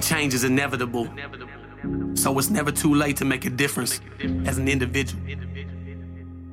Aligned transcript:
change 0.00 0.34
is 0.34 0.44
inevitable. 0.44 1.08
So 2.14 2.38
it's 2.38 2.50
never 2.50 2.72
too 2.72 2.94
late 2.94 3.16
to 3.18 3.24
make 3.24 3.44
a 3.44 3.50
difference 3.50 4.00
as 4.46 4.58
an 4.58 4.68
individual. 4.68 5.22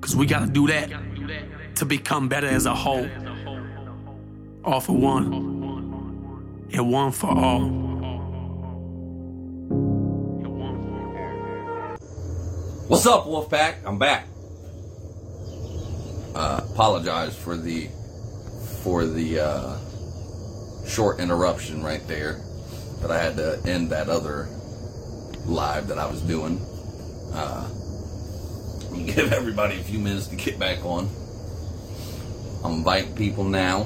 Cause 0.02 0.16
we 0.16 0.25
gotta 0.25 0.48
do 0.48 0.68
that 0.68 0.91
to 1.75 1.86
become 1.86 2.29
better 2.29 2.47
as 2.47 2.66
a 2.66 2.75
whole. 2.75 3.10
All 4.64 4.79
for 4.79 4.93
one, 4.93 5.34
and 6.71 6.92
one 6.92 7.11
for 7.11 7.29
all. 7.29 7.86
What's 12.88 13.07
up, 13.07 13.25
Wolfpack? 13.25 13.77
I'm 13.83 13.97
back. 13.97 14.27
Uh, 16.36 16.61
apologize 16.71 17.36
for 17.36 17.57
the 17.57 17.89
for 18.83 19.05
the 19.07 19.39
uh, 19.39 19.77
short 20.86 21.19
interruption 21.19 21.83
right 21.83 22.07
there, 22.07 22.41
but 23.01 23.11
I 23.11 23.21
had 23.21 23.37
to 23.37 23.61
end 23.65 23.89
that 23.89 24.09
other 24.09 24.47
live 25.45 25.87
that 25.87 25.97
I 25.97 26.05
was 26.07 26.21
doing. 26.21 26.59
Uh, 27.33 27.68
give 29.05 29.33
everybody 29.33 29.79
a 29.79 29.83
few 29.83 29.99
minutes 29.99 30.27
to 30.27 30.35
get 30.35 30.57
back 30.57 30.83
on. 30.85 31.09
I'm 32.63 32.73
inviting 32.80 33.16
people 33.16 33.44
now, 33.44 33.85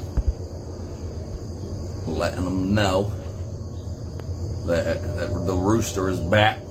letting 2.08 2.46
them 2.46 2.74
know 2.74 3.12
that, 4.68 5.02
that 5.18 5.46
the 5.46 5.56
rooster 5.56 6.10
is 6.10 6.20
back. 6.20 6.60
Do 6.60 6.66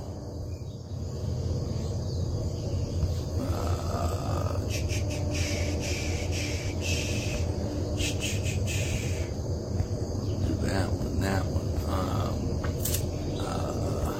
that 10.65 10.89
one, 10.89 11.19
that 11.21 11.45
one. 11.45 11.69
Um, 11.89 12.35
uh, 13.39 14.13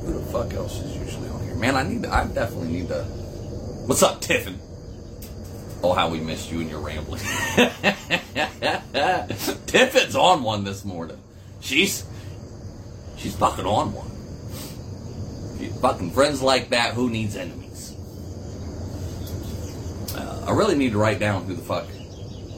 who 0.00 0.12
the 0.12 0.26
fuck 0.32 0.52
else 0.54 0.80
is 0.80 0.96
usually 0.96 1.28
on 1.28 1.42
here? 1.44 1.54
Man, 1.54 1.76
I 1.76 1.82
need 1.82 2.02
to, 2.02 2.12
I 2.12 2.26
definitely 2.26 2.68
need 2.68 2.88
to. 2.88 3.04
What's 3.86 4.02
up, 4.02 4.13
Tiffin? 4.24 4.58
Oh, 5.82 5.92
how 5.92 6.08
we 6.08 6.18
missed 6.18 6.50
you 6.50 6.60
and 6.60 6.70
your 6.70 6.80
rambling. 6.80 7.20
Tiffin's 9.66 10.16
on 10.16 10.42
one 10.42 10.64
this 10.64 10.82
morning. 10.82 11.22
She's, 11.60 12.06
she's 13.18 13.36
fucking 13.36 13.66
on 13.66 13.92
one. 13.92 14.08
Fucking 15.82 16.12
friends 16.12 16.40
like 16.40 16.70
that, 16.70 16.94
who 16.94 17.10
needs 17.10 17.36
enemies? 17.36 17.94
Uh, 20.16 20.46
I 20.48 20.52
really 20.52 20.74
need 20.74 20.92
to 20.92 20.98
write 20.98 21.18
down 21.18 21.44
who 21.44 21.54
the 21.54 21.60
fuck 21.60 21.86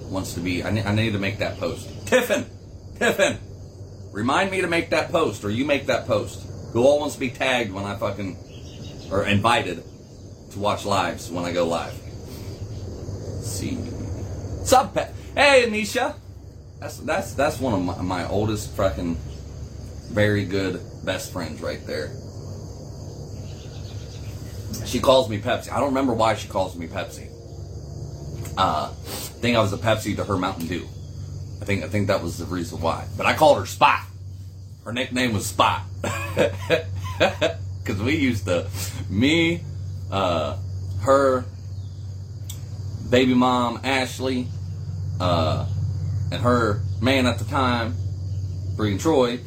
wants 0.09 0.35
to 0.35 0.41
be. 0.41 0.63
I 0.63 0.71
need, 0.71 0.87
I 0.87 0.95
need 0.95 1.15
to 1.15 1.19
make 1.19 1.39
that 1.39 1.59
post. 1.59 1.89
Tiffin! 2.07 2.47
Tiffin! 3.01 3.41
Remind 4.13 4.53
me 4.53 4.61
to 4.61 4.69
make 4.69 4.91
that 4.91 5.11
post, 5.11 5.43
or 5.45 5.51
you 5.51 5.65
make 5.65 5.87
that 5.87 6.07
post. 6.07 6.47
Who 6.73 6.85
all 6.85 7.01
wants 7.01 7.15
to 7.15 7.21
be 7.21 7.31
tagged 7.31 7.73
when 7.73 7.85
I 7.85 7.97
fucking. 7.97 8.37
or 9.11 9.27
invited 9.27 9.83
to 10.53 10.59
watch 10.59 10.85
lives 10.85 11.31
when 11.31 11.45
I 11.45 11.53
go 11.53 11.67
live? 11.67 11.95
Let's 11.95 13.51
see. 13.51 13.75
What's 13.75 14.73
up, 14.73 14.95
Pat? 14.95 15.13
Hey, 15.35 15.67
Anisha! 15.69 16.17
That's, 16.81 16.99
that's, 16.99 17.35
that's 17.35 17.61
one 17.61 17.75
of 17.75 17.83
my, 17.83 18.03
my 18.03 18.29
oldest 18.29 18.75
fucking 18.77 19.17
very 20.11 20.45
good 20.45 20.81
best 21.05 21.33
friends 21.33 21.61
right 21.61 21.85
there. 21.87 22.11
She 24.87 25.01
calls 25.01 25.29
me 25.29 25.41
Pepsi. 25.41 25.71
I 25.73 25.79
don't 25.79 25.89
remember 25.89 26.15
why 26.15 26.35
she 26.35 26.49
calls 26.49 26.77
me 26.77 26.87
Pepsi. 26.87 27.31
Uh, 28.57 28.91
I 28.91 28.95
think 29.41 29.57
I 29.57 29.61
was 29.61 29.73
a 29.73 29.79
Pepsi 29.79 30.17
to 30.17 30.25
her 30.25 30.37
Mountain 30.37 30.69
Dew. 30.69 30.87
I 31.61 31.65
think 31.65 31.85
I 31.85 31.89
think 31.89 32.07
that 32.09 32.23
was 32.23 32.39
the 32.39 32.45
reason 32.45 32.81
why. 32.81 33.07
But 33.17 33.27
I 33.27 33.35
called 33.35 33.59
her 33.59 33.67
Spot. 33.67 34.01
Her 34.85 34.93
nickname 34.93 35.33
was 35.33 35.47
Spot. 35.47 35.83
Because 36.33 38.01
we 38.03 38.17
used 38.17 38.45
to, 38.47 38.69
me, 39.09 39.63
uh, 40.11 40.57
her, 41.01 41.45
baby 43.09 43.35
mom 43.35 43.81
Ashley, 43.85 44.49
uh, 45.21 45.67
and 46.31 46.43
her 46.43 46.83
man 47.01 47.27
at 47.27 47.39
the 47.39 47.45
time, 47.45 47.95
Brian 48.77 48.99
Troy, 48.99 49.39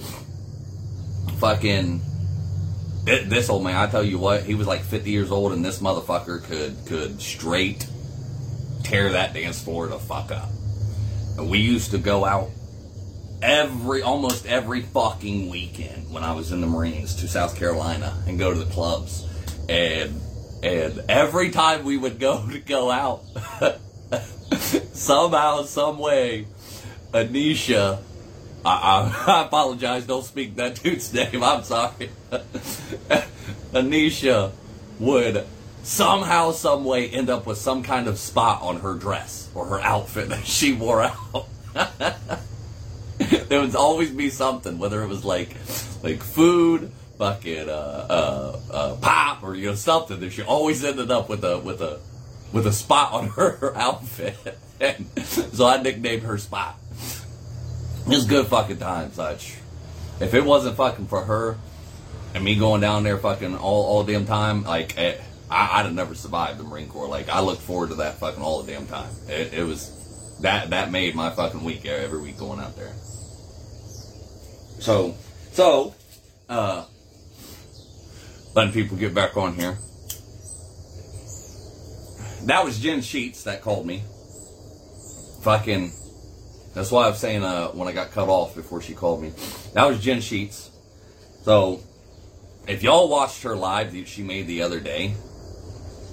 fucking 1.37 2.01
thi- 3.05 3.23
this 3.25 3.49
old 3.49 3.63
man, 3.63 3.75
I 3.75 3.87
tell 3.87 4.03
you 4.03 4.17
what, 4.17 4.43
he 4.43 4.55
was 4.55 4.67
like 4.67 4.81
50 4.81 5.09
years 5.09 5.31
old, 5.31 5.51
and 5.51 5.63
this 5.63 5.79
motherfucker 5.79 6.43
could 6.43 6.75
could 6.85 7.21
straight 7.21 7.87
tear 8.83 9.11
that 9.11 9.33
dance 9.33 9.61
floor 9.61 9.87
the 9.87 9.99
fuck 9.99 10.31
up. 10.31 10.49
And 11.37 11.49
we 11.49 11.59
used 11.59 11.91
to 11.91 11.97
go 11.97 12.25
out 12.25 12.49
every, 13.41 14.01
almost 14.01 14.45
every 14.45 14.81
fucking 14.81 15.49
weekend 15.49 16.11
when 16.11 16.23
I 16.23 16.33
was 16.33 16.51
in 16.51 16.59
the 16.61 16.67
Marines 16.67 17.15
to 17.15 17.27
South 17.27 17.55
Carolina 17.55 18.21
and 18.27 18.39
go 18.39 18.53
to 18.53 18.59
the 18.59 18.71
clubs, 18.71 19.25
and 19.69 20.19
and 20.61 21.03
every 21.09 21.51
time 21.51 21.83
we 21.83 21.97
would 21.97 22.19
go 22.19 22.47
to 22.51 22.59
go 22.59 22.91
out, 22.91 23.23
somehow, 24.93 25.63
some 25.63 25.99
way, 25.99 26.47
Anisha. 27.11 28.01
I, 28.65 28.69
I, 28.69 29.23
I 29.33 29.45
apologize. 29.45 30.05
Don't 30.05 30.25
speak 30.25 30.55
that 30.55 30.81
dude's 30.83 31.13
name. 31.13 31.43
I'm 31.43 31.63
sorry. 31.63 32.09
Anisha 33.71 34.51
would 34.99 35.45
somehow, 35.83 36.51
some 36.51 36.83
way 36.83 37.09
end 37.09 37.29
up 37.29 37.45
with 37.45 37.57
some 37.57 37.83
kind 37.83 38.07
of 38.07 38.19
spot 38.19 38.61
on 38.61 38.81
her 38.81 38.95
dress 38.95 39.49
or 39.55 39.65
her 39.65 39.79
outfit 39.79 40.29
that 40.29 40.45
she 40.45 40.73
wore 40.73 41.03
out. 41.03 41.47
there 43.47 43.61
would 43.61 43.75
always 43.75 44.11
be 44.11 44.29
something, 44.29 44.77
whether 44.77 45.01
it 45.03 45.07
was 45.07 45.23
like 45.23 45.55
like 46.03 46.21
food, 46.21 46.91
fucking 47.19 47.69
uh, 47.69 48.07
uh, 48.09 48.59
uh, 48.71 48.95
pop, 48.95 49.43
or 49.43 49.53
you 49.53 49.67
know 49.67 49.75
something. 49.75 50.19
That 50.19 50.31
she 50.31 50.41
always 50.41 50.83
ended 50.83 51.11
up 51.11 51.29
with 51.29 51.43
a 51.43 51.59
with 51.59 51.81
a 51.81 51.99
with 52.51 52.65
a 52.65 52.73
spot 52.73 53.13
on 53.13 53.27
her 53.37 53.73
outfit, 53.75 54.57
and 54.81 55.05
so 55.23 55.67
I 55.67 55.79
nicknamed 55.81 56.23
her 56.23 56.39
Spot. 56.39 56.75
It 58.05 58.15
was 58.15 58.25
good 58.25 58.47
fucking 58.47 58.77
time, 58.77 59.11
such. 59.11 59.57
If 60.19 60.33
it 60.33 60.43
wasn't 60.43 60.77
fucking 60.77 61.07
for 61.07 61.23
her 61.25 61.57
and 62.33 62.43
me 62.43 62.55
going 62.55 62.81
down 62.81 63.03
there 63.03 63.17
fucking 63.17 63.55
all 63.55 63.83
all 63.83 64.03
damn 64.03 64.25
time, 64.25 64.63
like 64.63 64.97
eh, 64.97 65.17
I, 65.51 65.79
I'd 65.79 65.85
have 65.85 65.93
never 65.93 66.15
survived 66.15 66.59
the 66.59 66.63
Marine 66.63 66.87
Corps. 66.87 67.07
Like 67.07 67.29
I 67.29 67.41
look 67.41 67.59
forward 67.59 67.89
to 67.89 67.95
that 67.95 68.15
fucking 68.15 68.41
all 68.41 68.63
the 68.63 68.71
damn 68.71 68.87
time. 68.87 69.11
It, 69.27 69.53
it 69.53 69.63
was 69.63 70.37
that 70.41 70.69
that 70.69 70.89
made 70.91 71.15
my 71.15 71.29
fucking 71.31 71.63
week 71.63 71.85
every 71.85 72.21
week 72.21 72.37
going 72.37 72.59
out 72.59 72.77
there. 72.77 72.93
So 74.79 75.15
so 75.51 75.93
uh 76.47 76.85
letting 78.55 78.73
people 78.73 78.97
get 78.97 79.13
back 79.13 79.37
on 79.37 79.55
here. 79.55 79.77
That 82.45 82.63
was 82.63 82.79
Jen 82.79 83.01
Sheets 83.01 83.43
that 83.43 83.61
called 83.61 83.85
me. 83.85 84.03
Fucking 85.41 85.91
that's 86.73 86.91
why 86.91 87.05
I 87.05 87.09
was 87.09 87.19
saying 87.19 87.43
uh, 87.43 87.69
when 87.69 87.87
I 87.87 87.91
got 87.91 88.11
cut 88.11 88.29
off 88.29 88.55
before 88.55 88.81
she 88.81 88.93
called 88.93 89.21
me. 89.21 89.33
That 89.73 89.85
was 89.85 89.99
Jen 89.99 90.21
Sheets. 90.21 90.69
So, 91.43 91.81
if 92.67 92.83
y'all 92.83 93.09
watched 93.09 93.43
her 93.43 93.55
live 93.55 93.93
that 93.93 94.07
she 94.07 94.23
made 94.23 94.47
the 94.47 94.61
other 94.61 94.79
day, 94.79 95.09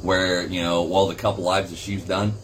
where 0.02 0.46
you 0.46 0.62
know, 0.62 0.84
well, 0.84 1.06
the 1.06 1.14
couple 1.14 1.44
lives 1.44 1.70
that 1.70 1.76
she's 1.78 2.04
done, 2.04 2.34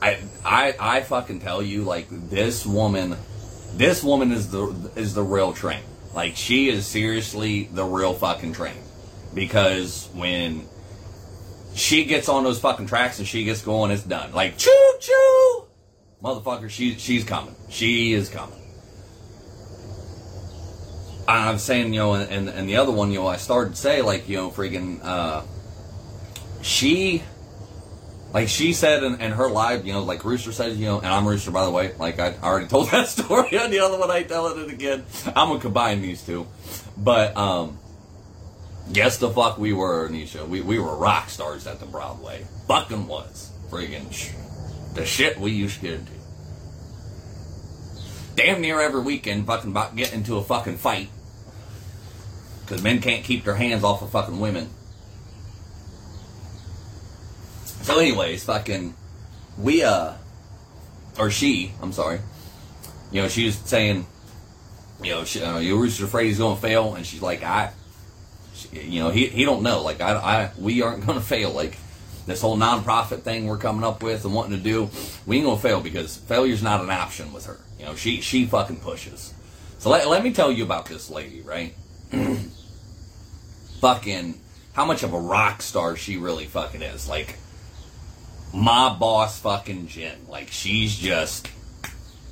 I, 0.00 0.18
I, 0.44 0.74
I 0.78 1.00
fucking 1.02 1.40
tell 1.40 1.62
you, 1.62 1.82
like 1.82 2.06
this 2.10 2.64
woman, 2.64 3.16
this 3.74 4.04
woman 4.04 4.30
is 4.32 4.50
the 4.50 4.90
is 4.94 5.14
the 5.14 5.22
real 5.22 5.52
train. 5.52 5.82
Like 6.14 6.36
she 6.36 6.68
is 6.68 6.86
seriously 6.86 7.64
the 7.72 7.84
real 7.84 8.14
fucking 8.14 8.52
train, 8.52 8.82
because 9.34 10.08
when 10.14 10.68
she 11.74 12.04
gets 12.04 12.28
on 12.28 12.44
those 12.44 12.58
fucking 12.58 12.86
tracks 12.86 13.18
and 13.18 13.28
she 13.28 13.44
gets 13.44 13.62
going, 13.62 13.90
it's 13.90 14.02
done. 14.02 14.32
Like 14.32 14.58
choo 14.58 14.92
choo 15.00 15.66
motherfucker, 16.22 16.68
she, 16.68 16.94
she's 16.94 17.24
coming. 17.24 17.54
She 17.68 18.12
is 18.12 18.28
coming. 18.28 18.56
I'm 21.28 21.58
saying, 21.58 21.94
you 21.94 22.00
know, 22.00 22.14
and, 22.14 22.48
and, 22.48 22.68
the 22.68 22.76
other 22.76 22.90
one, 22.90 23.12
you 23.12 23.20
know, 23.20 23.28
I 23.28 23.36
started 23.36 23.74
to 23.74 23.76
say, 23.76 24.02
like, 24.02 24.28
you 24.28 24.36
know, 24.36 24.50
freaking, 24.50 24.98
uh, 25.04 25.42
she, 26.60 27.22
like 28.32 28.48
she 28.48 28.72
said 28.72 29.02
in, 29.02 29.20
in 29.20 29.32
her 29.32 29.48
live, 29.48 29.86
you 29.86 29.92
know, 29.92 30.02
like 30.02 30.24
Rooster 30.24 30.52
said, 30.52 30.76
you 30.76 30.86
know, 30.86 30.98
and 30.98 31.08
I'm 31.08 31.26
Rooster, 31.26 31.50
by 31.50 31.64
the 31.64 31.70
way, 31.70 31.94
like 31.98 32.18
I 32.18 32.34
already 32.42 32.66
told 32.68 32.90
that 32.90 33.08
story 33.08 33.58
on 33.58 33.70
the 33.70 33.80
other 33.80 33.98
one, 33.98 34.10
I 34.10 34.22
telling 34.22 34.64
it 34.64 34.72
again. 34.72 35.04
I'm 35.26 35.48
gonna 35.48 35.60
combine 35.60 36.00
these 36.00 36.22
two. 36.22 36.46
But, 36.96 37.36
um, 37.36 37.78
yes, 38.90 39.18
the 39.18 39.30
fuck 39.30 39.58
we 39.58 39.72
were, 39.72 40.08
Nisha. 40.08 40.46
We, 40.46 40.60
we 40.60 40.78
were 40.78 40.96
rock 40.96 41.30
stars 41.30 41.66
at 41.66 41.80
the 41.80 41.86
Broadway. 41.86 42.46
Fucking 42.68 43.08
was. 43.08 43.50
Friggin' 43.70 44.12
sh- 44.12 44.32
the 44.94 45.04
shit 45.06 45.38
we 45.38 45.52
used 45.52 45.76
to 45.76 45.82
get 45.82 45.92
into. 45.94 46.12
Damn 48.36 48.60
near 48.60 48.80
every 48.80 49.00
weekend, 49.02 49.46
fucking 49.46 49.70
about 49.70 49.96
getting 49.96 50.20
into 50.20 50.36
a 50.36 50.42
fucking 50.42 50.76
fight. 50.76 51.08
Because 52.62 52.82
men 52.82 53.00
can't 53.00 53.24
keep 53.24 53.44
their 53.44 53.54
hands 53.54 53.82
off 53.82 54.02
of 54.02 54.10
fucking 54.10 54.38
women. 54.38 54.70
So, 57.82 57.98
anyways, 57.98 58.44
fucking, 58.44 58.94
we, 59.58 59.82
uh, 59.82 60.14
or 61.18 61.30
she, 61.30 61.72
I'm 61.82 61.92
sorry, 61.92 62.20
you 63.10 63.22
know, 63.22 63.28
she 63.28 63.46
was 63.46 63.56
saying, 63.56 64.06
you 65.02 65.10
know, 65.10 65.24
she, 65.24 65.42
uh, 65.42 65.58
you 65.58 65.76
were 65.76 65.86
just 65.86 66.00
afraid 66.00 66.26
he's 66.26 66.38
going 66.38 66.56
to 66.56 66.62
fail, 66.62 66.94
and 66.94 67.06
she's 67.06 67.22
like, 67.22 67.42
I, 67.42 67.72
she, 68.54 68.80
you 68.80 69.00
know, 69.00 69.10
he 69.10 69.26
he 69.26 69.44
don't 69.44 69.62
know. 69.62 69.82
Like 69.82 70.00
I, 70.00 70.12
I 70.12 70.50
we 70.58 70.82
aren't 70.82 71.06
going 71.06 71.18
to 71.20 71.24
fail. 71.24 71.50
Like 71.52 71.76
this 72.26 72.40
whole 72.40 72.56
nonprofit 72.56 73.22
thing 73.22 73.46
we're 73.46 73.58
coming 73.58 73.84
up 73.84 74.02
with 74.02 74.24
and 74.24 74.34
wanting 74.34 74.56
to 74.56 74.62
do, 74.62 74.90
we 75.26 75.38
ain't 75.38 75.46
gonna 75.46 75.58
fail 75.58 75.80
because 75.80 76.16
failure's 76.16 76.62
not 76.62 76.82
an 76.82 76.90
option 76.90 77.32
with 77.32 77.46
her. 77.46 77.58
You 77.78 77.86
know, 77.86 77.94
she 77.94 78.20
she 78.20 78.46
fucking 78.46 78.76
pushes. 78.76 79.34
So 79.78 79.88
let, 79.90 80.06
let 80.08 80.22
me 80.22 80.32
tell 80.32 80.52
you 80.52 80.62
about 80.62 80.86
this 80.86 81.08
lady, 81.08 81.40
right? 81.40 81.74
fucking 83.80 84.38
how 84.74 84.84
much 84.84 85.02
of 85.02 85.14
a 85.14 85.18
rock 85.18 85.62
star 85.62 85.96
she 85.96 86.18
really 86.18 86.44
fucking 86.44 86.82
is. 86.82 87.08
Like 87.08 87.36
my 88.52 88.94
boss 88.98 89.38
fucking 89.40 89.86
Jen. 89.86 90.26
Like 90.28 90.48
she's 90.50 90.96
just 90.96 91.48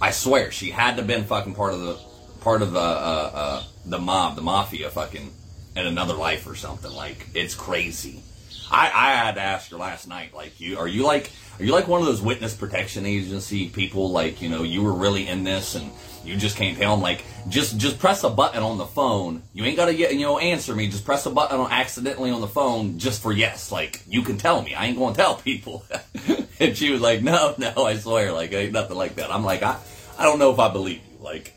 I 0.00 0.10
swear 0.10 0.50
she 0.50 0.70
had 0.70 0.96
to 0.96 1.02
been 1.02 1.24
fucking 1.24 1.54
part 1.54 1.74
of 1.74 1.80
the 1.80 1.98
part 2.40 2.62
of 2.62 2.72
the 2.72 2.80
uh, 2.80 3.30
uh, 3.34 3.62
the 3.84 3.98
mob, 3.98 4.36
the 4.36 4.42
mafia 4.42 4.90
fucking 4.90 5.32
in 5.76 5.86
another 5.86 6.14
life 6.14 6.46
or 6.46 6.54
something. 6.54 6.92
Like 6.92 7.26
it's 7.34 7.54
crazy. 7.54 8.22
I, 8.70 8.90
I 8.94 9.14
had 9.14 9.36
to 9.36 9.40
ask 9.40 9.70
her 9.70 9.76
last 9.76 10.08
night, 10.08 10.34
like 10.34 10.60
you 10.60 10.78
are 10.78 10.88
you 10.88 11.04
like 11.04 11.30
are 11.58 11.64
you 11.64 11.72
like 11.72 11.88
one 11.88 12.00
of 12.00 12.06
those 12.06 12.22
witness 12.22 12.54
protection 12.54 13.06
agency 13.06 13.68
people 13.68 14.10
like, 14.10 14.40
you 14.40 14.48
know, 14.48 14.62
you 14.62 14.82
were 14.82 14.92
really 14.92 15.26
in 15.26 15.44
this 15.44 15.74
and 15.74 15.90
you 16.24 16.36
just 16.36 16.56
can't 16.56 16.76
tell 16.76 16.94
them 16.94 17.02
like 17.02 17.24
just 17.48 17.78
just 17.78 17.98
press 17.98 18.24
a 18.24 18.30
button 18.30 18.62
on 18.62 18.78
the 18.78 18.86
phone. 18.86 19.42
You 19.52 19.64
ain't 19.64 19.76
gotta 19.76 19.94
get 19.94 20.12
you 20.14 20.20
know 20.20 20.38
answer 20.38 20.74
me. 20.74 20.88
Just 20.88 21.04
press 21.04 21.26
a 21.26 21.30
button 21.30 21.58
on 21.60 21.70
accidentally 21.70 22.30
on 22.30 22.40
the 22.40 22.48
phone 22.48 22.98
just 22.98 23.22
for 23.22 23.32
yes. 23.32 23.72
Like 23.72 24.02
you 24.08 24.22
can 24.22 24.38
tell 24.38 24.62
me. 24.62 24.74
I 24.74 24.86
ain't 24.86 24.98
gonna 24.98 25.14
tell 25.14 25.36
people. 25.36 25.84
and 26.60 26.76
she 26.76 26.90
was 26.90 27.00
like, 27.00 27.22
no, 27.22 27.54
no, 27.58 27.84
I 27.84 27.96
swear, 27.96 28.32
like 28.32 28.52
ain't 28.52 28.72
nothing 28.72 28.96
like 28.96 29.16
that. 29.16 29.32
I'm 29.32 29.44
like, 29.44 29.62
I 29.62 29.78
I 30.18 30.24
don't 30.24 30.38
know 30.38 30.52
if 30.52 30.58
I 30.58 30.68
believe 30.68 31.00
you. 31.12 31.24
Like 31.24 31.54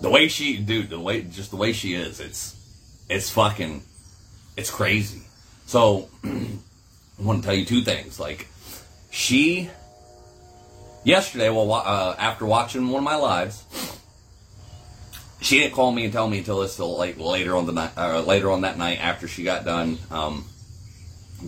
the 0.00 0.10
way 0.10 0.28
she, 0.28 0.56
dude, 0.58 0.90
the 0.90 1.00
way 1.00 1.22
just 1.22 1.50
the 1.50 1.56
way 1.56 1.72
she 1.72 1.94
is, 1.94 2.20
it's 2.20 2.56
it's 3.08 3.30
fucking 3.30 3.82
it's 4.56 4.70
crazy. 4.70 5.22
So 5.66 6.08
I 6.24 6.48
want 7.18 7.42
to 7.42 7.46
tell 7.46 7.56
you 7.56 7.64
two 7.64 7.82
things. 7.82 8.18
Like 8.18 8.48
she 9.10 9.70
yesterday, 11.04 11.48
well, 11.50 11.72
uh, 11.72 12.14
after 12.18 12.46
watching 12.46 12.88
one 12.88 12.98
of 12.98 13.04
my 13.04 13.16
lives, 13.16 13.64
she 15.40 15.58
didn't 15.58 15.74
call 15.74 15.90
me 15.92 16.04
and 16.04 16.12
tell 16.12 16.28
me 16.28 16.38
until 16.38 16.62
it's 16.62 16.74
still 16.74 16.96
like 16.96 17.18
later 17.18 17.56
on 17.56 17.66
the 17.66 17.72
night, 17.72 17.92
uh, 17.96 18.20
later 18.20 18.50
on 18.50 18.62
that 18.62 18.76
night 18.76 18.98
after 19.00 19.26
she 19.26 19.42
got 19.42 19.64
done 19.64 19.98
um, 20.10 20.44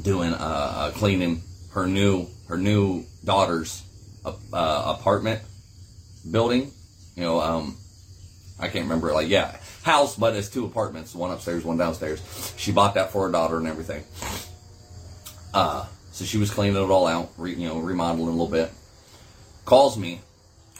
doing 0.01 0.33
uh, 0.33 0.37
uh 0.37 0.91
cleaning 0.93 1.43
her 1.73 1.87
new 1.87 2.27
her 2.49 2.57
new 2.57 3.05
daughter's 3.25 3.83
uh, 4.25 4.97
apartment 4.99 5.43
building. 6.31 6.71
You 7.17 7.23
know, 7.23 7.41
um, 7.41 7.77
I 8.59 8.69
can't 8.69 8.85
remember. 8.85 9.13
Like, 9.13 9.29
yeah, 9.29 9.57
house, 9.83 10.17
but 10.17 10.35
it's 10.35 10.49
two 10.49 10.65
apartments, 10.65 11.15
one 11.15 11.31
upstairs, 11.31 11.65
one 11.65 11.77
downstairs. 11.77 12.23
She 12.57 12.73
bought 12.73 12.95
that 12.95 13.13
for 13.13 13.27
her 13.27 13.33
daughter 13.33 13.59
and 13.59 13.67
everything. 13.67 14.05
Uh, 15.53 15.87
so 16.13 16.25
she 16.25 16.39
was 16.39 16.51
cleaning 16.51 16.77
it 16.77 16.91
all 16.91 17.07
out, 17.07 17.31
re, 17.37 17.55
you 17.55 17.69
know, 17.69 17.79
remodeling 17.79 18.29
a 18.29 18.31
little 18.31 18.49
bit 18.49 18.71
calls 19.65 19.97
me 19.97 20.21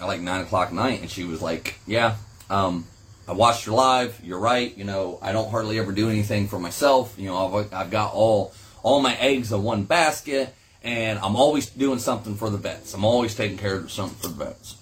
at 0.01 0.07
like 0.07 0.21
nine 0.21 0.41
o'clock 0.41 0.69
at 0.69 0.75
night, 0.75 1.01
and 1.01 1.11
she 1.11 1.25
was 1.25 1.41
like, 1.43 1.79
"Yeah, 1.87 2.17
um, 2.51 2.87
I 3.29 3.33
watched 3.33 3.67
your 3.67 3.75
live. 3.75 4.19
You're 4.23 4.39
right. 4.39 4.77
You 4.77 4.85
know, 4.85 5.19
I 5.23 5.33
don't 5.33 5.51
hardly 5.51 5.79
ever 5.79 5.93
do 5.93 6.11
anything 6.11 6.49
for 6.49 6.59
myself. 6.59 7.15
You 7.19 7.27
know, 7.27 7.59
I've, 7.59 7.73
I've 7.73 7.91
got 7.91 8.15
all 8.15 8.53
all 8.83 9.01
my 9.01 9.17
eggs 9.17 9.53
in 9.53 9.63
one 9.63 9.85
basket, 9.85 10.55
and 10.83 11.19
I'm 11.19 11.37
always 11.37 11.71
doing 11.71 11.99
something 11.99 12.37
for 12.37 12.51
the 12.51 12.59
vets. 12.59 12.95
I'm 12.95 13.05
always 13.05 13.35
taking 13.35 13.59
care 13.59 13.77
of 13.77 13.91
something 13.91 14.19
for 14.19 14.29
the 14.29 14.45
vets." 14.45 14.77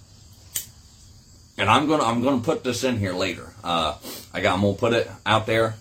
And 1.58 1.69
I'm 1.69 1.87
gonna 1.88 2.05
I'm 2.05 2.23
gonna 2.23 2.41
put 2.41 2.64
this 2.64 2.85
in 2.85 2.96
here 2.96 3.12
later. 3.12 3.53
Uh, 3.62 3.99
I 4.32 4.41
got 4.41 4.55
I'm 4.55 4.62
gonna 4.62 4.75
put 4.75 4.94
it 4.94 5.11
out 5.26 5.46
there 5.46 5.75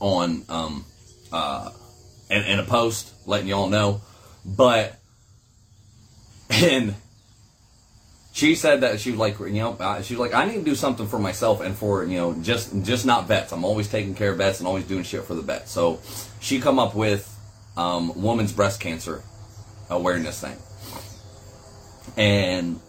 on 0.00 0.44
um, 0.48 0.84
uh, 1.30 1.70
in, 2.30 2.42
in 2.44 2.58
a 2.58 2.64
post 2.64 3.12
letting 3.26 3.48
y'all 3.48 3.68
know. 3.68 4.00
But 4.46 4.98
and 6.50 6.94
she 8.32 8.54
said 8.54 8.80
that 8.80 8.98
she 8.98 9.10
was 9.10 9.20
like, 9.20 9.38
you 9.38 9.52
know, 9.52 9.76
she 10.02 10.14
was 10.14 10.20
like, 10.20 10.34
I 10.34 10.46
need 10.46 10.56
to 10.56 10.64
do 10.64 10.74
something 10.74 11.06
for 11.06 11.18
myself 11.18 11.60
and 11.60 11.76
for 11.76 12.04
you 12.04 12.16
know, 12.16 12.34
just 12.34 12.82
just 12.82 13.04
not 13.04 13.28
vets. 13.28 13.52
I'm 13.52 13.64
always 13.64 13.88
taking 13.88 14.14
care 14.14 14.32
of 14.32 14.38
vets 14.38 14.58
and 14.58 14.66
always 14.66 14.84
doing 14.84 15.04
shit 15.04 15.24
for 15.24 15.34
the 15.34 15.42
vets. 15.42 15.70
So 15.70 16.00
she 16.40 16.58
come 16.58 16.78
up 16.78 16.94
with 16.94 17.28
um, 17.76 18.20
woman's 18.20 18.52
breast 18.52 18.80
cancer 18.80 19.22
awareness 19.90 20.40
thing, 20.40 20.56
and 22.16 22.80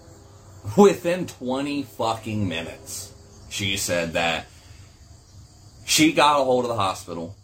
within 0.77 1.27
20 1.27 1.83
fucking 1.83 2.47
minutes, 2.47 3.11
she 3.49 3.75
said 3.75 4.13
that 4.13 4.45
she 5.85 6.13
got 6.13 6.39
a 6.39 6.43
hold 6.45 6.63
of 6.63 6.69
the 6.69 6.75
hospital 6.75 7.35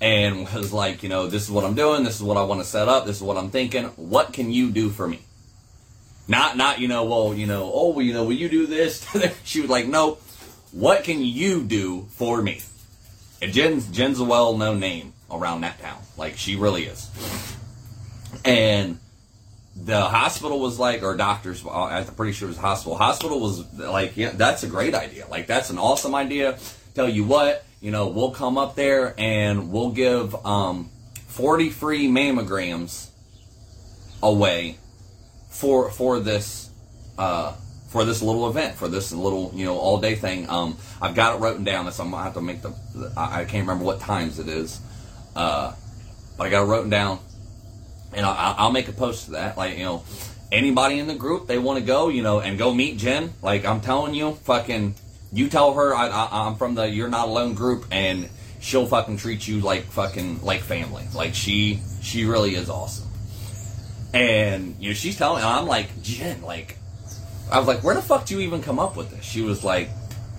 and 0.00 0.48
was 0.54 0.72
like, 0.72 1.04
you 1.04 1.08
know, 1.08 1.28
this 1.28 1.44
is 1.44 1.50
what 1.50 1.64
I'm 1.64 1.74
doing, 1.74 2.02
this 2.02 2.16
is 2.16 2.22
what 2.22 2.36
I 2.36 2.42
want 2.42 2.60
to 2.60 2.66
set 2.66 2.88
up, 2.88 3.06
this 3.06 3.16
is 3.16 3.22
what 3.22 3.36
I'm 3.36 3.50
thinking. 3.50 3.84
What 3.94 4.32
can 4.32 4.50
you 4.50 4.70
do 4.70 4.90
for 4.90 5.06
me? 5.06 5.20
Not, 6.28 6.56
not, 6.56 6.80
you 6.80 6.88
know, 6.88 7.04
well, 7.04 7.34
you 7.34 7.46
know, 7.46 7.70
oh, 7.72 7.90
well, 7.90 8.02
you 8.04 8.12
know, 8.12 8.24
will 8.24 8.32
you 8.32 8.48
do 8.48 8.66
this? 8.66 9.06
she 9.44 9.60
was 9.60 9.70
like, 9.70 9.86
no, 9.86 10.18
what 10.72 11.04
can 11.04 11.22
you 11.22 11.62
do 11.62 12.06
for 12.10 12.42
me? 12.42 12.62
And 13.40 13.52
Jen's, 13.52 13.86
Jen's 13.88 14.18
a 14.18 14.24
well-known 14.24 14.80
name 14.80 15.12
around 15.30 15.60
that 15.60 15.80
town. 15.80 16.00
Like, 16.16 16.36
she 16.36 16.56
really 16.56 16.84
is. 16.84 17.10
And 18.44 18.98
the 19.76 20.00
hospital 20.00 20.58
was 20.58 20.78
like, 20.78 21.02
or 21.02 21.16
doctors, 21.16 21.64
I'm 21.70 22.06
pretty 22.06 22.32
sure 22.32 22.48
it 22.48 22.52
was 22.52 22.58
hospital. 22.58 22.96
Hospital 22.96 23.40
was 23.40 23.72
like, 23.74 24.16
yeah, 24.16 24.30
that's 24.30 24.62
a 24.62 24.66
great 24.66 24.94
idea. 24.94 25.26
Like, 25.28 25.46
that's 25.46 25.70
an 25.70 25.78
awesome 25.78 26.14
idea. 26.14 26.58
Tell 26.94 27.08
you 27.08 27.24
what, 27.24 27.64
you 27.80 27.90
know, 27.90 28.08
we'll 28.08 28.30
come 28.30 28.58
up 28.58 28.74
there 28.74 29.14
and 29.18 29.70
we'll 29.70 29.90
give 29.90 30.34
um, 30.46 30.90
40 31.28 31.70
free 31.70 32.08
mammograms 32.08 33.10
away 34.22 34.78
for 35.48 35.90
for 35.90 36.20
this 36.20 36.70
uh, 37.18 37.52
for 37.88 38.04
this 38.04 38.22
little 38.22 38.48
event, 38.48 38.74
for 38.74 38.88
this 38.88 39.12
little 39.12 39.52
you 39.54 39.64
know 39.64 39.78
all 39.78 39.98
day 39.98 40.14
thing. 40.14 40.48
Um, 40.50 40.76
I've 41.00 41.14
got 41.14 41.36
it 41.36 41.40
written 41.40 41.64
down. 41.64 41.90
So 41.92 42.04
I'm 42.04 42.10
gonna 42.10 42.24
have 42.24 42.34
to 42.34 42.40
make 42.40 42.62
the. 42.62 42.74
I, 43.16 43.40
I 43.40 43.44
can't 43.44 43.66
remember 43.66 43.84
what 43.84 44.00
times 44.00 44.38
it 44.38 44.48
is, 44.48 44.80
uh, 45.34 45.74
but 46.36 46.46
I 46.46 46.50
got 46.50 46.64
it 46.64 46.66
written 46.66 46.90
down, 46.90 47.20
and 48.12 48.26
I'll, 48.26 48.54
I'll 48.58 48.72
make 48.72 48.88
a 48.88 48.92
post 48.92 49.26
to 49.26 49.30
that. 49.32 49.56
Like 49.56 49.78
you 49.78 49.84
know, 49.84 50.04
anybody 50.52 50.98
in 50.98 51.06
the 51.06 51.14
group 51.14 51.46
they 51.46 51.58
want 51.58 51.78
to 51.78 51.84
go, 51.84 52.08
you 52.08 52.22
know, 52.22 52.40
and 52.40 52.58
go 52.58 52.74
meet 52.74 52.98
Jen. 52.98 53.32
Like 53.42 53.64
I'm 53.64 53.80
telling 53.80 54.14
you, 54.14 54.32
fucking 54.32 54.94
you 55.32 55.48
tell 55.48 55.74
her 55.74 55.94
I, 55.94 56.08
I, 56.08 56.46
I'm 56.46 56.56
from 56.56 56.74
the 56.74 56.88
You're 56.88 57.08
Not 57.08 57.28
Alone 57.28 57.54
group, 57.54 57.86
and 57.90 58.28
she'll 58.60 58.86
fucking 58.86 59.16
treat 59.18 59.46
you 59.46 59.60
like 59.60 59.84
fucking 59.84 60.42
like 60.42 60.60
family. 60.60 61.04
Like 61.14 61.34
she 61.34 61.80
she 62.02 62.24
really 62.24 62.54
is 62.54 62.68
awesome. 62.68 63.05
And 64.16 64.76
you 64.80 64.90
know 64.90 64.94
she's 64.94 65.16
telling, 65.16 65.42
and 65.42 65.52
I'm 65.52 65.66
like 65.66 66.02
Jen, 66.02 66.42
like 66.42 66.76
I 67.50 67.58
was 67.58 67.68
like, 67.68 67.84
where 67.84 67.94
the 67.94 68.02
fuck 68.02 68.26
do 68.26 68.34
you 68.34 68.40
even 68.40 68.62
come 68.62 68.78
up 68.78 68.96
with 68.96 69.10
this? 69.10 69.24
She 69.24 69.42
was 69.42 69.62
like, 69.62 69.90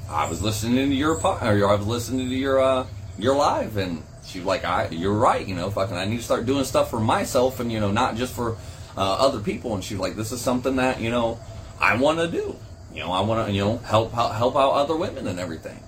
I 0.09 0.29
was 0.29 0.41
listening 0.41 0.89
to 0.89 0.95
your 0.95 1.13
or 1.13 1.69
I 1.69 1.75
was 1.75 1.85
listening 1.85 2.29
to 2.29 2.35
your 2.35 2.61
uh 2.61 2.87
your 3.19 3.35
live, 3.35 3.77
and 3.77 4.03
she 4.25 4.39
was 4.39 4.47
like, 4.47 4.65
I 4.65 4.89
you're 4.89 5.13
right, 5.13 5.45
you 5.45 5.55
know, 5.55 5.69
fucking 5.69 5.95
I 5.95 6.05
need 6.05 6.17
to 6.17 6.23
start 6.23 6.45
doing 6.45 6.63
stuff 6.63 6.89
for 6.89 6.99
myself, 6.99 7.59
and 7.59 7.71
you 7.71 7.79
know 7.79 7.91
not 7.91 8.15
just 8.15 8.33
for 8.33 8.57
uh, 8.97 9.13
other 9.19 9.39
people. 9.39 9.75
And 9.75 9.83
she's 9.83 9.99
like, 9.99 10.15
this 10.15 10.31
is 10.31 10.41
something 10.41 10.77
that 10.77 10.99
you 10.99 11.11
know 11.11 11.39
I 11.79 11.97
want 11.97 12.19
to 12.19 12.27
do. 12.27 12.55
You 12.97 13.03
know, 13.03 13.11
I 13.11 13.21
want 13.21 13.47
to, 13.47 13.53
you 13.53 13.63
know, 13.63 13.77
help 13.77 14.17
out, 14.17 14.33
help 14.33 14.55
out 14.55 14.71
other 14.71 14.95
women 14.95 15.27
and 15.27 15.39
everything. 15.39 15.79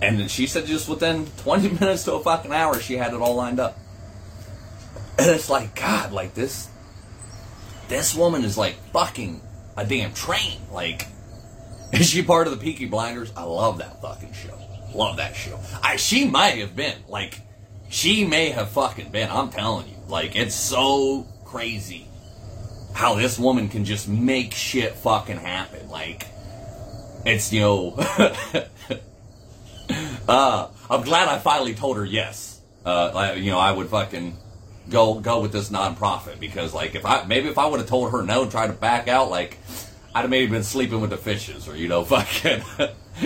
And 0.00 0.18
then 0.18 0.28
she 0.28 0.46
said 0.46 0.64
just 0.64 0.88
within 0.88 1.26
20 1.38 1.68
minutes 1.80 2.04
to 2.04 2.14
a 2.14 2.22
fucking 2.22 2.50
hour, 2.50 2.80
she 2.80 2.96
had 2.96 3.12
it 3.12 3.20
all 3.20 3.34
lined 3.34 3.60
up. 3.60 3.78
And 5.18 5.28
it's 5.28 5.50
like, 5.50 5.74
God, 5.74 6.12
like 6.12 6.32
this, 6.32 6.69
this 7.90 8.14
woman 8.14 8.44
is 8.44 8.56
like 8.56 8.76
fucking 8.92 9.42
a 9.76 9.84
damn 9.84 10.14
train. 10.14 10.58
Like, 10.72 11.06
is 11.92 12.08
she 12.08 12.22
part 12.22 12.46
of 12.46 12.58
the 12.58 12.64
Peaky 12.64 12.86
Blinders? 12.86 13.30
I 13.36 13.42
love 13.42 13.78
that 13.78 14.00
fucking 14.00 14.32
show. 14.32 14.56
Love 14.94 15.18
that 15.18 15.36
show. 15.36 15.60
I, 15.82 15.96
she 15.96 16.24
might 16.26 16.58
have 16.58 16.74
been. 16.74 16.96
Like, 17.08 17.40
she 17.90 18.24
may 18.24 18.48
have 18.50 18.70
fucking 18.70 19.10
been. 19.10 19.28
I'm 19.28 19.50
telling 19.50 19.88
you. 19.88 19.96
Like, 20.08 20.34
it's 20.36 20.54
so 20.54 21.26
crazy 21.44 22.06
how 22.94 23.16
this 23.16 23.38
woman 23.38 23.68
can 23.68 23.84
just 23.84 24.08
make 24.08 24.54
shit 24.54 24.94
fucking 24.94 25.36
happen. 25.36 25.88
Like, 25.88 26.26
it's, 27.24 27.52
you 27.52 27.60
know, 27.60 27.94
uh, 30.28 30.68
I'm 30.88 31.02
glad 31.02 31.28
I 31.28 31.38
finally 31.38 31.74
told 31.74 31.96
her 31.98 32.04
yes. 32.04 32.60
Uh, 32.84 33.34
you 33.36 33.50
know, 33.50 33.58
I 33.58 33.70
would 33.72 33.88
fucking 33.88 34.36
go, 34.88 35.20
go 35.20 35.40
with 35.40 35.52
this 35.52 35.70
nonprofit 35.70 36.40
because, 36.40 36.72
like, 36.74 36.94
if 36.94 37.04
I, 37.04 37.24
maybe 37.24 37.48
if 37.48 37.58
I 37.58 37.66
would 37.66 37.80
have 37.80 37.88
told 37.88 38.12
her 38.12 38.22
no 38.22 38.42
and 38.42 38.50
tried 38.50 38.68
to 38.68 38.72
back 38.72 39.08
out, 39.08 39.30
like, 39.30 39.58
I'd 40.14 40.22
have 40.22 40.30
maybe 40.30 40.50
been 40.50 40.64
sleeping 40.64 41.00
with 41.00 41.10
the 41.10 41.16
fishes 41.16 41.68
or, 41.68 41.76
you 41.76 41.88
know, 41.88 42.04
fucking 42.04 42.62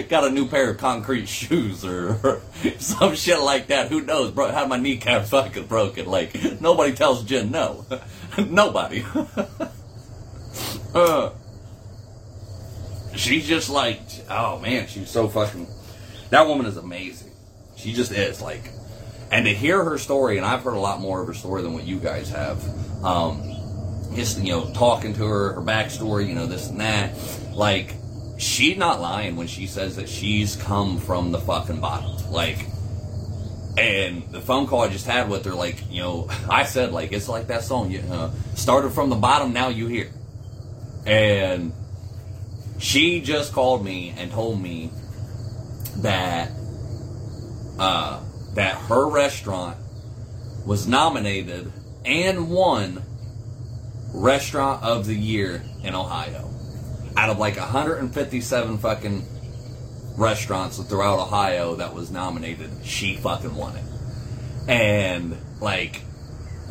got 0.09 0.25
a 0.25 0.31
new 0.31 0.49
pair 0.49 0.71
of 0.71 0.79
concrete 0.79 1.29
shoes 1.29 1.85
or, 1.85 2.19
or, 2.23 2.43
some 2.79 3.15
shit 3.15 3.41
like 3.41 3.69
that. 3.69 3.89
Who 3.89 4.03
knows, 4.03 4.31
bro? 4.33 4.51
Had 4.51 4.69
my 4.69 4.77
kneecap 4.77 5.25
fucking 5.27 5.67
broken. 5.67 6.07
Like, 6.07 6.61
nobody 6.61 6.95
tells 6.95 7.25
Jen 7.25 7.51
no. 7.51 7.87
nobody. 8.39 9.05
uh. 10.95 11.31
she's 13.15 13.47
just 13.47 13.71
like, 13.71 14.01
oh 14.29 14.59
man, 14.59 14.87
she's 14.87 15.11
so 15.11 15.29
fucking. 15.29 15.67
That 16.31 16.47
woman 16.47 16.67
is 16.67 16.77
amazing. 16.77 17.31
She 17.77 17.93
just 17.93 18.13
is 18.13 18.41
like, 18.41 18.71
and 19.35 19.47
to 19.47 19.53
hear 19.53 19.83
her 19.83 19.99
story, 19.99 20.37
and 20.37 20.47
I've 20.47 20.63
heard 20.63 20.75
a 20.75 20.81
lot 20.81 21.01
more 21.01 21.21
of 21.21 21.27
her 21.27 21.35
story 21.35 21.61
than 21.63 21.75
what 21.75 21.85
you 21.85 21.99
guys 21.99 22.31
have. 22.31 22.63
Um, 23.05 23.43
just 24.15 24.39
you 24.41 24.53
know, 24.53 24.73
talking 24.75 25.13
to 25.15 25.27
her, 25.27 25.55
her 25.55 25.61
backstory, 25.61 26.29
you 26.29 26.37
know, 26.37 26.47
this 26.47 26.69
and 26.69 26.81
that. 26.81 27.19
Like, 27.53 27.97
she's 28.39 28.77
not 28.77 29.01
lying 29.01 29.35
when 29.35 29.49
she 29.49 29.67
says 29.67 29.97
that 29.97 30.09
she's 30.09 30.55
come 30.55 31.01
from 31.01 31.33
the 31.33 31.41
fucking 31.41 31.81
bottom. 31.81 32.31
Like, 32.31 32.65
and 33.77 34.23
the 34.31 34.41
phone 34.41 34.69
call 34.69 34.83
I 34.83 34.89
just 34.89 35.05
had 35.05 35.29
with 35.29 35.45
her, 35.47 35.55
like, 35.55 35.83
you 35.91 36.01
know, 36.01 36.29
I 36.49 36.63
said, 36.63 36.93
like, 36.93 37.11
it's 37.11 37.29
like 37.29 37.49
that 37.49 37.65
song, 37.65 37.91
you 37.91 38.05
uh, 38.09 38.31
started 38.55 38.91
from 38.91 39.11
the 39.11 39.17
bottom, 39.17 39.53
now 39.53 39.67
you 39.67 39.89
here. 39.89 40.13
And 41.07 41.73
she 42.79 43.21
just 43.21 43.53
called 43.53 43.85
me 43.85 44.15
and 44.17 44.31
told 44.31 44.63
me 44.63 44.93
that 46.03 46.53
uh, 47.81 48.21
that 48.55 48.77
her 48.77 49.09
restaurant 49.09 49.77
was 50.65 50.87
nominated 50.87 51.73
and 52.05 52.51
won 52.51 53.03
Restaurant 54.13 54.83
of 54.85 55.07
the 55.07 55.15
Year 55.15 55.65
in 55.83 55.95
Ohio. 55.95 56.51
Out 57.17 57.31
of 57.31 57.39
like 57.39 57.57
157 57.57 58.79
fucking 58.79 59.27
restaurants 60.17 60.79
throughout 60.79 61.19
Ohio 61.19 61.77
that 61.77 61.95
was 61.95 62.11
nominated, 62.11 62.71
she 62.85 63.17
fucking 63.17 63.55
won 63.55 63.77
it. 63.77 63.85
And 64.69 65.37
like, 65.61 66.03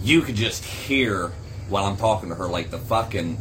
you 0.01 0.21
could 0.21 0.35
just 0.35 0.63
hear 0.63 1.29
while 1.67 1.85
I'm 1.85 1.97
talking 1.97 2.29
to 2.29 2.35
her, 2.35 2.47
like 2.47 2.71
the 2.71 2.77
fucking 2.77 3.37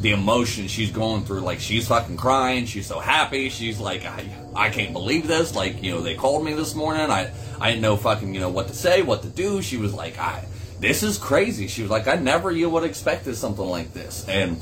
the 0.00 0.10
emotion 0.10 0.68
she's 0.68 0.90
going 0.90 1.24
through. 1.24 1.40
Like 1.40 1.60
she's 1.60 1.88
fucking 1.88 2.16
crying. 2.16 2.66
She's 2.66 2.86
so 2.86 2.98
happy. 2.98 3.48
She's 3.48 3.78
like, 3.78 4.04
I, 4.04 4.28
I 4.54 4.70
can't 4.70 4.92
believe 4.92 5.26
this. 5.26 5.54
Like, 5.54 5.82
you 5.82 5.92
know, 5.92 6.00
they 6.00 6.14
called 6.14 6.44
me 6.44 6.54
this 6.54 6.74
morning. 6.74 7.10
I, 7.10 7.32
I 7.60 7.70
didn't 7.70 7.82
know 7.82 7.96
fucking, 7.96 8.34
you 8.34 8.40
know, 8.40 8.50
what 8.50 8.68
to 8.68 8.74
say, 8.74 9.02
what 9.02 9.22
to 9.22 9.28
do. 9.28 9.62
She 9.62 9.76
was 9.76 9.94
like, 9.94 10.18
I, 10.18 10.44
this 10.80 11.02
is 11.02 11.18
crazy. 11.18 11.68
She 11.68 11.82
was 11.82 11.90
like, 11.90 12.06
I 12.06 12.16
never 12.16 12.50
you 12.50 12.68
would 12.68 12.82
have 12.82 12.90
expected 12.90 13.36
something 13.36 13.64
like 13.64 13.92
this. 13.92 14.28
And 14.28 14.60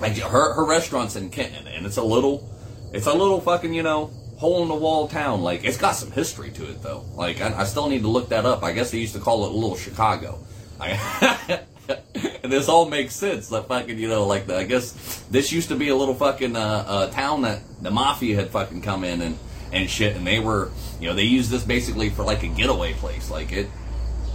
like 0.00 0.16
her, 0.16 0.54
her 0.54 0.64
restaurant's 0.64 1.16
in 1.16 1.30
Kenton 1.30 1.66
and 1.66 1.84
it's 1.84 1.96
a 1.96 2.04
little, 2.04 2.48
it's 2.92 3.06
a 3.06 3.12
little 3.12 3.40
fucking, 3.40 3.74
you 3.74 3.82
know, 3.82 4.10
hole 4.36 4.62
in 4.62 4.68
the 4.68 4.74
wall 4.74 5.08
town. 5.08 5.42
Like 5.42 5.64
it's 5.64 5.76
got 5.76 5.92
some 5.92 6.10
history 6.10 6.50
to 6.52 6.68
it 6.70 6.82
though. 6.82 7.04
Like 7.14 7.40
I, 7.40 7.60
I 7.60 7.64
still 7.64 7.88
need 7.88 8.02
to 8.02 8.08
look 8.08 8.30
that 8.30 8.46
up. 8.46 8.62
I 8.62 8.72
guess 8.72 8.90
they 8.90 8.98
used 8.98 9.14
to 9.14 9.20
call 9.20 9.46
it 9.46 9.52
Little 9.52 9.76
Chicago. 9.76 10.38
I, 10.80 11.60
and 12.42 12.52
this 12.52 12.68
all 12.68 12.88
makes 12.88 13.14
sense. 13.14 13.48
That 13.48 13.68
fucking, 13.68 13.98
you 13.98 14.08
know, 14.08 14.26
like 14.26 14.46
the, 14.46 14.56
I 14.56 14.64
guess 14.64 15.24
this 15.30 15.52
used 15.52 15.68
to 15.68 15.76
be 15.76 15.88
a 15.88 15.96
little 15.96 16.14
fucking 16.14 16.56
uh, 16.56 16.84
uh, 16.86 17.10
town 17.10 17.42
that 17.42 17.60
the 17.82 17.90
mafia 17.90 18.36
had 18.36 18.50
fucking 18.50 18.82
come 18.82 19.04
in 19.04 19.20
and 19.22 19.38
and 19.72 19.90
shit, 19.90 20.16
and 20.16 20.26
they 20.26 20.38
were, 20.38 20.70
you 21.00 21.08
know, 21.08 21.14
they 21.14 21.24
used 21.24 21.50
this 21.50 21.64
basically 21.64 22.10
for 22.10 22.22
like 22.22 22.42
a 22.42 22.48
getaway 22.48 22.92
place. 22.94 23.30
Like 23.30 23.52
it, 23.52 23.68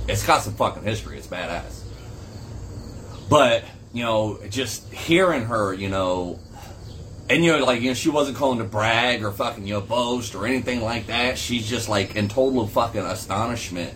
it's 0.08 0.26
got 0.26 0.42
some 0.42 0.54
fucking 0.54 0.84
history. 0.84 1.18
It's 1.18 1.28
badass. 1.28 1.84
But 3.30 3.64
you 3.94 4.04
know, 4.04 4.40
just 4.50 4.92
hearing 4.94 5.46
her, 5.46 5.74
you 5.74 5.90
know, 5.90 6.40
and 7.30 7.44
you 7.44 7.58
know, 7.58 7.64
like 7.64 7.82
you 7.82 7.90
know, 7.90 7.94
she 7.94 8.10
wasn't 8.10 8.38
calling 8.38 8.60
to 8.60 8.66
brag 8.66 9.24
or 9.24 9.32
fucking 9.32 9.66
you 9.66 9.76
know 9.76 9.82
boast 9.82 10.36
or 10.36 10.46
anything 10.46 10.82
like 10.82 11.08
that. 11.08 11.38
She's 11.38 11.68
just 11.68 11.88
like 11.88 12.16
in 12.16 12.28
total 12.28 12.68
fucking 12.68 13.02
astonishment 13.02 13.94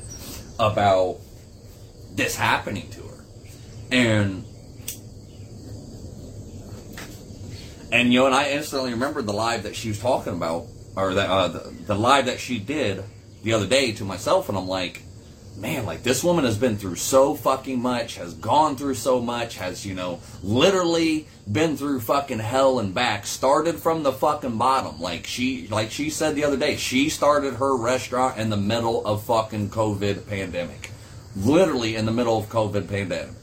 about 0.58 1.18
this 2.14 2.36
happening 2.36 2.90
to 2.92 3.05
and 3.92 4.46
and 7.92 8.12
you 8.12 8.20
know, 8.20 8.26
and 8.26 8.36
I 8.36 8.52
instantly 8.52 8.92
remembered 8.92 9.26
the 9.26 9.34
live 9.34 9.64
that 9.64 9.76
she 9.76 9.90
was 9.90 10.00
talking 10.00 10.34
about, 10.34 10.66
or 10.96 11.14
that 11.14 11.30
uh, 11.30 11.48
the, 11.48 11.74
the 11.86 11.96
live 11.96 12.26
that 12.26 12.40
she 12.40 12.60
did 12.60 13.04
the 13.44 13.54
other 13.54 13.68
day 13.68 13.94
to 13.94 14.04
myself, 14.04 14.50
and 14.50 14.58
I'm 14.58 14.68
like, 14.68 15.02
man, 15.56 15.86
like 15.86 16.04
this 16.04 16.24
woman 16.24 16.46
has 16.46 16.58
been 16.58 16.78
through 16.78 16.96
so 16.96 17.36
fucking 17.36 17.80
much, 17.82 18.16
has 18.16 18.34
gone 18.34 18.76
through 18.76 18.96
so 18.96 19.22
much, 19.22 19.58
has, 19.58 19.86
you 19.86 19.94
know, 19.94 20.20
literally 20.44 21.28
been 21.50 21.78
through 21.78 22.02
fucking 22.02 22.40
hell 22.40 22.80
and 22.80 22.94
back, 22.94 23.26
started 23.26 23.76
from 23.76 24.04
the 24.04 24.12
fucking 24.12 24.58
bottom. 24.58 25.00
Like 25.00 25.26
she 25.26 25.68
like 25.68 25.92
she 25.92 26.10
said 26.10 26.36
the 26.36 26.44
other 26.44 26.58
day, 26.58 26.76
she 26.76 27.10
started 27.10 27.56
her 27.56 27.78
restaurant 27.78 28.38
in 28.38 28.50
the 28.50 28.58
middle 28.58 29.06
of 29.06 29.24
fucking 29.24 29.70
COVID 29.70 30.28
pandemic. 30.28 30.92
Literally 31.36 31.96
in 31.96 32.06
the 32.06 32.12
middle 32.12 32.38
of 32.38 32.48
COVID 32.48 32.90
pandemic 32.90 33.36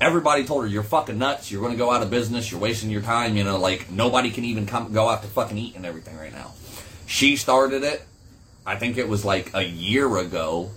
everybody 0.00 0.44
told 0.44 0.62
her 0.62 0.68
you're 0.68 0.82
fucking 0.82 1.18
nuts. 1.18 1.50
You're 1.50 1.60
going 1.60 1.72
to 1.72 1.78
go 1.78 1.90
out 1.90 2.02
of 2.02 2.10
business. 2.10 2.50
You're 2.50 2.60
wasting 2.60 2.90
your 2.90 3.02
time. 3.02 3.36
You 3.36 3.44
know, 3.44 3.58
like 3.58 3.90
nobody 3.90 4.30
can 4.30 4.44
even 4.44 4.66
come 4.66 4.92
go 4.92 5.08
out 5.08 5.22
to 5.22 5.28
fucking 5.28 5.58
eat 5.58 5.76
and 5.76 5.84
everything 5.84 6.16
right 6.16 6.32
now. 6.32 6.52
She 7.06 7.36
started 7.36 7.82
it. 7.82 8.02
I 8.66 8.76
think 8.76 8.98
it 8.98 9.08
was 9.08 9.24
like 9.24 9.54
a 9.54 9.64
year 9.64 10.18
ago, 10.18 10.70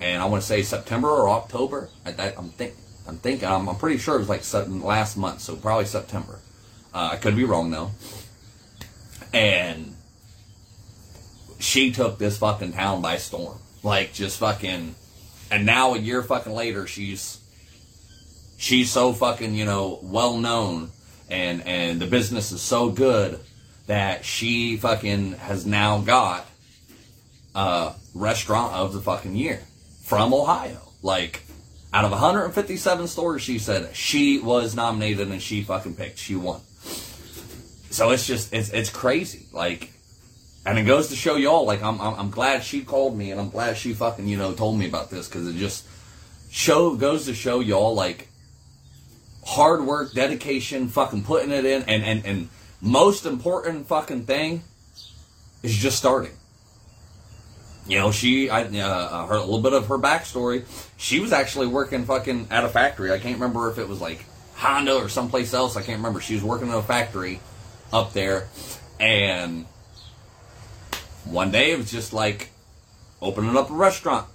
and 0.00 0.22
I 0.22 0.26
want 0.26 0.42
to 0.42 0.46
say 0.46 0.62
September 0.62 1.08
or 1.08 1.28
October. 1.28 1.88
I, 2.06 2.32
am 2.36 2.50
think 2.50 2.74
I'm 3.08 3.16
thinking 3.16 3.48
I'm, 3.48 3.68
I'm, 3.68 3.76
pretty 3.76 3.98
sure 3.98 4.14
it 4.14 4.18
was 4.18 4.28
like 4.28 4.44
last 4.84 5.16
month, 5.16 5.40
so 5.40 5.56
probably 5.56 5.86
September. 5.86 6.38
Uh, 6.94 7.10
I 7.12 7.16
could 7.16 7.34
be 7.34 7.44
wrong 7.44 7.72
though. 7.72 7.90
And 9.32 9.96
she 11.58 11.90
took 11.90 12.18
this 12.18 12.38
fucking 12.38 12.72
town 12.74 13.02
by 13.02 13.16
storm, 13.16 13.58
like 13.82 14.12
just 14.12 14.38
fucking. 14.38 14.94
And 15.50 15.66
now 15.66 15.94
a 15.94 15.98
year 15.98 16.22
fucking 16.22 16.52
later, 16.52 16.86
she's 16.86 17.39
she's 18.60 18.92
so 18.92 19.12
fucking 19.12 19.54
you 19.54 19.64
know 19.64 19.98
well 20.02 20.36
known 20.36 20.90
and 21.30 21.66
and 21.66 21.98
the 21.98 22.06
business 22.06 22.52
is 22.52 22.60
so 22.60 22.90
good 22.90 23.40
that 23.86 24.24
she 24.24 24.76
fucking 24.76 25.32
has 25.32 25.66
now 25.66 25.98
got 25.98 26.46
a 27.54 27.92
restaurant 28.14 28.74
of 28.74 28.92
the 28.92 29.00
fucking 29.00 29.34
year 29.34 29.60
from 30.04 30.32
Ohio. 30.32 30.92
Like 31.02 31.42
out 31.92 32.04
of 32.04 32.12
157 32.12 33.08
stores, 33.08 33.42
she 33.42 33.58
said 33.58 33.96
she 33.96 34.38
was 34.38 34.76
nominated 34.76 35.28
and 35.28 35.42
she 35.42 35.62
fucking 35.62 35.96
picked. 35.96 36.18
She 36.18 36.36
won. 36.36 36.60
So 37.90 38.10
it's 38.10 38.26
just 38.26 38.52
it's 38.52 38.70
it's 38.70 38.90
crazy. 38.90 39.46
Like, 39.52 39.90
and 40.66 40.78
it 40.78 40.84
goes 40.84 41.08
to 41.08 41.16
show 41.16 41.36
y'all. 41.36 41.64
Like 41.64 41.82
I'm 41.82 42.00
I'm, 42.00 42.14
I'm 42.14 42.30
glad 42.30 42.62
she 42.62 42.84
called 42.84 43.16
me 43.16 43.30
and 43.30 43.40
I'm 43.40 43.50
glad 43.50 43.76
she 43.76 43.94
fucking 43.94 44.28
you 44.28 44.36
know 44.36 44.52
told 44.52 44.78
me 44.78 44.86
about 44.86 45.10
this 45.10 45.26
because 45.26 45.48
it 45.48 45.56
just 45.56 45.86
show 46.50 46.94
goes 46.94 47.24
to 47.24 47.34
show 47.34 47.60
y'all 47.60 47.94
like 47.94 48.28
hard 49.44 49.84
work, 49.84 50.12
dedication, 50.12 50.88
fucking 50.88 51.24
putting 51.24 51.50
it 51.50 51.64
in, 51.64 51.82
and 51.82 52.02
and 52.02 52.26
and 52.26 52.48
most 52.80 53.26
important 53.26 53.86
fucking 53.86 54.24
thing 54.24 54.62
is 55.62 55.76
just 55.76 55.98
starting. 55.98 56.32
You 57.86 57.98
know, 57.98 58.12
she, 58.12 58.50
I, 58.50 58.62
uh, 58.62 59.26
heard 59.26 59.36
a 59.36 59.40
little 59.40 59.60
bit 59.60 59.72
of 59.72 59.86
her 59.88 59.98
backstory. 59.98 60.64
She 60.96 61.18
was 61.18 61.32
actually 61.32 61.66
working 61.66 62.04
fucking 62.04 62.48
at 62.50 62.64
a 62.64 62.68
factory. 62.68 63.10
I 63.10 63.18
can't 63.18 63.34
remember 63.34 63.70
if 63.70 63.78
it 63.78 63.88
was 63.88 64.00
like 64.00 64.24
Honda 64.54 64.94
or 64.94 65.08
someplace 65.08 65.52
else. 65.54 65.76
I 65.76 65.82
can't 65.82 65.98
remember. 65.98 66.20
She 66.20 66.34
was 66.34 66.44
working 66.44 66.68
in 66.68 66.74
a 66.74 66.82
factory 66.82 67.40
up 67.92 68.12
there, 68.12 68.48
and 69.00 69.66
one 71.24 71.50
day 71.50 71.72
it 71.72 71.78
was 71.78 71.90
just 71.90 72.12
like 72.12 72.50
opening 73.20 73.56
up 73.56 73.70
a 73.70 73.74
restaurant. 73.74 74.26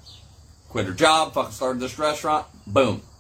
Quit 0.70 0.88
her 0.88 0.94
job, 0.94 1.34
fucking 1.34 1.52
started 1.52 1.80
this 1.80 1.98
restaurant. 1.98 2.46
Boom. 2.68 3.02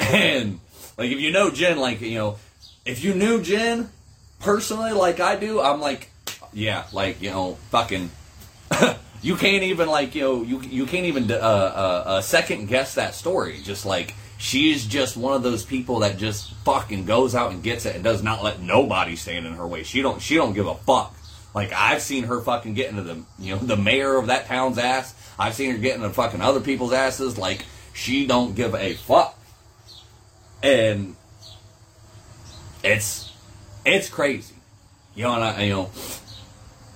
And 0.00 0.58
like 0.96 1.10
if 1.10 1.20
you 1.20 1.32
know 1.32 1.50
Jen, 1.50 1.78
like 1.78 2.00
you 2.00 2.18
know, 2.18 2.38
if 2.84 3.04
you 3.04 3.14
knew 3.14 3.42
Jen 3.42 3.88
personally, 4.40 4.92
like 4.92 5.20
I 5.20 5.36
do, 5.36 5.60
I'm 5.60 5.80
like, 5.80 6.10
yeah, 6.52 6.84
like 6.92 7.22
you 7.22 7.30
know, 7.30 7.54
fucking. 7.70 8.10
you 9.22 9.36
can't 9.36 9.62
even 9.62 9.88
like 9.88 10.14
you 10.14 10.22
know 10.22 10.42
you 10.42 10.60
you 10.62 10.86
can't 10.86 11.06
even 11.06 11.30
uh, 11.30 11.34
uh, 11.34 12.02
uh, 12.06 12.20
second 12.20 12.66
guess 12.66 12.94
that 12.96 13.14
story. 13.14 13.60
Just 13.62 13.86
like 13.86 14.14
she's 14.38 14.84
just 14.84 15.16
one 15.16 15.34
of 15.34 15.42
those 15.42 15.64
people 15.64 16.00
that 16.00 16.18
just 16.18 16.52
fucking 16.64 17.06
goes 17.06 17.34
out 17.34 17.52
and 17.52 17.62
gets 17.62 17.86
it 17.86 17.94
and 17.94 18.02
does 18.02 18.22
not 18.22 18.42
let 18.42 18.60
nobody 18.60 19.16
stand 19.16 19.46
in 19.46 19.54
her 19.54 19.66
way. 19.66 19.84
She 19.84 20.02
don't 20.02 20.20
she 20.20 20.34
don't 20.34 20.52
give 20.52 20.66
a 20.66 20.74
fuck. 20.74 21.14
Like 21.54 21.72
I've 21.72 22.02
seen 22.02 22.24
her 22.24 22.40
fucking 22.40 22.74
get 22.74 22.90
into 22.90 23.02
the 23.02 23.22
you 23.38 23.54
know 23.54 23.58
the 23.58 23.76
mayor 23.76 24.16
of 24.16 24.26
that 24.26 24.46
town's 24.46 24.78
ass. 24.78 25.14
I've 25.38 25.54
seen 25.54 25.70
her 25.70 25.78
get 25.78 25.96
into 25.96 26.10
fucking 26.10 26.40
other 26.40 26.60
people's 26.60 26.92
asses. 26.92 27.38
Like 27.38 27.64
she 27.92 28.26
don't 28.26 28.54
give 28.54 28.74
a 28.74 28.94
fuck 28.94 29.38
and 30.62 31.16
it's 32.82 33.32
it's 33.84 34.08
crazy. 34.08 34.54
You 35.14 35.24
know, 35.24 35.34
and 35.34 35.44
I, 35.44 35.62
you 35.62 35.72
know, 35.72 35.90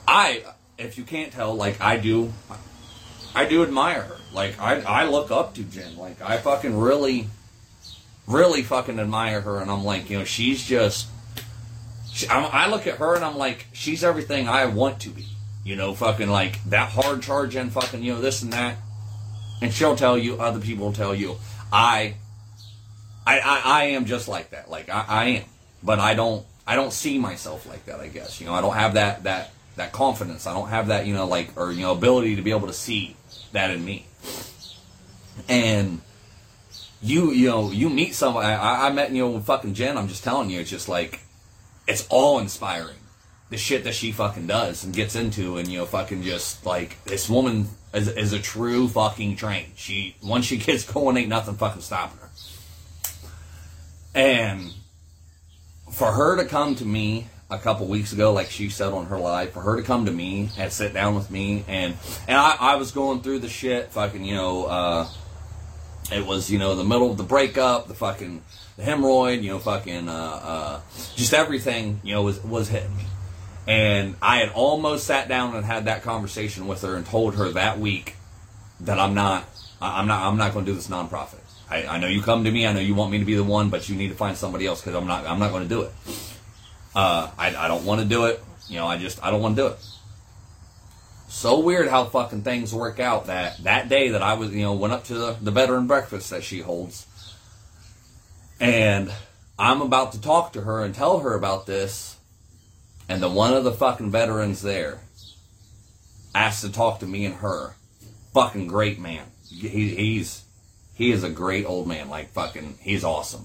I 0.07 0.43
if 0.79 0.99
you 0.99 1.05
can't 1.05 1.33
tell, 1.33 1.55
like 1.55 1.81
I 1.81 1.97
do, 1.97 2.33
I 3.35 3.47
do 3.47 3.63
admire 3.63 4.03
her. 4.03 4.17
Like 4.33 4.59
I 4.61 4.81
I 4.81 5.05
look 5.09 5.31
up 5.31 5.55
to 5.55 5.63
Jen. 5.63 5.97
Like 5.97 6.23
I 6.23 6.39
fucking 6.39 6.79
really, 6.79 7.29
really 8.27 8.63
fucking 8.63 8.99
admire 8.99 9.41
her, 9.41 9.61
and 9.61 9.71
I'm 9.71 9.85
like, 9.85 10.11
you 10.11 10.19
know, 10.19 10.25
she's 10.25 10.65
just. 10.65 11.09
I 12.31 12.71
look 12.71 12.87
at 12.87 12.97
her 12.97 13.15
and 13.15 13.23
I'm 13.23 13.37
like, 13.37 13.67
she's 13.75 14.03
everything 14.03 14.49
I 14.49 14.65
want 14.65 15.01
to 15.01 15.11
be. 15.11 15.27
You 15.65 15.77
know, 15.77 15.93
fucking 15.93 16.31
like 16.31 16.63
that 16.71 16.89
hard 16.89 17.21
charging, 17.21 17.69
fucking, 17.69 18.03
you 18.03 18.15
know, 18.15 18.23
this 18.23 18.41
and 18.41 18.55
that. 18.55 18.77
And 19.61 19.71
she'll 19.71 19.97
tell 19.97 20.17
you, 20.17 20.41
other 20.41 20.61
people 20.61 20.87
will 20.87 20.93
tell 20.95 21.15
you, 21.15 21.37
I 21.71 22.15
I, 23.27 23.41
I, 23.41 23.61
I 23.65 23.85
am 23.89 24.05
just 24.05 24.29
like 24.29 24.51
that. 24.51 24.71
Like 24.71 24.89
I, 24.89 25.05
I 25.09 25.25
am, 25.27 25.45
but 25.83 25.99
I 25.99 26.15
don't 26.15 26.47
I 26.67 26.77
don't 26.77 26.93
see 26.93 27.19
myself 27.19 27.69
like 27.69 27.85
that. 27.87 28.01
I 28.01 28.09
guess 28.09 28.41
you 28.41 28.47
know 28.47 28.55
I 28.55 28.61
don't 28.61 28.75
have 28.75 28.95
that 28.95 29.25
that 29.25 29.51
that 29.77 29.93
confidence. 29.93 30.47
I 30.47 30.55
don't 30.55 30.69
have 30.69 30.89
that 30.89 31.07
you 31.07 31.15
know 31.15 31.27
like 31.27 31.57
or 31.57 31.73
you 31.73 31.83
know 31.83 31.93
ability 31.93 32.37
to 32.37 32.43
be 32.43 32.51
able 32.51 32.69
to 32.69 32.73
see 32.73 33.17
that 33.53 33.71
in 33.71 33.85
me. 33.85 34.07
And 35.49 36.01
you 37.03 37.33
you 37.33 37.49
know 37.49 37.71
you 37.71 37.91
meet 37.91 38.15
someone. 38.15 38.45
I, 38.45 38.87
I 38.87 38.93
met 38.93 39.11
you 39.11 39.25
know 39.25 39.41
fucking 39.41 39.75
Jen. 39.75 39.99
I'm 39.99 40.09
just 40.09 40.23
telling 40.25 40.51
you, 40.51 40.61
it's 40.61 40.71
just 40.71 40.89
like 40.89 41.21
it's 41.87 42.07
all 42.09 42.39
inspiring. 42.39 42.97
The 43.49 43.57
shit 43.57 43.85
that 43.85 43.95
she 43.95 44.11
fucking 44.11 44.49
does 44.49 44.83
and 44.83 44.93
gets 44.93 45.15
into, 45.15 45.57
and 45.57 45.69
you 45.69 45.79
know, 45.79 45.87
fucking 45.87 46.23
just 46.25 46.67
like 46.67 47.03
this 47.05 47.29
woman 47.29 47.69
is, 47.95 48.09
is 48.09 48.33
a 48.33 48.41
true 48.41 48.89
fucking 48.89 49.37
train. 49.37 49.67
She 49.77 50.17
once 50.23 50.47
she 50.47 50.57
gets 50.57 50.85
going, 50.93 51.17
ain't 51.17 51.29
nothing 51.29 51.55
fucking 51.55 51.83
stopping 51.83 52.19
her. 52.19 52.26
And 54.17 54.73
for 55.93 56.11
her 56.11 56.39
to 56.39 56.47
come 56.47 56.75
to 56.77 56.85
me 56.87 57.27
a 57.51 57.59
couple 57.59 57.87
weeks 57.87 58.15
ago, 58.15 58.33
like 58.33 58.51
she 58.51 58.71
said 58.71 58.93
on 58.95 59.07
her 59.07 59.19
live, 59.19 59.53
for 59.53 59.61
her 59.61 59.77
to 59.77 59.83
come 59.83 60.07
to 60.07 60.11
me 60.11 60.49
and 60.59 60.73
sit 60.73 60.95
down 60.95 61.15
with 61.15 61.31
me, 61.31 61.65
and 61.69 61.95
and 62.27 62.39
I, 62.39 62.57
I 62.59 62.75
was 62.77 62.93
going 62.93 63.21
through 63.21 63.41
the 63.41 63.49
shit, 63.51 63.93
fucking, 63.93 64.25
you 64.25 64.35
know, 64.35 64.65
uh, 64.65 65.09
it 66.11 66.25
was 66.25 66.51
you 66.51 66.59
know 66.59 66.75
the 66.77 66.83
middle 66.83 67.11
of 67.11 67.19
the 67.19 67.25
breakup, 67.25 67.89
the 67.89 67.95
fucking 67.95 68.43
the 68.79 68.83
hemorrhoid, 68.83 69.43
you 69.43 69.51
know, 69.51 69.59
fucking, 69.59 70.09
uh, 70.09 70.13
uh, 70.13 70.81
just 71.15 71.35
everything, 71.35 72.01
you 72.03 72.15
know, 72.15 72.23
was 72.23 72.43
was 72.43 72.71
hitting 72.71 72.97
me, 72.97 73.05
and 73.67 74.17
I 74.23 74.39
had 74.39 74.49
almost 74.49 75.07
sat 75.07 75.29
down 75.29 75.55
and 75.55 75.65
had 75.65 75.85
that 75.85 76.03
conversation 76.03 76.67
with 76.67 76.81
her 76.83 76.97
and 76.97 77.05
told 77.05 77.35
her 77.35 77.51
that 77.51 77.79
week 77.79 78.17
that 78.81 78.99
I'm 78.99 79.13
not, 79.13 79.45
I'm 79.81 80.07
not, 80.07 80.23
I'm 80.23 80.39
not 80.39 80.55
going 80.55 80.65
to 80.65 80.71
do 80.71 80.75
this 80.75 80.89
nonprofit. 80.89 81.46
I, 81.69 81.87
I 81.87 81.99
know 81.99 82.07
you 82.07 82.23
come 82.23 82.45
to 82.45 82.51
me, 82.51 82.67
I 82.67 82.73
know 82.73 82.81
you 82.81 82.95
want 82.95 83.11
me 83.11 83.19
to 83.19 83.25
be 83.25 83.35
the 83.35 83.45
one, 83.45 83.71
but 83.71 83.89
you 83.89 83.97
need 83.97 84.09
to 84.09 84.15
find 84.15 84.37
somebody 84.37 84.67
else 84.67 84.81
because 84.81 84.95
I'm 84.95 85.07
not, 85.07 85.27
I'm 85.27 85.39
not 85.39 85.51
going 85.51 85.65
to 85.65 85.69
do 85.69 85.83
it. 85.83 85.93
Uh, 86.95 87.31
I, 87.37 87.55
I 87.57 87.69
don't 87.69 87.85
want 87.85 88.01
to 88.01 88.07
do 88.07 88.27
it. 88.27 88.43
You 88.69 88.77
know, 88.77 88.87
I 88.87 88.99
just, 88.99 89.23
I 89.23 89.31
don't 89.31 89.43
want 89.43 89.57
to 89.57 89.63
do 89.63 89.67
it. 89.69 89.79
So 91.29 91.59
weird 91.61 91.89
how 91.89 92.05
fucking 92.05 92.43
things 92.43 92.73
work 92.73 92.99
out 92.99 93.27
that 93.27 93.63
that 93.65 93.89
day 93.89 94.11
that 94.11 94.23
I 94.23 94.35
was, 94.35 94.53
you 94.53 94.63
know, 94.63 94.73
went 94.73 94.95
up 94.95 95.05
to 95.05 95.15
the, 95.15 95.37
the 95.41 95.51
veteran 95.51 95.87
breakfast 95.87 96.31
that 96.31 96.43
she 96.43 96.61
holds. 96.61 97.07
And 98.59 99.13
I'm 99.59 99.83
about 99.83 100.13
to 100.13 100.21
talk 100.21 100.55
to 100.55 100.63
her 100.63 100.83
and 100.83 100.95
tell 100.95 101.21
her 101.21 101.35
about 101.35 101.67
this. 101.67 102.17
And 103.09 103.23
the 103.23 103.29
one 103.29 103.53
of 103.53 103.65
the 103.65 103.73
fucking 103.73 104.11
veterans 104.11 104.63
there 104.63 105.01
asked 106.35 106.65
to 106.65 106.73
talk 106.73 107.01
to 107.01 107.07
me 107.07 107.27
and 107.27 107.35
her. 107.37 107.75
Fucking 108.33 108.67
great 108.67 108.99
man. 108.99 109.27
He, 109.49 109.95
he's, 109.95 110.43
he 110.97 111.13
is 111.13 111.23
a 111.23 111.31
great 111.31 111.67
old 111.67 111.87
man. 111.87 112.09
Like 112.09 112.31
fucking, 112.31 112.79
he's 112.81 113.05
awesome. 113.05 113.45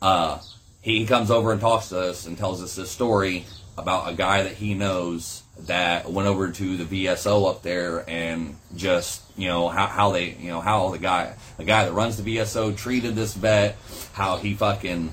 Uh, 0.00 0.38
he 0.80 1.04
comes 1.06 1.30
over 1.30 1.52
and 1.52 1.60
talks 1.60 1.90
to 1.90 2.00
us 2.00 2.26
and 2.26 2.38
tells 2.38 2.62
us 2.62 2.76
this 2.76 2.90
story 2.90 3.44
about 3.76 4.10
a 4.10 4.14
guy 4.14 4.44
that 4.44 4.54
he 4.54 4.74
knows 4.74 5.42
that 5.66 6.10
went 6.10 6.28
over 6.28 6.50
to 6.50 6.76
the 6.76 7.04
VSO 7.06 7.50
up 7.50 7.62
there 7.62 8.08
and 8.08 8.56
just 8.76 9.22
you 9.36 9.48
know 9.48 9.68
how, 9.68 9.86
how 9.86 10.12
they 10.12 10.30
you 10.30 10.48
know 10.48 10.60
how 10.60 10.90
the 10.90 10.98
guy 10.98 11.34
the 11.56 11.64
guy 11.64 11.84
that 11.84 11.92
runs 11.92 12.16
the 12.16 12.36
VSO 12.36 12.76
treated 12.76 13.16
this 13.16 13.34
vet, 13.34 13.76
how 14.12 14.36
he 14.36 14.54
fucking 14.54 15.12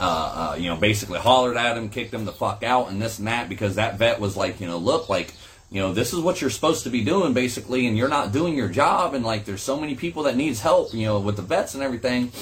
uh, 0.00 0.52
uh, 0.52 0.56
you 0.56 0.68
know 0.68 0.76
basically 0.76 1.20
hollered 1.20 1.56
at 1.56 1.76
him, 1.76 1.88
kicked 1.88 2.12
him 2.12 2.24
the 2.24 2.32
fuck 2.32 2.64
out, 2.64 2.90
and 2.90 3.00
this 3.00 3.18
and 3.18 3.28
that 3.28 3.48
because 3.48 3.76
that 3.76 3.96
vet 3.96 4.20
was 4.20 4.36
like 4.36 4.60
you 4.60 4.66
know 4.66 4.78
look 4.78 5.08
like 5.08 5.32
you 5.70 5.80
know 5.80 5.92
this 5.92 6.12
is 6.12 6.20
what 6.20 6.40
you're 6.40 6.50
supposed 6.50 6.84
to 6.84 6.90
be 6.90 7.02
doing 7.04 7.32
basically, 7.32 7.86
and 7.86 7.96
you're 7.96 8.08
not 8.08 8.32
doing 8.32 8.54
your 8.54 8.68
job, 8.68 9.14
and 9.14 9.24
like 9.24 9.44
there's 9.44 9.62
so 9.62 9.78
many 9.78 9.94
people 9.94 10.24
that 10.24 10.36
needs 10.36 10.60
help 10.60 10.94
you 10.94 11.06
know 11.06 11.20
with 11.20 11.36
the 11.36 11.42
vets 11.42 11.74
and 11.74 11.82
everything, 11.82 12.32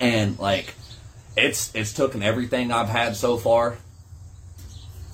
and 0.00 0.38
like 0.38 0.74
it's 1.36 1.74
it's 1.74 1.92
taken 1.92 2.22
everything 2.22 2.70
I've 2.70 2.88
had 2.88 3.16
so 3.16 3.36
far 3.36 3.76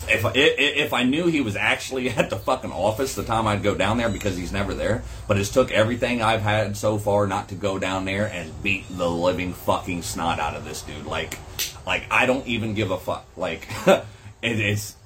if 0.09 0.25
if 0.35 0.92
I 0.92 1.03
knew 1.03 1.27
he 1.27 1.40
was 1.40 1.57
actually 1.57 2.09
at 2.16 2.31
the 2.31 2.37
fucking 2.37 2.72
office 2.72 3.14
the 3.14 3.25
time 3.25 3.46
I'd 3.46 3.62
go 3.62 3.75
down 3.75 3.96
there 3.99 4.09
because 4.09 4.37
he's 4.37 4.53
never 4.53 4.75
there, 4.75 5.03
but 5.27 5.38
it's 5.38 5.51
took 5.51 5.70
everything 5.70 6.22
I've 6.22 6.42
had 6.42 6.77
so 6.77 6.99
far 6.99 7.27
not 7.27 7.49
to 7.49 7.55
go 7.55 7.79
down 7.79 8.05
there 8.05 8.27
and 8.27 8.62
beat 8.62 8.85
the 8.90 9.09
living 9.09 9.53
fucking 9.53 10.03
snot 10.03 10.38
out 10.38 10.55
of 10.55 10.64
this 10.64 10.83
dude. 10.83 11.07
Like, 11.07 11.38
like 11.87 12.05
I 12.11 12.27
don't 12.27 12.46
even 12.46 12.75
give 12.75 12.90
a 12.90 12.99
fuck. 12.99 13.27
Like, 13.37 13.68
it's 14.42 14.96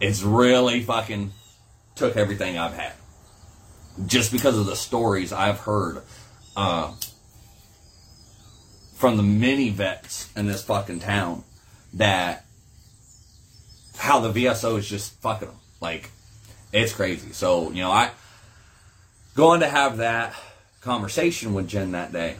it's 0.00 0.22
really 0.22 0.82
fucking 0.82 1.32
took 1.94 2.16
everything 2.16 2.58
I've 2.58 2.74
had 2.74 2.92
just 4.06 4.32
because 4.32 4.58
of 4.58 4.66
the 4.66 4.76
stories 4.76 5.32
I've 5.32 5.60
heard 5.60 6.02
uh, 6.56 6.92
from 8.94 9.16
the 9.16 9.22
many 9.22 9.70
vets 9.70 10.30
in 10.36 10.46
this 10.46 10.62
fucking 10.62 11.00
town 11.00 11.44
that 11.94 12.44
how 13.98 14.20
the 14.20 14.32
VSO 14.32 14.78
is 14.78 14.88
just 14.88 15.20
fucking 15.20 15.48
them. 15.48 15.56
Like, 15.80 16.10
it's 16.72 16.92
crazy. 16.92 17.32
So, 17.32 17.70
you 17.70 17.82
know, 17.82 17.90
I 17.90 18.10
going 19.34 19.60
to 19.60 19.68
have 19.68 19.98
that 19.98 20.34
conversation 20.80 21.54
with 21.54 21.68
Jen 21.68 21.92
that 21.92 22.12
day. 22.12 22.36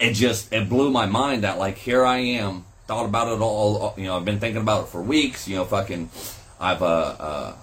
It 0.00 0.12
just 0.12 0.52
it 0.52 0.68
blew 0.68 0.90
my 0.90 1.06
mind 1.06 1.42
that 1.42 1.58
like 1.58 1.76
here 1.76 2.04
I 2.04 2.18
am, 2.18 2.64
thought 2.86 3.04
about 3.04 3.32
it 3.32 3.40
all. 3.40 3.94
You 3.96 4.04
know, 4.04 4.16
I've 4.16 4.24
been 4.24 4.38
thinking 4.38 4.62
about 4.62 4.84
it 4.84 4.88
for 4.88 5.02
weeks. 5.02 5.48
You 5.48 5.56
know, 5.56 5.64
fucking, 5.64 6.10
I've 6.60 6.82
uh, 6.82 7.16
uh 7.18 7.54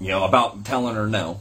you 0.00 0.08
know, 0.08 0.24
about 0.24 0.64
telling 0.64 0.94
her 0.94 1.06
no 1.06 1.40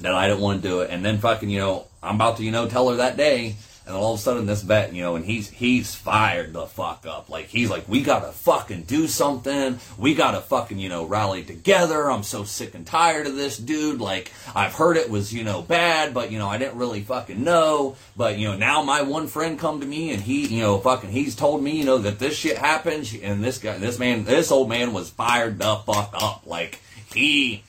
that 0.00 0.14
I 0.14 0.28
didn't 0.28 0.42
want 0.42 0.62
to 0.62 0.68
do 0.68 0.80
it, 0.80 0.90
and 0.90 1.04
then 1.04 1.18
fucking, 1.18 1.48
you 1.48 1.60
know, 1.60 1.86
I'm 2.02 2.16
about 2.16 2.38
to 2.38 2.44
you 2.44 2.50
know 2.50 2.68
tell 2.68 2.88
her 2.90 2.96
that 2.96 3.16
day 3.16 3.56
and 3.86 3.94
all 3.94 4.14
of 4.14 4.20
a 4.20 4.22
sudden 4.22 4.46
this 4.46 4.62
vet, 4.62 4.94
you 4.94 5.02
know, 5.02 5.16
and 5.16 5.24
he's 5.24 5.50
he's 5.50 5.94
fired 5.94 6.52
the 6.52 6.66
fuck 6.66 7.04
up. 7.06 7.28
Like 7.28 7.46
he's 7.46 7.68
like, 7.68 7.86
we 7.86 8.02
gotta 8.02 8.32
fucking 8.32 8.82
do 8.82 9.06
something. 9.06 9.78
We 9.98 10.14
gotta 10.14 10.40
fucking, 10.40 10.78
you 10.78 10.88
know, 10.88 11.04
rally 11.04 11.42
together. 11.44 12.10
I'm 12.10 12.22
so 12.22 12.44
sick 12.44 12.74
and 12.74 12.86
tired 12.86 13.26
of 13.26 13.36
this 13.36 13.58
dude. 13.58 14.00
Like 14.00 14.32
I've 14.54 14.72
heard 14.72 14.96
it 14.96 15.10
was, 15.10 15.34
you 15.34 15.44
know, 15.44 15.60
bad, 15.60 16.14
but 16.14 16.32
you 16.32 16.38
know, 16.38 16.48
I 16.48 16.56
didn't 16.56 16.78
really 16.78 17.02
fucking 17.02 17.42
know. 17.44 17.96
But 18.16 18.38
you 18.38 18.48
know, 18.48 18.56
now 18.56 18.82
my 18.82 19.02
one 19.02 19.26
friend 19.26 19.58
come 19.58 19.80
to 19.80 19.86
me 19.86 20.12
and 20.12 20.22
he, 20.22 20.46
you 20.46 20.62
know, 20.62 20.78
fucking 20.78 21.10
he's 21.10 21.36
told 21.36 21.62
me, 21.62 21.72
you 21.72 21.84
know, 21.84 21.98
that 21.98 22.18
this 22.18 22.36
shit 22.36 22.56
happened 22.56 23.18
and 23.22 23.44
this 23.44 23.58
guy 23.58 23.76
this 23.76 23.98
man 23.98 24.24
this 24.24 24.50
old 24.50 24.68
man 24.68 24.94
was 24.94 25.10
fired 25.10 25.58
the 25.58 25.76
fuck 25.76 26.14
up. 26.14 26.46
Like 26.46 26.80
he 27.14 27.64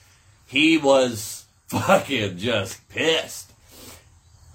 he 0.47 0.77
was 0.77 1.45
fucking 1.67 2.37
just 2.37 2.87
pissed. 2.89 3.51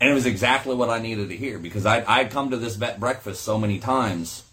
And 0.00 0.08
it 0.08 0.14
was 0.14 0.24
exactly 0.24 0.74
what 0.74 0.88
I 0.88 0.98
needed 0.98 1.28
to 1.28 1.36
hear 1.36 1.58
because 1.58 1.84
I'd, 1.84 2.04
I'd 2.04 2.30
come 2.30 2.50
to 2.50 2.56
this 2.56 2.76
vet 2.76 2.98
breakfast 2.98 3.42
so 3.42 3.58
many 3.58 3.78
times 3.78 4.44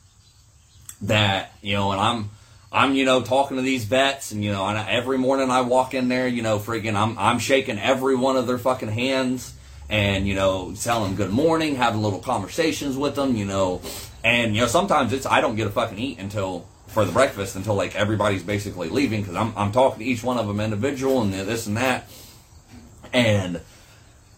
that, 1.04 1.54
you 1.62 1.76
know, 1.76 1.94
and 1.94 2.02
I'm, 2.02 2.30
I'm, 2.70 2.96
you 2.96 3.06
know, 3.06 3.22
talking 3.22 3.56
to 3.56 3.64
these 3.64 3.86
vets 3.86 4.34
and, 4.34 4.44
you 4.44 4.52
know, 4.52 4.66
and 4.66 4.78
every 4.90 5.18
morning 5.18 5.50
I 5.50 5.62
walk 5.62 5.94
in 5.94 6.10
there, 6.10 6.28
you 6.28 6.42
know, 6.42 6.60
freaking, 6.60 6.96
I'm, 6.96 7.18
I'm 7.18 7.40
shaking 7.40 7.80
every 7.80 8.16
one 8.16 8.36
of 8.36 8.46
their 8.46 8.58
fucking 8.58 8.90
hands 8.90 9.54
and, 9.90 10.28
you 10.28 10.36
know, 10.36 10.74
telling 10.82 11.12
them 11.12 11.16
good 11.16 11.32
morning, 11.32 11.76
having 11.76 12.02
little 12.02 12.20
conversations 12.20 12.98
with 12.98 13.16
them, 13.16 13.38
you 13.38 13.46
know, 13.46 13.82
and, 14.26 14.54
you 14.54 14.62
know, 14.62 14.68
sometimes 14.68 15.14
it's, 15.14 15.26
I 15.26 15.40
don't 15.40 15.56
get 15.56 15.68
a 15.68 15.72
fucking 15.72 15.98
eat 15.98 16.20
until, 16.20 16.68
for 16.98 17.06
the 17.06 17.12
breakfast 17.12 17.56
until 17.56 17.76
like 17.76 17.96
everybody's 17.96 18.42
basically 18.42 18.90
leaving 18.90 19.22
because 19.22 19.36
I'm, 19.36 19.54
I'm 19.56 19.72
talking 19.72 20.00
to 20.00 20.06
each 20.06 20.24
one 20.24 20.40
of 20.40 20.48
them 20.48 20.60
individual 20.60 21.22
and 21.22 21.32
this 21.32 21.68
and 21.68 21.78
that. 21.78 22.10
And, 23.14 23.62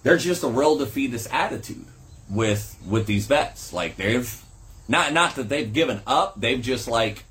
there's 0.03 0.25
just 0.25 0.43
a 0.43 0.47
real 0.47 0.77
defeatist 0.77 1.33
attitude 1.33 1.85
with 2.29 2.77
with 2.85 3.05
these 3.05 3.27
vets. 3.27 3.71
Like 3.71 3.95
they've 3.95 4.43
not 4.89 5.13
not 5.13 5.35
that 5.35 5.47
they've 5.47 5.71
given 5.71 6.01
up. 6.05 6.39
They've 6.39 6.61
just 6.61 6.87
like 6.87 7.23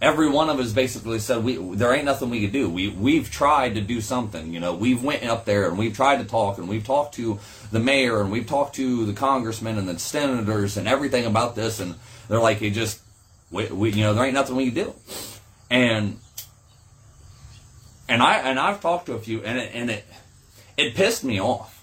every 0.00 0.30
one 0.30 0.48
of 0.48 0.58
us 0.60 0.72
basically 0.72 1.18
said 1.18 1.44
we 1.44 1.56
there 1.74 1.92
ain't 1.92 2.04
nothing 2.04 2.30
we 2.30 2.40
could 2.40 2.52
do. 2.52 2.70
We 2.70 2.88
we've 2.88 3.30
tried 3.30 3.74
to 3.74 3.80
do 3.80 4.00
something. 4.00 4.52
You 4.52 4.60
know, 4.60 4.74
we've 4.74 5.02
went 5.02 5.24
up 5.24 5.44
there 5.44 5.68
and 5.68 5.78
we've 5.78 5.94
tried 5.94 6.18
to 6.18 6.24
talk 6.24 6.58
and 6.58 6.68
we've 6.68 6.84
talked 6.84 7.14
to 7.14 7.38
the 7.70 7.80
mayor 7.80 8.20
and 8.20 8.30
we've 8.30 8.46
talked 8.46 8.76
to 8.76 9.04
the 9.06 9.14
congressmen 9.14 9.78
and 9.78 9.88
the 9.88 9.98
senators 9.98 10.76
and 10.76 10.86
everything 10.88 11.26
about 11.26 11.54
this 11.54 11.80
and 11.80 11.94
they're 12.28 12.40
like 12.40 12.60
it 12.62 12.70
just 12.70 13.00
we, 13.50 13.66
we 13.66 13.92
you 13.92 14.02
know 14.02 14.14
there 14.14 14.24
ain't 14.24 14.34
nothing 14.34 14.56
we 14.56 14.70
can 14.70 14.84
do. 14.84 14.94
And 15.70 16.18
and 18.08 18.22
I 18.22 18.36
and 18.38 18.58
I've 18.58 18.80
talked 18.80 19.06
to 19.06 19.14
a 19.14 19.18
few 19.18 19.42
and 19.42 19.58
it, 19.58 19.70
and 19.74 19.90
it 19.90 20.04
it 20.76 20.94
pissed 20.94 21.24
me 21.24 21.40
off 21.40 21.78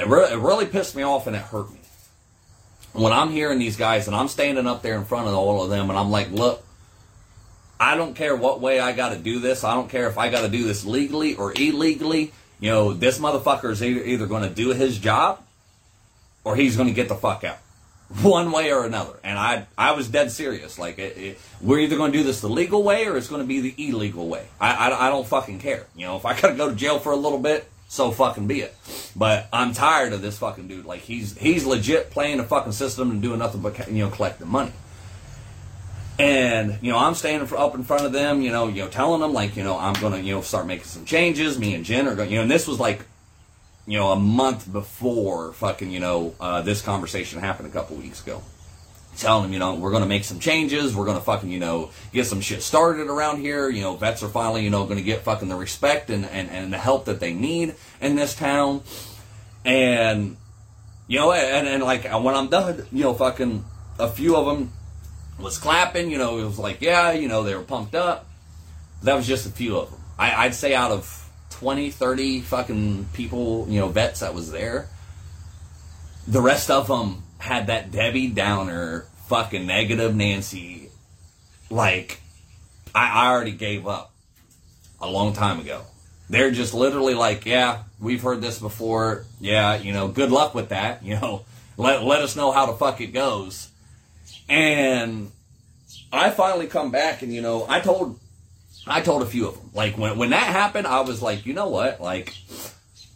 it, 0.00 0.06
re- 0.06 0.32
it 0.32 0.38
really 0.38 0.66
pissed 0.66 0.96
me 0.96 1.02
off 1.02 1.26
and 1.26 1.36
it 1.36 1.42
hurt 1.42 1.70
me. 1.70 1.78
When 2.92 3.12
I'm 3.12 3.30
hearing 3.30 3.58
these 3.58 3.76
guys 3.76 4.06
and 4.06 4.16
I'm 4.16 4.28
standing 4.28 4.66
up 4.66 4.82
there 4.82 4.96
in 4.96 5.04
front 5.04 5.28
of 5.28 5.34
all 5.34 5.62
of 5.62 5.70
them 5.70 5.90
and 5.90 5.98
I'm 5.98 6.10
like, 6.10 6.30
look, 6.30 6.64
I 7.78 7.96
don't 7.96 8.14
care 8.14 8.34
what 8.34 8.60
way 8.60 8.80
I 8.80 8.92
got 8.92 9.10
to 9.10 9.18
do 9.18 9.38
this. 9.38 9.62
I 9.62 9.74
don't 9.74 9.88
care 9.88 10.08
if 10.08 10.18
I 10.18 10.30
got 10.30 10.42
to 10.42 10.48
do 10.48 10.64
this 10.64 10.84
legally 10.84 11.36
or 11.36 11.52
illegally. 11.52 12.32
You 12.58 12.70
know, 12.70 12.92
this 12.92 13.18
motherfucker 13.18 13.70
is 13.70 13.82
either, 13.82 14.02
either 14.02 14.26
going 14.26 14.42
to 14.42 14.50
do 14.50 14.70
his 14.70 14.98
job 14.98 15.42
or 16.44 16.56
he's 16.56 16.76
going 16.76 16.88
to 16.88 16.94
get 16.94 17.08
the 17.08 17.14
fuck 17.14 17.44
out. 17.44 17.58
One 18.22 18.50
way 18.50 18.72
or 18.72 18.84
another. 18.84 19.18
And 19.22 19.38
I 19.38 19.66
I 19.78 19.92
was 19.92 20.08
dead 20.08 20.32
serious. 20.32 20.78
Like, 20.78 20.98
it, 20.98 21.16
it, 21.16 21.40
we're 21.60 21.78
either 21.78 21.96
going 21.96 22.10
to 22.10 22.18
do 22.18 22.24
this 22.24 22.40
the 22.40 22.48
legal 22.48 22.82
way 22.82 23.06
or 23.06 23.16
it's 23.16 23.28
going 23.28 23.40
to 23.40 23.46
be 23.46 23.60
the 23.60 23.88
illegal 23.88 24.28
way. 24.28 24.46
I, 24.60 24.90
I, 24.90 25.06
I 25.06 25.10
don't 25.10 25.26
fucking 25.26 25.60
care. 25.60 25.86
You 25.94 26.06
know, 26.06 26.16
if 26.16 26.26
I 26.26 26.38
got 26.38 26.48
to 26.48 26.54
go 26.56 26.70
to 26.70 26.74
jail 26.74 26.98
for 26.98 27.12
a 27.12 27.16
little 27.16 27.38
bit, 27.38 27.68
so 27.86 28.10
fucking 28.10 28.46
be 28.46 28.62
it. 28.62 28.76
But 29.14 29.48
I'm 29.52 29.72
tired 29.72 30.12
of 30.12 30.22
this 30.22 30.38
fucking 30.38 30.66
dude. 30.66 30.86
Like 30.86 31.00
he's 31.00 31.36
he's 31.38 31.64
legit 31.64 32.10
playing 32.10 32.38
the 32.38 32.44
fucking 32.44 32.72
system 32.72 33.10
and 33.10 33.22
doing 33.22 33.38
nothing 33.38 33.62
but 33.62 33.88
you 33.88 34.04
know 34.04 34.10
collecting 34.10 34.48
money. 34.48 34.72
And 36.18 36.78
you 36.82 36.92
know, 36.92 36.98
I'm 36.98 37.14
standing 37.14 37.46
for, 37.46 37.58
up 37.58 37.74
in 37.74 37.82
front 37.82 38.04
of 38.06 38.12
them, 38.12 38.42
you 38.42 38.52
know, 38.52 38.68
you 38.68 38.82
know, 38.82 38.88
telling 38.88 39.20
them 39.20 39.32
like, 39.32 39.56
you 39.56 39.64
know, 39.64 39.78
I'm 39.78 39.94
gonna, 39.94 40.18
you 40.18 40.34
know, 40.34 40.42
start 40.42 40.66
making 40.66 40.84
some 40.84 41.04
changes. 41.04 41.58
Me 41.58 41.74
and 41.74 41.84
Jen 41.84 42.06
are 42.06 42.14
going, 42.14 42.30
you 42.30 42.36
know, 42.36 42.42
and 42.42 42.50
this 42.50 42.66
was 42.66 42.78
like, 42.78 43.04
you 43.86 43.98
know, 43.98 44.12
a 44.12 44.16
month 44.16 44.70
before 44.70 45.52
fucking, 45.54 45.90
you 45.90 46.00
know, 46.00 46.34
uh, 46.40 46.62
this 46.62 46.82
conversation 46.82 47.40
happened 47.40 47.68
a 47.68 47.72
couple 47.72 47.96
weeks 47.96 48.22
ago. 48.22 48.42
Telling 49.16 49.44
them, 49.44 49.52
you 49.52 49.58
know, 49.58 49.74
we're 49.74 49.90
gonna 49.90 50.06
make 50.06 50.24
some 50.24 50.38
changes. 50.38 50.94
We're 50.94 51.04
gonna 51.04 51.20
fucking, 51.20 51.50
you 51.50 51.58
know, 51.58 51.90
get 52.12 52.26
some 52.26 52.40
shit 52.40 52.62
started 52.62 53.08
around 53.08 53.40
here. 53.40 53.68
You 53.68 53.82
know, 53.82 53.96
vets 53.96 54.22
are 54.22 54.28
finally, 54.28 54.62
you 54.62 54.70
know, 54.70 54.86
gonna 54.86 55.02
get 55.02 55.22
fucking 55.22 55.48
the 55.48 55.56
respect 55.56 56.10
and 56.10 56.24
and, 56.24 56.48
and 56.48 56.72
the 56.72 56.78
help 56.78 57.06
that 57.06 57.18
they 57.18 57.34
need 57.34 57.74
in 58.00 58.14
this 58.14 58.34
town. 58.34 58.82
And 59.64 60.36
you 61.08 61.18
know, 61.18 61.32
and, 61.32 61.66
and 61.66 61.82
like 61.82 62.04
when 62.04 62.34
I'm 62.34 62.48
done, 62.48 62.86
you 62.92 63.02
know, 63.02 63.14
fucking 63.14 63.64
a 63.98 64.08
few 64.08 64.36
of 64.36 64.46
them 64.46 64.72
was 65.40 65.58
clapping. 65.58 66.10
You 66.10 66.18
know, 66.18 66.38
it 66.38 66.44
was 66.44 66.58
like, 66.58 66.80
yeah, 66.80 67.10
you 67.10 67.28
know, 67.28 67.42
they 67.42 67.54
were 67.54 67.62
pumped 67.62 67.96
up. 67.96 68.26
That 69.02 69.16
was 69.16 69.26
just 69.26 69.44
a 69.44 69.50
few 69.50 69.76
of 69.76 69.90
them. 69.90 70.00
I, 70.18 70.44
I'd 70.46 70.54
say 70.54 70.74
out 70.74 70.92
of 70.92 71.19
20, 71.50 71.90
30 71.90 72.40
fucking 72.40 73.08
people, 73.12 73.66
you 73.68 73.80
know, 73.80 73.88
vets 73.88 74.20
that 74.20 74.34
was 74.34 74.50
there, 74.50 74.88
the 76.26 76.40
rest 76.40 76.70
of 76.70 76.88
them 76.88 77.22
had 77.38 77.66
that 77.68 77.90
Debbie 77.90 78.28
Downer, 78.28 79.06
fucking 79.26 79.66
negative 79.66 80.14
Nancy. 80.14 80.90
Like, 81.70 82.20
I, 82.94 83.26
I 83.26 83.30
already 83.30 83.52
gave 83.52 83.86
up 83.86 84.12
a 85.00 85.08
long 85.08 85.32
time 85.32 85.60
ago. 85.60 85.82
They're 86.28 86.50
just 86.50 86.74
literally 86.74 87.14
like, 87.14 87.46
yeah, 87.46 87.82
we've 87.98 88.22
heard 88.22 88.40
this 88.40 88.58
before. 88.58 89.24
Yeah, 89.40 89.76
you 89.76 89.92
know, 89.92 90.08
good 90.08 90.30
luck 90.30 90.54
with 90.54 90.68
that. 90.68 91.02
You 91.10 91.14
know, 91.14 91.44
let, 91.76 92.04
let 92.04 92.22
us 92.22 92.36
know 92.36 92.52
how 92.52 92.66
the 92.66 92.74
fuck 92.74 93.00
it 93.00 93.08
goes. 93.08 93.68
And 94.48 95.30
I 96.12 96.30
finally 96.30 96.66
come 96.66 96.90
back 96.90 97.22
and, 97.22 97.32
you 97.32 97.40
know, 97.40 97.66
I 97.68 97.80
told, 97.80 98.18
I 98.90 99.00
told 99.00 99.22
a 99.22 99.26
few 99.26 99.48
of 99.48 99.54
them, 99.54 99.70
like 99.74 99.96
when, 99.96 100.18
when 100.18 100.30
that 100.30 100.42
happened, 100.42 100.86
I 100.86 101.00
was 101.00 101.22
like, 101.22 101.46
you 101.46 101.54
know 101.54 101.68
what? 101.68 102.00
Like, 102.00 102.34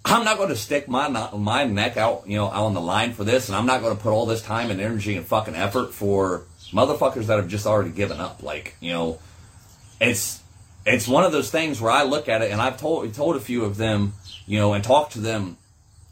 I'm 0.05 0.25
not 0.25 0.37
going 0.37 0.51
to 0.51 0.57
stick 0.57 0.87
my, 0.87 1.09
my 1.09 1.65
neck 1.65 1.97
out, 1.97 2.25
you 2.27 2.37
know, 2.37 2.47
out 2.47 2.65
on 2.65 2.75
the 2.75 2.81
line 2.81 3.13
for 3.15 3.25
this. 3.25 3.49
And 3.49 3.57
I'm 3.57 3.67
not 3.67 3.81
going 3.81 3.97
to 3.97 4.03
put 4.03 4.13
all 4.13 4.27
this 4.27 4.43
time 4.43 4.71
and 4.71 4.81
energy 4.81 5.17
and 5.17 5.27
fucking 5.27 5.55
effort 5.55 5.95
for 5.95 6.45
motherfuckers 6.73 7.27
that 7.27 7.39
have 7.39 7.49
just 7.49 7.67
already 7.67 7.91
given 7.91 8.21
up. 8.21 8.43
Like, 8.43 8.77
you 8.81 8.93
know, 8.93 9.19
it's, 10.01 10.43
it's 10.85 11.09
one 11.09 11.25
of 11.25 11.33
those 11.33 11.51
things 11.51 11.81
where 11.81 11.91
I 11.91 12.03
look 12.03 12.29
at 12.29 12.43
it 12.43 12.51
and 12.51 12.61
I've 12.61 12.77
told, 12.77 13.13
told 13.15 13.37
a 13.37 13.41
few 13.41 13.65
of 13.65 13.77
them, 13.77 14.13
you 14.47 14.59
know, 14.59 14.75
and 14.75 14.85
talked 14.85 15.15
to 15.15 15.21
them 15.21 15.57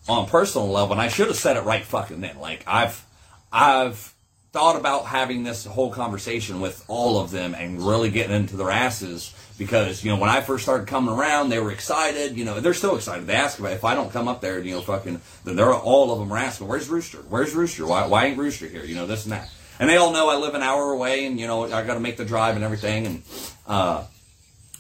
on 0.08 0.24
a 0.24 0.28
personal 0.28 0.68
level. 0.70 0.92
And 0.92 1.00
I 1.00 1.08
should 1.08 1.26
have 1.26 1.36
said 1.36 1.56
it 1.58 1.64
right 1.64 1.84
fucking 1.84 2.22
then. 2.22 2.38
Like 2.38 2.64
I've, 2.66 3.04
I've, 3.52 4.14
thought 4.52 4.76
about 4.76 5.06
having 5.06 5.42
this 5.42 5.64
whole 5.64 5.90
conversation 5.90 6.60
with 6.60 6.84
all 6.86 7.18
of 7.18 7.30
them 7.30 7.54
and 7.54 7.80
really 7.80 8.10
getting 8.10 8.36
into 8.36 8.56
their 8.56 8.70
asses 8.70 9.34
because 9.56 10.04
you 10.04 10.10
know 10.10 10.18
when 10.18 10.28
I 10.28 10.42
first 10.42 10.64
started 10.64 10.86
coming 10.86 11.14
around, 11.14 11.48
they 11.48 11.58
were 11.58 11.72
excited. 11.72 12.36
You 12.36 12.44
know, 12.44 12.60
they're 12.60 12.74
still 12.74 12.96
excited. 12.96 13.26
They 13.26 13.34
ask 13.34 13.58
about 13.58 13.72
if 13.72 13.84
I 13.84 13.94
don't 13.94 14.12
come 14.12 14.28
up 14.28 14.40
there, 14.40 14.58
you 14.60 14.74
know, 14.74 14.82
fucking. 14.82 15.20
then 15.44 15.56
They're 15.56 15.72
all 15.72 16.12
of 16.12 16.18
them 16.18 16.32
are 16.32 16.38
asking, 16.38 16.68
"Where's 16.68 16.88
Rooster? 16.88 17.18
Where's 17.28 17.54
Rooster? 17.54 17.86
Why, 17.86 18.06
why 18.06 18.26
ain't 18.26 18.38
Rooster 18.38 18.66
here? 18.66 18.84
You 18.84 18.94
know, 18.94 19.06
this 19.06 19.24
and 19.24 19.32
that." 19.32 19.50
And 19.78 19.88
they 19.88 19.96
all 19.96 20.12
know 20.12 20.28
I 20.28 20.36
live 20.36 20.54
an 20.54 20.62
hour 20.62 20.92
away, 20.92 21.26
and 21.26 21.40
you 21.40 21.46
know 21.46 21.64
I 21.64 21.84
got 21.84 21.94
to 21.94 22.00
make 22.00 22.16
the 22.16 22.24
drive 22.24 22.54
and 22.56 22.64
everything. 22.64 23.06
And 23.06 23.22
uh, 23.66 24.04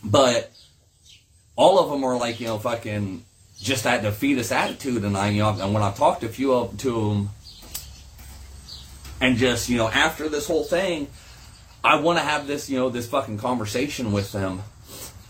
but 0.04 0.52
all 1.56 1.78
of 1.78 1.90
them 1.90 2.04
are 2.04 2.16
like, 2.16 2.40
you 2.40 2.46
know, 2.46 2.58
fucking 2.58 3.24
just 3.58 3.84
that 3.84 4.02
defeatist 4.02 4.52
attitude. 4.52 5.04
And 5.04 5.16
I, 5.16 5.30
you 5.30 5.42
know, 5.42 5.50
and 5.50 5.72
when 5.72 5.82
I 5.82 5.92
talked 5.92 6.20
to 6.20 6.26
a 6.26 6.30
few 6.30 6.52
of 6.52 6.76
to 6.78 7.08
them 7.08 7.30
and 9.22 9.36
just 9.36 9.70
you 9.70 9.78
know 9.78 9.88
after 9.88 10.28
this 10.28 10.46
whole 10.46 10.64
thing 10.64 11.06
i 11.82 11.98
want 11.98 12.18
to 12.18 12.24
have 12.24 12.46
this 12.46 12.68
you 12.68 12.76
know 12.76 12.90
this 12.90 13.08
fucking 13.08 13.38
conversation 13.38 14.12
with 14.12 14.32
them 14.32 14.62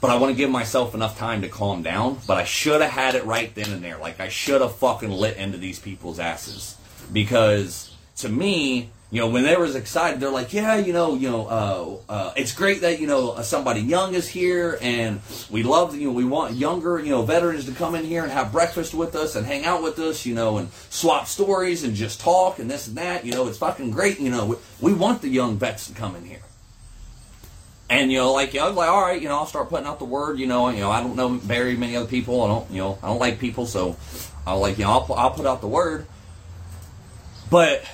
but 0.00 0.10
i 0.10 0.16
want 0.16 0.32
to 0.32 0.36
give 0.36 0.50
myself 0.50 0.94
enough 0.94 1.16
time 1.16 1.42
to 1.42 1.48
calm 1.48 1.82
down 1.82 2.18
but 2.26 2.38
i 2.38 2.44
should 2.44 2.80
have 2.80 2.90
had 2.90 3.14
it 3.14 3.24
right 3.24 3.54
then 3.54 3.70
and 3.70 3.84
there. 3.84 3.98
Like 3.98 4.18
i 4.18 4.28
should 4.28 4.60
have 4.60 4.74
fucking 4.76 5.10
lit 5.10 5.36
into 5.36 5.58
these 5.58 5.78
people's 5.78 6.18
asses. 6.18 6.76
Because 7.12 7.94
to 8.16 8.28
me 8.28 8.90
you 9.12 9.20
know, 9.20 9.28
when 9.28 9.42
they 9.42 9.56
was 9.56 9.76
excited, 9.76 10.20
they're 10.20 10.30
like, 10.30 10.54
yeah, 10.54 10.76
you 10.76 10.94
know, 10.94 11.14
you 11.14 11.28
know, 11.28 11.46
uh, 11.46 12.12
uh, 12.12 12.32
it's 12.34 12.54
great 12.54 12.80
that 12.80 12.98
you 12.98 13.06
know 13.06 13.42
somebody 13.42 13.82
young 13.82 14.14
is 14.14 14.26
here, 14.26 14.78
and 14.80 15.20
we 15.50 15.62
love, 15.62 15.94
you 15.94 16.06
know, 16.06 16.14
we 16.14 16.24
want 16.24 16.54
younger, 16.54 16.98
you 16.98 17.10
know, 17.10 17.20
veterans 17.20 17.66
to 17.66 17.72
come 17.72 17.94
in 17.94 18.06
here 18.06 18.22
and 18.22 18.32
have 18.32 18.50
breakfast 18.50 18.94
with 18.94 19.14
us 19.14 19.36
and 19.36 19.44
hang 19.44 19.66
out 19.66 19.82
with 19.82 19.98
us, 19.98 20.24
you 20.24 20.34
know, 20.34 20.56
and 20.56 20.72
swap 20.88 21.26
stories 21.26 21.84
and 21.84 21.94
just 21.94 22.20
talk 22.20 22.58
and 22.58 22.70
this 22.70 22.88
and 22.88 22.96
that. 22.96 23.26
You 23.26 23.32
know, 23.32 23.48
it's 23.48 23.58
fucking 23.58 23.90
great. 23.90 24.18
You 24.18 24.30
know, 24.30 24.46
we, 24.46 24.56
we 24.80 24.94
want 24.94 25.20
the 25.20 25.28
young 25.28 25.58
vets 25.58 25.88
to 25.88 25.92
come 25.92 26.16
in 26.16 26.24
here. 26.24 26.40
And 27.90 28.10
you 28.10 28.16
know, 28.16 28.32
like 28.32 28.54
you 28.54 28.60
know, 28.60 28.64
I 28.64 28.68
was 28.68 28.76
like, 28.78 28.88
all 28.88 29.02
right, 29.02 29.20
you 29.20 29.28
know, 29.28 29.36
I'll 29.36 29.46
start 29.46 29.68
putting 29.68 29.86
out 29.86 29.98
the 29.98 30.06
word. 30.06 30.38
You 30.38 30.46
know, 30.46 30.70
you 30.70 30.80
know, 30.80 30.90
I 30.90 31.02
don't 31.02 31.16
know 31.16 31.28
very 31.28 31.76
many 31.76 31.96
other 31.96 32.08
people. 32.08 32.40
I 32.40 32.48
don't, 32.48 32.70
you 32.70 32.78
know, 32.78 32.98
I 33.02 33.08
don't 33.08 33.18
like 33.18 33.38
people, 33.38 33.66
so 33.66 33.94
I'll 34.46 34.58
like, 34.58 34.78
you 34.78 34.84
know, 34.84 34.92
I'll, 34.92 35.14
I'll 35.14 35.32
put 35.32 35.44
out 35.44 35.60
the 35.60 35.68
word. 35.68 36.06
But 37.50 37.84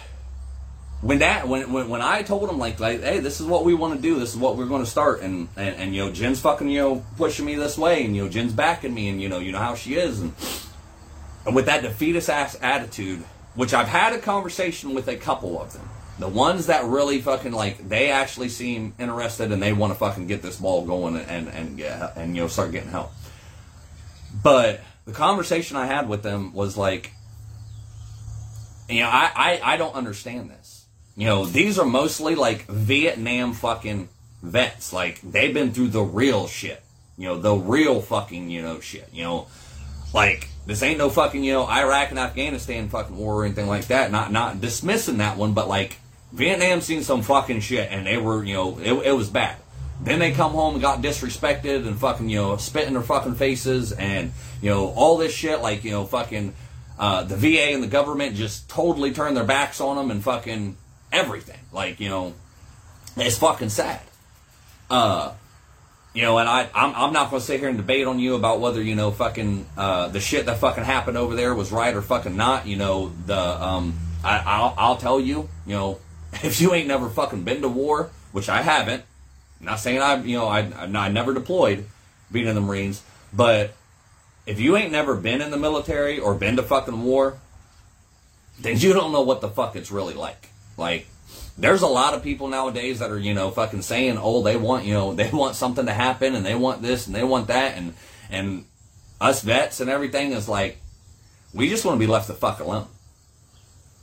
when 1.00 1.20
that 1.20 1.46
when, 1.46 1.72
when 1.72 1.88
when 1.88 2.02
I 2.02 2.22
told 2.22 2.50
him 2.50 2.58
like 2.58 2.80
like 2.80 3.02
hey 3.02 3.20
this 3.20 3.40
is 3.40 3.46
what 3.46 3.64
we 3.64 3.74
want 3.74 3.94
to 3.94 4.00
do 4.00 4.18
this 4.18 4.30
is 4.30 4.36
what 4.36 4.56
we're 4.56 4.66
going 4.66 4.84
to 4.84 4.90
start 4.90 5.20
and, 5.20 5.48
and 5.56 5.76
and 5.76 5.94
you 5.94 6.04
know 6.04 6.12
Jen's 6.12 6.40
fucking 6.40 6.68
you 6.68 6.80
know 6.80 7.04
pushing 7.16 7.44
me 7.44 7.54
this 7.54 7.78
way 7.78 8.04
and 8.04 8.16
you 8.16 8.24
know 8.24 8.28
Jen's 8.28 8.52
backing 8.52 8.94
me 8.94 9.08
and 9.08 9.20
you 9.20 9.28
know 9.28 9.38
you 9.38 9.52
know 9.52 9.58
how 9.58 9.74
she 9.74 9.94
is 9.94 10.20
and, 10.20 10.32
and 11.46 11.54
with 11.54 11.66
that 11.66 11.82
defeatist 11.82 12.28
ass 12.28 12.58
attitude 12.60 13.24
which 13.54 13.74
I've 13.74 13.88
had 13.88 14.12
a 14.12 14.18
conversation 14.18 14.94
with 14.94 15.08
a 15.08 15.16
couple 15.16 15.60
of 15.60 15.72
them 15.72 15.88
the 16.18 16.28
ones 16.28 16.66
that 16.66 16.84
really 16.84 17.20
fucking 17.20 17.52
like 17.52 17.88
they 17.88 18.10
actually 18.10 18.48
seem 18.48 18.94
interested 18.98 19.52
and 19.52 19.62
they 19.62 19.72
want 19.72 19.92
to 19.92 19.98
fucking 19.98 20.26
get 20.26 20.42
this 20.42 20.56
ball 20.56 20.84
going 20.84 21.16
and 21.16 21.48
and 21.48 21.76
get, 21.76 22.16
and 22.16 22.34
you 22.34 22.42
know 22.42 22.48
start 22.48 22.72
getting 22.72 22.90
help. 22.90 23.12
But 24.42 24.80
the 25.04 25.12
conversation 25.12 25.76
I 25.76 25.86
had 25.86 26.08
with 26.08 26.22
them 26.22 26.52
was 26.52 26.76
like 26.76 27.12
you 28.88 29.00
know 29.00 29.08
I 29.08 29.30
I, 29.34 29.60
I 29.74 29.76
don't 29.76 29.94
understand 29.94 30.50
this 30.50 30.57
you 31.18 31.26
know, 31.26 31.44
these 31.44 31.80
are 31.80 31.84
mostly 31.84 32.36
like 32.36 32.66
Vietnam 32.66 33.52
fucking 33.52 34.08
vets. 34.40 34.92
Like 34.92 35.20
they've 35.20 35.52
been 35.52 35.72
through 35.72 35.88
the 35.88 36.00
real 36.00 36.46
shit. 36.46 36.80
You 37.16 37.26
know, 37.26 37.38
the 37.40 37.56
real 37.56 38.00
fucking, 38.00 38.50
you 38.50 38.62
know, 38.62 38.78
shit. 38.78 39.08
You 39.12 39.24
know, 39.24 39.48
like 40.14 40.48
this 40.64 40.80
ain't 40.80 40.98
no 40.98 41.10
fucking, 41.10 41.42
you 41.42 41.54
know, 41.54 41.66
Iraq 41.68 42.10
and 42.10 42.20
Afghanistan 42.20 42.88
fucking 42.88 43.16
war 43.16 43.42
or 43.42 43.44
anything 43.44 43.66
like 43.66 43.88
that. 43.88 44.12
Not 44.12 44.30
not 44.30 44.60
dismissing 44.60 45.18
that 45.18 45.36
one, 45.36 45.54
but 45.54 45.66
like 45.66 45.98
Vietnam 46.32 46.80
seen 46.82 47.02
some 47.02 47.22
fucking 47.22 47.60
shit 47.62 47.90
and 47.90 48.06
they 48.06 48.16
were, 48.16 48.44
you 48.44 48.54
know, 48.54 48.78
it, 48.78 48.92
it 49.08 49.12
was 49.12 49.28
bad. 49.28 49.56
Then 50.00 50.20
they 50.20 50.30
come 50.30 50.52
home 50.52 50.74
and 50.74 50.82
got 50.82 51.02
disrespected 51.02 51.84
and 51.84 51.98
fucking, 51.98 52.28
you 52.28 52.36
know, 52.36 52.56
spit 52.58 52.86
in 52.86 52.92
their 52.92 53.02
fucking 53.02 53.34
faces 53.34 53.90
and, 53.90 54.30
you 54.62 54.70
know, 54.70 54.90
all 54.90 55.16
this 55.16 55.34
shit, 55.34 55.62
like, 55.62 55.82
you 55.82 55.90
know, 55.90 56.06
fucking, 56.06 56.54
uh, 56.96 57.24
the 57.24 57.36
VA 57.36 57.72
and 57.72 57.82
the 57.82 57.88
government 57.88 58.36
just 58.36 58.68
totally 58.70 59.12
turned 59.12 59.36
their 59.36 59.42
backs 59.42 59.80
on 59.80 59.96
them 59.96 60.12
and 60.12 60.22
fucking 60.22 60.76
everything. 61.12 61.58
Like, 61.72 62.00
you 62.00 62.08
know, 62.08 62.34
it's 63.16 63.38
fucking 63.38 63.70
sad. 63.70 64.00
Uh, 64.90 65.32
you 66.14 66.22
know, 66.22 66.38
and 66.38 66.48
I, 66.48 66.68
I'm, 66.74 66.94
I'm 66.94 67.12
not 67.12 67.30
going 67.30 67.40
to 67.40 67.46
sit 67.46 67.60
here 67.60 67.68
and 67.68 67.76
debate 67.76 68.06
on 68.06 68.18
you 68.18 68.34
about 68.34 68.60
whether, 68.60 68.82
you 68.82 68.94
know, 68.94 69.10
fucking, 69.10 69.66
uh, 69.76 70.08
the 70.08 70.20
shit 70.20 70.46
that 70.46 70.58
fucking 70.58 70.84
happened 70.84 71.16
over 71.16 71.34
there 71.34 71.54
was 71.54 71.70
right 71.70 71.94
or 71.94 72.02
fucking 72.02 72.36
not. 72.36 72.66
You 72.66 72.76
know, 72.76 73.12
the, 73.26 73.38
um, 73.38 73.98
I, 74.24 74.38
I'll, 74.38 74.74
I'll 74.76 74.96
tell 74.96 75.20
you, 75.20 75.48
you 75.66 75.74
know, 75.74 75.98
if 76.42 76.60
you 76.60 76.74
ain't 76.74 76.88
never 76.88 77.08
fucking 77.08 77.44
been 77.44 77.62
to 77.62 77.68
war, 77.68 78.10
which 78.32 78.48
I 78.48 78.62
haven't, 78.62 79.04
I'm 79.60 79.66
not 79.66 79.80
saying 79.80 80.00
I, 80.00 80.22
you 80.22 80.36
know, 80.36 80.48
I, 80.48 80.60
I 80.60 81.08
never 81.08 81.34
deployed 81.34 81.84
being 82.30 82.46
in 82.46 82.54
the 82.54 82.60
Marines, 82.60 83.02
but 83.32 83.74
if 84.46 84.60
you 84.60 84.76
ain't 84.76 84.92
never 84.92 85.14
been 85.14 85.40
in 85.40 85.50
the 85.50 85.56
military 85.56 86.18
or 86.18 86.34
been 86.34 86.56
to 86.56 86.62
fucking 86.62 87.02
war, 87.02 87.38
then 88.58 88.78
you 88.78 88.92
don't 88.92 89.12
know 89.12 89.22
what 89.22 89.40
the 89.40 89.48
fuck 89.48 89.76
it's 89.76 89.90
really 89.90 90.14
like. 90.14 90.48
Like, 90.78 91.06
there's 91.58 91.82
a 91.82 91.88
lot 91.88 92.14
of 92.14 92.22
people 92.22 92.48
nowadays 92.48 93.00
that 93.00 93.10
are, 93.10 93.18
you 93.18 93.34
know, 93.34 93.50
fucking 93.50 93.82
saying, 93.82 94.16
oh, 94.18 94.42
they 94.42 94.56
want, 94.56 94.84
you 94.84 94.94
know, 94.94 95.12
they 95.14 95.30
want 95.30 95.56
something 95.56 95.86
to 95.86 95.92
happen 95.92 96.34
and 96.34 96.46
they 96.46 96.54
want 96.54 96.80
this 96.80 97.06
and 97.06 97.14
they 97.14 97.24
want 97.24 97.48
that. 97.48 97.76
And, 97.76 97.94
and 98.30 98.64
us 99.20 99.42
vets 99.42 99.80
and 99.80 99.90
everything 99.90 100.32
is 100.32 100.48
like, 100.48 100.78
we 101.52 101.68
just 101.68 101.84
want 101.84 101.96
to 101.96 101.98
be 101.98 102.10
left 102.10 102.28
the 102.28 102.34
fuck 102.34 102.60
alone. 102.60 102.86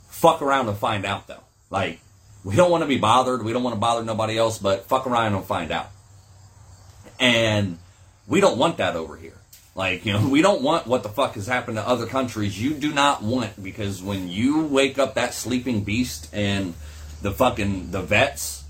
Fuck 0.08 0.42
around 0.42 0.68
and 0.68 0.76
find 0.76 1.04
out, 1.04 1.26
though. 1.26 1.44
Like, 1.70 2.00
we 2.44 2.56
don't 2.56 2.70
want 2.70 2.82
to 2.82 2.88
be 2.88 2.98
bothered. 2.98 3.44
We 3.44 3.52
don't 3.52 3.62
want 3.62 3.74
to 3.74 3.80
bother 3.80 4.04
nobody 4.04 4.38
else, 4.38 4.58
but 4.58 4.86
fuck 4.86 5.06
around 5.06 5.34
and 5.34 5.44
find 5.44 5.70
out. 5.70 5.90
And 7.18 7.78
we 8.26 8.40
don't 8.40 8.58
want 8.58 8.78
that 8.78 8.96
over 8.96 9.16
here. 9.16 9.38
Like, 9.76 10.06
you 10.06 10.14
know, 10.14 10.26
we 10.26 10.40
don't 10.40 10.62
want 10.62 10.86
what 10.86 11.02
the 11.02 11.10
fuck 11.10 11.34
has 11.34 11.46
happened 11.46 11.76
to 11.76 11.86
other 11.86 12.06
countries. 12.06 12.60
You 12.60 12.72
do 12.72 12.94
not 12.94 13.22
want 13.22 13.62
because 13.62 14.02
when 14.02 14.26
you 14.28 14.64
wake 14.64 14.98
up 14.98 15.14
that 15.14 15.34
sleeping 15.34 15.84
beast 15.84 16.30
and 16.32 16.72
the 17.20 17.30
fucking 17.30 17.90
the 17.90 18.00
vets 18.00 18.64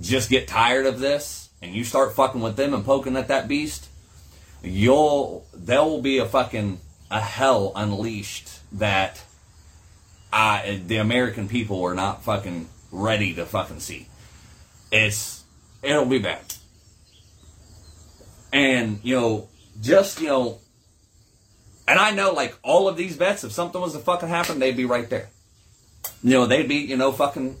just 0.00 0.28
get 0.28 0.48
tired 0.48 0.86
of 0.86 0.98
this 0.98 1.50
and 1.62 1.72
you 1.72 1.84
start 1.84 2.14
fucking 2.16 2.40
with 2.40 2.56
them 2.56 2.74
and 2.74 2.84
poking 2.84 3.16
at 3.16 3.28
that 3.28 3.46
beast, 3.46 3.88
you'll 4.60 5.46
there 5.54 5.84
will 5.84 6.02
be 6.02 6.18
a 6.18 6.26
fucking 6.26 6.80
a 7.12 7.20
hell 7.20 7.70
unleashed 7.76 8.50
that 8.72 9.22
I 10.32 10.82
the 10.84 10.96
American 10.96 11.48
people 11.48 11.84
are 11.84 11.94
not 11.94 12.24
fucking 12.24 12.68
ready 12.90 13.34
to 13.34 13.46
fucking 13.46 13.78
see. 13.78 14.08
It's 14.90 15.44
it'll 15.80 16.06
be 16.06 16.18
bad. 16.18 16.54
And, 18.52 18.98
you 19.04 19.14
know, 19.14 19.48
just, 19.80 20.20
you 20.20 20.28
know, 20.28 20.58
and 21.88 21.98
I 21.98 22.12
know, 22.12 22.32
like, 22.32 22.56
all 22.62 22.88
of 22.88 22.96
these 22.96 23.16
vets, 23.16 23.42
if 23.42 23.52
something 23.52 23.80
was 23.80 23.94
to 23.94 23.98
fucking 23.98 24.28
happen, 24.28 24.58
they'd 24.58 24.76
be 24.76 24.84
right 24.84 25.10
there. 25.10 25.28
You 26.22 26.34
know, 26.34 26.46
they'd 26.46 26.68
be, 26.68 26.76
you 26.76 26.96
know, 26.96 27.10
fucking, 27.10 27.56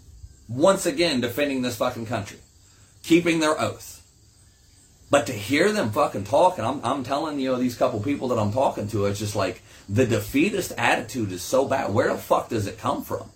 once 0.48 0.86
again, 0.86 1.20
defending 1.20 1.62
this 1.62 1.76
fucking 1.76 2.06
country, 2.06 2.38
keeping 3.02 3.40
their 3.40 3.60
oath. 3.60 3.96
But 5.10 5.26
to 5.26 5.32
hear 5.32 5.72
them 5.72 5.90
fucking 5.90 6.24
talk, 6.24 6.58
and 6.58 6.66
I'm, 6.66 6.80
I'm 6.84 7.02
telling 7.02 7.40
you 7.40 7.50
know, 7.50 7.58
these 7.58 7.74
couple 7.74 7.98
people 7.98 8.28
that 8.28 8.38
I'm 8.38 8.52
talking 8.52 8.86
to, 8.88 9.06
it's 9.06 9.18
just 9.18 9.34
like, 9.34 9.62
the 9.88 10.06
defeatist 10.06 10.72
attitude 10.78 11.32
is 11.32 11.42
so 11.42 11.66
bad. 11.66 11.92
Where 11.92 12.12
the 12.12 12.18
fuck 12.18 12.48
does 12.48 12.68
it 12.68 12.78
come 12.78 13.02
from? 13.02 13.28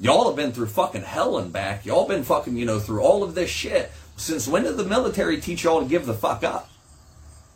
Y'all 0.00 0.26
have 0.26 0.36
been 0.36 0.52
through 0.52 0.66
fucking 0.68 1.02
hell 1.02 1.36
and 1.36 1.52
back. 1.52 1.84
Y'all 1.84 2.08
been 2.08 2.24
fucking, 2.24 2.56
you 2.56 2.64
know, 2.64 2.80
through 2.80 3.02
all 3.02 3.22
of 3.22 3.34
this 3.34 3.50
shit. 3.50 3.92
Since 4.16 4.48
when 4.48 4.62
did 4.62 4.78
the 4.78 4.84
military 4.84 5.38
teach 5.38 5.64
y'all 5.64 5.82
to 5.82 5.88
give 5.88 6.06
the 6.06 6.14
fuck 6.14 6.42
up? 6.42 6.70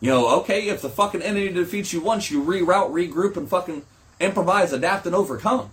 You 0.00 0.11
know, 0.11 0.40
okay, 0.40 0.68
if 0.68 0.82
the 0.82 0.90
fucking 0.90 1.22
enemy 1.22 1.48
defeats 1.48 1.92
you 1.92 2.00
once, 2.00 2.30
you 2.30 2.42
reroute, 2.42 2.90
regroup, 2.90 3.37
and 3.37 3.48
fucking 3.48 3.82
improvise, 4.20 4.72
adapt, 4.72 5.06
and 5.06 5.14
overcome. 5.14 5.70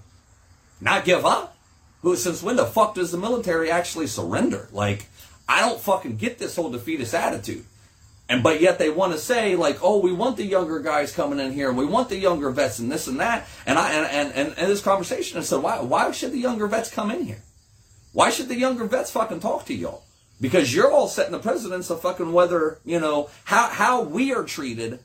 Not 0.80 1.06
give 1.06 1.26
up. 1.26 1.58
Who 2.02 2.16
since 2.16 2.44
when 2.44 2.58
the 2.58 2.66
fuck 2.66 2.96
does 2.96 3.12
the 3.12 3.18
military 3.18 3.72
actually 3.72 4.08
surrender? 4.08 4.68
Like, 4.72 5.08
I 5.48 5.62
don't 5.62 5.80
fucking 5.80 6.18
get 6.18 6.38
this 6.38 6.56
whole 6.56 6.70
defeatist 6.70 7.14
attitude. 7.14 7.66
And 8.30 8.42
but 8.42 8.62
yet 8.62 8.80
they 8.80 8.90
want 8.90 9.14
to 9.14 9.20
say 9.20 9.56
like, 9.56 9.80
oh, 9.82 10.00
we 10.00 10.12
want 10.12 10.38
the 10.38 10.46
younger 10.46 10.80
guys 10.80 11.14
coming 11.14 11.40
in 11.40 11.52
here, 11.52 11.70
and 11.70 11.78
we 11.78 11.86
want 11.86 12.10
the 12.10 12.18
younger 12.18 12.50
vets, 12.52 12.80
and 12.80 12.92
this 12.92 13.08
and 13.08 13.20
that. 13.20 13.48
And 13.66 13.78
I 13.78 13.92
and 13.92 14.34
and, 14.34 14.58
and, 14.58 14.72
this 14.72 14.82
conversation, 14.82 15.38
I 15.38 15.42
said, 15.42 15.62
why 15.62 15.82
why 15.82 16.12
should 16.12 16.32
the 16.32 16.40
younger 16.40 16.68
vets 16.68 16.90
come 16.90 17.12
in 17.12 17.26
here? 17.26 17.44
Why 18.14 18.30
should 18.30 18.48
the 18.48 18.58
younger 18.58 18.86
vets 18.86 19.12
fucking 19.12 19.42
talk 19.42 19.66
to 19.66 19.74
y'all? 19.74 20.03
Because 20.42 20.74
you're 20.74 20.92
all 20.92 21.08
setting 21.08 21.32
the 21.32 21.40
precedence 21.40 21.90
of 21.90 22.02
fucking 22.02 22.34
whether 22.34 22.80
you 22.84 23.00
know 23.00 23.30
how 23.46 23.68
how 23.70 24.02
we 24.02 24.34
are 24.34 24.44
treated 24.44 25.00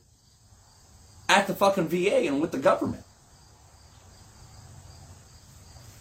at 1.29 1.47
the 1.47 1.55
fucking 1.55 1.89
VA 1.89 2.27
and 2.27 2.41
with 2.41 2.53
the 2.53 2.59
government. 2.59 3.05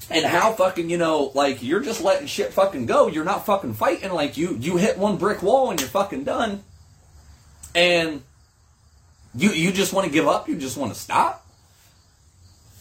And 0.10 0.26
how 0.26 0.54
fucking, 0.54 0.90
you 0.90 0.98
know, 0.98 1.32
like 1.36 1.62
you're 1.62 1.82
just 1.82 2.02
letting 2.02 2.28
shit 2.28 2.54
fucking 2.54 2.86
go. 2.86 3.08
You're 3.08 3.26
not 3.26 3.46
fucking 3.46 3.74
fighting. 3.74 4.12
Like 4.12 4.38
you 4.38 4.58
you 4.60 4.78
hit 4.78 4.98
one 4.98 5.18
brick 5.18 5.44
wall 5.44 5.70
and 5.70 5.80
you're 5.80 5.90
fucking 5.90 6.24
done 6.24 6.64
and 7.78 8.24
you 9.36 9.52
you 9.52 9.72
just 9.72 9.94
want 9.94 10.08
to 10.08 10.12
give 10.12 10.28
up, 10.28 10.50
you 10.50 10.58
just 10.58 10.78
want 10.78 10.94
to 10.94 11.00
stop. 11.00 11.46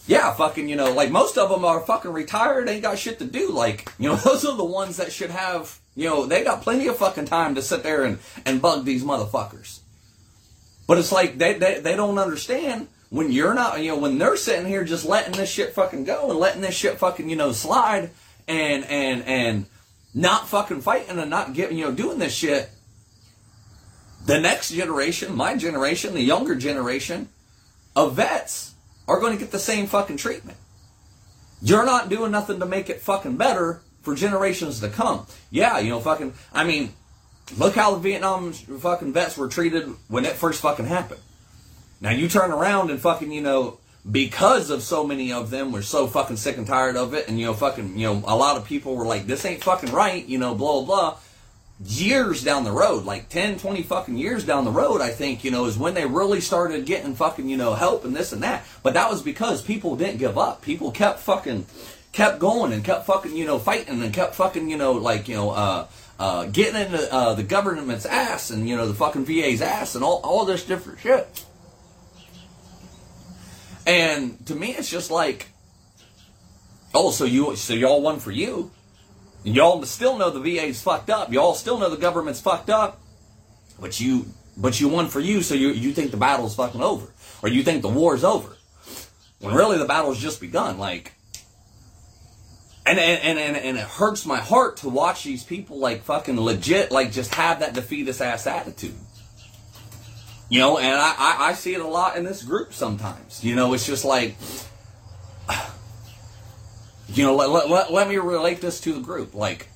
Yeah, 0.07 0.33
fucking, 0.33 0.69
you 0.69 0.75
know, 0.75 0.93
like 0.93 1.11
most 1.11 1.37
of 1.37 1.49
them 1.49 1.65
are 1.65 1.81
fucking 1.81 2.11
retired, 2.11 2.67
ain't 2.69 2.81
got 2.81 2.97
shit 2.97 3.19
to 3.19 3.25
do. 3.25 3.51
Like, 3.51 3.91
you 3.99 4.09
know, 4.09 4.15
those 4.25 4.45
are 4.45 4.55
the 4.57 4.65
ones 4.65 4.97
that 4.97 5.11
should 5.11 5.29
have, 5.31 5.79
you 5.97 6.07
know, 6.07 6.25
they 6.25 6.43
got 6.43 6.61
plenty 6.61 6.87
of 6.87 6.97
fucking 6.97 7.25
time 7.25 7.55
to 7.55 7.61
sit 7.61 7.83
there 7.83 8.05
and, 8.05 8.19
and 8.45 8.61
bug 8.61 8.85
these 8.85 9.03
motherfuckers. 9.03 9.79
But 10.87 10.99
it's 10.99 11.11
like 11.11 11.37
they, 11.37 11.53
they, 11.55 11.79
they 11.79 11.95
don't 11.95 12.19
understand 12.19 12.87
when 13.09 13.31
you're 13.31 13.53
not, 13.53 13.81
you 13.81 13.89
know, 13.89 13.97
when 13.97 14.17
they're 14.17 14.37
sitting 14.37 14.67
here 14.67 14.83
just 14.83 15.05
letting 15.05 15.33
this 15.33 15.49
shit 15.49 15.73
fucking 15.73 16.05
go 16.05 16.29
and 16.29 16.39
letting 16.39 16.61
this 16.61 16.75
shit 16.75 16.99
fucking, 16.99 17.29
you 17.29 17.35
know, 17.35 17.51
slide 17.51 18.11
and, 18.47 18.85
and, 18.85 19.23
and 19.23 19.65
not 20.13 20.47
fucking 20.47 20.81
fighting 20.81 21.17
and 21.17 21.29
not 21.29 21.53
getting, 21.53 21.77
you 21.77 21.85
know, 21.85 21.91
doing 21.91 22.19
this 22.19 22.33
shit 22.33 22.69
the 24.27 24.39
next 24.39 24.73
generation, 24.73 25.35
my 25.35 25.55
generation, 25.55 26.13
the 26.13 26.21
younger 26.21 26.53
generation 26.55 27.29
of 27.95 28.15
vets 28.15 28.73
are 29.07 29.21
going 29.21 29.31
to 29.31 29.39
get 29.39 29.51
the 29.51 29.59
same 29.59 29.87
fucking 29.87 30.17
treatment. 30.17 30.57
You're 31.61 31.85
not 31.85 32.09
doing 32.09 32.31
nothing 32.31 32.59
to 32.59 32.65
make 32.65 32.89
it 32.89 33.01
fucking 33.01 33.37
better 33.37 33.81
for 34.07 34.15
generations 34.15 34.79
to 34.79 34.87
come. 34.87 35.27
Yeah, 35.51 35.79
you 35.79 35.89
know, 35.89 35.99
fucking, 35.99 36.33
I 36.53 36.63
mean, 36.63 36.93
look 37.57 37.75
how 37.75 37.91
the 37.91 37.99
Vietnam 37.99 38.53
fucking 38.53 39.11
vets 39.11 39.37
were 39.37 39.49
treated 39.49 39.89
when 40.07 40.23
it 40.23 40.31
first 40.31 40.61
fucking 40.61 40.85
happened. 40.85 41.19
Now 41.99 42.11
you 42.11 42.29
turn 42.29 42.51
around 42.51 42.89
and 42.89 43.01
fucking, 43.01 43.33
you 43.33 43.41
know, 43.41 43.79
because 44.09 44.69
of 44.69 44.81
so 44.81 45.05
many 45.05 45.33
of 45.33 45.49
them 45.49 45.73
were 45.73 45.81
so 45.81 46.07
fucking 46.07 46.37
sick 46.37 46.55
and 46.57 46.65
tired 46.65 46.95
of 46.95 47.13
it, 47.13 47.27
and 47.27 47.37
you 47.37 47.47
know, 47.47 47.53
fucking, 47.53 47.97
you 47.97 48.07
know, 48.07 48.23
a 48.25 48.37
lot 48.37 48.55
of 48.55 48.63
people 48.63 48.95
were 48.95 49.05
like, 49.05 49.27
this 49.27 49.43
ain't 49.43 49.61
fucking 49.61 49.91
right, 49.91 50.25
you 50.25 50.37
know, 50.37 50.55
blah, 50.55 50.81
blah 50.83 51.17
years 51.85 52.43
down 52.43 52.63
the 52.63 52.71
road, 52.71 53.05
like 53.05 53.29
10, 53.29 53.59
20 53.59 53.83
fucking 53.83 54.17
years 54.17 54.43
down 54.43 54.65
the 54.65 54.71
road, 54.71 54.99
I 54.99 55.09
think, 55.09 55.43
you 55.43 55.51
know, 55.51 55.65
is 55.65 55.77
when 55.77 55.93
they 55.93 56.05
really 56.05 56.41
started 56.41 56.85
getting 56.85 57.13
fucking, 57.13 57.47
you 57.47 57.57
know, 57.57 57.73
help 57.75 58.03
and 58.03 58.15
this 58.15 58.31
and 58.31 58.41
that. 58.41 58.65
But 58.81 58.95
that 58.95 59.11
was 59.11 59.21
because 59.21 59.61
people 59.61 59.95
didn't 59.95 60.17
give 60.17 60.37
up. 60.37 60.63
People 60.63 60.91
kept 60.91 61.19
fucking, 61.19 61.67
kept 62.17 62.39
going 62.39 62.73
and 62.73 62.83
kept 62.83 63.05
fucking, 63.05 63.37
you 63.37 63.45
know, 63.45 63.59
fighting 63.59 64.01
and 64.01 64.11
kept 64.11 64.33
fucking, 64.33 64.71
you 64.71 64.75
know, 64.75 64.93
like, 64.93 65.27
you 65.27 65.35
know, 65.35 65.51
uh, 65.51 65.87
uh, 66.17 66.45
getting 66.45 66.81
into 66.81 67.13
uh, 67.13 67.35
the 67.35 67.43
government's 67.43 68.07
ass 68.07 68.49
and, 68.49 68.67
you 68.67 68.75
know, 68.75 68.87
the 68.87 68.93
fucking 68.95 69.23
VA's 69.23 69.61
ass 69.61 69.93
and 69.93 70.03
all, 70.03 70.19
all 70.23 70.43
this 70.43 70.65
different 70.65 70.99
shit. 70.99 71.45
And 73.85 74.43
to 74.47 74.55
me, 74.55 74.71
it's 74.71 74.89
just 74.89 75.11
like, 75.11 75.49
oh, 76.95 77.11
so 77.11 77.23
you, 77.23 77.55
so 77.55 77.75
y'all 77.75 78.01
won 78.01 78.17
for 78.17 78.31
you. 78.31 78.71
Y'all 79.43 79.83
still 79.83 80.17
know 80.17 80.31
the 80.31 80.39
VA's 80.39 80.81
fucked 80.81 81.11
up. 81.11 81.31
Y'all 81.31 81.53
still 81.53 81.77
know 81.77 81.91
the 81.91 81.97
government's 81.97 82.41
fucked 82.41 82.71
up. 82.71 82.99
But 83.79 83.99
you 83.99 84.25
but 84.57 84.81
you 84.81 84.89
won 84.89 85.07
for 85.07 85.19
you, 85.19 85.43
so 85.43 85.53
you 85.53 85.69
you 85.69 85.93
think 85.93 86.09
the 86.09 86.17
battle's 86.17 86.55
fucking 86.55 86.81
over. 86.81 87.13
Or 87.43 87.47
you 87.47 87.61
think 87.61 87.83
the 87.83 87.89
war's 87.89 88.23
over. 88.23 88.57
When 89.39 89.53
really 89.53 89.77
the 89.77 89.85
battle's 89.85 90.19
just 90.19 90.41
begun. 90.41 90.79
Like 90.79 91.13
and, 92.87 92.99
and, 92.99 93.39
and, 93.39 93.57
and 93.57 93.77
it 93.77 93.83
hurts 93.83 94.25
my 94.25 94.37
heart 94.37 94.77
to 94.77 94.89
watch 94.89 95.23
these 95.23 95.43
people 95.43 95.77
like 95.77 96.03
fucking 96.03 96.39
legit 96.39 96.91
like 96.91 97.11
just 97.11 97.33
have 97.35 97.59
that 97.59 97.73
defeatist 97.73 98.21
ass 98.21 98.47
attitude. 98.47 98.95
You 100.49 100.59
know, 100.59 100.77
and 100.77 100.95
I, 100.95 101.13
I, 101.17 101.35
I 101.49 101.53
see 101.53 101.73
it 101.73 101.81
a 101.81 101.87
lot 101.87 102.15
in 102.15 102.23
this 102.23 102.41
group 102.43 102.73
sometimes. 102.73 103.43
You 103.43 103.55
know, 103.55 103.73
it's 103.73 103.85
just 103.85 104.05
like 104.05 104.35
you 107.09 107.25
know, 107.25 107.35
let, 107.35 107.49
let, 107.49 107.69
let, 107.69 107.91
let 107.91 108.07
me 108.07 108.17
relate 108.17 108.61
this 108.61 108.79
to 108.81 108.93
the 108.93 109.01
group. 109.01 109.33
Like, 109.33 109.67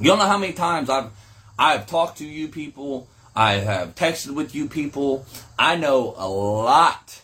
you 0.00 0.06
don't 0.06 0.18
know 0.18 0.26
how 0.26 0.38
many 0.38 0.52
times 0.52 0.90
I've 0.90 1.10
I've 1.58 1.86
talked 1.86 2.18
to 2.18 2.26
you 2.26 2.48
people, 2.48 3.08
I 3.36 3.54
have 3.54 3.94
texted 3.94 4.34
with 4.34 4.54
you 4.54 4.68
people. 4.68 5.26
I 5.58 5.76
know 5.76 6.14
a 6.16 6.26
lot 6.26 7.22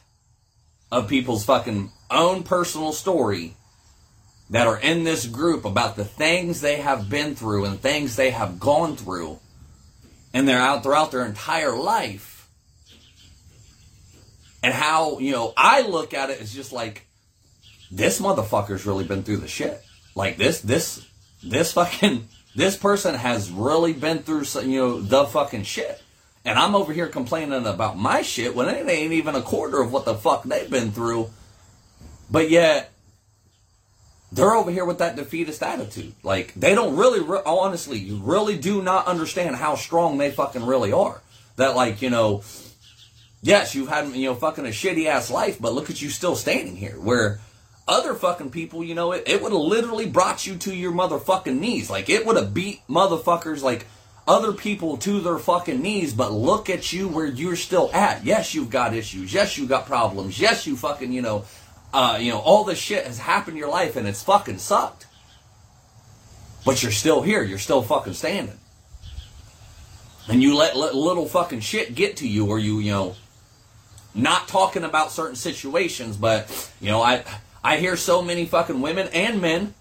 of 0.92 1.08
people's 1.08 1.44
fucking 1.44 1.90
own 2.10 2.42
personal 2.42 2.92
story 2.92 3.56
that 4.50 4.66
are 4.66 4.78
in 4.78 5.04
this 5.04 5.26
group 5.26 5.64
about 5.64 5.96
the 5.96 6.04
things 6.04 6.60
they 6.60 6.76
have 6.76 7.10
been 7.10 7.34
through 7.34 7.64
and 7.64 7.80
things 7.80 8.16
they 8.16 8.30
have 8.30 8.60
gone 8.60 8.96
through 8.96 9.38
and 10.32 10.46
they're 10.46 10.58
out 10.58 10.82
throughout 10.82 11.10
their 11.10 11.24
entire 11.24 11.74
life. 11.74 12.48
And 14.62 14.72
how, 14.72 15.18
you 15.18 15.32
know, 15.32 15.52
I 15.56 15.82
look 15.82 16.14
at 16.14 16.30
it 16.30 16.40
as 16.40 16.52
just 16.52 16.72
like 16.72 17.06
this 17.90 18.20
motherfucker's 18.20 18.86
really 18.86 19.04
been 19.04 19.22
through 19.22 19.38
the 19.38 19.48
shit. 19.48 19.80
Like 20.14 20.36
this, 20.36 20.60
this, 20.60 21.06
this 21.42 21.72
fucking, 21.72 22.28
this 22.54 22.76
person 22.76 23.14
has 23.14 23.50
really 23.50 23.92
been 23.92 24.20
through, 24.20 24.44
you 24.62 24.78
know, 24.78 25.00
the 25.00 25.24
fucking 25.24 25.64
shit. 25.64 26.02
And 26.44 26.58
I'm 26.58 26.74
over 26.74 26.92
here 26.92 27.08
complaining 27.08 27.66
about 27.66 27.98
my 27.98 28.22
shit 28.22 28.54
when 28.54 28.68
it 28.68 28.88
ain't 28.88 29.12
even 29.12 29.34
a 29.34 29.42
quarter 29.42 29.80
of 29.80 29.92
what 29.92 30.04
the 30.04 30.14
fuck 30.14 30.44
they've 30.44 30.70
been 30.70 30.92
through. 30.92 31.30
But 32.30 32.50
yet, 32.50 32.92
they're 34.32 34.54
over 34.54 34.70
here 34.70 34.84
with 34.84 34.98
that 34.98 35.16
defeatist 35.16 35.62
attitude. 35.62 36.12
Like, 36.22 36.52
they 36.54 36.74
don't 36.74 36.96
really, 36.96 37.20
re- 37.20 37.42
oh, 37.46 37.60
honestly, 37.60 37.98
you 37.98 38.18
really 38.18 38.58
do 38.58 38.82
not 38.82 39.06
understand 39.06 39.56
how 39.56 39.76
strong 39.76 40.18
they 40.18 40.30
fucking 40.30 40.66
really 40.66 40.92
are. 40.92 41.20
That, 41.56 41.76
like, 41.76 42.02
you 42.02 42.10
know, 42.10 42.42
yes, 43.40 43.74
you've 43.74 43.88
had, 43.88 44.08
you 44.08 44.26
know, 44.26 44.34
fucking 44.34 44.66
a 44.66 44.70
shitty 44.70 45.06
ass 45.06 45.30
life, 45.30 45.58
but 45.60 45.72
look 45.72 45.90
at 45.90 46.02
you 46.02 46.10
still 46.10 46.34
standing 46.34 46.76
here. 46.76 46.98
Where 47.00 47.40
other 47.88 48.14
fucking 48.14 48.50
people, 48.50 48.82
you 48.82 48.94
know, 48.94 49.12
it, 49.12 49.24
it 49.26 49.42
would 49.42 49.52
have 49.52 49.60
literally 49.60 50.06
brought 50.06 50.46
you 50.46 50.56
to 50.56 50.74
your 50.74 50.92
motherfucking 50.92 51.58
knees. 51.58 51.88
Like, 51.88 52.10
it 52.10 52.26
would 52.26 52.36
have 52.36 52.52
beat 52.52 52.82
motherfuckers 52.88 53.62
like 53.62 53.86
other 54.28 54.52
people 54.52 54.96
to 54.96 55.20
their 55.20 55.38
fucking 55.38 55.80
knees, 55.80 56.12
but 56.12 56.32
look 56.32 56.68
at 56.68 56.92
you 56.92 57.06
where 57.06 57.26
you're 57.26 57.54
still 57.54 57.90
at. 57.94 58.24
Yes, 58.24 58.54
you've 58.54 58.70
got 58.70 58.92
issues. 58.92 59.32
Yes, 59.32 59.56
you've 59.56 59.68
got 59.68 59.86
problems. 59.86 60.40
Yes, 60.40 60.66
you 60.66 60.76
fucking, 60.76 61.12
you 61.12 61.22
know, 61.22 61.44
uh, 61.96 62.18
you 62.18 62.30
know, 62.30 62.40
all 62.40 62.62
this 62.62 62.78
shit 62.78 63.06
has 63.06 63.18
happened 63.18 63.56
in 63.56 63.58
your 63.58 63.70
life 63.70 63.96
and 63.96 64.06
it's 64.06 64.22
fucking 64.22 64.58
sucked. 64.58 65.06
But 66.62 66.82
you're 66.82 66.92
still 66.92 67.22
here. 67.22 67.42
You're 67.42 67.56
still 67.56 67.80
fucking 67.80 68.12
standing. 68.12 68.58
And 70.28 70.42
you 70.42 70.54
let, 70.54 70.76
let 70.76 70.94
little 70.94 71.26
fucking 71.26 71.60
shit 71.60 71.94
get 71.94 72.18
to 72.18 72.28
you 72.28 72.48
or 72.48 72.58
you, 72.58 72.80
you 72.80 72.92
know, 72.92 73.16
not 74.14 74.46
talking 74.46 74.84
about 74.84 75.10
certain 75.10 75.36
situations, 75.36 76.18
but, 76.18 76.70
you 76.82 76.90
know, 76.90 77.00
I, 77.00 77.24
I 77.64 77.78
hear 77.78 77.96
so 77.96 78.20
many 78.20 78.44
fucking 78.44 78.82
women 78.82 79.08
and 79.14 79.40
men, 79.40 79.72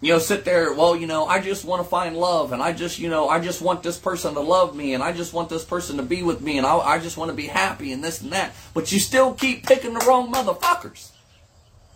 you 0.00 0.12
know, 0.12 0.20
sit 0.20 0.44
there, 0.44 0.72
well, 0.72 0.94
you 0.94 1.08
know, 1.08 1.26
I 1.26 1.40
just 1.40 1.64
want 1.64 1.82
to 1.82 1.88
find 1.88 2.16
love 2.16 2.52
and 2.52 2.62
I 2.62 2.72
just, 2.72 3.00
you 3.00 3.08
know, 3.08 3.28
I 3.28 3.40
just 3.40 3.60
want 3.60 3.82
this 3.82 3.98
person 3.98 4.34
to 4.34 4.40
love 4.40 4.76
me 4.76 4.94
and 4.94 5.02
I 5.02 5.10
just 5.10 5.32
want 5.32 5.48
this 5.48 5.64
person 5.64 5.96
to 5.96 6.04
be 6.04 6.22
with 6.22 6.40
me 6.40 6.58
and 6.58 6.66
I, 6.66 6.76
I 6.76 6.98
just 7.00 7.16
want 7.16 7.30
to 7.32 7.36
be 7.36 7.48
happy 7.48 7.90
and 7.90 8.04
this 8.04 8.20
and 8.20 8.30
that. 8.30 8.52
But 8.72 8.92
you 8.92 9.00
still 9.00 9.34
keep 9.34 9.66
picking 9.66 9.94
the 9.94 10.04
wrong 10.06 10.32
motherfuckers. 10.32 11.10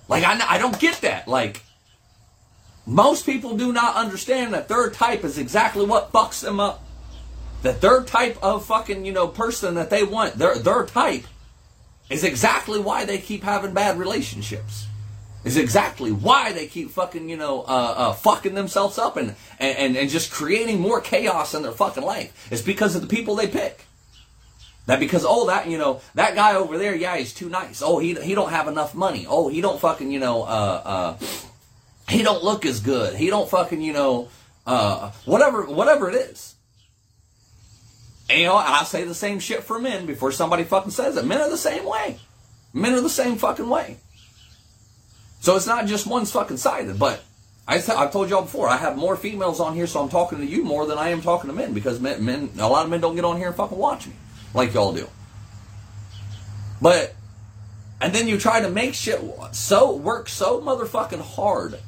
Like, 0.08 0.24
I, 0.24 0.54
I 0.54 0.58
don't 0.58 0.78
get 0.80 1.02
that. 1.02 1.28
Like, 1.28 1.62
Most 2.88 3.26
people 3.26 3.54
do 3.54 3.70
not 3.70 3.96
understand 3.96 4.54
that 4.54 4.66
third 4.66 4.94
type 4.94 5.22
is 5.22 5.36
exactly 5.36 5.84
what 5.84 6.10
fucks 6.10 6.40
them 6.40 6.58
up. 6.58 6.82
That 7.62 7.82
their 7.82 8.02
type 8.02 8.38
of 8.42 8.64
fucking, 8.64 9.04
you 9.04 9.12
know, 9.12 9.28
person 9.28 9.74
that 9.74 9.90
they 9.90 10.04
want, 10.04 10.38
their 10.38 10.56
their 10.58 10.86
type 10.86 11.24
is 12.08 12.24
exactly 12.24 12.80
why 12.80 13.04
they 13.04 13.18
keep 13.18 13.42
having 13.42 13.74
bad 13.74 13.98
relationships. 13.98 14.86
Is 15.44 15.58
exactly 15.58 16.10
why 16.12 16.52
they 16.52 16.66
keep 16.66 16.90
fucking, 16.90 17.28
you 17.28 17.36
know, 17.36 17.60
uh, 17.62 17.94
uh, 17.96 18.12
fucking 18.14 18.54
themselves 18.54 18.96
up 18.98 19.16
and, 19.18 19.34
and, 19.58 19.96
and 19.96 20.08
just 20.08 20.32
creating 20.32 20.80
more 20.80 21.00
chaos 21.00 21.54
in 21.54 21.62
their 21.62 21.72
fucking 21.72 22.02
life. 22.02 22.48
It's 22.50 22.62
because 22.62 22.96
of 22.96 23.02
the 23.02 23.08
people 23.08 23.36
they 23.36 23.46
pick. 23.46 23.84
That 24.88 25.00
because 25.00 25.26
oh 25.28 25.48
that 25.48 25.68
you 25.68 25.76
know 25.76 26.00
that 26.14 26.34
guy 26.34 26.54
over 26.54 26.78
there 26.78 26.94
yeah 26.94 27.18
he's 27.18 27.34
too 27.34 27.50
nice 27.50 27.82
oh 27.82 27.98
he 27.98 28.14
he 28.14 28.34
don't 28.34 28.48
have 28.48 28.68
enough 28.68 28.94
money 28.94 29.26
oh 29.28 29.48
he 29.48 29.60
don't 29.60 29.78
fucking 29.78 30.10
you 30.10 30.18
know 30.18 30.44
uh 30.44 30.46
uh 30.46 31.18
he 32.08 32.22
don't 32.22 32.42
look 32.42 32.64
as 32.64 32.80
good 32.80 33.14
he 33.14 33.28
don't 33.28 33.50
fucking 33.50 33.82
you 33.82 33.92
know 33.92 34.30
uh 34.66 35.10
whatever 35.26 35.66
whatever 35.66 36.08
it 36.08 36.14
is 36.14 36.54
and, 38.30 38.40
you 38.40 38.46
know, 38.46 38.56
I 38.56 38.84
say 38.84 39.04
the 39.04 39.14
same 39.14 39.40
shit 39.40 39.62
for 39.62 39.78
men 39.78 40.04
before 40.04 40.32
somebody 40.32 40.64
fucking 40.64 40.90
says 40.90 41.16
it. 41.16 41.24
Men 41.24 41.40
are 41.40 41.48
the 41.48 41.56
same 41.56 41.86
way. 41.86 42.18
Men 42.74 42.92
are 42.92 43.00
the 43.00 43.08
same 43.08 43.36
fucking 43.36 43.70
way. 43.70 43.96
So 45.40 45.56
it's 45.56 45.66
not 45.66 45.86
just 45.86 46.06
one 46.06 46.26
fucking 46.26 46.58
sided, 46.58 46.98
but 46.98 47.22
I 47.66 47.78
have 47.78 48.12
told 48.12 48.28
y'all 48.28 48.42
before, 48.42 48.68
I 48.68 48.76
have 48.76 48.98
more 48.98 49.16
females 49.16 49.60
on 49.60 49.74
here, 49.74 49.86
so 49.86 50.02
I'm 50.02 50.10
talking 50.10 50.40
to 50.40 50.46
you 50.46 50.62
more 50.62 50.84
than 50.84 50.98
I 50.98 51.08
am 51.08 51.22
talking 51.22 51.48
to 51.48 51.56
men 51.56 51.72
because 51.72 52.00
men, 52.00 52.22
men, 52.22 52.50
a 52.58 52.68
lot 52.68 52.84
of 52.84 52.90
men 52.90 53.00
don't 53.00 53.14
get 53.14 53.24
on 53.24 53.38
here 53.38 53.46
and 53.46 53.56
fucking 53.56 53.78
watch 53.78 54.06
me 54.06 54.12
like 54.54 54.74
y'all 54.74 54.92
do. 54.92 55.08
But, 56.80 57.14
and 58.00 58.14
then 58.14 58.28
you 58.28 58.38
try 58.38 58.60
to 58.60 58.70
make 58.70 58.94
shit 58.94 59.20
so, 59.52 59.96
work 59.96 60.28
so 60.28 60.60
motherfucking 60.60 61.20
hard, 61.20 61.78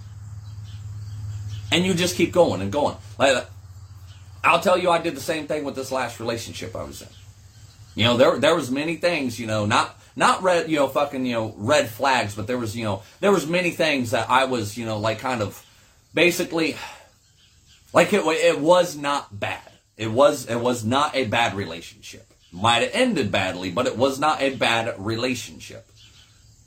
and 1.71 1.85
you 1.85 1.95
just 1.95 2.17
keep 2.17 2.33
going 2.33 2.61
and 2.61 2.73
going. 2.73 2.97
Like, 3.19 3.47
I'll 4.43 4.61
tell 4.61 4.79
you, 4.79 4.91
I 4.91 4.99
did 4.99 5.15
the 5.15 5.21
same 5.21 5.47
thing 5.47 5.65
with 5.65 5.75
this 5.75 5.93
last 5.93 6.19
relationship 6.19 6.75
I 6.75 6.83
was 6.83 7.03
in. 7.03 7.09
You 7.95 8.05
know, 8.05 8.17
there 8.17 8.39
there 8.39 8.55
was 8.55 8.71
many 8.71 8.97
things, 8.97 9.39
you 9.39 9.47
know, 9.47 9.67
not 9.67 9.99
not 10.17 10.43
red, 10.43 10.71
you 10.71 10.77
know, 10.77 10.89
fucking, 10.89 11.27
you 11.27 11.33
know, 11.33 11.55
red 11.57 11.89
flags, 11.89 12.35
but 12.35 12.47
there 12.47 12.57
was, 12.57 12.77
you 12.77 12.85
know, 12.85 13.03
there 13.21 13.33
was 13.33 13.47
many 13.47 13.71
things 13.71 14.13
that 14.13 14.31
I 14.31 14.45
was, 14.45 14.77
you 14.79 14.87
know, 14.87 14.99
like 14.99 15.19
kind 15.19 15.43
of 15.43 15.65
basically 16.15 16.77
like 17.93 18.13
it 18.13 18.25
it 18.25 18.61
was 18.61 18.97
not 18.97 19.39
bad. 19.39 19.71
It 19.97 20.11
was 20.11 20.47
it 20.47 20.61
was 20.61 20.85
not 20.85 21.15
a 21.15 21.27
bad 21.27 21.55
relationship. 21.55 22.30
Might 22.53 22.83
have 22.83 22.91
ended 22.93 23.31
badly, 23.31 23.71
but 23.71 23.87
it 23.87 23.97
was 23.97 24.19
not 24.19 24.43
a 24.43 24.55
bad 24.55 24.95
relationship. 24.99 25.87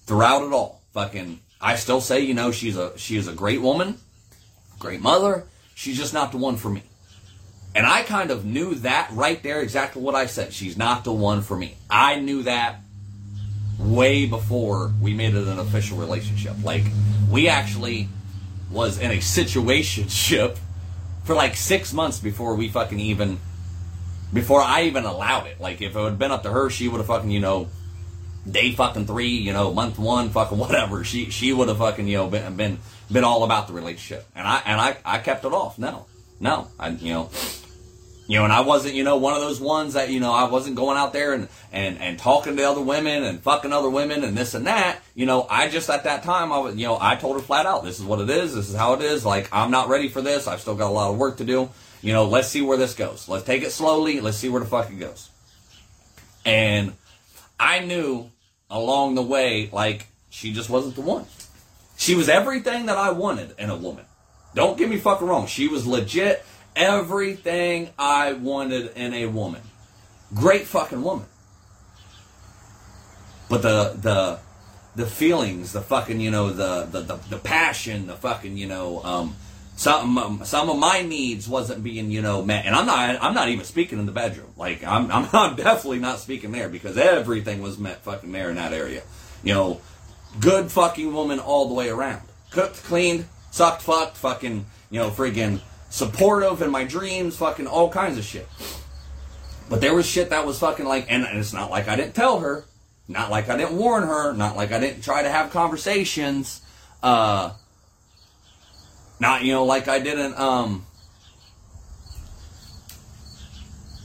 Throughout 0.06 0.44
it 0.44 0.54
all. 0.54 0.82
Fucking 0.94 1.40
I 1.60 1.76
still 1.76 2.02
say, 2.02 2.20
you 2.20 2.34
know, 2.34 2.52
she's 2.52 2.78
a 2.78 2.98
she 2.98 3.16
is 3.18 3.28
a 3.28 3.34
great 3.34 3.62
woman, 3.62 3.98
great 4.80 5.02
mother. 5.02 5.46
She's 5.76 5.98
just 5.98 6.14
not 6.14 6.32
the 6.32 6.38
one 6.38 6.58
for 6.58 6.70
me. 6.70 6.84
And 7.76 7.88
I 7.88 8.04
kind 8.04 8.30
of 8.30 8.46
knew 8.46 8.76
that 8.76 9.10
right 9.12 9.42
there, 9.42 9.62
exactly 9.62 10.02
what 10.02 10.14
I 10.14 10.28
said. 10.28 10.54
She's 10.54 10.78
not 10.78 11.04
the 11.04 11.14
one 11.14 11.42
for 11.42 11.58
me. 11.58 11.76
I 11.90 12.20
knew 12.20 12.44
that 12.44 12.82
way 13.80 14.26
before 14.26 14.94
we 15.02 15.14
made 15.14 15.34
it 15.34 15.48
an 15.48 15.58
official 15.58 15.98
relationship. 15.98 16.56
Like, 16.64 16.84
we 17.32 17.48
actually 17.48 18.10
was 18.70 19.00
in 19.00 19.10
a 19.10 19.18
situationship 19.18 20.58
for 21.24 21.34
like 21.34 21.56
six 21.56 21.94
months 21.94 22.20
before 22.20 22.56
we 22.56 22.70
fucking 22.70 23.00
even, 23.00 23.40
before 24.34 24.62
I 24.62 24.84
even 24.84 25.06
allowed 25.06 25.48
it. 25.48 25.62
Like, 25.62 25.82
if 25.82 25.96
it 25.96 26.00
had 26.00 26.20
been 26.20 26.32
up 26.32 26.44
to 26.44 26.52
her, 26.52 26.70
she 26.70 26.88
would 26.88 26.98
have 26.98 27.08
fucking, 27.08 27.30
you 27.30 27.40
know, 27.40 27.70
day 28.50 28.72
fucking 28.74 29.06
three, 29.06 29.30
you 29.30 29.54
know, 29.54 29.74
month 29.74 30.00
one, 30.00 30.30
fucking 30.30 30.58
whatever. 30.66 31.04
She 31.04 31.30
she 31.30 31.54
would 31.54 31.68
have 31.68 31.78
fucking, 31.78 32.08
you 32.08 32.18
know, 32.18 32.28
been 32.30 32.56
been 32.56 32.80
been 33.12 33.24
all 33.24 33.44
about 33.44 33.68
the 33.68 33.74
relationship. 33.74 34.26
And 34.36 34.48
I 34.48 34.62
and 34.66 34.82
I 34.82 34.98
I 35.06 35.20
kept 35.20 35.46
it 35.46 35.54
off. 35.54 35.78
No, 35.78 36.08
no, 36.40 36.68
I 36.80 36.90
you 36.90 37.14
know 37.14 37.30
you 38.28 38.38
know, 38.38 38.46
and 38.46 38.54
I 38.54 38.62
wasn't, 38.62 38.96
you 38.96 39.04
know, 39.04 39.18
one 39.18 39.34
of 39.34 39.42
those 39.42 39.60
ones 39.60 39.96
that, 39.96 40.10
you 40.10 40.20
know, 40.20 40.32
I 40.32 40.46
wasn't 40.46 40.78
going 40.78 40.98
out 40.98 41.12
there 41.12 41.34
and, 41.34 41.50
and, 41.74 42.00
and 42.00 42.18
talking 42.18 42.56
to 42.56 42.64
other 42.64 42.82
women 42.82 43.24
and 43.24 43.42
fucking 43.42 43.74
other 43.74 43.90
women 43.90 44.24
and 44.24 44.38
this 44.38 44.54
and 44.54 44.66
that. 44.66 45.00
You 45.14 45.26
know, 45.26 45.46
I 45.50 45.68
just 45.68 45.90
at 45.90 46.06
that 46.06 46.24
time, 46.24 46.52
I 46.52 46.60
was, 46.60 46.76
you 46.76 46.86
know, 46.86 46.98
I 47.00 47.16
told 47.16 47.36
her 47.36 47.42
flat 47.42 47.66
out, 47.66 47.84
this 47.84 48.00
is 48.00 48.06
what 48.06 48.22
it 48.22 48.30
is. 48.30 48.56
This 48.56 48.70
is 48.70 48.76
how 48.76 48.94
it 48.94 49.02
is. 49.02 49.26
Like, 49.26 49.50
I'm 49.52 49.72
not 49.72 49.90
ready 49.90 50.08
for 50.08 50.22
this. 50.22 50.48
I've 50.48 50.62
still 50.62 50.76
got 50.76 50.88
a 50.88 50.94
lot 50.94 51.12
of 51.12 51.18
work 51.18 51.38
to 51.38 51.44
do. 51.44 51.70
You 52.04 52.12
know, 52.12 52.26
let's 52.26 52.50
see 52.50 52.62
where 52.62 52.78
this 52.78 52.96
goes. 52.96 53.30
Let's 53.30 53.46
take 53.46 53.64
it 53.64 53.72
slowly. 53.72 54.20
Let's 54.20 54.36
see 54.36 54.50
where 54.50 54.60
the 54.60 54.68
fuck 54.68 54.92
it 54.92 55.00
goes. 55.00 55.30
And 56.46 56.94
I 57.58 57.80
knew 57.80 58.30
along 58.70 59.16
the 59.16 59.22
way, 59.22 59.70
like, 59.72 60.08
she 60.30 60.52
just 60.52 60.70
wasn't 60.70 60.96
the 60.96 61.02
one. 61.02 61.26
She 61.96 62.14
was 62.14 62.28
everything 62.28 62.88
that 62.88 62.98
I 62.98 63.12
wanted 63.12 63.56
in 63.58 63.70
a 63.70 63.78
woman. 63.78 64.04
Don't 64.54 64.78
get 64.78 64.90
me 64.90 64.98
fucking 64.98 65.26
wrong. 65.26 65.48
She 65.48 65.70
was 65.70 65.88
legit 65.88 66.44
everything 66.76 67.90
I 67.98 68.34
wanted 68.34 68.92
in 68.98 69.14
a 69.14 69.28
woman. 69.28 69.62
Great 70.34 70.66
fucking 70.66 71.02
woman. 71.02 71.28
But 73.50 73.62
the 73.62 73.96
the 73.98 74.40
the 74.96 75.06
feelings, 75.08 75.72
the 75.72 75.82
fucking, 75.82 76.20
you 76.20 76.32
know, 76.32 76.50
the 76.50 76.86
the 76.92 77.00
the, 77.00 77.16
the 77.30 77.38
passion, 77.38 78.08
the 78.08 78.16
fucking, 78.16 78.58
you 78.58 78.68
know, 78.68 79.02
um, 79.06 79.36
some 79.76 80.42
some 80.44 80.70
of 80.70 80.78
my 80.78 81.02
needs 81.02 81.48
wasn't 81.48 81.84
being, 81.84 82.12
you 82.12 82.22
know, 82.22 82.44
met. 82.44 82.66
And 82.66 82.76
I'm 82.76 82.86
not 82.86 83.22
I'm 83.22 83.34
not 83.34 83.50
even 83.50 83.66
speaking 83.66 84.00
in 84.00 84.06
the 84.06 84.12
bedroom. 84.12 84.54
Like 84.58 84.84
I'm 84.84 85.12
I'm, 85.12 85.28
I'm 85.34 85.56
definitely 85.56 86.00
not 86.00 86.20
speaking 86.20 86.52
there 86.52 86.70
because 86.70 86.98
everything 86.98 87.62
was 87.62 87.78
met 87.78 88.04
fucking 88.04 88.32
there 88.32 88.50
in 88.50 88.56
that 88.56 88.74
area. 88.74 89.04
You 89.44 89.54
know, 89.54 89.82
good 90.40 90.72
fucking 90.72 91.14
woman 91.14 91.40
all 91.40 91.68
the 91.68 91.74
way 91.74 91.90
around. 91.90 92.22
Cooked, 92.52 92.84
cleaned, 92.84 93.26
sucked, 93.52 93.82
fucked, 93.82 94.18
fucking, 94.18 94.66
you 94.90 95.00
know, 95.00 95.10
friggin' 95.10 95.60
supportive 95.90 96.62
in 96.62 96.72
my 96.72 96.84
dreams, 96.84 97.38
fucking 97.38 97.68
all 97.68 97.90
kinds 97.90 98.18
of 98.18 98.24
shit. 98.24 98.48
But 99.70 99.82
there 99.82 99.94
was 99.96 100.06
shit 100.06 100.30
that 100.30 100.46
was 100.46 100.60
fucking 100.60 100.86
like, 100.86 101.08
and 101.10 101.24
it's 101.24 101.54
not 101.54 101.72
like 101.72 101.88
I 101.88 101.96
didn't 101.96 102.16
tell 102.16 102.40
her, 102.40 102.66
not 103.08 103.32
like 103.32 103.50
I 103.50 103.58
didn't 103.58 103.78
warn 103.78 104.04
her, 104.04 104.34
not 104.34 104.56
like 104.56 104.72
I 104.72 104.80
didn't 104.80 105.02
try 105.04 105.24
to 105.24 105.30
have 105.30 105.52
conversations, 105.52 106.62
uh, 107.02 107.54
not, 109.24 109.44
you 109.44 109.54
know, 109.54 109.64
like 109.64 109.88
I 109.88 110.00
didn't, 110.00 110.38
um, 110.38 110.86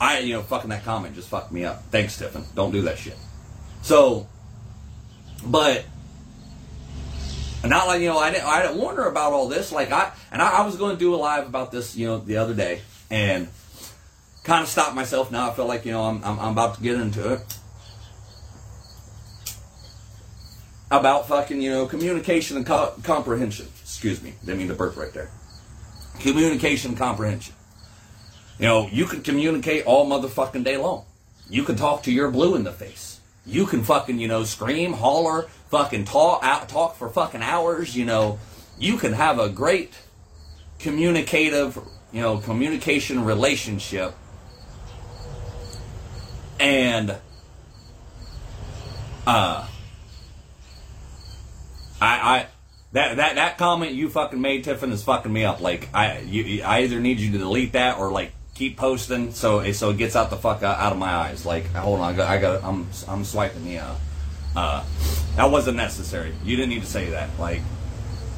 I, 0.00 0.20
you 0.20 0.34
know, 0.34 0.42
fucking 0.42 0.70
that 0.70 0.84
comment 0.84 1.16
just 1.16 1.28
fucked 1.28 1.50
me 1.50 1.64
up. 1.64 1.82
Thanks, 1.90 2.14
Stephen. 2.14 2.44
Don't 2.54 2.70
do 2.70 2.82
that 2.82 2.98
shit. 2.98 3.16
So, 3.82 4.28
but 5.44 5.84
not 7.64 7.88
like 7.88 8.00
you 8.00 8.06
know, 8.06 8.18
I 8.18 8.30
didn't 8.30 8.46
I 8.46 8.62
didn't 8.62 8.78
warn 8.78 8.94
her 8.94 9.08
about 9.08 9.32
all 9.32 9.48
this. 9.48 9.72
Like 9.72 9.90
I 9.90 10.12
and 10.30 10.40
I, 10.40 10.58
I 10.58 10.66
was 10.66 10.76
going 10.76 10.94
to 10.94 11.00
do 11.00 11.12
a 11.12 11.16
live 11.16 11.48
about 11.48 11.72
this, 11.72 11.96
you 11.96 12.06
know, 12.06 12.18
the 12.18 12.36
other 12.36 12.54
day, 12.54 12.82
and 13.10 13.48
kind 14.44 14.62
of 14.62 14.68
stopped 14.68 14.94
myself. 14.94 15.32
Now 15.32 15.50
I 15.50 15.52
feel 15.52 15.66
like 15.66 15.84
you 15.84 15.90
know 15.90 16.04
I'm 16.04 16.22
I'm, 16.22 16.38
I'm 16.38 16.52
about 16.52 16.76
to 16.76 16.80
get 16.80 16.94
into 16.94 17.32
it 17.32 17.40
about 20.92 21.26
fucking 21.26 21.60
you 21.60 21.70
know 21.70 21.86
communication 21.86 22.56
and 22.56 22.64
co- 22.64 22.94
comprehension. 23.02 23.66
Excuse 23.88 24.22
me, 24.22 24.34
didn't 24.44 24.58
mean 24.58 24.68
to 24.68 24.74
burp 24.74 24.96
right 24.96 25.12
there. 25.14 25.30
Communication 26.20 26.94
comprehension. 26.94 27.54
You 28.58 28.66
know, 28.66 28.88
you 28.92 29.06
can 29.06 29.22
communicate 29.22 29.86
all 29.86 30.06
motherfucking 30.06 30.62
day 30.62 30.76
long. 30.76 31.06
You 31.48 31.64
can 31.64 31.76
talk 31.76 32.02
to 32.02 32.12
your 32.12 32.30
blue 32.30 32.54
in 32.54 32.64
the 32.64 32.72
face. 32.72 33.20
You 33.46 33.64
can 33.64 33.82
fucking, 33.82 34.18
you 34.18 34.28
know, 34.28 34.44
scream, 34.44 34.92
holler, 34.92 35.48
fucking 35.70 36.04
talk 36.04 36.44
out 36.44 36.68
talk 36.68 36.96
for 36.96 37.08
fucking 37.08 37.42
hours, 37.42 37.96
you 37.96 38.04
know, 38.04 38.38
you 38.78 38.98
can 38.98 39.14
have 39.14 39.38
a 39.38 39.48
great 39.48 39.98
communicative, 40.78 41.78
you 42.12 42.20
know, 42.20 42.38
communication 42.38 43.24
relationship 43.24 44.14
and 46.60 47.16
uh 49.26 49.66
I 52.00 52.06
I 52.08 52.46
that 52.92 53.16
that 53.16 53.34
that 53.34 53.58
comment 53.58 53.92
you 53.92 54.08
fucking 54.08 54.40
made 54.40 54.64
Tiffin 54.64 54.92
is 54.92 55.02
fucking 55.02 55.32
me 55.32 55.44
up 55.44 55.60
like 55.60 55.88
I 55.92 56.20
you 56.20 56.62
I 56.62 56.80
either 56.80 57.00
need 57.00 57.20
you 57.20 57.32
to 57.32 57.38
delete 57.38 57.72
that 57.72 57.98
or 57.98 58.10
like 58.10 58.32
keep 58.54 58.76
posting 58.76 59.32
so 59.32 59.70
so 59.72 59.90
it 59.90 59.98
gets 59.98 60.16
out 60.16 60.30
the 60.30 60.36
fuck 60.36 60.62
out, 60.62 60.78
out 60.78 60.92
of 60.92 60.98
my 60.98 61.14
eyes 61.14 61.46
like 61.46 61.66
hold 61.74 62.00
on 62.00 62.14
I 62.14 62.16
got 62.16 62.28
I 62.28 62.38
got 62.38 62.64
I'm 62.64 62.88
I'm 63.06 63.24
swiping 63.24 63.66
yeah 63.66 63.94
uh 64.56 64.84
that 65.38 65.52
wasn't 65.52 65.76
necessary. 65.76 66.34
You 66.42 66.56
didn't 66.56 66.70
need 66.70 66.80
to 66.80 66.88
say 66.88 67.10
that. 67.10 67.30
Like, 67.38 67.62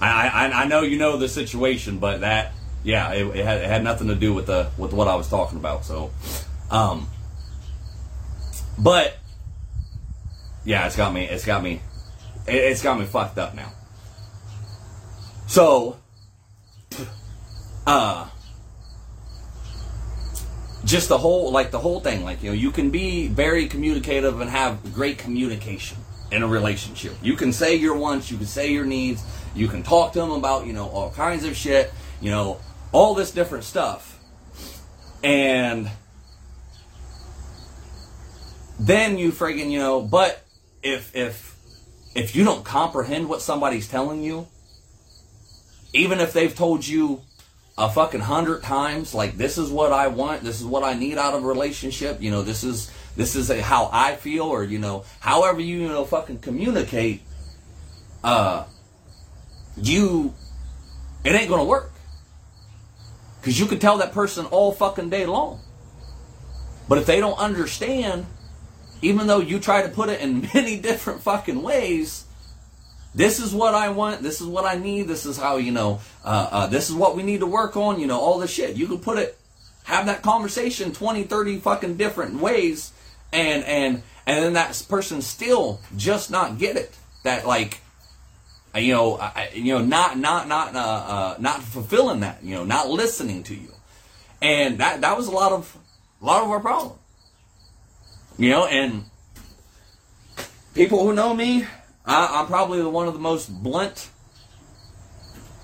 I, 0.03 0.29
I, 0.29 0.65
I 0.65 0.65
know 0.67 0.83
you 0.83 0.99
know 0.99 1.17
the 1.17 1.31
situation, 1.31 1.99
but 1.99 2.21
that, 2.21 2.53
yeah, 2.83 3.15
it, 3.15 3.27
it, 3.35 3.43
had, 3.43 3.63
it 3.63 3.67
had 3.67 3.83
nothing 3.83 4.09
to 4.09 4.15
do 4.15 4.35
with 4.35 4.45
the 4.45 4.71
with 4.77 4.93
what 4.93 5.09
I 5.09 5.15
was 5.15 5.31
talking 5.31 5.57
about. 5.57 5.87
So, 5.87 6.11
um, 6.71 7.09
but 8.79 9.17
yeah, 10.63 10.85
it's 10.87 10.95
got 10.95 11.15
me. 11.15 11.25
It's 11.25 11.47
got 11.47 11.63
me. 11.63 11.81
It, 12.47 12.57
it's 12.57 12.83
got 12.83 12.99
me 12.99 13.07
fucked 13.07 13.39
up 13.39 13.55
now. 13.55 13.73
So, 15.51 15.97
uh, 17.85 18.29
just 20.85 21.09
the 21.09 21.19
whole 21.19 21.51
like 21.51 21.73
the 21.73 21.79
whole 21.81 21.99
thing 21.99 22.23
like 22.23 22.41
you 22.41 22.51
know 22.51 22.55
you 22.55 22.71
can 22.71 22.91
be 22.91 23.27
very 23.27 23.67
communicative 23.67 24.41
and 24.41 24.49
have 24.49 24.95
great 24.95 25.19
communication 25.19 25.99
in 26.31 26.45
a 26.45 26.47
relationship. 26.47 27.17
You 27.21 27.35
can 27.35 27.53
say 27.53 27.75
your 27.75 27.97
wants, 27.97 28.31
you 28.31 28.37
can 28.37 28.47
say 28.47 28.71
your 28.71 28.85
needs, 28.85 29.25
you 29.53 29.67
can 29.67 29.83
talk 29.83 30.13
to 30.13 30.21
them 30.21 30.31
about, 30.31 30.67
you 30.67 30.73
know, 30.73 30.89
all 30.89 31.11
kinds 31.11 31.45
of 31.45 31.57
shit, 31.57 31.93
you 32.21 32.31
know, 32.31 32.61
all 32.93 33.15
this 33.15 33.33
different 33.33 33.65
stuff. 33.65 34.21
And 35.25 35.91
then 38.79 39.19
you 39.19 39.33
friggin', 39.33 39.73
you 39.73 39.81
know, 39.81 40.01
but 40.01 40.45
if 40.81 41.17
if 41.17 41.57
if 42.15 42.37
you 42.37 42.45
don't 42.45 42.65
comprehend 42.65 43.29
what 43.29 43.43
somebody's 43.43 43.89
telling 43.89 44.23
you, 44.23 44.47
even 45.93 46.21
if 46.21 46.33
they've 46.33 46.55
told 46.55 46.87
you 46.87 47.21
a 47.77 47.91
fucking 47.91 48.21
hundred 48.21 48.63
times, 48.63 49.15
like 49.15 49.37
this 49.37 49.59
is 49.59 49.71
what 49.71 49.93
I 49.93 50.09
want, 50.09 50.43
this 50.43 50.61
is 50.61 50.67
what 50.67 50.85
I 50.85 50.95
need 50.95 51.19
out 51.19 51.35
of 51.35 51.45
a 51.45 51.47
relationship, 51.47 52.21
you 52.21 52.31
know, 52.31 52.43
this 52.43 52.65
is 52.65 52.91
this 53.17 53.35
is 53.35 53.51
a, 53.51 53.61
how 53.61 53.91
I 53.93 54.17
feel, 54.17 54.45
or 54.45 54.65
you 54.65 54.79
know, 54.79 55.05
however 55.21 55.61
you 55.61 55.79
you 55.79 55.89
know 55.89 56.05
fucking 56.05 56.39
communicate, 56.39 57.23
uh, 58.23 58.65
you, 59.77 60.35
it 61.25 61.31
ain't 61.31 61.49
gonna 61.49 61.65
work, 61.65 61.93
because 63.41 63.59
you 63.59 63.67
can 63.67 63.79
tell 63.79 63.99
that 63.99 64.13
person 64.13 64.47
all 64.47 64.73
fucking 64.73 65.11
day 65.11 65.27
long, 65.27 65.61
but 66.89 66.99
if 66.99 67.07
they 67.07 67.21
don't 67.21 67.39
understand 67.39 68.27
even 69.03 69.27
though 69.27 69.41
you 69.41 69.59
try 69.59 69.83
to 69.83 69.89
put 69.89 70.09
it 70.09 70.21
in 70.21 70.49
many 70.55 70.79
different 70.79 71.23
fucking 71.23 71.63
ways, 71.63 72.25
this 73.15 73.41
is 73.41 73.53
what 73.53 73.75
I 73.75 73.91
want, 73.91 74.23
this 74.23 74.41
is 74.41 74.47
what 74.47 74.65
I 74.65 74.77
need, 74.79 75.09
this 75.09 75.27
is 75.27 75.37
how, 75.37 75.57
you 75.57 75.73
know, 75.73 76.01
uh, 76.25 76.49
uh, 76.51 76.67
this 76.69 76.89
is 76.89 76.95
what 76.95 77.17
we 77.17 77.23
need 77.23 77.41
to 77.41 77.47
work 77.47 77.77
on, 77.77 77.99
you 77.99 78.07
know, 78.07 78.21
all 78.21 78.39
this 78.39 78.53
shit. 78.53 78.77
You 78.77 78.87
can 78.87 78.99
put 78.99 79.19
it, 79.19 79.37
have 79.85 80.07
that 80.07 80.23
conversation 80.23 80.93
20, 80.93 81.25
30 81.25 81.59
fucking 81.59 81.97
different 81.97 82.41
ways, 82.41 82.93
and, 83.33 83.65
and, 83.65 84.03
and 84.27 84.45
then 84.45 84.53
that 84.53 84.85
person 84.89 85.23
still 85.23 85.81
just 85.97 86.31
not 86.31 86.59
get 86.59 86.77
it. 86.77 86.95
That, 87.25 87.47
like, 87.47 87.81
uh, 88.75 88.79
you 88.79 88.95
know, 88.95 89.17
I, 89.19 89.51
you 89.55 89.75
know, 89.75 89.85
not, 89.85 90.17
not, 90.17 90.47
not, 90.47 90.77
uh, 90.77 90.79
uh, 90.79 91.37
not 91.41 91.63
fulfilling 91.63 92.21
that, 92.21 92.43
you 92.43 92.55
know, 92.55 92.65
not 92.65 92.89
listening 92.89 93.43
to 93.45 93.55
you. 93.55 93.73
And 94.41 94.79
that, 94.79 95.01
that 95.01 95.17
was 95.17 95.27
a 95.27 95.33
lot 95.33 95.53
of, 95.53 95.77
a 96.23 96.25
lot 96.25 96.45
of 96.45 96.51
our 96.51 96.61
problem. 96.61 96.97
You 98.39 98.51
know, 98.51 98.67
and 98.67 99.05
people 100.75 101.05
who 101.05 101.13
know 101.13 101.35
me, 101.35 101.67
I, 102.11 102.41
am 102.41 102.47
probably 102.47 102.83
one 102.83 103.07
of 103.07 103.15
the 103.15 103.21
most 103.21 103.63
blunt 103.63 104.11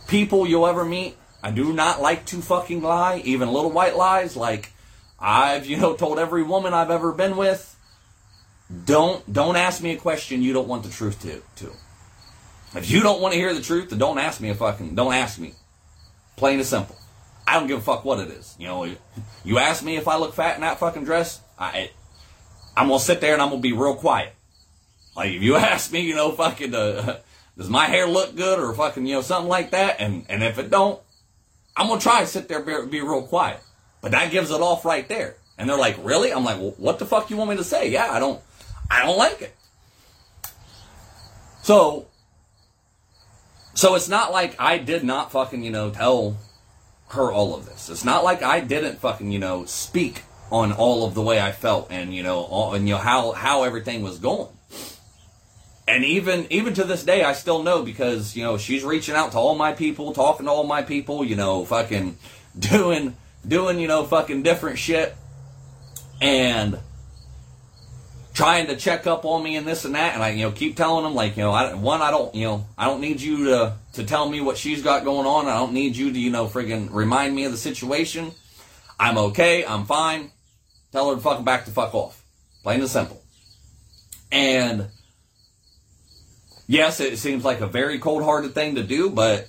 people 0.07 0.47
you'll 0.47 0.66
ever 0.66 0.84
meet. 0.84 1.16
I 1.42 1.51
do 1.51 1.72
not 1.72 2.01
like 2.01 2.24
to 2.26 2.40
fucking 2.40 2.82
lie, 2.82 3.20
even 3.24 3.51
little 3.51 3.70
white 3.70 3.97
lies. 3.97 4.36
Like 4.36 4.72
I've, 5.18 5.66
you 5.66 5.76
know, 5.76 5.94
told 5.94 6.18
every 6.18 6.42
woman 6.42 6.72
I've 6.72 6.90
ever 6.90 7.12
been 7.12 7.36
with, 7.36 7.76
don't 8.84 9.30
don't 9.32 9.57
ask 9.57 9.82
me 9.82 9.92
a 9.92 9.97
question 9.97 10.42
you 10.42 10.53
don't 10.53 10.68
want 10.68 10.84
the 10.84 10.90
truth 10.90 11.20
to. 11.22 11.42
to. 11.64 11.72
If 12.76 12.90
you 12.90 13.01
don't 13.01 13.20
want 13.20 13.32
to 13.34 13.40
hear 13.40 13.53
the 13.55 13.61
truth, 13.61 13.90
then 13.90 13.99
don't 13.99 14.18
ask 14.18 14.40
me 14.40 14.51
a 14.51 14.55
fucking 14.55 14.94
don't 14.94 15.14
ask 15.14 15.38
me. 15.38 15.55
Plain 16.36 16.59
and 16.59 16.66
simple. 16.66 16.97
I 17.47 17.55
don't 17.55 17.66
give 17.66 17.78
a 17.78 17.82
fuck 17.82 18.05
what 18.05 18.20
it 18.20 18.28
is. 18.28 18.55
You 18.59 18.66
know, 18.66 18.88
you 19.44 19.59
ask 19.59 19.82
me 19.82 19.97
if 19.97 20.07
I 20.07 20.16
look 20.16 20.34
fat 20.34 20.57
in 20.57 20.61
that 20.61 20.78
fucking 20.78 21.05
dress, 21.05 21.40
I 21.59 21.90
I'm 22.76 22.86
gonna 22.88 23.01
sit 23.01 23.20
there 23.20 23.32
and 23.32 23.42
I'm 23.42 23.51
gonna 23.51 23.61
be 23.61 23.72
real 23.72 23.97
quiet. 23.97 24.36
Like 25.17 25.33
if 25.33 25.43
you 25.43 25.57
ask 25.57 25.93
me, 25.93 26.01
you 26.01 26.14
know, 26.14 26.33
fucking, 26.33 26.75
uh, 26.75 27.19
does 27.57 27.71
my 27.71 27.87
hair 27.87 28.07
look 28.07 28.37
good 28.37 28.59
or 28.59 28.73
fucking, 28.75 29.07
you 29.07 29.14
know, 29.14 29.23
something 29.23 29.49
like 29.49 29.71
that, 29.71 29.97
and 30.01 30.27
and 30.29 30.43
if 30.43 30.59
it 30.59 30.71
don't, 30.71 31.01
I'm 31.77 31.89
gonna 31.89 32.01
try 32.01 32.21
to 32.21 32.27
sit 32.27 32.49
there 32.49 32.61
be, 32.61 32.87
be 32.87 33.01
real 33.01 33.23
quiet. 33.23 33.61
But 34.01 34.12
that 34.12 34.31
gives 34.31 34.51
it 34.51 34.61
off 34.61 34.85
right 34.85 35.09
there. 35.09 35.37
And 35.59 35.69
they're 35.69 35.79
like, 35.79 35.97
really? 36.03 36.33
I'm 36.33 36.45
like, 36.45 36.59
well, 36.59 36.75
what 36.77 36.99
the 36.99 37.07
fuck 37.07 37.31
you 37.31 37.37
want 37.37 37.51
me 37.51 37.57
to 37.57 37.64
say? 37.64 37.91
Yeah, 37.91 38.12
I 38.12 38.21
don't, 38.21 38.41
I 38.91 39.05
don't 39.05 39.17
like 39.17 39.41
it. 39.41 39.57
So, 41.62 42.07
so 43.75 43.95
it's 43.95 44.09
not 44.09 44.33
like 44.33 44.55
I 44.61 44.79
did 44.79 45.03
not 45.03 45.33
fucking, 45.33 45.64
you 45.64 45.71
know, 45.71 45.91
tell 45.91 46.37
her 47.09 47.33
all 47.33 47.57
of 47.57 47.64
this. 47.64 47.89
It's 47.89 48.05
not 48.05 48.23
like 48.23 48.43
I 48.43 48.61
didn't 48.61 48.99
fucking, 48.99 49.33
you 49.33 49.39
know, 49.39 49.64
speak 49.64 50.23
on 50.51 50.73
all 50.73 51.05
of 51.05 51.14
the 51.14 51.23
way 51.23 51.41
I 51.41 51.53
felt 51.53 51.89
and 51.91 52.14
you 52.14 52.23
know 52.23 52.39
all, 52.39 52.75
and 52.75 52.89
you 52.89 52.95
know 52.95 53.01
how 53.01 53.33
how 53.33 53.64
everything 53.64 54.03
was 54.03 54.19
going. 54.19 54.49
And 55.89 56.05
even 56.05 56.47
even 56.51 56.74
to 56.74 56.84
this 56.84 57.05
day, 57.05 57.22
I 57.22 57.32
still 57.32 57.62
know 57.62 57.82
because 57.82 58.34
you 58.34 58.43
know 58.43 58.59
she's 58.59 58.84
reaching 58.84 59.14
out 59.14 59.32
to 59.32 59.39
all 59.39 59.55
my 59.55 59.72
people, 59.72 60.12
talking 60.12 60.47
to 60.47 60.53
all 60.53 60.64
my 60.64 60.82
people, 60.82 61.24
you 61.24 61.37
know, 61.37 61.64
fucking 61.64 62.18
doing 62.59 63.16
doing 63.47 63.78
you 63.78 63.87
know 63.87 64.05
fucking 64.05 64.43
different 64.43 64.78
shit, 64.78 65.14
and 66.20 66.78
trying 68.34 68.66
to 68.66 68.76
check 68.76 69.07
up 69.07 69.24
on 69.24 69.43
me 69.43 69.57
and 69.57 69.66
this 69.66 69.84
and 69.84 69.95
that. 69.95 70.14
And 70.14 70.22
I 70.22 70.30
you 70.30 70.43
know 70.43 70.51
keep 70.51 70.76
telling 70.76 71.05
them 71.05 71.14
like 71.14 71.37
you 71.37 71.45
know 71.45 71.53
I, 71.53 71.74
one 71.74 72.03
I 72.03 72.11
don't 72.11 72.34
you 72.34 72.47
know 72.47 72.66
I 72.76 72.87
don't 72.87 73.01
need 73.01 73.20
you 73.20 73.45
to 73.47 73.76
to 73.93 74.05
tell 74.05 74.28
me 74.28 74.41
what 74.41 74.59
she's 74.59 74.82
got 74.82 75.05
going 75.05 75.26
on. 75.26 75.47
I 75.47 75.55
don't 75.55 75.72
need 75.72 75.97
you 75.97 76.12
to 76.12 76.18
you 76.18 76.30
know 76.30 76.47
friggin' 76.47 76.89
remind 76.93 77.34
me 77.34 77.45
of 77.45 77.53
the 77.53 77.59
situation. 77.59 78.32
I'm 78.99 79.18
okay. 79.18 79.64
I'm 79.64 79.84
fine. 79.84 80.32
Tell 80.91 81.11
her 81.11 81.16
to 81.16 81.20
fucking 81.20 81.45
back 81.45 81.64
the 81.64 81.70
fuck 81.70 81.95
off. 81.95 82.22
Plain 82.62 82.80
and 82.80 82.91
simple. 82.91 83.22
And 84.32 84.89
yes, 86.67 87.01
it 87.01 87.19
seems 87.19 87.45
like 87.45 87.61
a 87.61 87.67
very 87.67 87.99
cold 87.99 88.23
hearted 88.23 88.55
thing 88.55 88.75
to 88.75 88.83
do, 88.83 89.11
but 89.11 89.49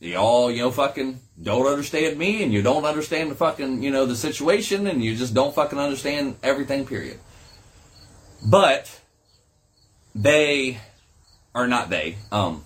y'all, 0.00 0.50
you 0.50 0.62
know, 0.62 0.70
fucking 0.70 1.20
don't 1.40 1.66
understand 1.66 2.18
me 2.18 2.42
and 2.42 2.52
you 2.52 2.62
don't 2.62 2.84
understand 2.84 3.30
the 3.30 3.34
fucking, 3.34 3.82
you 3.82 3.90
know, 3.90 4.06
the 4.06 4.16
situation 4.16 4.86
and 4.86 5.02
you 5.02 5.16
just 5.16 5.34
don't 5.34 5.54
fucking 5.54 5.78
understand 5.78 6.36
everything, 6.42 6.86
period. 6.86 7.18
But 8.44 9.00
they 10.14 10.78
are 11.54 11.66
not 11.66 11.90
they. 11.90 12.16
Um, 12.30 12.64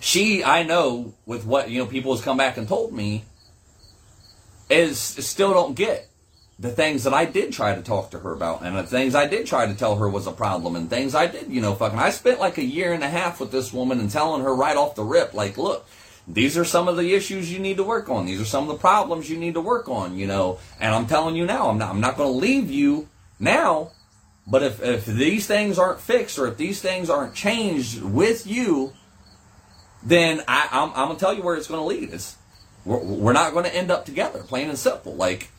she, 0.00 0.42
I 0.42 0.62
know, 0.62 1.14
with 1.26 1.44
what, 1.44 1.70
you 1.70 1.78
know, 1.78 1.86
people 1.86 2.14
has 2.14 2.24
come 2.24 2.36
back 2.36 2.56
and 2.56 2.66
told 2.66 2.92
me, 2.92 3.24
is 4.68 4.98
still 4.98 5.52
don't 5.52 5.76
get 5.76 6.08
the 6.62 6.70
things 6.70 7.02
that 7.02 7.12
I 7.12 7.24
did 7.24 7.52
try 7.52 7.74
to 7.74 7.82
talk 7.82 8.12
to 8.12 8.20
her 8.20 8.32
about 8.32 8.62
and 8.62 8.78
the 8.78 8.84
things 8.84 9.16
I 9.16 9.26
did 9.26 9.46
try 9.46 9.66
to 9.66 9.74
tell 9.74 9.96
her 9.96 10.08
was 10.08 10.28
a 10.28 10.32
problem 10.32 10.76
and 10.76 10.88
things 10.88 11.12
I 11.12 11.26
did, 11.26 11.50
you 11.50 11.60
know, 11.60 11.74
fucking 11.74 11.98
I 11.98 12.10
spent 12.10 12.38
like 12.38 12.56
a 12.56 12.64
year 12.64 12.92
and 12.92 13.02
a 13.02 13.08
half 13.08 13.40
with 13.40 13.50
this 13.50 13.72
woman 13.72 13.98
and 13.98 14.08
telling 14.08 14.42
her 14.42 14.54
right 14.54 14.76
off 14.76 14.94
the 14.94 15.02
rip, 15.02 15.34
like, 15.34 15.58
look, 15.58 15.84
these 16.28 16.56
are 16.56 16.64
some 16.64 16.86
of 16.86 16.96
the 16.96 17.14
issues 17.14 17.52
you 17.52 17.58
need 17.58 17.78
to 17.78 17.82
work 17.82 18.08
on. 18.08 18.26
These 18.26 18.40
are 18.40 18.44
some 18.44 18.62
of 18.62 18.68
the 18.68 18.80
problems 18.80 19.28
you 19.28 19.38
need 19.38 19.54
to 19.54 19.60
work 19.60 19.88
on, 19.88 20.16
you 20.16 20.28
know. 20.28 20.60
And 20.78 20.94
I'm 20.94 21.08
telling 21.08 21.34
you 21.34 21.44
now, 21.44 21.68
I'm 21.68 21.78
not 21.78 21.90
I'm 21.90 22.00
not 22.00 22.16
gonna 22.16 22.30
leave 22.30 22.70
you 22.70 23.08
now, 23.40 23.90
but 24.46 24.62
if 24.62 24.80
if 24.80 25.04
these 25.04 25.48
things 25.48 25.80
aren't 25.80 26.00
fixed 26.00 26.38
or 26.38 26.46
if 26.46 26.56
these 26.58 26.80
things 26.80 27.10
aren't 27.10 27.34
changed 27.34 28.02
with 28.02 28.46
you, 28.46 28.92
then 30.04 30.44
I, 30.46 30.68
I'm, 30.70 30.90
I'm 30.90 31.08
gonna 31.08 31.18
tell 31.18 31.34
you 31.34 31.42
where 31.42 31.56
it's 31.56 31.66
gonna 31.66 31.84
lead 31.84 32.14
us. 32.14 32.36
We're, 32.84 33.02
we're 33.02 33.32
not 33.32 33.52
gonna 33.52 33.68
end 33.70 33.90
up 33.90 34.04
together, 34.04 34.44
plain 34.44 34.68
and 34.68 34.78
simple. 34.78 35.16
Like 35.16 35.50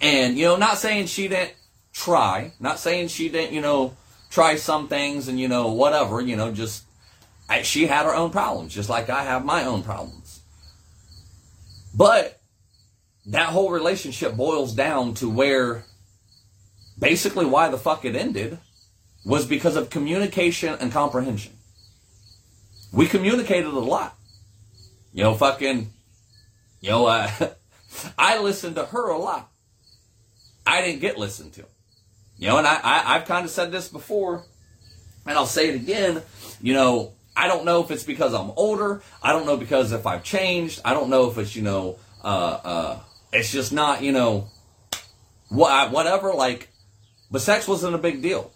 and, 0.00 0.38
you 0.38 0.44
know, 0.44 0.56
not 0.56 0.78
saying 0.78 1.06
she 1.06 1.28
didn't 1.28 1.54
try, 1.92 2.52
not 2.60 2.78
saying 2.78 3.08
she 3.08 3.28
didn't, 3.28 3.52
you 3.52 3.60
know, 3.60 3.96
try 4.30 4.56
some 4.56 4.88
things 4.88 5.28
and, 5.28 5.40
you 5.40 5.48
know, 5.48 5.72
whatever, 5.72 6.20
you 6.20 6.36
know, 6.36 6.52
just, 6.52 6.84
I, 7.48 7.62
she 7.62 7.86
had 7.86 8.06
her 8.06 8.14
own 8.14 8.30
problems, 8.30 8.74
just 8.74 8.88
like 8.88 9.08
I 9.08 9.24
have 9.24 9.44
my 9.44 9.64
own 9.64 9.82
problems. 9.82 10.40
But 11.94 12.40
that 13.26 13.48
whole 13.48 13.70
relationship 13.70 14.36
boils 14.36 14.74
down 14.74 15.14
to 15.14 15.30
where 15.30 15.84
basically 16.98 17.46
why 17.46 17.68
the 17.68 17.78
fuck 17.78 18.04
it 18.04 18.14
ended 18.14 18.58
was 19.24 19.46
because 19.46 19.76
of 19.76 19.90
communication 19.90 20.76
and 20.80 20.92
comprehension. 20.92 21.52
We 22.92 23.06
communicated 23.06 23.66
a 23.66 23.78
lot. 23.78 24.16
You 25.12 25.24
know, 25.24 25.34
fucking, 25.34 25.90
you 26.80 26.90
know, 26.90 27.06
uh, 27.06 27.30
I 28.18 28.38
listened 28.38 28.76
to 28.76 28.84
her 28.84 29.08
a 29.08 29.18
lot. 29.18 29.50
I 30.66 30.82
didn't 30.82 31.00
get 31.00 31.16
listened 31.16 31.52
to. 31.54 31.64
You 32.38 32.48
know, 32.48 32.58
and 32.58 32.66
I, 32.66 32.76
I 32.82 33.14
I've 33.14 33.24
kind 33.24 33.44
of 33.44 33.50
said 33.50 33.72
this 33.72 33.88
before, 33.88 34.44
and 35.24 35.38
I'll 35.38 35.46
say 35.46 35.70
it 35.70 35.74
again. 35.76 36.22
You 36.60 36.74
know, 36.74 37.12
I 37.36 37.48
don't 37.48 37.64
know 37.64 37.82
if 37.82 37.90
it's 37.90 38.04
because 38.04 38.34
I'm 38.34 38.50
older. 38.56 39.02
I 39.22 39.32
don't 39.32 39.46
know 39.46 39.56
because 39.56 39.92
if 39.92 40.06
I've 40.06 40.22
changed. 40.22 40.80
I 40.84 40.92
don't 40.92 41.08
know 41.08 41.30
if 41.30 41.38
it's 41.38 41.56
you 41.56 41.62
know, 41.62 41.98
uh, 42.22 42.26
uh, 42.64 42.98
it's 43.32 43.50
just 43.50 43.72
not 43.72 44.02
you 44.02 44.12
know, 44.12 44.48
what 45.48 45.90
whatever. 45.92 46.32
Like, 46.32 46.68
but 47.30 47.40
sex 47.40 47.66
wasn't 47.66 47.94
a 47.94 47.98
big 47.98 48.20
deal. 48.20 48.52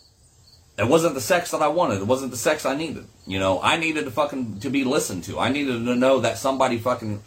It 0.79 0.89
wasn't 0.89 1.15
the 1.15 1.21
sex 1.21 1.51
that 1.51 1.61
I 1.61 1.69
wanted. 1.69 2.01
It 2.01 2.07
wasn't 2.07 2.31
the 2.31 2.39
sex 2.39 2.65
I 2.65 2.75
needed. 2.75 3.07
You 3.27 3.39
know, 3.39 3.61
I 3.63 3.77
needed 3.77 4.05
to 4.05 4.11
fucking 4.11 4.61
to 4.61 4.71
be 4.71 4.85
listened 4.85 5.25
to. 5.25 5.39
I 5.39 5.51
needed 5.51 5.85
to 5.85 5.95
know 5.95 6.21
that 6.21 6.39
somebody 6.39 6.79
fucking 6.79 7.23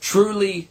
truly 0.00 0.68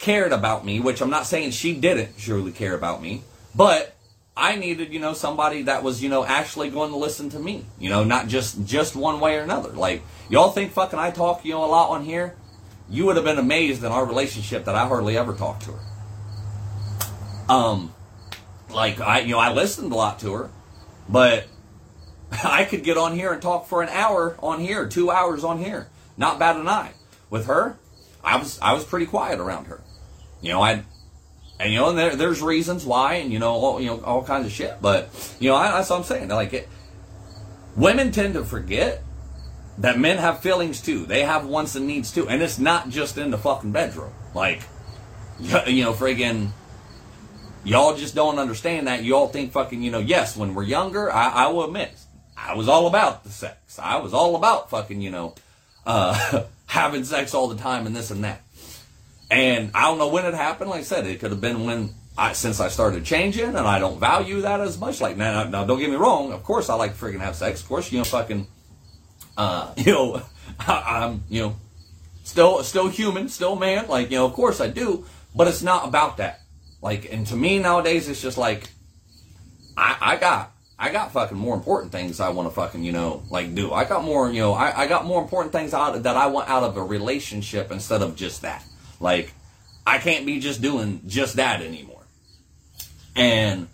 cared 0.00 0.32
about 0.32 0.64
me, 0.64 0.80
which 0.80 1.00
I'm 1.00 1.10
not 1.10 1.26
saying 1.26 1.52
she 1.52 1.74
didn't 1.74 2.18
truly 2.18 2.50
care 2.50 2.74
about 2.74 3.00
me, 3.00 3.22
but 3.54 3.94
I 4.36 4.56
needed, 4.56 4.92
you 4.92 4.98
know, 4.98 5.12
somebody 5.12 5.62
that 5.64 5.82
was, 5.82 6.02
you 6.02 6.08
know, 6.08 6.24
actually 6.24 6.70
going 6.70 6.90
to 6.90 6.96
listen 6.96 7.28
to 7.30 7.38
me, 7.38 7.66
you 7.78 7.90
know, 7.90 8.02
not 8.02 8.26
just 8.26 8.64
just 8.64 8.96
one 8.96 9.20
way 9.20 9.36
or 9.36 9.42
another. 9.42 9.68
Like 9.70 10.02
y'all 10.28 10.50
think 10.50 10.72
fucking 10.72 10.98
I 10.98 11.10
talk, 11.10 11.44
you 11.44 11.52
know, 11.52 11.64
a 11.64 11.66
lot 11.66 11.90
on 11.90 12.04
here. 12.04 12.34
You 12.88 13.06
would 13.06 13.16
have 13.16 13.24
been 13.24 13.38
amazed 13.38 13.84
in 13.84 13.92
our 13.92 14.04
relationship 14.04 14.64
that 14.64 14.74
I 14.74 14.88
hardly 14.88 15.16
ever 15.16 15.34
talked 15.34 15.62
to 15.64 15.72
her. 15.72 17.52
Um, 17.54 17.94
like 18.70 19.00
I, 19.00 19.20
you 19.20 19.32
know, 19.32 19.38
I 19.38 19.52
listened 19.52 19.92
a 19.92 19.94
lot 19.94 20.18
to 20.20 20.32
her, 20.32 20.50
but 21.08 21.46
I 22.44 22.64
could 22.64 22.82
get 22.82 22.96
on 22.96 23.14
here 23.14 23.32
and 23.32 23.42
talk 23.42 23.66
for 23.66 23.82
an 23.82 23.90
hour 23.90 24.36
on 24.42 24.60
here, 24.60 24.88
two 24.88 25.10
hours 25.10 25.44
on 25.44 25.58
here. 25.58 25.88
Not 26.16 26.38
bad 26.38 26.56
an 26.56 26.66
eye. 26.68 26.92
With 27.28 27.46
her, 27.46 27.76
I 28.24 28.36
was 28.36 28.58
I 28.60 28.72
was 28.72 28.84
pretty 28.84 29.06
quiet 29.06 29.38
around 29.38 29.66
her. 29.66 29.82
You 30.40 30.50
know, 30.52 30.62
I 30.62 30.84
and 31.60 31.72
you 31.72 31.78
know, 31.78 31.90
and 31.90 31.98
there, 31.98 32.16
there's 32.16 32.40
reasons 32.40 32.86
why, 32.86 33.14
and 33.16 33.30
you 33.30 33.38
know, 33.38 33.50
all, 33.50 33.80
you 33.80 33.88
know, 33.88 34.00
all 34.00 34.24
kinds 34.24 34.46
of 34.46 34.52
shit. 34.52 34.78
But 34.80 35.10
you 35.38 35.50
know, 35.50 35.56
I, 35.56 35.72
that's 35.72 35.90
what 35.90 35.98
I'm 35.98 36.04
saying. 36.04 36.28
Like, 36.28 36.54
it, 36.54 36.68
women 37.76 38.12
tend 38.12 38.34
to 38.34 38.44
forget 38.44 39.02
that 39.76 39.98
men 39.98 40.16
have 40.16 40.40
feelings 40.40 40.80
too. 40.80 41.04
They 41.04 41.22
have 41.22 41.46
wants 41.46 41.74
and 41.74 41.86
needs 41.86 42.12
too, 42.12 42.26
and 42.28 42.40
it's 42.40 42.58
not 42.58 42.88
just 42.88 43.18
in 43.18 43.30
the 43.30 43.36
fucking 43.36 43.72
bedroom. 43.72 44.12
Like, 44.34 44.62
you 45.38 45.84
know, 45.84 45.92
friggin', 45.92 46.48
y'all 47.64 47.94
just 47.94 48.14
don't 48.14 48.38
understand 48.38 48.86
that. 48.86 49.04
Y'all 49.04 49.28
think 49.28 49.52
fucking, 49.52 49.82
you 49.82 49.90
know, 49.90 49.98
yes, 49.98 50.38
when 50.38 50.54
we're 50.54 50.62
younger, 50.62 51.12
I, 51.12 51.28
I 51.28 51.46
will 51.48 51.64
admit, 51.64 51.92
I 52.36 52.54
was 52.54 52.68
all 52.68 52.86
about 52.86 53.24
the 53.24 53.30
sex. 53.30 53.78
I 53.78 53.96
was 53.98 54.14
all 54.14 54.34
about 54.36 54.70
fucking, 54.70 55.02
you 55.02 55.10
know, 55.10 55.34
uh, 55.84 56.44
having 56.66 57.04
sex 57.04 57.34
all 57.34 57.48
the 57.48 57.56
time 57.56 57.86
and 57.86 57.94
this 57.94 58.10
and 58.10 58.24
that. 58.24 58.40
And 59.30 59.70
I 59.74 59.82
don't 59.82 59.98
know 59.98 60.08
when 60.08 60.26
it 60.26 60.34
happened. 60.34 60.70
Like 60.70 60.80
I 60.80 60.84
said, 60.84 61.06
it 61.06 61.20
could 61.20 61.30
have 61.30 61.40
been 61.40 61.64
when 61.64 61.90
I, 62.18 62.32
since 62.32 62.60
I 62.60 62.68
started 62.68 63.04
changing, 63.04 63.44
and 63.44 63.58
I 63.58 63.78
don't 63.78 64.00
value 64.00 64.40
that 64.42 64.60
as 64.60 64.78
much. 64.78 65.00
Like 65.00 65.16
now, 65.16 65.44
now 65.44 65.64
don't 65.64 65.78
get 65.78 65.90
me 65.90 65.96
wrong. 65.96 66.32
Of 66.32 66.42
course, 66.42 66.68
I 66.68 66.74
like 66.74 66.94
freaking 66.94 67.20
have 67.20 67.36
sex. 67.36 67.62
Of 67.62 67.68
course, 67.68 67.92
you 67.92 67.98
know, 67.98 68.04
fucking, 68.04 68.46
uh, 69.36 69.72
you 69.76 69.92
know, 69.92 70.22
I, 70.58 71.04
I'm, 71.04 71.22
you 71.28 71.42
know, 71.42 71.56
still, 72.24 72.62
still 72.64 72.88
human, 72.88 73.28
still 73.28 73.56
man. 73.56 73.86
Like 73.88 74.10
you 74.10 74.18
know, 74.18 74.26
of 74.26 74.32
course 74.32 74.60
I 74.60 74.68
do, 74.68 75.06
but 75.34 75.46
it's 75.46 75.62
not 75.62 75.86
about 75.86 76.16
that. 76.16 76.40
Like, 76.82 77.12
and 77.12 77.26
to 77.28 77.36
me 77.36 77.58
nowadays, 77.58 78.08
it's 78.08 78.22
just 78.22 78.38
like, 78.38 78.70
I, 79.76 79.96
I 80.00 80.16
got 80.16 80.52
I 80.80 80.90
got 80.90 81.12
fucking 81.12 81.36
more 81.36 81.54
important 81.54 81.92
things 81.92 82.20
I 82.20 82.30
want 82.30 82.48
to 82.48 82.54
fucking, 82.54 82.82
you 82.82 82.92
know, 82.92 83.22
like 83.28 83.54
do. 83.54 83.70
I 83.70 83.84
got 83.84 84.02
more, 84.02 84.32
you 84.32 84.40
know, 84.40 84.54
I, 84.54 84.80
I 84.80 84.86
got 84.86 85.04
more 85.04 85.20
important 85.20 85.52
things 85.52 85.74
out 85.74 86.02
that 86.02 86.16
I 86.16 86.26
want 86.28 86.48
out 86.48 86.62
of 86.62 86.78
a 86.78 86.82
relationship 86.82 87.70
instead 87.70 88.00
of 88.00 88.16
just 88.16 88.40
that. 88.42 88.64
Like, 89.00 89.32
I 89.86 89.98
can't 89.98 90.26
be 90.26 90.38
just 90.38 90.62
doing 90.62 91.00
just 91.06 91.36
that 91.36 91.62
anymore. 91.62 92.02
And, 93.16 93.68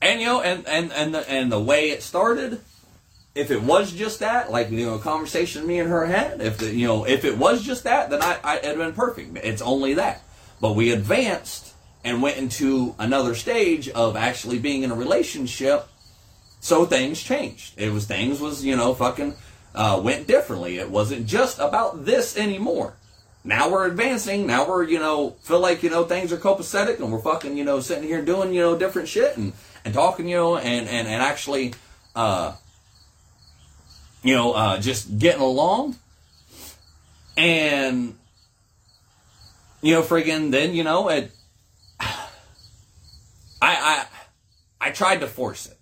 and 0.00 0.20
you 0.20 0.26
know, 0.26 0.40
and, 0.40 0.66
and, 0.68 0.92
and 0.92 1.14
the, 1.14 1.28
and 1.28 1.50
the 1.50 1.60
way 1.60 1.90
it 1.90 2.02
started, 2.02 2.60
if 3.34 3.50
it 3.50 3.62
was 3.62 3.92
just 3.92 4.20
that, 4.20 4.52
like, 4.52 4.70
you 4.70 4.86
know, 4.86 4.94
a 4.94 5.00
conversation 5.00 5.66
me 5.66 5.80
and 5.80 5.90
her 5.90 6.06
had, 6.06 6.40
if 6.40 6.58
the, 6.58 6.72
you 6.72 6.86
know, 6.86 7.04
if 7.04 7.24
it 7.24 7.36
was 7.36 7.64
just 7.64 7.84
that, 7.84 8.10
then 8.10 8.22
I, 8.22 8.38
I, 8.44 8.58
it'd 8.58 8.78
been 8.78 8.92
perfect. 8.92 9.38
It's 9.42 9.62
only 9.62 9.94
that. 9.94 10.22
But 10.60 10.76
we 10.76 10.92
advanced 10.92 11.74
and 12.04 12.22
went 12.22 12.36
into 12.36 12.94
another 12.98 13.34
stage 13.34 13.88
of 13.88 14.14
actually 14.14 14.58
being 14.58 14.82
in 14.82 14.90
a 14.90 14.94
relationship 14.94 15.88
so 16.64 16.86
things 16.86 17.22
changed. 17.22 17.74
It 17.76 17.92
was 17.92 18.06
things 18.06 18.40
was 18.40 18.64
you 18.64 18.74
know 18.74 18.94
fucking 18.94 19.34
uh, 19.74 20.00
went 20.02 20.26
differently. 20.26 20.78
It 20.78 20.90
wasn't 20.90 21.26
just 21.26 21.58
about 21.58 22.06
this 22.06 22.38
anymore. 22.38 22.94
Now 23.44 23.70
we're 23.70 23.86
advancing. 23.86 24.46
Now 24.46 24.66
we're 24.66 24.84
you 24.84 24.98
know 24.98 25.36
feel 25.42 25.60
like 25.60 25.82
you 25.82 25.90
know 25.90 26.04
things 26.04 26.32
are 26.32 26.36
copacetic 26.36 26.98
and 26.98 27.12
we're 27.12 27.20
fucking 27.20 27.56
you 27.56 27.64
know 27.64 27.80
sitting 27.80 28.04
here 28.04 28.24
doing 28.24 28.54
you 28.54 28.60
know 28.60 28.76
different 28.76 29.08
shit 29.08 29.36
and 29.36 29.52
and 29.84 29.92
talking 29.92 30.28
you 30.28 30.36
know 30.36 30.56
and 30.56 30.88
and 30.88 31.06
and 31.06 31.22
actually 31.22 31.74
uh 32.16 32.54
you 34.22 34.34
know 34.34 34.52
uh 34.52 34.80
just 34.80 35.18
getting 35.18 35.42
along 35.42 35.96
and 37.36 38.16
you 39.82 39.94
know 39.94 40.02
friggin' 40.02 40.50
then 40.50 40.72
you 40.72 40.82
know 40.84 41.10
it 41.10 41.30
I 42.00 42.16
I 43.60 44.06
I 44.80 44.90
tried 44.90 45.20
to 45.20 45.26
force 45.26 45.66
it 45.66 45.76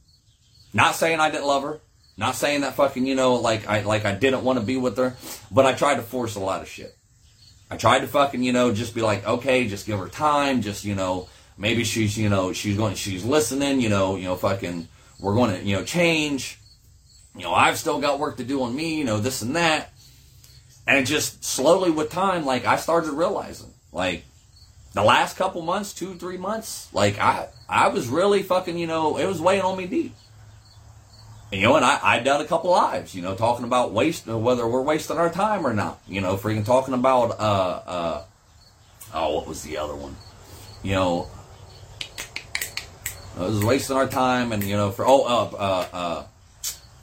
not 0.72 0.94
saying 0.94 1.20
I 1.20 1.30
didn't 1.30 1.46
love 1.46 1.62
her. 1.62 1.80
Not 2.16 2.34
saying 2.34 2.60
that 2.60 2.74
fucking, 2.74 3.06
you 3.06 3.14
know, 3.14 3.34
like 3.36 3.66
I 3.68 3.82
like 3.82 4.04
I 4.04 4.14
didn't 4.14 4.44
want 4.44 4.58
to 4.58 4.64
be 4.64 4.76
with 4.76 4.96
her, 4.98 5.16
but 5.50 5.66
I 5.66 5.72
tried 5.72 5.96
to 5.96 6.02
force 6.02 6.34
a 6.34 6.40
lot 6.40 6.62
of 6.62 6.68
shit. 6.68 6.94
I 7.72 7.76
tried 7.78 8.00
to 8.00 8.06
fucking, 8.06 8.42
you 8.42 8.52
know, 8.52 8.74
just 8.74 8.94
be 8.94 9.00
like, 9.00 9.26
okay, 9.26 9.66
just 9.66 9.86
give 9.86 9.98
her 9.98 10.08
time, 10.08 10.60
just, 10.60 10.84
you 10.84 10.94
know, 10.94 11.30
maybe 11.56 11.84
she's, 11.84 12.18
you 12.18 12.28
know, 12.28 12.52
she's 12.52 12.76
going 12.76 12.96
she's 12.96 13.24
listening, 13.24 13.80
you 13.80 13.88
know, 13.88 14.16
you 14.16 14.24
know, 14.24 14.36
fucking 14.36 14.88
we're 15.18 15.34
going 15.34 15.58
to, 15.58 15.64
you 15.64 15.76
know, 15.76 15.82
change. 15.82 16.58
You 17.34 17.44
know, 17.44 17.54
I've 17.54 17.78
still 17.78 17.98
got 17.98 18.18
work 18.18 18.36
to 18.36 18.44
do 18.44 18.62
on 18.62 18.76
me, 18.76 18.98
you 18.98 19.04
know, 19.04 19.20
this 19.20 19.40
and 19.40 19.56
that. 19.56 19.90
And 20.86 21.06
just 21.06 21.42
slowly 21.44 21.90
with 21.90 22.10
time, 22.10 22.44
like 22.44 22.66
I 22.66 22.76
started 22.76 23.12
realizing, 23.12 23.72
like 23.90 24.24
the 24.92 25.02
last 25.02 25.38
couple 25.38 25.62
months, 25.62 25.94
two, 25.94 26.14
three 26.16 26.36
months, 26.36 26.92
like 26.92 27.18
I 27.18 27.48
I 27.70 27.88
was 27.88 28.06
really 28.06 28.42
fucking, 28.42 28.76
you 28.76 28.86
know, 28.86 29.16
it 29.16 29.24
was 29.24 29.40
weighing 29.40 29.62
on 29.62 29.78
me 29.78 29.86
deep. 29.86 30.14
You 31.52 31.60
know, 31.60 31.76
and 31.76 31.84
I, 31.84 32.00
I've 32.02 32.24
done 32.24 32.40
a 32.40 32.46
couple 32.46 32.70
lives, 32.70 33.14
you 33.14 33.20
know, 33.20 33.34
talking 33.34 33.66
about 33.66 33.92
waste, 33.92 34.26
whether 34.26 34.66
we're 34.66 34.80
wasting 34.80 35.18
our 35.18 35.28
time 35.28 35.66
or 35.66 35.74
not. 35.74 36.00
You 36.08 36.22
know, 36.22 36.38
freaking 36.38 36.64
talking 36.64 36.94
about, 36.94 37.38
uh, 37.38 37.82
uh, 37.86 38.24
oh, 39.12 39.34
what 39.34 39.46
was 39.46 39.62
the 39.62 39.76
other 39.76 39.94
one? 39.94 40.16
You 40.82 40.92
know, 40.92 41.28
it 43.36 43.40
was 43.40 43.62
wasting 43.62 43.96
our 43.96 44.08
time 44.08 44.52
and, 44.52 44.64
you 44.64 44.76
know, 44.76 44.92
for, 44.92 45.04
oh, 45.06 45.24
uh, 45.24 45.56
uh, 45.56 45.86
uh, 45.92 46.24
uh, 46.24 46.26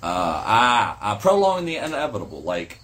ah, 0.01 0.97
uh, 0.99 1.17
prolonging 1.19 1.65
the 1.65 1.75
inevitable. 1.75 2.41
Like, 2.41 2.79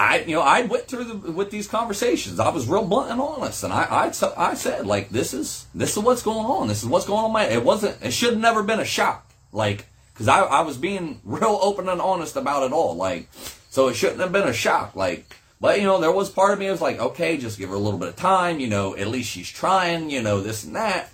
I, 0.00 0.22
you 0.22 0.34
know, 0.34 0.42
I 0.42 0.62
went 0.62 0.88
through 0.88 1.04
the, 1.04 1.30
with 1.30 1.52
these 1.52 1.68
conversations. 1.68 2.40
I 2.40 2.48
was 2.48 2.68
real 2.68 2.84
blunt 2.84 3.12
and 3.12 3.20
honest, 3.20 3.62
and 3.62 3.72
I, 3.72 3.84
I, 3.84 4.12
I 4.36 4.54
said, 4.54 4.84
like, 4.84 5.10
this 5.10 5.32
is, 5.32 5.66
this 5.76 5.96
is 5.96 6.02
what's 6.02 6.22
going 6.22 6.46
on. 6.46 6.66
This 6.66 6.82
is 6.82 6.88
what's 6.88 7.06
going 7.06 7.24
on. 7.24 7.32
My, 7.32 7.44
it 7.44 7.62
wasn't, 7.62 8.02
it 8.02 8.12
should 8.12 8.32
have 8.32 8.42
never 8.42 8.64
been 8.64 8.80
a 8.80 8.84
shock. 8.84 9.30
Like, 9.52 9.86
because 10.18 10.26
I, 10.26 10.40
I 10.40 10.60
was 10.62 10.76
being 10.76 11.20
real 11.24 11.60
open 11.62 11.88
and 11.88 12.00
honest 12.00 12.34
about 12.34 12.64
it 12.64 12.72
all. 12.72 12.96
Like, 12.96 13.28
so 13.70 13.86
it 13.86 13.94
shouldn't 13.94 14.20
have 14.20 14.32
been 14.32 14.48
a 14.48 14.52
shock. 14.52 14.96
Like, 14.96 15.36
but 15.60 15.78
you 15.78 15.84
know, 15.84 16.00
there 16.00 16.10
was 16.10 16.28
part 16.28 16.52
of 16.52 16.58
me 16.58 16.66
that 16.66 16.72
was 16.72 16.80
like, 16.80 16.98
okay, 16.98 17.36
just 17.36 17.56
give 17.56 17.68
her 17.68 17.76
a 17.76 17.78
little 17.78 18.00
bit 18.00 18.08
of 18.08 18.16
time. 18.16 18.58
You 18.58 18.66
know, 18.66 18.96
at 18.96 19.06
least 19.06 19.30
she's 19.30 19.48
trying. 19.48 20.10
You 20.10 20.20
know, 20.20 20.40
this 20.40 20.64
and 20.64 20.74
that. 20.74 21.10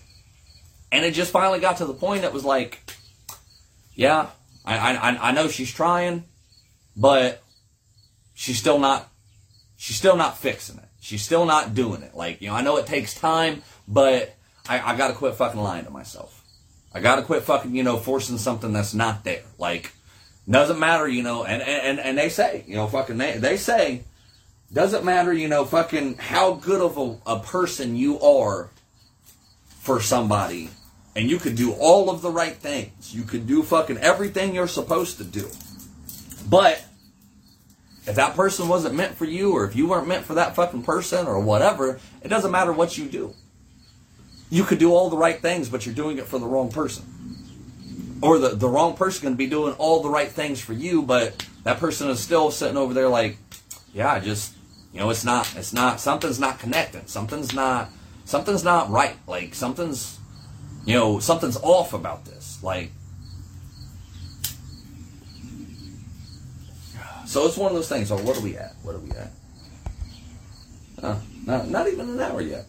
And 0.91 1.05
it 1.05 1.13
just 1.13 1.33
finally 1.33 1.61
got 1.61 1.77
to 1.79 1.85
the 1.85 1.93
point 1.93 2.23
that 2.23 2.33
was 2.33 2.45
like, 2.47 2.81
yeah, 3.95 4.31
I 4.65 4.97
I 4.97 5.29
I 5.29 5.33
know 5.33 5.49
she's 5.49 5.73
trying, 5.73 6.25
but 6.97 7.43
she's 8.33 8.59
still 8.59 8.79
not 8.79 9.11
she's 9.77 9.97
still 9.97 10.17
not 10.17 10.39
fixing 10.39 10.79
it. 10.79 10.89
She's 11.01 11.23
still 11.23 11.45
not 11.45 11.75
doing 11.75 12.03
it. 12.03 12.15
Like, 12.15 12.41
you 12.41 12.49
know, 12.49 12.55
I 12.55 12.63
know 12.63 12.79
it 12.79 12.87
takes 12.87 13.13
time, 13.13 13.63
but 13.87 14.35
I, 14.67 14.93
I 14.93 14.97
gotta 14.97 15.13
quit 15.13 15.35
fucking 15.35 15.61
lying 15.61 15.85
to 15.85 15.91
myself. 15.91 16.44
I 16.95 17.01
gotta 17.01 17.23
quit 17.23 17.43
fucking, 17.43 17.75
you 17.75 17.83
know, 17.83 17.97
forcing 17.97 18.39
something 18.39 18.73
that's 18.73 18.95
not 18.95 19.25
there. 19.25 19.43
Like, 19.59 19.93
doesn't 20.49 20.79
matter, 20.79 21.09
you 21.09 21.25
know, 21.25 21.45
and, 21.45 21.61
and, 21.61 21.99
and 21.99 22.17
they 22.17 22.29
say, 22.29 22.65
you 22.69 22.77
know, 22.77 22.87
fucking, 22.87 23.19
they, 23.19 23.37
they 23.39 23.57
say, 23.57 24.05
doesn't 24.73 25.05
matter, 25.05 25.33
you 25.33 25.49
know, 25.49 25.65
fucking 25.65 26.19
how 26.19 26.55
good 26.55 26.81
of 26.81 26.97
a, 26.97 27.33
a 27.33 27.41
person 27.41 27.97
you 27.97 28.21
are 28.21 28.71
for 29.81 30.01
somebody. 30.01 30.71
And 31.17 31.29
you 31.29 31.39
could 31.39 31.57
do 31.57 31.73
all 31.73 32.11
of 32.11 32.23
the 32.23 32.31
right 32.31 32.55
things. 32.55 33.15
You 33.15 33.23
could 33.23 33.47
do 33.47 33.63
fucking 33.63 33.99
everything 33.99 34.55
you're 34.55 34.69
supposed 34.69 35.19
to 35.19 35.25
do. 35.25 35.49
But 36.49 36.85
if 38.07 38.17
that 38.17 38.35
person 38.35 38.69
wasn't 38.69 38.95
meant 38.95 39.17
for 39.17 39.25
you, 39.25 39.53
or 39.53 39.65
if 39.65 39.75
you 39.75 39.89
weren't 39.89 40.09
meant 40.09 40.25
for 40.25 40.35
that 40.35 40.55
fucking 40.55 40.83
person, 40.83 41.27
or 41.27 41.41
whatever, 41.41 42.01
it 42.23 42.29
doesn't 42.29 42.51
matter 42.51 42.73
what 42.73 42.99
you 42.99 43.07
do 43.07 43.35
you 44.55 44.63
could 44.63 44.79
do 44.79 44.93
all 44.93 45.11
the 45.11 45.17
right 45.17 45.41
things, 45.41 45.69
but 45.69 45.85
you're 45.85 45.95
doing 45.97 46.17
it 46.19 46.27
for 46.27 46.39
the 46.39 46.47
wrong 46.47 46.71
person. 46.71 47.05
Or 48.23 48.39
the, 48.39 48.51
the 48.51 48.69
wrong 48.69 48.95
person 48.95 49.27
can 49.27 49.35
be 49.35 49.49
doing 49.49 49.75
all 49.79 50.01
the 50.01 50.09
right 50.09 50.31
things 50.31 50.61
for 50.61 50.73
you, 50.73 51.03
but 51.03 51.45
that 51.65 51.81
person 51.81 52.09
is 52.09 52.21
still 52.21 52.53
sitting 52.53 52.77
over 52.77 52.95
there 52.95 53.09
like, 53.09 53.37
yeah, 53.93 54.21
just 54.21 54.55
you 54.93 55.01
know, 55.01 55.11
it's 55.11 55.25
not 55.25 55.53
it's 55.57 55.73
not 55.73 55.99
something's 55.99 56.39
not 56.39 56.61
connecting. 56.61 57.05
Something's 57.07 57.53
not 57.53 57.91
something's 58.27 58.63
not 58.63 58.91
right. 58.91 59.17
Like 59.27 59.57
something's 59.57 60.21
you 60.87 60.95
know, 60.95 61.19
something's 61.19 61.57
off 61.57 61.93
about 61.93 62.25
this. 62.25 62.63
Like 62.63 62.93
So 67.27 67.45
it's 67.47 67.57
one 67.57 67.73
of 67.73 67.75
those 67.75 67.89
things. 67.89 68.07
So 68.07 68.17
what 68.19 68.37
are 68.37 68.41
we 68.41 68.57
at? 68.57 68.77
What 68.85 68.95
are 68.95 69.01
we 69.01 69.11
at? 69.11 69.31
Uh, 71.03 71.19
not, 71.45 71.69
not 71.69 71.89
even 71.89 72.11
an 72.11 72.21
hour 72.21 72.41
yet. 72.41 72.67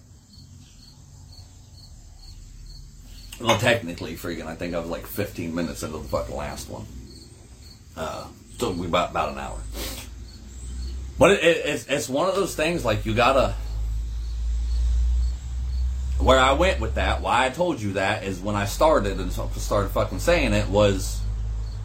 Well, 3.40 3.58
technically, 3.58 4.16
freaking, 4.16 4.46
I 4.46 4.56
think 4.56 4.74
I 4.74 4.80
was 4.80 4.90
like 4.90 5.06
15 5.06 5.54
minutes 5.54 5.84
into 5.84 5.98
the 5.98 6.04
fucking 6.06 6.36
last 6.36 6.70
one. 6.70 6.86
Uh, 7.96 8.28
took 8.58 8.78
me 8.78 8.86
about, 8.86 9.12
about 9.12 9.34
an 9.34 9.40
hour. 9.40 9.60
But 11.20 11.32
it, 11.32 11.44
it, 11.44 11.66
it's, 11.66 11.88
it's 11.88 12.10
one 12.10 12.30
of 12.30 12.36
those 12.36 12.56
things, 12.56 12.86
like, 12.86 13.06
you 13.06 13.14
gotta. 13.14 13.56
Where 16.20 16.40
I 16.40 16.54
went 16.54 16.80
with 16.80 16.96
that, 16.96 17.22
why 17.22 17.46
I 17.46 17.50
told 17.50 17.82
you 17.82 17.94
that, 17.94 18.24
is 18.24 18.40
when 18.40 18.56
I 18.56 18.66
started 18.66 19.20
and 19.20 19.32
started 19.32 19.90
fucking 19.90 20.20
saying 20.20 20.54
it, 20.54 20.70
was 20.70 21.20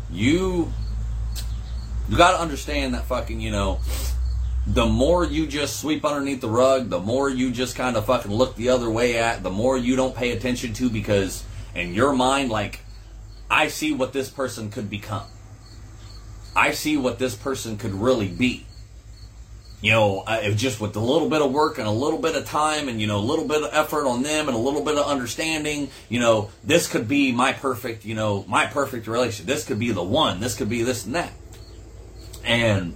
you. 0.08 0.72
You 2.08 2.16
gotta 2.16 2.40
understand 2.40 2.94
that 2.94 3.06
fucking, 3.06 3.40
you 3.40 3.50
know, 3.50 3.80
the 4.66 4.86
more 4.86 5.24
you 5.24 5.46
just 5.46 5.80
sweep 5.80 6.04
underneath 6.04 6.40
the 6.40 6.48
rug, 6.48 6.90
the 6.90 7.00
more 7.00 7.28
you 7.28 7.50
just 7.50 7.76
kind 7.76 7.96
of 7.96 8.06
fucking 8.06 8.30
look 8.30 8.56
the 8.56 8.68
other 8.68 8.90
way 8.90 9.18
at, 9.18 9.42
the 9.42 9.50
more 9.50 9.76
you 9.76 9.96
don't 9.96 10.14
pay 10.14 10.30
attention 10.30 10.72
to 10.74 10.90
because 10.90 11.44
in 11.74 11.94
your 11.94 12.12
mind, 12.12 12.50
like, 12.50 12.80
I 13.50 13.68
see 13.68 13.92
what 13.92 14.12
this 14.12 14.28
person 14.28 14.70
could 14.70 14.90
become. 14.90 15.26
I 16.54 16.72
see 16.72 16.96
what 16.96 17.18
this 17.18 17.34
person 17.34 17.78
could 17.78 17.94
really 17.94 18.28
be. 18.28 18.66
You 19.80 19.92
know, 19.92 20.20
uh, 20.20 20.50
just 20.50 20.78
with 20.78 20.94
a 20.94 21.00
little 21.00 21.30
bit 21.30 21.40
of 21.40 21.50
work 21.52 21.78
and 21.78 21.88
a 21.88 21.92
little 21.92 22.18
bit 22.18 22.36
of 22.36 22.44
time 22.44 22.88
and, 22.88 23.00
you 23.00 23.06
know, 23.06 23.16
a 23.16 23.24
little 23.24 23.48
bit 23.48 23.62
of 23.62 23.70
effort 23.72 24.06
on 24.06 24.22
them 24.22 24.46
and 24.46 24.54
a 24.54 24.60
little 24.60 24.84
bit 24.84 24.98
of 24.98 25.06
understanding, 25.06 25.88
you 26.10 26.20
know, 26.20 26.50
this 26.62 26.86
could 26.86 27.08
be 27.08 27.32
my 27.32 27.54
perfect, 27.54 28.04
you 28.04 28.14
know, 28.14 28.44
my 28.46 28.66
perfect 28.66 29.06
relationship. 29.06 29.46
This 29.46 29.64
could 29.64 29.78
be 29.78 29.90
the 29.90 30.02
one. 30.02 30.38
This 30.40 30.54
could 30.54 30.68
be 30.68 30.82
this 30.82 31.06
and 31.06 31.14
that. 31.14 31.32
And 32.44 32.94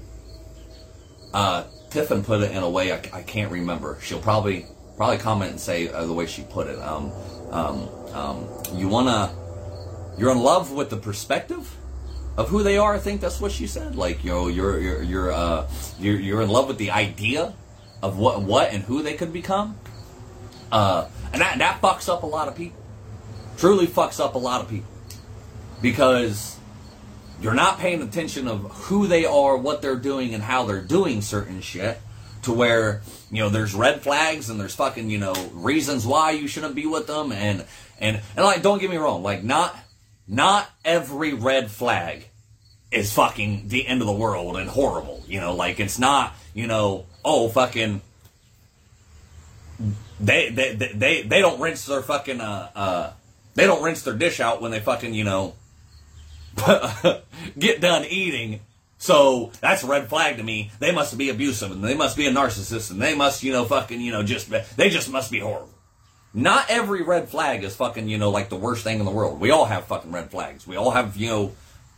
uh, 1.34 1.64
Tiffin 1.90 2.24
put 2.24 2.40
it 2.42 2.52
in 2.52 2.62
a 2.62 2.70
way 2.70 2.92
I, 2.92 3.00
I 3.12 3.22
can't 3.22 3.52
remember. 3.52 3.98
She'll 4.00 4.20
probably 4.20 4.66
probably 4.96 5.18
comment 5.18 5.50
and 5.50 5.60
say 5.60 5.88
uh, 5.88 6.06
the 6.06 6.12
way 6.12 6.26
she 6.26 6.42
put 6.42 6.68
it. 6.68 6.78
Um, 6.78 7.12
um, 7.50 7.88
um, 8.12 8.48
you 8.74 8.88
wanna, 8.88 9.34
you're 10.16 10.30
in 10.30 10.38
love 10.38 10.72
with 10.72 10.90
the 10.90 10.96
perspective 10.96 11.76
of 12.36 12.48
who 12.48 12.62
they 12.62 12.78
are. 12.78 12.94
I 12.94 12.98
think 12.98 13.20
that's 13.20 13.40
what 13.40 13.52
she 13.52 13.66
said. 13.66 13.96
Like 13.96 14.24
you 14.24 14.30
know, 14.30 14.48
you're 14.48 14.78
you're 14.80 15.02
you're 15.02 15.32
uh, 15.32 15.68
you're, 15.98 16.18
you're 16.18 16.42
in 16.42 16.48
love 16.48 16.68
with 16.68 16.78
the 16.78 16.92
idea 16.92 17.52
of 18.02 18.16
what 18.18 18.42
what 18.42 18.72
and 18.72 18.82
who 18.84 19.02
they 19.02 19.14
could 19.14 19.32
become. 19.32 19.76
Uh, 20.70 21.08
and 21.32 21.42
that 21.42 21.58
that 21.58 21.80
fucks 21.80 22.08
up 22.08 22.22
a 22.22 22.26
lot 22.26 22.48
of 22.48 22.56
people. 22.56 22.80
Truly 23.56 23.86
fucks 23.86 24.18
up 24.18 24.34
a 24.34 24.38
lot 24.38 24.60
of 24.60 24.68
people 24.68 24.90
because 25.82 26.58
you're 27.44 27.52
not 27.52 27.78
paying 27.78 28.00
attention 28.00 28.48
of 28.48 28.62
who 28.72 29.06
they 29.06 29.26
are, 29.26 29.54
what 29.54 29.82
they're 29.82 29.96
doing, 29.96 30.32
and 30.32 30.42
how 30.42 30.64
they're 30.64 30.80
doing 30.80 31.20
certain 31.20 31.60
shit. 31.60 32.00
To 32.44 32.52
where 32.52 33.02
you 33.30 33.42
know 33.42 33.48
there's 33.48 33.74
red 33.74 34.02
flags 34.02 34.50
and 34.50 34.60
there's 34.60 34.74
fucking 34.74 35.08
you 35.08 35.18
know 35.18 35.34
reasons 35.52 36.06
why 36.06 36.32
you 36.32 36.46
shouldn't 36.46 36.74
be 36.74 36.84
with 36.84 37.06
them 37.06 37.32
and 37.32 37.64
and 37.98 38.20
and 38.36 38.44
like 38.44 38.60
don't 38.60 38.80
get 38.80 38.90
me 38.90 38.98
wrong 38.98 39.22
like 39.22 39.42
not 39.42 39.74
not 40.28 40.68
every 40.84 41.32
red 41.32 41.70
flag 41.70 42.26
is 42.90 43.12
fucking 43.14 43.68
the 43.68 43.86
end 43.86 44.02
of 44.02 44.06
the 44.06 44.12
world 44.12 44.56
and 44.58 44.68
horrible. 44.68 45.22
You 45.26 45.40
know, 45.40 45.54
like 45.54 45.80
it's 45.80 45.98
not, 45.98 46.34
you 46.52 46.66
know, 46.66 47.06
oh 47.24 47.48
fucking 47.48 48.02
they 50.20 50.50
they 50.50 50.74
they 50.74 51.22
they 51.22 51.40
don't 51.40 51.60
rinse 51.60 51.86
their 51.86 52.02
fucking 52.02 52.40
uh 52.40 52.70
uh 52.74 53.12
they 53.54 53.66
don't 53.66 53.82
rinse 53.82 54.02
their 54.02 54.14
dish 54.14 54.38
out 54.40 54.60
when 54.60 54.70
they 54.70 54.80
fucking, 54.80 55.14
you 55.14 55.24
know, 55.24 55.54
get 57.58 57.80
done 57.80 58.04
eating. 58.04 58.60
So 58.98 59.52
that's 59.60 59.82
a 59.82 59.86
red 59.86 60.08
flag 60.08 60.38
to 60.38 60.42
me. 60.42 60.70
They 60.78 60.92
must 60.92 61.16
be 61.18 61.28
abusive 61.28 61.70
and 61.70 61.84
they 61.84 61.94
must 61.94 62.16
be 62.16 62.26
a 62.26 62.30
narcissist 62.30 62.90
and 62.90 63.00
they 63.00 63.14
must, 63.14 63.42
you 63.42 63.52
know, 63.52 63.64
fucking, 63.64 64.00
you 64.00 64.12
know, 64.12 64.22
just 64.22 64.50
they 64.76 64.88
just 64.88 65.10
must 65.10 65.30
be 65.30 65.40
horrible. 65.40 65.70
Not 66.32 66.68
every 66.68 67.02
red 67.02 67.28
flag 67.28 67.62
is 67.62 67.76
fucking, 67.76 68.08
you 68.08 68.18
know, 68.18 68.30
like 68.30 68.48
the 68.48 68.56
worst 68.56 68.82
thing 68.82 68.98
in 68.98 69.04
the 69.04 69.10
world. 69.10 69.40
We 69.40 69.50
all 69.50 69.66
have 69.66 69.84
fucking 69.84 70.10
red 70.10 70.30
flags. 70.30 70.66
We 70.66 70.76
all 70.76 70.90
have, 70.90 71.16
you 71.16 71.28
know, 71.28 71.52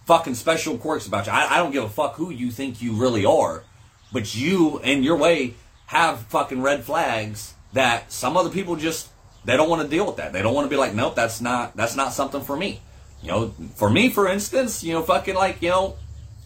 fucking 0.05 0.35
special 0.35 0.77
quirks 0.79 1.07
about 1.07 1.27
you. 1.27 1.33
I, 1.33 1.55
I 1.55 1.59
don't 1.59 1.73
give 1.73 1.85
a 1.85 1.89
fuck 1.89 2.17
who 2.17 2.31
you 2.31 2.51
think 2.51 2.83
you 2.83 2.95
really 2.95 3.25
are, 3.25 3.65
but 4.13 4.35
you, 4.35 4.79
in 4.81 5.03
your 5.03 5.17
way, 5.17 5.55
have 5.87 6.21
fucking 6.21 6.61
red 6.61 6.85
flags 6.85 7.55
that 7.73 8.11
some 8.13 8.37
other 8.37 8.51
people 8.51 8.77
just 8.77 9.09
they 9.45 9.57
don't 9.57 9.71
want 9.71 9.83
to 9.83 9.89
deal 9.89 10.05
with 10.05 10.17
that. 10.17 10.33
They 10.33 10.43
don't 10.43 10.55
want 10.55 10.67
to 10.67 10.71
be 10.71 10.77
like, 10.77 10.93
nope, 10.93 11.15
that's 11.15 11.41
not 11.41 11.77
that's 11.77 11.97
not 11.97 12.13
something 12.13 12.43
for 12.43 12.57
me. 12.57 12.81
You 13.23 13.31
know, 13.31 13.55
for 13.75 13.91
me, 13.91 14.11
for 14.11 14.29
instance, 14.29 14.85
you 14.85 14.93
know, 14.93 15.03
fucking 15.03 15.35
like, 15.35 15.62
you 15.62 15.71
know, 15.71 15.97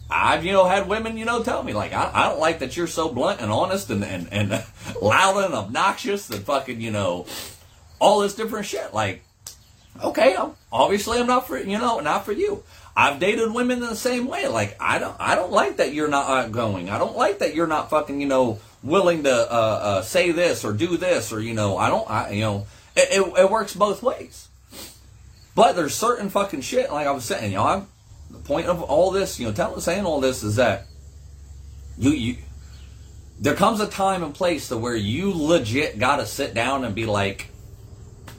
I've, 0.09 0.45
you 0.45 0.51
know, 0.51 0.65
had 0.65 0.89
women, 0.89 1.17
you 1.17 1.25
know, 1.25 1.43
tell 1.43 1.63
me, 1.63 1.73
like, 1.73 1.93
I, 1.93 2.11
I 2.13 2.29
don't 2.29 2.39
like 2.39 2.59
that 2.59 2.75
you're 2.75 2.87
so 2.87 3.09
blunt 3.09 3.39
and 3.39 3.51
honest 3.51 3.89
and, 3.89 4.03
and, 4.03 4.27
and 4.31 4.63
loud 5.01 5.43
and 5.45 5.53
obnoxious 5.53 6.29
and 6.29 6.43
fucking, 6.43 6.81
you 6.81 6.91
know, 6.91 7.25
all 7.99 8.19
this 8.19 8.33
different 8.33 8.65
shit. 8.65 8.93
Like, 8.93 9.23
okay, 10.03 10.35
I'm, 10.35 10.53
obviously 10.71 11.19
I'm 11.19 11.27
not 11.27 11.47
for 11.47 11.57
you 11.57 11.77
know 11.77 11.99
not 11.99 12.25
for 12.25 12.31
you. 12.31 12.63
I've 12.95 13.19
dated 13.19 13.53
women 13.53 13.81
in 13.81 13.87
the 13.87 13.95
same 13.95 14.27
way. 14.27 14.47
Like 14.47 14.75
I 14.79 14.99
don't 14.99 15.15
I 15.19 15.35
don't 15.35 15.51
like 15.51 15.77
that 15.77 15.93
you're 15.93 16.07
not 16.07 16.29
outgoing. 16.29 16.89
I 16.89 16.97
don't 16.97 17.15
like 17.15 17.39
that 17.39 17.55
you're 17.55 17.67
not 17.67 17.89
fucking 17.89 18.21
you 18.21 18.27
know 18.27 18.59
willing 18.83 19.23
to 19.23 19.31
uh, 19.31 19.55
uh, 19.55 20.01
say 20.01 20.31
this 20.31 20.65
or 20.65 20.73
do 20.73 20.97
this 20.97 21.31
or 21.31 21.39
you 21.39 21.53
know 21.53 21.77
I 21.77 21.89
don't 21.89 22.09
I 22.09 22.31
you 22.31 22.41
know 22.41 22.67
it, 22.95 23.09
it, 23.11 23.39
it 23.39 23.49
works 23.49 23.73
both 23.73 24.03
ways. 24.03 24.47
But 25.55 25.75
there's 25.75 25.93
certain 25.93 26.29
fucking 26.29 26.61
shit 26.61 26.91
like 26.91 27.07
I 27.07 27.11
was 27.11 27.25
saying. 27.25 27.51
You 27.51 27.57
know 27.57 27.65
I'm 27.65 27.87
the 28.29 28.39
point 28.39 28.67
of 28.67 28.81
all 28.81 29.11
this 29.11 29.39
you 29.39 29.47
know 29.47 29.53
telling 29.53 29.79
saying 29.81 30.05
all 30.05 30.21
this 30.21 30.43
is 30.43 30.55
that 30.55 30.85
you 31.97 32.11
you 32.11 32.37
there 33.39 33.55
comes 33.55 33.79
a 33.79 33.87
time 33.87 34.23
and 34.23 34.33
place 34.33 34.69
to 34.69 34.77
where 34.77 34.95
you 34.95 35.33
legit 35.33 35.99
got 35.99 36.17
to 36.17 36.25
sit 36.25 36.53
down 36.53 36.85
and 36.85 36.95
be 36.95 37.05
like 37.05 37.51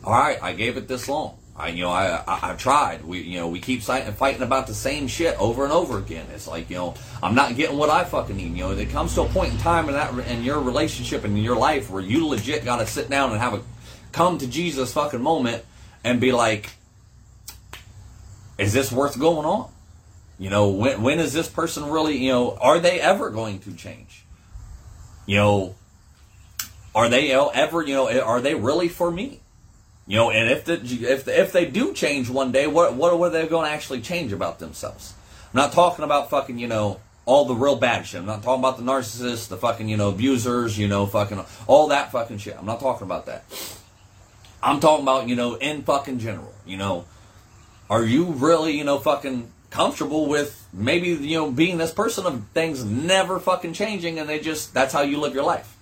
all 0.05 0.13
right, 0.13 0.43
I 0.43 0.53
gave 0.53 0.77
it 0.77 0.89
this 0.89 1.09
long. 1.09 1.39
I, 1.55 1.69
you 1.69 1.83
know, 1.83 1.91
I, 1.91 2.23
I, 2.27 2.55
tried. 2.55 3.05
We, 3.05 3.21
you 3.21 3.39
know, 3.39 3.49
we 3.49 3.61
keep 3.61 3.83
fighting, 3.83 4.13
fighting 4.15 4.43
about 4.43 4.67
the 4.67 4.75
same 4.75 5.07
shit 5.07 5.39
over 5.39 5.65
and 5.65 5.73
over 5.73 5.99
again. 5.99 6.27
It's 6.35 6.49
like, 6.49 6.71
you 6.71 6.77
know, 6.77 6.95
I'm 7.23 7.35
not 7.35 7.57
getting 7.57 7.77
what 7.77 7.91
I 7.91 8.05
fucking 8.05 8.37
need. 8.37 8.57
You 8.57 8.65
know, 8.65 8.71
it 8.73 8.89
comes 8.89 9.15
to 9.15 9.23
a 9.23 9.29
point 9.29 9.53
in 9.53 9.59
time 9.59 9.89
in 9.89 9.95
that, 9.95 10.13
in 10.29 10.43
your 10.43 10.61
relationship 10.61 11.25
and 11.25 11.37
in 11.37 11.45
your 11.45 11.57
life 11.57 11.91
where 11.91 12.03
you 12.03 12.27
legit 12.27 12.65
got 12.65 12.79
to 12.79 12.87
sit 12.87 13.11
down 13.11 13.33
and 13.33 13.41
have 13.41 13.55
a 13.55 13.63
come 14.13 14.39
to 14.39 14.47
Jesus 14.47 14.93
fucking 14.93 15.23
moment 15.23 15.63
and 16.05 16.21
be 16.21 16.33
like, 16.33 16.71
is 18.59 18.73
this 18.73 18.93
worth 18.93 19.19
going 19.19 19.47
on? 19.47 19.71
You 20.39 20.51
know, 20.51 20.69
when, 20.69 21.03
when 21.03 21.21
is 21.21 21.33
this 21.33 21.49
person 21.49 21.89
really, 21.91 22.17
you 22.17 22.33
know, 22.33 22.57
are 22.61 22.79
they 22.79 23.01
ever 23.01 23.31
going 23.31 23.61
to 23.61 23.73
change? 23.75 24.25
You 25.27 25.37
know, 25.37 25.75
are 26.95 27.09
they 27.09 27.33
ever, 27.33 27.83
you 27.83 27.95
know, 27.95 28.21
are 28.21 28.41
they 28.41 28.55
really 28.55 28.89
for 28.89 29.11
me? 29.11 29.41
You 30.07 30.17
know, 30.17 30.31
and 30.31 30.51
if 30.51 30.65
the, 30.65 30.75
if 30.75 31.25
the, 31.25 31.41
if 31.41 31.53
they 31.53 31.65
do 31.65 31.93
change 31.95 32.29
one 32.29 32.51
day, 32.51 32.67
what 32.67 32.95
what 32.95 33.13
are 33.13 33.31
they 33.31 33.47
going 33.47 33.67
to 33.67 33.71
actually 33.71 34.01
change 34.01 34.33
about 34.33 34.59
themselves? 34.59 35.15
I'm 35.53 35.59
not 35.59 35.73
talking 35.73 36.05
about 36.05 36.29
fucking 36.29 36.59
you 36.59 36.67
know 36.67 36.99
all 37.25 37.45
the 37.45 37.55
real 37.55 37.77
bad 37.77 38.07
shit. 38.07 38.21
I'm 38.21 38.27
not 38.27 38.43
talking 38.43 38.61
about 38.61 38.79
the 38.79 38.83
narcissists, 38.83 39.49
the 39.49 39.57
fucking 39.57 39.89
you 39.89 39.97
know 39.97 40.09
abusers, 40.09 40.77
you 40.77 40.89
know 40.89 41.07
fucking 41.07 41.45
all 41.69 41.89
that 41.89 42.11
fucking 42.11 42.39
shit. 42.39 42.57
I'm 42.59 42.67
not 42.67 42.81
talking 42.81 43.07
about 43.07 43.27
that. 43.27 43.45
I'm 44.61 44.81
talking 44.81 45.05
about 45.05 45.29
you 45.29 45.37
know 45.37 45.55
in 45.55 45.83
fucking 45.83 46.19
general. 46.19 46.53
You 46.67 46.79
know, 46.79 47.05
are 47.91 48.05
you 48.05 48.25
really 48.25 48.77
you 48.77 48.85
know 48.85 48.99
fucking 48.99 49.51
comfortable 49.71 50.27
with 50.27 50.67
maybe 50.73 51.09
you 51.09 51.39
know 51.39 51.51
being 51.51 51.79
this 51.79 51.93
person 51.93 52.27
of 52.27 52.47
things 52.49 52.85
never 52.85 53.41
fucking 53.41 53.73
changing 53.73 54.19
and 54.19 54.29
they 54.29 54.39
just 54.39 54.75
that's 54.75 54.93
how 54.93 55.03
you 55.03 55.19
live 55.19 55.35
your 55.35 55.45
life? 55.45 55.77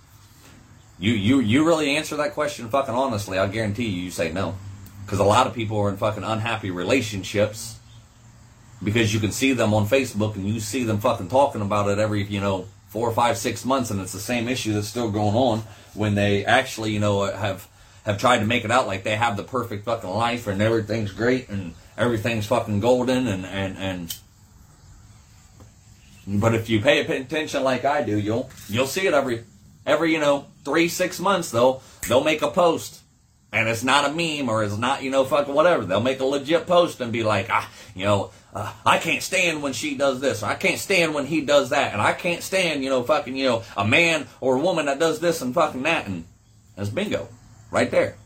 You 0.99 1.13
you 1.13 1.41
you 1.41 1.67
really 1.67 1.97
answer 1.97 2.17
that 2.17 2.35
question 2.35 2.69
fucking 2.69 2.95
honestly, 2.95 3.39
I 3.39 3.47
guarantee 3.47 3.87
you 3.87 4.03
you 4.03 4.11
say 4.11 4.33
no. 4.33 4.57
Because 5.05 5.19
a 5.19 5.25
lot 5.25 5.49
of 5.49 5.55
people 5.55 5.77
are 5.79 5.89
in 5.89 5.97
fucking 5.97 6.23
unhappy 6.23 6.71
relationships 6.71 7.81
because 8.83 9.13
you 9.13 9.19
can 9.19 9.33
see 9.33 9.53
them 9.53 9.75
on 9.75 9.87
Facebook 9.87 10.37
and 10.37 10.49
you 10.49 10.61
see 10.61 10.85
them 10.85 10.99
fucking 11.01 11.29
talking 11.29 11.61
about 11.61 11.89
it 11.89 11.99
every, 11.99 12.23
you 12.25 12.41
know, 12.41 12.67
four, 12.89 13.11
five, 13.13 13.37
six 13.37 13.65
months 13.65 13.91
and 13.91 14.01
it's 14.01 14.13
the 14.13 14.21
same 14.21 14.49
issue 14.49 14.73
that's 14.73 14.87
still 14.87 15.11
going 15.11 15.35
on 15.35 15.63
when 15.95 16.15
they 16.15 16.45
actually, 16.45 16.93
you 16.93 17.01
know, 17.01 17.25
have 17.25 17.67
have 18.05 18.19
tried 18.19 18.39
to 18.39 18.47
make 18.47 18.65
it 18.65 18.71
out 18.71 18.87
like 18.87 19.03
they 19.03 19.17
have 19.17 19.37
the 19.37 19.43
perfect 19.43 19.85
fucking 19.85 20.09
life 20.09 20.47
and 20.47 20.63
everything's 20.63 21.13
great 21.13 21.49
and 21.49 21.75
everything's 22.01 22.47
fucking 22.47 22.81
golden 22.81 23.29
and 23.29 23.47
and 23.47 23.79
and 23.79 24.15
but 26.27 26.55
if 26.55 26.69
you 26.69 26.81
pay 26.81 27.01
attention 27.01 27.63
like 27.63 27.85
I 27.85 28.03
do, 28.03 28.19
you'll 28.19 28.51
you'll 28.69 28.87
see 28.87 29.07
it 29.07 29.15
every 29.15 29.45
every, 29.87 30.13
you 30.13 30.21
know, 30.21 30.47
three, 30.65 30.89
six 30.89 31.21
months, 31.21 31.51
they'll, 31.51 31.83
they'll 32.09 32.25
make 32.25 32.43
a 32.43 32.51
post. 32.51 33.01
And 33.53 33.69
it's 33.69 33.83
not 33.83 34.09
a 34.09 34.13
meme 34.13 34.49
or 34.49 34.63
it's 34.63 34.77
not, 34.77 35.03
you 35.03 35.11
know, 35.11 35.25
fucking 35.25 35.53
whatever. 35.53 35.85
They'll 35.85 36.01
make 36.01 36.21
a 36.21 36.25
legit 36.25 36.69
post 36.69 37.01
and 37.01 37.13
be 37.13 37.25
like, 37.25 37.49
ah, 37.51 37.69
you 37.97 38.05
know, 38.05 38.31
uh, 38.55 38.73
I 38.87 38.99
can't 38.99 39.23
stand 39.23 39.61
when 39.61 39.73
she 39.73 39.97
does 39.97 40.21
this, 40.21 40.45
or 40.45 40.47
I 40.47 40.55
can't 40.55 40.79
stand 40.79 41.15
when 41.15 41.27
he 41.27 41.41
does 41.41 41.71
that, 41.71 41.93
and 41.93 42.03
I 42.03 42.13
can't 42.13 42.43
stand, 42.43 42.83
you 42.83 42.91
know, 42.91 43.03
fucking, 43.03 43.37
you 43.37 43.47
know, 43.47 43.63
a 43.77 43.87
man 43.87 44.27
or 44.41 44.57
a 44.57 44.61
woman 44.61 44.87
that 44.87 44.99
does 44.99 45.21
this 45.21 45.41
and 45.41 45.55
fucking 45.55 45.83
that, 45.85 46.07
and 46.07 46.25
that's 46.77 46.91
bingo, 46.91 47.29
right 47.71 47.91
there. 47.91 48.17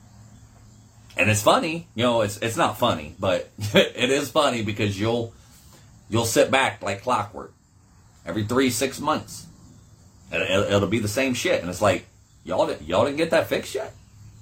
And 1.16 1.30
it's 1.30 1.42
funny, 1.42 1.86
you 1.94 2.02
know, 2.02 2.22
it's 2.22 2.38
it's 2.38 2.56
not 2.56 2.78
funny, 2.78 3.14
but 3.18 3.48
it 3.74 4.10
is 4.10 4.30
funny 4.30 4.62
because 4.62 4.98
you'll 4.98 5.32
you'll 6.08 6.24
sit 6.24 6.50
back 6.50 6.82
like 6.82 7.02
clockwork 7.02 7.52
every 8.26 8.44
three 8.44 8.70
six 8.70 9.00
months 9.00 9.46
It'll, 10.34 10.64
it'll 10.64 10.88
be 10.88 10.98
the 10.98 11.08
same 11.08 11.34
shit. 11.34 11.60
And 11.60 11.70
it's 11.70 11.82
like, 11.82 12.06
y'all, 12.44 12.70
y'all 12.82 13.04
didn't 13.04 13.18
get 13.18 13.30
that 13.30 13.48
fixed 13.48 13.74
yet? 13.74 13.92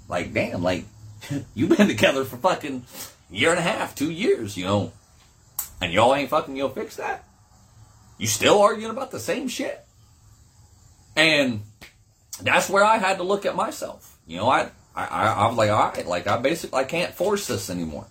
Like, 0.09 0.33
damn, 0.33 0.63
like, 0.63 0.85
you've 1.55 1.77
been 1.77 1.89
together 1.89 2.25
for 2.25 2.37
fucking 2.37 2.85
year 3.31 3.51
and 3.51 3.59
a 3.59 3.63
half, 3.63 3.95
two 3.95 4.11
years, 4.11 4.57
you 4.57 4.65
know, 4.65 4.93
and 5.81 5.93
y'all 5.93 6.15
ain't 6.15 6.31
fucking, 6.31 6.57
you 6.57 6.65
know, 6.65 6.69
fix 6.69 6.97
that? 6.97 7.25
You 8.19 8.27
still 8.27 8.61
arguing 8.61 8.91
about 8.91 9.11
the 9.11 9.21
same 9.21 9.49
shit? 9.49 9.85
And 11.17 11.63
that's 12.41 12.69
where 12.69 12.85
I 12.85 12.99
had 12.99 13.19
to 13.19 13.23
look 13.23 13.47
at 13.47 13.57
myself. 13.57 14.17
You 14.27 14.39
know, 14.39 14.49
I, 14.49 14.71
I, 14.95 15.07
I 15.07 15.47
was 15.47 15.57
like, 15.57 15.71
all 15.71 15.91
right, 15.91 16.07
like, 16.07 16.27
I 16.27 16.37
basically, 16.37 16.79
I 16.79 16.85
can't 16.85 17.15
force 17.15 17.47
this 17.47 17.71
anymore. 17.71 18.07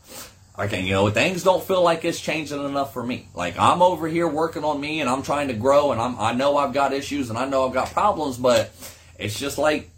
Okay, 0.58 0.82
you 0.82 0.92
know, 0.92 1.10
things 1.10 1.44
don't 1.44 1.64
feel 1.64 1.82
like 1.82 2.04
it's 2.04 2.20
changing 2.20 2.64
enough 2.64 2.94
for 2.94 3.02
me. 3.02 3.28
Like 3.34 3.58
I'm 3.58 3.82
over 3.82 4.08
here 4.08 4.28
working 4.28 4.64
on 4.64 4.82
me 4.82 5.00
and 5.00 5.10
I'm 5.10 5.24
trying 5.24 5.48
to 5.48 5.54
grow 5.54 5.92
and 5.92 6.02
I'm 6.02 6.20
I 6.20 6.34
know 6.34 6.58
I've 6.58 6.74
got 6.74 6.94
issues 6.94 7.30
and 7.30 7.40
I 7.40 7.46
know 7.46 7.66
I've 7.66 7.74
got 7.74 7.92
problems, 7.92 8.38
but 8.38 8.72
it's 9.18 9.40
just 9.40 9.58
like 9.58 9.90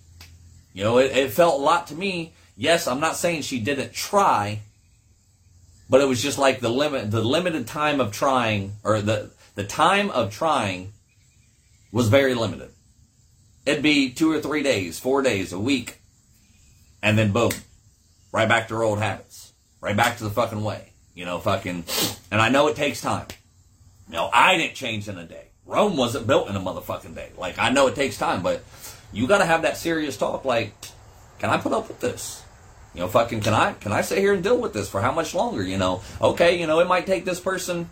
you 0.73 0.83
know, 0.83 0.99
it, 0.99 1.15
it 1.15 1.31
felt 1.31 1.59
a 1.59 1.63
lot 1.63 1.87
to 1.87 1.95
me. 1.95 2.33
Yes, 2.55 2.87
I'm 2.87 2.99
not 2.99 3.15
saying 3.15 3.41
she 3.41 3.59
didn't 3.59 3.93
try, 3.93 4.61
but 5.89 6.01
it 6.01 6.07
was 6.07 6.21
just 6.21 6.37
like 6.37 6.59
the 6.59 6.69
limit 6.69 7.09
the 7.09 7.21
limited 7.21 7.65
time 7.67 7.99
of 7.99 8.11
trying 8.11 8.73
or 8.83 9.01
the 9.01 9.31
the 9.55 9.63
time 9.63 10.11
of 10.11 10.31
trying 10.31 10.93
was 11.91 12.09
very 12.09 12.35
limited. 12.35 12.69
It'd 13.65 13.83
be 13.83 14.11
two 14.11 14.31
or 14.31 14.39
three 14.39 14.61
days, 14.61 14.99
four 14.99 15.21
days, 15.23 15.51
a 15.51 15.59
week, 15.59 15.99
and 17.03 17.17
then 17.17 17.31
boom, 17.31 17.51
right 18.31 18.49
back 18.49 18.69
to 18.69 18.75
our 18.75 18.83
old 18.83 18.97
habits, 18.97 19.53
right 19.81 19.95
back 19.95 20.17
to 20.17 20.23
the 20.23 20.31
fucking 20.31 20.63
way. 20.63 20.93
You 21.13 21.25
know, 21.25 21.37
fucking, 21.37 21.83
and 22.31 22.41
I 22.41 22.49
know 22.49 22.67
it 22.69 22.75
takes 22.75 22.99
time. 22.99 23.27
You 24.07 24.15
know, 24.15 24.29
I 24.33 24.57
didn't 24.57 24.73
change 24.73 25.07
in 25.07 25.19
a 25.19 25.25
day. 25.25 25.49
Rome 25.67 25.95
wasn't 25.95 26.25
built 26.25 26.49
in 26.49 26.55
a 26.55 26.59
motherfucking 26.59 27.13
day. 27.13 27.29
Like, 27.37 27.59
I 27.59 27.69
know 27.69 27.85
it 27.85 27.93
takes 27.93 28.17
time, 28.17 28.41
but 28.41 28.63
you 29.11 29.27
gotta 29.27 29.45
have 29.45 29.61
that 29.61 29.77
serious 29.77 30.17
talk. 30.17 30.43
Like, 30.43 30.73
can 31.37 31.51
I 31.51 31.57
put 31.57 31.71
up 31.71 31.87
with 31.87 31.99
this? 31.99 32.43
You 32.95 33.01
know, 33.01 33.07
fucking, 33.07 33.41
can 33.41 33.53
I, 33.53 33.73
can 33.73 33.91
I 33.91 34.01
sit 34.01 34.17
here 34.17 34.33
and 34.33 34.43
deal 34.43 34.57
with 34.57 34.73
this 34.73 34.89
for 34.89 35.01
how 35.01 35.11
much 35.11 35.35
longer? 35.35 35.61
You 35.61 35.77
know, 35.77 36.01
okay, 36.21 36.59
you 36.59 36.65
know, 36.67 36.79
it 36.79 36.87
might 36.87 37.05
take 37.05 37.25
this 37.25 37.39
person 37.39 37.89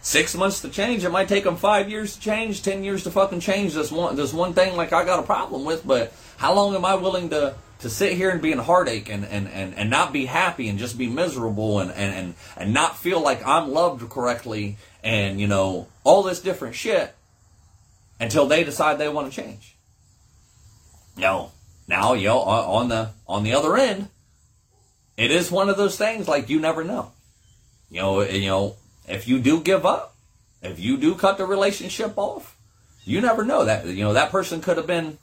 six 0.00 0.34
months 0.34 0.60
to 0.60 0.68
change. 0.68 1.04
It 1.04 1.10
might 1.10 1.28
take 1.28 1.44
them 1.44 1.56
five 1.56 1.90
years 1.90 2.14
to 2.14 2.20
change, 2.20 2.62
ten 2.62 2.84
years 2.84 3.02
to 3.04 3.10
fucking 3.10 3.40
change 3.40 3.74
this 3.74 3.90
one, 3.90 4.16
this 4.16 4.32
one 4.32 4.54
thing 4.54 4.76
like 4.76 4.92
I 4.92 5.04
got 5.04 5.20
a 5.20 5.24
problem 5.24 5.64
with, 5.64 5.86
but 5.86 6.12
how 6.36 6.54
long 6.54 6.74
am 6.74 6.84
I 6.84 6.94
willing 6.94 7.30
to, 7.30 7.54
to 7.80 7.90
sit 7.90 8.14
here 8.14 8.30
and 8.30 8.40
be 8.40 8.52
in 8.52 8.58
heartache 8.58 9.08
and, 9.10 9.24
and, 9.24 9.48
and, 9.48 9.74
and 9.74 9.90
not 9.90 10.12
be 10.12 10.26
happy 10.26 10.68
and 10.68 10.78
just 10.78 10.96
be 10.96 11.08
miserable 11.08 11.78
and, 11.80 11.90
and, 11.90 12.14
and, 12.14 12.34
and 12.56 12.74
not 12.74 12.96
feel 12.96 13.20
like 13.20 13.46
I'm 13.46 13.70
loved 13.70 14.08
correctly 14.08 14.76
and, 15.04 15.40
you 15.40 15.46
know, 15.46 15.88
all 16.02 16.22
this 16.22 16.40
different 16.40 16.74
shit 16.74 17.14
until 18.18 18.46
they 18.46 18.64
decide 18.64 18.98
they 18.98 19.08
want 19.08 19.30
to 19.30 19.42
change. 19.42 19.76
No. 21.16 21.52
Now, 21.86 22.14
you 22.14 22.28
know, 22.28 22.38
on 22.38 22.88
the, 22.88 23.10
on 23.28 23.44
the 23.44 23.52
other 23.52 23.76
end, 23.76 24.08
it 25.16 25.30
is 25.30 25.50
one 25.50 25.68
of 25.68 25.76
those 25.76 25.96
things 25.96 26.28
like 26.28 26.48
you 26.48 26.60
never 26.60 26.82
know. 26.82 27.12
You 27.90 28.00
know, 28.00 28.22
you 28.22 28.48
know, 28.48 28.76
if 29.08 29.28
you 29.28 29.38
do 29.38 29.60
give 29.60 29.86
up, 29.86 30.14
if 30.62 30.80
you 30.80 30.96
do 30.96 31.14
cut 31.14 31.38
the 31.38 31.46
relationship 31.46 32.14
off, 32.16 32.56
you 33.04 33.20
never 33.20 33.44
know 33.44 33.64
that, 33.64 33.86
you 33.86 34.02
know, 34.02 34.14
that 34.14 34.32
person 34.32 34.60
could 34.60 34.76
have 34.76 34.86
been 34.86 35.18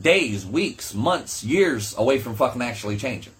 days, 0.00 0.46
weeks, 0.46 0.94
months, 0.94 1.42
years 1.42 1.96
away 1.96 2.18
from 2.18 2.34
fucking 2.34 2.62
actually 2.62 2.96
changing. 2.96 3.32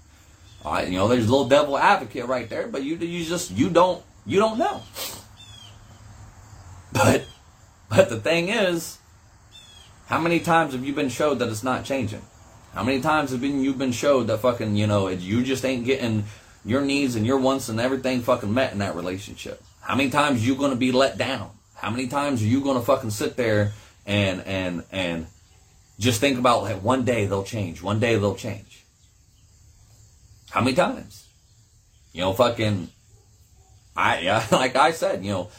All 0.65 0.73
right, 0.73 0.89
you 0.89 0.99
know, 0.99 1.09
there's 1.09 1.27
a 1.27 1.31
little 1.31 1.49
devil 1.49 1.79
advocate 1.79 2.27
right 2.27 2.49
there, 2.49 2.67
but 2.67 2.83
you 2.83 2.97
you 2.97 3.25
just 3.25 3.51
you 3.51 3.71
don't 3.71 4.03
you 4.25 4.39
don't 4.39 4.59
know. 4.59 4.83
But 6.93 7.27
but 7.91 8.09
the 8.09 8.19
thing 8.19 8.49
is, 8.49 8.97
how 10.07 10.19
many 10.19 10.41
times 10.41 10.73
have 10.73 10.83
you 10.85 10.95
been 10.95 11.11
showed 11.11 11.41
that 11.41 11.49
it's 11.49 11.63
not 11.63 11.85
changing? 11.85 12.23
How 12.73 12.83
many 12.83 13.01
times 13.01 13.33
have 13.33 13.41
been 13.41 13.63
you've 13.63 13.77
been 13.77 13.93
showed 13.93 14.29
that 14.29 14.39
fucking 14.39 14.77
you 14.77 14.87
know 14.87 15.09
you 15.09 15.43
just 15.43 15.65
ain't 15.65 15.85
getting 15.85 16.25
your 16.65 16.81
needs 16.81 17.15
and 17.15 17.27
your 17.27 17.39
wants 17.39 17.69
and 17.69 17.79
everything 17.81 18.23
fucking 18.23 18.53
met 18.55 18.73
in 18.73 18.79
that 18.79 18.95
relationship? 18.95 19.63
How 19.83 19.95
many 19.95 20.09
times 20.09 20.47
you 20.47 20.55
gonna 20.55 20.77
be 20.77 20.91
let 20.91 21.19
down? 21.19 21.51
How 21.75 21.91
many 21.91 22.07
times 22.07 22.41
are 22.43 22.47
you 22.47 22.63
gonna 22.63 22.81
fucking 22.81 23.11
sit 23.11 23.37
there 23.37 23.73
and 24.07 24.41
and 24.43 24.85
and 24.91 25.27
just 25.99 26.21
think 26.21 26.39
about 26.39 26.63
like 26.63 26.83
one 26.83 27.05
day 27.05 27.27
they'll 27.27 27.43
change. 27.43 27.83
One 27.83 28.01
day 28.01 28.17
they'll 28.17 28.35
change. 28.35 28.85
How 30.51 30.61
many 30.61 30.77
times? 30.77 31.27
You 32.13 32.23
know, 32.23 32.33
fucking. 32.33 32.89
I 33.97 34.19
yeah, 34.21 34.45
like 34.53 34.77
I 34.77 34.91
said, 34.91 35.25
you 35.25 35.33
know, 35.33 35.51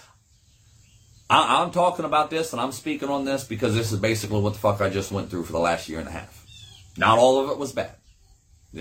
I, 1.30 1.62
I'm 1.62 1.72
talking 1.72 2.06
about 2.06 2.30
this 2.30 2.54
and 2.54 2.62
I'm 2.62 2.72
speaking 2.72 3.10
on 3.10 3.26
this 3.26 3.44
because 3.44 3.76
this 3.76 3.92
is 3.92 4.00
basically 4.00 4.40
what 4.40 4.54
the 4.54 4.60
fuck 4.60 4.82
I 4.82 4.90
just 4.90 5.12
went 5.12 5.30
through 5.30 5.44
for 5.44 5.52
the 5.52 5.60
last 5.60 5.90
year 5.90 6.00
and 6.00 6.08
a 6.08 6.12
half. 6.12 6.46
Not 6.98 7.18
all 7.18 7.44
of 7.44 7.50
it 7.50 7.58
was 7.58 7.74
bad. 7.74 7.96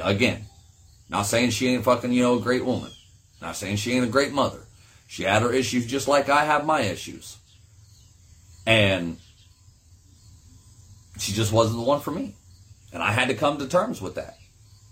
Again, 0.02 0.44
not 1.08 1.22
saying 1.22 1.50
she 1.50 1.68
ain't 1.68 1.84
fucking 1.84 2.12
you 2.12 2.22
know 2.22 2.38
a 2.38 2.40
great 2.40 2.64
woman. 2.64 2.90
Not 3.40 3.56
saying 3.56 3.76
she 3.76 3.92
ain't 3.92 4.04
a 4.04 4.10
great 4.10 4.32
mother. 4.32 4.60
She 5.06 5.22
had 5.22 5.42
her 5.42 5.52
issues 5.52 5.86
just 5.86 6.08
like 6.08 6.28
I 6.28 6.44
have 6.44 6.66
my 6.66 6.80
issues. 6.80 7.36
And 8.66 9.18
she 11.18 11.32
just 11.32 11.52
wasn't 11.52 11.78
the 11.78 11.84
one 11.84 12.00
for 12.00 12.10
me. 12.10 12.34
And 12.92 13.02
I 13.02 13.12
had 13.12 13.28
to 13.28 13.34
come 13.34 13.58
to 13.58 13.66
terms 13.66 14.00
with 14.00 14.14
that. 14.14 14.36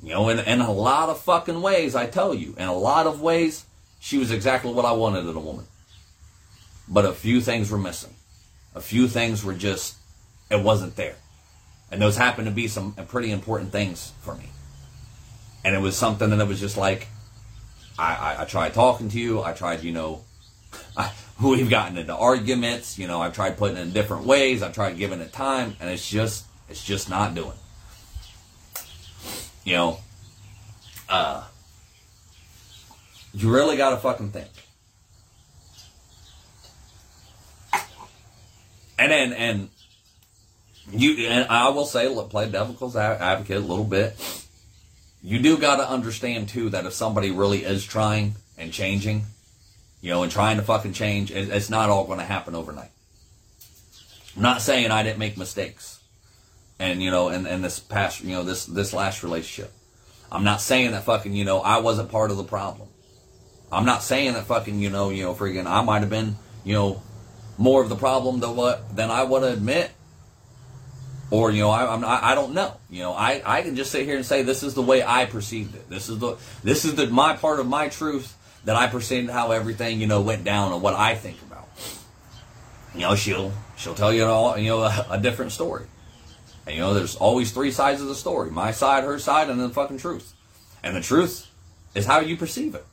You 0.02 0.10
know, 0.10 0.28
in, 0.28 0.38
in 0.40 0.60
a 0.60 0.72
lot 0.72 1.08
of 1.08 1.20
fucking 1.20 1.62
ways, 1.62 1.94
I 1.94 2.06
tell 2.06 2.34
you, 2.34 2.54
in 2.58 2.68
a 2.68 2.74
lot 2.74 3.06
of 3.06 3.20
ways, 3.20 3.64
she 4.00 4.18
was 4.18 4.30
exactly 4.30 4.72
what 4.72 4.84
I 4.84 4.92
wanted 4.92 5.26
in 5.26 5.34
a 5.34 5.40
woman. 5.40 5.66
But 6.86 7.06
a 7.06 7.12
few 7.12 7.40
things 7.40 7.70
were 7.70 7.78
missing. 7.78 8.14
A 8.74 8.80
few 8.80 9.08
things 9.08 9.42
were 9.42 9.54
just, 9.54 9.96
it 10.50 10.62
wasn't 10.62 10.96
there. 10.96 11.16
And 11.90 12.02
those 12.02 12.16
happened 12.16 12.46
to 12.46 12.52
be 12.52 12.68
some 12.68 12.92
pretty 12.92 13.30
important 13.30 13.72
things 13.72 14.12
for 14.20 14.34
me. 14.34 14.50
And 15.64 15.74
it 15.74 15.80
was 15.80 15.96
something 15.96 16.28
that 16.28 16.46
was 16.46 16.60
just 16.60 16.76
like, 16.76 17.06
I, 17.98 18.14
I, 18.14 18.42
I 18.42 18.44
tried 18.44 18.74
talking 18.74 19.08
to 19.10 19.18
you. 19.18 19.42
I 19.42 19.52
tried, 19.52 19.82
you 19.82 19.92
know, 19.92 20.24
I, 20.96 21.10
we've 21.42 21.70
gotten 21.70 21.96
into 21.96 22.14
arguments. 22.14 22.98
You 22.98 23.06
know, 23.06 23.20
I've 23.20 23.34
tried 23.34 23.56
putting 23.56 23.76
it 23.76 23.80
in 23.80 23.92
different 23.92 24.24
ways. 24.24 24.62
I've 24.62 24.74
tried 24.74 24.96
giving 24.96 25.20
it 25.20 25.32
time, 25.32 25.76
and 25.80 25.90
it's 25.90 26.08
just 26.08 26.44
it's 26.68 26.84
just 26.84 27.08
not 27.08 27.34
doing. 27.34 27.52
You 29.64 29.74
know, 29.74 29.98
uh, 31.08 31.44
you 33.32 33.52
really 33.52 33.76
got 33.76 33.90
to 33.90 33.96
fucking 33.96 34.30
think. 34.30 34.48
And 38.96 39.10
then 39.10 39.32
and 39.32 39.68
you 40.92 41.26
and 41.26 41.48
I 41.48 41.70
will 41.70 41.86
say, 41.86 42.08
look, 42.08 42.30
play 42.30 42.48
devil's 42.48 42.96
advocate 42.96 43.56
a 43.56 43.60
little 43.60 43.84
bit. 43.84 44.16
You 45.22 45.40
do 45.40 45.56
got 45.58 45.76
to 45.76 45.88
understand 45.88 46.48
too 46.48 46.70
that 46.70 46.84
if 46.86 46.92
somebody 46.92 47.30
really 47.30 47.64
is 47.64 47.84
trying 47.84 48.34
and 48.58 48.72
changing, 48.72 49.24
you 50.04 50.10
know, 50.10 50.22
and 50.22 50.30
trying 50.30 50.58
to 50.58 50.62
fucking 50.62 50.92
change, 50.92 51.30
it's 51.30 51.70
not 51.70 51.88
all 51.88 52.04
going 52.04 52.18
to 52.18 52.26
happen 52.26 52.54
overnight. 52.54 52.90
I'm 54.36 54.42
not 54.42 54.60
saying 54.60 54.90
I 54.90 55.02
didn't 55.02 55.18
make 55.18 55.38
mistakes, 55.38 55.98
and 56.78 57.02
you 57.02 57.10
know, 57.10 57.28
and, 57.28 57.46
and 57.46 57.64
this 57.64 57.80
past, 57.80 58.22
you 58.22 58.32
know, 58.32 58.42
this 58.42 58.66
this 58.66 58.92
last 58.92 59.22
relationship. 59.22 59.72
I'm 60.30 60.44
not 60.44 60.60
saying 60.60 60.90
that 60.90 61.04
fucking, 61.04 61.32
you 61.32 61.46
know, 61.46 61.60
I 61.60 61.78
wasn't 61.78 62.10
part 62.10 62.30
of 62.30 62.36
the 62.36 62.44
problem. 62.44 62.88
I'm 63.72 63.86
not 63.86 64.02
saying 64.02 64.34
that 64.34 64.44
fucking, 64.44 64.78
you 64.78 64.90
know, 64.90 65.08
you 65.08 65.22
know, 65.22 65.32
freaking, 65.32 65.64
I 65.64 65.82
might 65.82 66.00
have 66.00 66.10
been, 66.10 66.36
you 66.64 66.74
know, 66.74 67.02
more 67.56 67.82
of 67.82 67.88
the 67.88 67.96
problem 67.96 68.40
than 68.40 68.56
what 68.56 68.94
than 68.94 69.10
I 69.10 69.22
want 69.22 69.44
to 69.44 69.52
admit, 69.54 69.90
or 71.30 71.50
you 71.50 71.62
know, 71.62 71.70
I, 71.70 71.90
I'm 71.90 72.04
I 72.04 72.34
don't 72.34 72.52
know. 72.52 72.74
You 72.90 73.04
know, 73.04 73.12
I 73.14 73.40
I 73.42 73.62
can 73.62 73.74
just 73.74 73.90
sit 73.90 74.04
here 74.04 74.16
and 74.16 74.26
say 74.26 74.42
this 74.42 74.62
is 74.62 74.74
the 74.74 74.82
way 74.82 75.02
I 75.02 75.24
perceived 75.24 75.74
it. 75.74 75.88
This 75.88 76.10
is 76.10 76.18
the 76.18 76.36
this 76.62 76.84
is 76.84 76.94
the 76.94 77.06
my 77.06 77.36
part 77.36 77.58
of 77.58 77.66
my 77.66 77.88
truth 77.88 78.36
that 78.64 78.76
I 78.76 78.86
perceived 78.86 79.30
how 79.30 79.52
everything 79.52 80.00
you 80.00 80.06
know 80.06 80.20
went 80.20 80.44
down 80.44 80.72
and 80.72 80.82
what 80.82 80.94
I 80.94 81.14
think 81.14 81.40
about. 81.42 81.68
You 82.94 83.00
know, 83.00 83.14
she'll 83.14 83.52
she'll 83.76 83.94
tell 83.94 84.12
you 84.12 84.24
all 84.24 84.56
you 84.58 84.70
know 84.70 84.82
a, 84.82 85.06
a 85.10 85.18
different 85.18 85.52
story. 85.52 85.86
And 86.66 86.74
you 86.74 86.80
know, 86.80 86.94
there's 86.94 87.16
always 87.16 87.52
three 87.52 87.70
sides 87.70 88.00
of 88.00 88.08
the 88.08 88.14
story: 88.14 88.50
my 88.50 88.70
side, 88.70 89.04
her 89.04 89.18
side, 89.18 89.50
and 89.50 89.60
then 89.60 89.68
the 89.68 89.74
fucking 89.74 89.98
truth. 89.98 90.32
And 90.82 90.96
the 90.96 91.00
truth 91.00 91.50
is 91.94 92.06
how 92.06 92.20
you 92.20 92.36
perceive 92.36 92.74
it. 92.74 92.84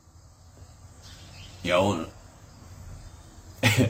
You 1.62 1.70
know, 1.70 2.06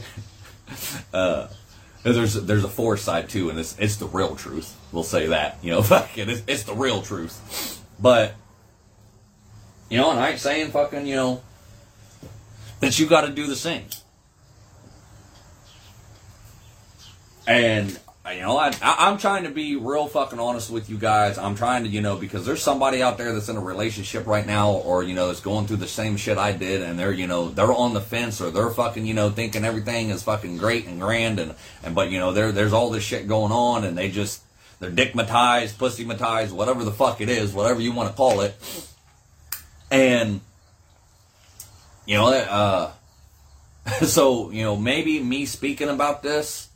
uh, 1.14 1.48
there's 2.02 2.34
there's 2.34 2.64
a 2.64 2.68
fourth 2.68 3.00
side 3.00 3.28
too, 3.28 3.50
and 3.50 3.58
it's 3.58 3.76
it's 3.78 3.96
the 3.96 4.06
real 4.06 4.36
truth. 4.36 4.76
We'll 4.92 5.02
say 5.02 5.28
that. 5.28 5.58
You 5.62 5.70
know, 5.72 5.82
fucking 5.82 6.28
it's, 6.28 6.42
it's 6.46 6.62
the 6.64 6.74
real 6.74 7.02
truth. 7.02 7.80
But 7.98 8.34
you 9.88 9.98
know, 9.98 10.10
and 10.10 10.20
I 10.20 10.30
ain't 10.30 10.40
saying 10.40 10.70
fucking 10.70 11.06
you 11.06 11.16
know 11.16 11.42
that 12.82 12.98
you 12.98 13.06
got 13.06 13.20
to 13.22 13.30
do 13.30 13.46
the 13.46 13.54
same. 13.54 13.84
And 17.46 17.98
you 18.28 18.40
know, 18.40 18.56
I, 18.56 18.72
I'm 18.82 19.18
trying 19.18 19.44
to 19.44 19.50
be 19.50 19.76
real 19.76 20.08
fucking 20.08 20.40
honest 20.40 20.68
with 20.68 20.90
you 20.90 20.98
guys. 20.98 21.38
I'm 21.38 21.54
trying 21.54 21.84
to, 21.84 21.88
you 21.88 22.00
know, 22.00 22.16
because 22.16 22.44
there's 22.44 22.62
somebody 22.62 23.00
out 23.00 23.18
there 23.18 23.32
that's 23.32 23.48
in 23.48 23.56
a 23.56 23.60
relationship 23.60 24.26
right 24.26 24.46
now, 24.46 24.72
or 24.72 25.04
you 25.04 25.14
know, 25.14 25.28
that's 25.28 25.40
going 25.40 25.66
through 25.66 25.76
the 25.76 25.86
same 25.88 26.16
shit 26.16 26.38
I 26.38 26.52
did, 26.52 26.82
and 26.82 26.98
they're, 26.98 27.12
you 27.12 27.28
know, 27.28 27.50
they're 27.50 27.72
on 27.72 27.94
the 27.94 28.00
fence, 28.00 28.40
or 28.40 28.50
they're 28.50 28.70
fucking, 28.70 29.06
you 29.06 29.14
know, 29.14 29.30
thinking 29.30 29.64
everything 29.64 30.10
is 30.10 30.24
fucking 30.24 30.56
great 30.56 30.86
and 30.86 31.00
grand, 31.00 31.38
and 31.38 31.54
and 31.84 31.94
but 31.94 32.10
you 32.10 32.18
know, 32.18 32.32
there 32.32 32.50
there's 32.50 32.72
all 32.72 32.90
this 32.90 33.04
shit 33.04 33.28
going 33.28 33.52
on, 33.52 33.84
and 33.84 33.96
they 33.96 34.10
just 34.10 34.42
they're 34.80 34.90
dickmatized, 34.90 35.74
pussymatized, 35.74 36.50
whatever 36.50 36.82
the 36.82 36.92
fuck 36.92 37.20
it 37.20 37.28
is, 37.28 37.52
whatever 37.52 37.80
you 37.80 37.92
want 37.92 38.08
to 38.10 38.16
call 38.16 38.40
it, 38.40 38.56
and 39.90 40.40
you 42.06 42.16
know, 42.16 42.28
uh, 42.28 42.92
so, 44.04 44.50
you 44.50 44.62
know, 44.62 44.76
maybe 44.76 45.20
me 45.22 45.46
speaking 45.46 45.88
about 45.88 46.22
this 46.22 46.68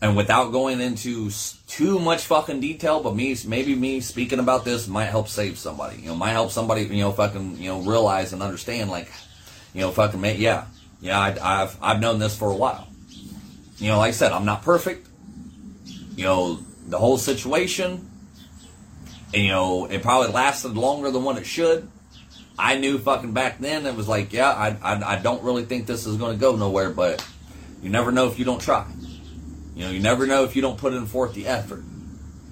and 0.00 0.16
without 0.16 0.50
going 0.50 0.80
into 0.80 1.30
too 1.68 1.98
much 2.00 2.24
fucking 2.24 2.60
detail, 2.60 3.00
but 3.02 3.14
me, 3.14 3.36
maybe 3.46 3.74
me 3.74 4.00
speaking 4.00 4.40
about 4.40 4.64
this 4.64 4.88
might 4.88 5.06
help 5.06 5.28
save 5.28 5.56
somebody. 5.58 5.98
You 5.98 6.08
know, 6.08 6.16
might 6.16 6.30
help 6.30 6.50
somebody, 6.50 6.82
you 6.82 7.02
know, 7.02 7.12
fucking, 7.12 7.58
you 7.58 7.68
know, 7.68 7.80
realize 7.82 8.32
and 8.32 8.42
understand, 8.42 8.90
like, 8.90 9.10
you 9.72 9.80
know, 9.80 9.92
fucking, 9.92 10.22
yeah, 10.40 10.66
yeah, 11.00 11.18
I, 11.18 11.58
have 11.60 11.76
I've 11.80 12.00
known 12.00 12.18
this 12.18 12.36
for 12.36 12.50
a 12.50 12.56
while. 12.56 12.88
You 13.78 13.88
know, 13.88 13.98
like 13.98 14.08
I 14.08 14.12
said, 14.12 14.32
I'm 14.32 14.44
not 14.44 14.62
perfect. 14.62 15.08
You 16.16 16.24
know, 16.24 16.60
the 16.86 16.98
whole 16.98 17.18
situation, 17.18 18.08
you 19.32 19.48
know, 19.48 19.86
it 19.86 20.02
probably 20.02 20.32
lasted 20.32 20.76
longer 20.76 21.10
than 21.10 21.24
what 21.24 21.38
it 21.38 21.46
should. 21.46 21.88
I 22.62 22.76
knew 22.76 22.96
fucking 22.98 23.32
back 23.32 23.58
then 23.58 23.86
it 23.86 23.96
was 23.96 24.06
like, 24.06 24.32
yeah, 24.32 24.48
I, 24.48 24.76
I, 24.80 25.14
I 25.14 25.18
don't 25.18 25.42
really 25.42 25.64
think 25.64 25.88
this 25.88 26.06
is 26.06 26.16
going 26.16 26.34
to 26.34 26.40
go 26.40 26.54
nowhere, 26.54 26.90
but 26.90 27.26
You 27.82 27.90
never 27.90 28.12
know 28.12 28.28
if 28.28 28.38
you 28.38 28.44
don't 28.44 28.60
try. 28.60 28.86
You 29.74 29.84
know, 29.84 29.90
you 29.90 29.98
never 29.98 30.26
know 30.26 30.44
if 30.44 30.54
you 30.54 30.62
don't 30.62 30.78
put 30.78 30.94
in 30.94 31.06
forth 31.06 31.34
the 31.34 31.48
effort. 31.48 31.82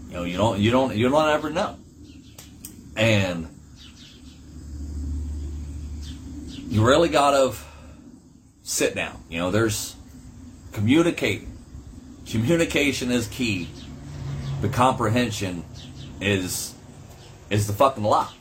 You 0.09 0.15
know, 0.15 0.25
you 0.25 0.37
don't, 0.37 0.59
you 0.59 0.73
don't, 0.73 0.97
you 0.97 1.09
don't 1.09 1.29
ever 1.29 1.51
know. 1.51 1.79
And 2.97 3.49
you 6.57 6.85
really 6.85 7.09
gotta 7.09 7.55
sit 8.65 8.97
down. 8.97 9.23
You 9.31 9.39
know, 9.39 9.51
there's 9.53 9.95
communicate. 10.73 11.47
Communication 12.27 13.13
is 13.13 13.29
key. 13.29 13.69
The 14.61 14.69
comprehension 14.69 15.65
is 16.21 16.75
is 17.49 17.69
the 17.69 17.73
fucking 17.73 18.03
lock. 18.03 18.35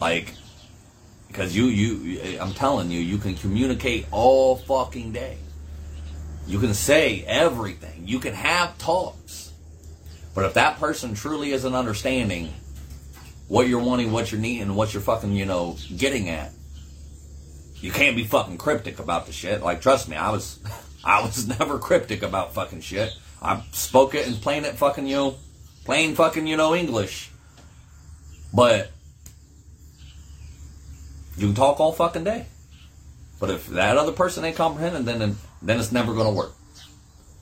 Like, 0.00 0.34
because 1.28 1.56
you 1.56 1.66
you 1.66 2.40
I'm 2.40 2.52
telling 2.52 2.90
you, 2.90 3.00
you 3.00 3.18
can 3.18 3.34
communicate 3.34 4.06
all 4.10 4.56
fucking 4.56 5.12
day. 5.12 5.38
You 6.46 6.60
can 6.60 6.74
say 6.74 7.24
everything. 7.26 8.06
You 8.06 8.20
can 8.20 8.34
have 8.34 8.78
talks. 8.78 9.52
But 10.34 10.44
if 10.44 10.54
that 10.54 10.78
person 10.78 11.14
truly 11.14 11.52
isn't 11.52 11.74
understanding 11.74 12.52
what 13.48 13.68
you're 13.68 13.80
wanting, 13.80 14.12
what 14.12 14.30
you're 14.30 14.40
needing, 14.40 14.74
what 14.74 14.92
you're 14.92 15.02
fucking, 15.02 15.32
you 15.32 15.46
know, 15.46 15.76
getting 15.96 16.28
at, 16.28 16.52
you 17.76 17.90
can't 17.90 18.16
be 18.16 18.24
fucking 18.24 18.58
cryptic 18.58 18.98
about 18.98 19.26
the 19.26 19.32
shit. 19.32 19.62
Like, 19.62 19.80
trust 19.80 20.08
me, 20.08 20.16
I 20.16 20.30
was, 20.30 20.60
I 21.04 21.22
was 21.22 21.48
never 21.58 21.78
cryptic 21.78 22.22
about 22.22 22.54
fucking 22.54 22.82
shit. 22.82 23.12
I 23.40 23.62
spoke 23.72 24.14
it 24.14 24.26
and 24.26 24.36
plain 24.36 24.64
it 24.64 24.74
fucking, 24.76 25.06
you 25.06 25.16
know, 25.16 25.36
plain 25.84 26.14
fucking, 26.14 26.46
you 26.46 26.56
know, 26.56 26.74
English. 26.74 27.30
But 28.52 28.90
you 31.36 31.46
can 31.46 31.54
talk 31.54 31.80
all 31.80 31.92
fucking 31.92 32.24
day. 32.24 32.46
But 33.38 33.50
if 33.50 33.66
that 33.68 33.98
other 33.98 34.12
person 34.12 34.44
ain't 34.44 34.56
comprehending, 34.56 35.04
then 35.04 35.36
then 35.62 35.78
it's 35.78 35.92
never 35.92 36.14
gonna 36.14 36.32
work. 36.32 36.52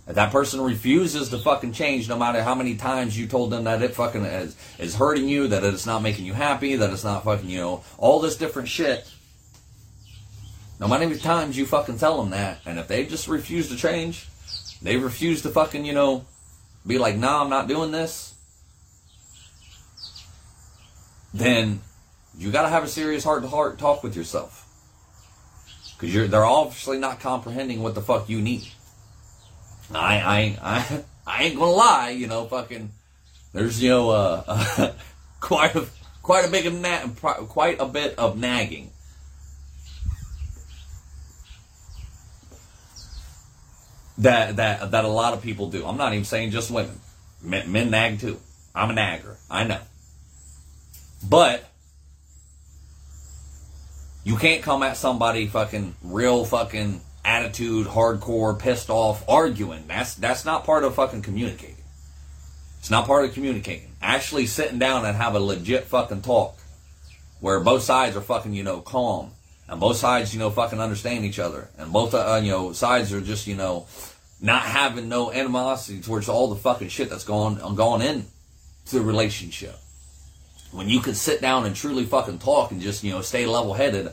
If 0.06 0.16
that 0.16 0.32
person 0.32 0.60
refuses 0.60 1.30
to 1.30 1.38
fucking 1.38 1.72
change, 1.72 2.08
no 2.08 2.18
matter 2.18 2.42
how 2.42 2.54
many 2.54 2.76
times 2.76 3.18
you 3.18 3.26
told 3.26 3.50
them 3.50 3.64
that 3.64 3.80
it 3.80 3.94
fucking 3.94 4.24
is, 4.24 4.54
is 4.78 4.96
hurting 4.96 5.28
you, 5.28 5.48
that 5.48 5.64
it's 5.64 5.86
not 5.86 6.02
making 6.02 6.26
you 6.26 6.34
happy, 6.34 6.76
that 6.76 6.90
it's 6.90 7.04
not 7.04 7.24
fucking, 7.24 7.48
you 7.48 7.58
know, 7.58 7.82
all 7.96 8.20
this 8.20 8.36
different 8.36 8.68
shit, 8.68 9.10
no 10.78 10.88
matter 10.88 11.04
how 11.04 11.08
many 11.08 11.20
times 11.20 11.56
you 11.56 11.64
fucking 11.64 11.98
tell 11.98 12.20
them 12.20 12.30
that, 12.30 12.58
and 12.66 12.78
if 12.78 12.86
they 12.86 13.06
just 13.06 13.28
refuse 13.28 13.70
to 13.70 13.76
change, 13.76 14.28
they 14.82 14.98
refuse 14.98 15.40
to 15.42 15.48
fucking, 15.48 15.86
you 15.86 15.94
know, 15.94 16.26
be 16.86 16.98
like, 16.98 17.16
nah, 17.16 17.42
I'm 17.42 17.48
not 17.48 17.66
doing 17.66 17.90
this, 17.90 18.34
then 21.32 21.80
you 22.38 22.50
gotta 22.50 22.68
have 22.68 22.84
a 22.84 22.88
serious 22.88 23.24
heart 23.24 23.42
to 23.42 23.48
heart 23.48 23.78
talk 23.78 24.02
with 24.02 24.16
yourself. 24.16 24.60
Cause 25.98 26.12
you're, 26.12 26.26
they're 26.26 26.44
obviously 26.44 26.98
not 26.98 27.20
comprehending 27.20 27.82
what 27.82 27.94
the 27.94 28.02
fuck 28.02 28.28
you 28.28 28.40
need. 28.40 28.66
I, 29.94 30.16
I, 30.16 30.58
I, 30.62 31.04
I 31.26 31.44
ain't 31.44 31.56
gonna 31.56 31.70
lie, 31.70 32.10
you 32.10 32.26
know, 32.26 32.46
fucking, 32.46 32.90
there's, 33.52 33.82
you 33.82 33.90
know, 33.90 34.10
uh, 34.10 34.42
uh 34.46 34.92
quite 35.40 35.74
a, 35.76 35.86
quite 36.22 36.46
a 36.46 36.50
big, 36.50 36.72
na- 36.74 37.08
quite 37.46 37.80
a 37.80 37.86
bit 37.86 38.18
of 38.18 38.36
nagging 38.38 38.90
that 44.18 44.56
that 44.56 44.90
that 44.92 45.04
a 45.04 45.08
lot 45.08 45.34
of 45.34 45.42
people 45.42 45.68
do. 45.68 45.86
I'm 45.86 45.96
not 45.96 46.12
even 46.12 46.24
saying 46.24 46.50
just 46.50 46.70
women. 46.70 47.00
Men, 47.42 47.70
men 47.72 47.90
nag 47.90 48.20
too. 48.20 48.40
I'm 48.74 48.90
a 48.90 48.94
nagger. 48.94 49.36
I 49.50 49.64
know. 49.64 49.80
But 51.28 51.68
you 54.24 54.36
can't 54.36 54.62
come 54.62 54.82
at 54.82 54.96
somebody 54.96 55.46
fucking 55.46 55.94
real 56.02 56.44
fucking 56.44 57.00
attitude, 57.24 57.86
hardcore, 57.86 58.58
pissed 58.58 58.90
off, 58.90 59.24
arguing. 59.28 59.84
That's 59.86 60.14
that's 60.14 60.44
not 60.44 60.64
part 60.64 60.84
of 60.84 60.94
fucking 60.94 61.22
communicating. 61.22 61.76
It's 62.80 62.90
not 62.90 63.06
part 63.06 63.24
of 63.24 63.32
communicating. 63.32 63.92
Actually 64.02 64.46
sitting 64.46 64.78
down 64.78 65.04
and 65.04 65.16
have 65.16 65.34
a 65.34 65.40
legit 65.40 65.84
fucking 65.84 66.22
talk 66.22 66.58
where 67.40 67.60
both 67.60 67.82
sides 67.82 68.16
are 68.16 68.20
fucking, 68.20 68.54
you 68.54 68.62
know, 68.62 68.80
calm 68.80 69.30
and 69.68 69.80
both 69.80 69.96
sides, 69.96 70.34
you 70.34 70.40
know, 70.40 70.50
fucking 70.50 70.80
understand 70.80 71.24
each 71.24 71.38
other, 71.38 71.68
and 71.78 71.92
both, 71.92 72.14
uh, 72.14 72.40
you 72.42 72.50
know, 72.50 72.72
sides 72.72 73.12
are 73.12 73.20
just, 73.20 73.46
you 73.46 73.56
know, 73.56 73.86
not 74.40 74.62
having 74.62 75.08
no 75.08 75.32
animosity 75.32 76.00
towards 76.00 76.28
all 76.28 76.48
the 76.48 76.56
fucking 76.56 76.88
shit 76.88 77.08
that's 77.08 77.24
going 77.24 77.60
on 77.60 77.74
going 77.74 78.02
in 78.02 78.26
to 78.86 78.96
the 78.96 79.00
relationship. 79.00 79.76
When 80.74 80.88
you 80.88 80.98
can 80.98 81.14
sit 81.14 81.40
down 81.40 81.66
and 81.66 81.76
truly 81.76 82.04
fucking 82.04 82.40
talk 82.40 82.72
and 82.72 82.80
just, 82.80 83.04
you 83.04 83.12
know, 83.12 83.22
stay 83.22 83.46
level 83.46 83.74
headed 83.74 84.10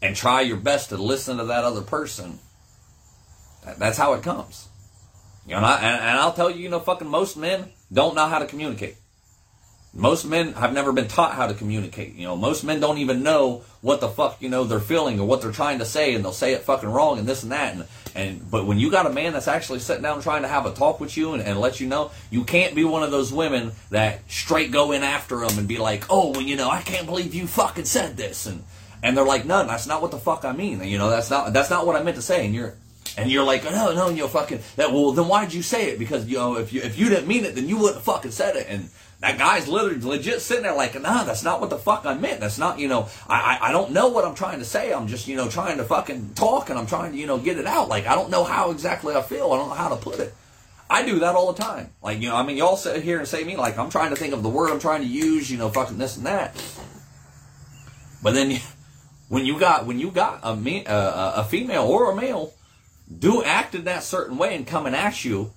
and 0.00 0.14
try 0.14 0.42
your 0.42 0.56
best 0.56 0.90
to 0.90 0.96
listen 0.96 1.38
to 1.38 1.46
that 1.46 1.64
other 1.64 1.80
person, 1.80 2.38
that's 3.76 3.98
how 3.98 4.12
it 4.12 4.22
comes. 4.22 4.68
You 5.48 5.54
know, 5.54 5.56
and, 5.56 5.66
I, 5.66 5.80
and 5.80 6.18
I'll 6.20 6.32
tell 6.32 6.48
you, 6.48 6.62
you 6.62 6.68
know, 6.68 6.78
fucking 6.78 7.08
most 7.08 7.36
men 7.36 7.72
don't 7.92 8.14
know 8.14 8.26
how 8.26 8.38
to 8.38 8.46
communicate. 8.46 8.98
Most 9.92 10.24
men 10.26 10.52
have 10.52 10.72
never 10.72 10.92
been 10.92 11.08
taught 11.08 11.34
how 11.34 11.48
to 11.48 11.54
communicate. 11.54 12.14
You 12.14 12.28
know, 12.28 12.36
most 12.36 12.62
men 12.62 12.78
don't 12.78 12.98
even 12.98 13.24
know 13.24 13.64
what 13.80 14.00
the 14.00 14.08
fuck, 14.08 14.40
you 14.40 14.48
know, 14.48 14.62
they're 14.62 14.78
feeling 14.78 15.18
or 15.18 15.26
what 15.26 15.42
they're 15.42 15.50
trying 15.50 15.80
to 15.80 15.84
say 15.84 16.14
and 16.14 16.24
they'll 16.24 16.32
say 16.32 16.52
it 16.52 16.62
fucking 16.62 16.88
wrong 16.88 17.18
and 17.18 17.26
this 17.26 17.42
and 17.42 17.50
that. 17.50 17.74
And, 17.74 17.84
and 18.18 18.50
but 18.50 18.66
when 18.66 18.80
you 18.80 18.90
got 18.90 19.06
a 19.06 19.10
man 19.10 19.32
that's 19.32 19.46
actually 19.46 19.78
sitting 19.78 20.02
down 20.02 20.20
trying 20.20 20.42
to 20.42 20.48
have 20.48 20.66
a 20.66 20.72
talk 20.72 20.98
with 20.98 21.16
you 21.16 21.34
and, 21.34 21.42
and 21.42 21.60
let 21.60 21.78
you 21.78 21.86
know, 21.86 22.10
you 22.30 22.42
can't 22.42 22.74
be 22.74 22.82
one 22.82 23.04
of 23.04 23.12
those 23.12 23.32
women 23.32 23.70
that 23.90 24.28
straight 24.28 24.72
go 24.72 24.90
in 24.90 25.04
after 25.04 25.44
him 25.44 25.56
and 25.56 25.68
be 25.68 25.78
like, 25.78 26.04
oh, 26.10 26.32
well, 26.32 26.42
you 26.42 26.56
know, 26.56 26.68
I 26.68 26.82
can't 26.82 27.06
believe 27.06 27.32
you 27.32 27.46
fucking 27.46 27.84
said 27.84 28.16
this. 28.16 28.46
And, 28.46 28.64
and 29.04 29.16
they're 29.16 29.24
like, 29.24 29.44
no, 29.44 29.64
that's 29.64 29.86
not 29.86 30.02
what 30.02 30.10
the 30.10 30.18
fuck 30.18 30.44
I 30.44 30.50
mean. 30.50 30.82
You 30.82 30.98
know, 30.98 31.10
that's 31.10 31.30
not, 31.30 31.52
that's 31.52 31.70
not 31.70 31.86
what 31.86 31.94
I 31.94 32.02
meant 32.02 32.16
to 32.16 32.22
say. 32.22 32.44
And 32.44 32.52
you're, 32.52 32.74
and 33.16 33.30
you're 33.30 33.44
like, 33.44 33.62
no, 33.62 33.94
no, 33.94 34.08
you 34.08 34.22
know, 34.22 34.28
fucking 34.28 34.62
that. 34.74 34.92
Well, 34.92 35.12
then 35.12 35.28
why 35.28 35.44
did 35.44 35.54
you 35.54 35.62
say 35.62 35.90
it? 35.90 35.98
Because 36.00 36.26
you 36.26 36.38
know, 36.38 36.56
if 36.56 36.72
you 36.72 36.82
if 36.82 36.98
you 36.98 37.08
didn't 37.08 37.26
mean 37.26 37.44
it, 37.44 37.54
then 37.54 37.68
you 37.68 37.76
wouldn't 37.76 37.96
have 37.96 38.04
fucking 38.04 38.30
said 38.30 38.54
it. 38.54 38.66
And 38.68 38.90
that 39.20 39.36
guy's 39.36 39.66
literally 39.66 40.00
legit 40.00 40.40
sitting 40.40 40.62
there 40.62 40.74
like, 40.74 41.00
nah, 41.00 41.24
that's 41.24 41.42
not 41.42 41.60
what 41.60 41.70
the 41.70 41.78
fuck 41.78 42.06
I 42.06 42.14
meant. 42.14 42.40
That's 42.40 42.58
not, 42.58 42.78
you 42.78 42.86
know, 42.86 43.08
I, 43.28 43.58
I, 43.60 43.68
I 43.68 43.72
don't 43.72 43.90
know 43.90 44.08
what 44.08 44.24
I'm 44.24 44.36
trying 44.36 44.60
to 44.60 44.64
say. 44.64 44.92
I'm 44.92 45.08
just, 45.08 45.26
you 45.26 45.34
know, 45.34 45.48
trying 45.48 45.78
to 45.78 45.84
fucking 45.84 46.34
talk 46.34 46.70
and 46.70 46.78
I'm 46.78 46.86
trying 46.86 47.12
to, 47.12 47.18
you 47.18 47.26
know, 47.26 47.38
get 47.38 47.58
it 47.58 47.66
out. 47.66 47.88
Like, 47.88 48.06
I 48.06 48.14
don't 48.14 48.30
know 48.30 48.44
how 48.44 48.70
exactly 48.70 49.16
I 49.16 49.22
feel. 49.22 49.50
I 49.52 49.56
don't 49.56 49.70
know 49.70 49.74
how 49.74 49.88
to 49.88 49.96
put 49.96 50.20
it. 50.20 50.32
I 50.88 51.04
do 51.04 51.18
that 51.18 51.34
all 51.34 51.52
the 51.52 51.60
time. 51.60 51.90
Like, 52.00 52.20
you 52.20 52.28
know, 52.28 52.36
I 52.36 52.44
mean, 52.44 52.56
y'all 52.56 52.76
sit 52.76 53.02
here 53.02 53.18
and 53.18 53.26
say 53.26 53.42
me, 53.42 53.56
like, 53.56 53.76
I'm 53.76 53.90
trying 53.90 54.10
to 54.10 54.16
think 54.16 54.34
of 54.34 54.44
the 54.44 54.48
word 54.48 54.70
I'm 54.70 54.78
trying 54.78 55.02
to 55.02 55.08
use, 55.08 55.50
you 55.50 55.58
know, 55.58 55.68
fucking 55.68 55.98
this 55.98 56.16
and 56.16 56.26
that. 56.26 56.54
But 58.22 58.34
then 58.34 58.60
when 59.28 59.44
you 59.44 59.58
got, 59.58 59.84
when 59.84 59.98
you 59.98 60.12
got 60.12 60.40
a, 60.44 60.54
me, 60.54 60.86
uh, 60.86 61.42
a 61.42 61.44
female 61.44 61.86
or 61.86 62.12
a 62.12 62.14
male 62.14 62.54
do 63.18 63.42
act 63.42 63.74
in 63.74 63.84
that 63.84 64.04
certain 64.04 64.38
way 64.38 64.54
and 64.54 64.64
coming 64.64 64.94
at 64.94 65.24
you, 65.24 65.52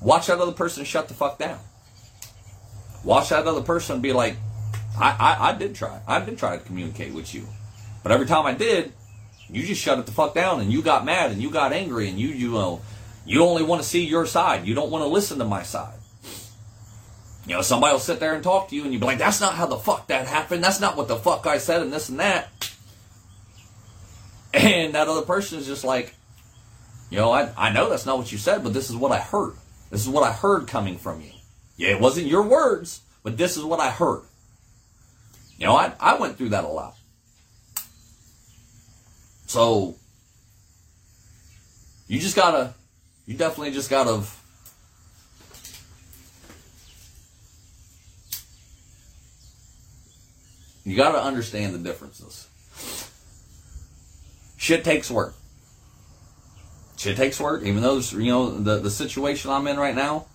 Watch 0.00 0.28
that 0.28 0.38
other 0.38 0.52
person 0.52 0.84
shut 0.84 1.08
the 1.08 1.14
fuck 1.14 1.38
down. 1.38 1.58
Watch 3.04 3.30
that 3.30 3.46
other 3.46 3.62
person 3.62 4.00
be 4.00 4.12
like, 4.12 4.36
I, 4.98 5.16
I, 5.18 5.48
I 5.50 5.52
did 5.54 5.74
try. 5.74 6.00
I 6.06 6.20
did 6.20 6.38
try 6.38 6.56
to 6.56 6.62
communicate 6.62 7.12
with 7.12 7.34
you. 7.34 7.46
But 8.02 8.12
every 8.12 8.26
time 8.26 8.46
I 8.46 8.54
did, 8.54 8.92
you 9.50 9.62
just 9.64 9.80
shut 9.80 9.98
it 9.98 10.06
the 10.06 10.12
fuck 10.12 10.34
down 10.34 10.60
and 10.60 10.72
you 10.72 10.82
got 10.82 11.04
mad 11.04 11.30
and 11.30 11.40
you 11.40 11.50
got 11.50 11.72
angry 11.72 12.08
and 12.08 12.18
you, 12.18 12.28
you 12.28 12.52
know, 12.52 12.80
you 13.24 13.42
only 13.42 13.62
want 13.62 13.82
to 13.82 13.88
see 13.88 14.04
your 14.04 14.26
side. 14.26 14.66
You 14.66 14.74
don't 14.74 14.90
want 14.90 15.02
to 15.02 15.08
listen 15.08 15.38
to 15.38 15.44
my 15.44 15.62
side. 15.62 15.94
You 17.46 17.54
know, 17.54 17.62
somebody 17.62 17.92
will 17.92 18.00
sit 18.00 18.20
there 18.20 18.34
and 18.34 18.44
talk 18.44 18.68
to 18.68 18.76
you 18.76 18.84
and 18.84 18.92
you'll 18.92 19.00
be 19.00 19.06
like, 19.06 19.18
that's 19.18 19.40
not 19.40 19.54
how 19.54 19.66
the 19.66 19.78
fuck 19.78 20.08
that 20.08 20.26
happened. 20.26 20.62
That's 20.62 20.80
not 20.80 20.96
what 20.96 21.08
the 21.08 21.16
fuck 21.16 21.46
I 21.46 21.58
said 21.58 21.82
and 21.82 21.92
this 21.92 22.08
and 22.08 22.20
that. 22.20 22.48
And 24.54 24.94
that 24.94 25.08
other 25.08 25.22
person 25.22 25.58
is 25.58 25.66
just 25.66 25.84
like, 25.84 26.14
you 27.10 27.18
know, 27.18 27.30
I, 27.30 27.50
I 27.56 27.70
know 27.70 27.90
that's 27.90 28.06
not 28.06 28.16
what 28.16 28.32
you 28.32 28.38
said, 28.38 28.64
but 28.64 28.72
this 28.72 28.88
is 28.88 28.96
what 28.96 29.12
I 29.12 29.18
heard. 29.18 29.52
This 29.90 30.02
is 30.02 30.08
what 30.08 30.22
I 30.22 30.32
heard 30.32 30.66
coming 30.66 30.98
from 30.98 31.20
you. 31.20 31.30
Yeah, 31.76 31.90
it 31.90 32.00
wasn't 32.00 32.26
your 32.26 32.42
words, 32.42 33.00
but 33.22 33.36
this 33.36 33.56
is 33.56 33.64
what 33.64 33.80
I 33.80 33.90
heard. 33.90 34.22
You 35.56 35.66
know, 35.66 35.76
I, 35.76 35.92
I 35.98 36.18
went 36.18 36.36
through 36.36 36.50
that 36.50 36.64
a 36.64 36.68
lot. 36.68 36.94
So, 39.46 39.96
you 42.06 42.18
just 42.18 42.36
gotta, 42.36 42.74
you 43.26 43.36
definitely 43.36 43.72
just 43.72 43.88
gotta, 43.88 44.22
you 50.84 50.96
gotta 50.96 51.22
understand 51.22 51.74
the 51.74 51.78
differences. 51.78 52.46
Shit 54.58 54.84
takes 54.84 55.10
work 55.10 55.34
shit 56.98 57.16
takes 57.16 57.40
work. 57.40 57.62
Even 57.62 57.82
though 57.82 57.98
you 57.98 58.30
know 58.30 58.50
the 58.50 58.78
the 58.78 58.90
situation 58.90 59.50
I'm 59.50 59.66
in 59.66 59.78
right 59.78 59.94
now, 59.94 60.26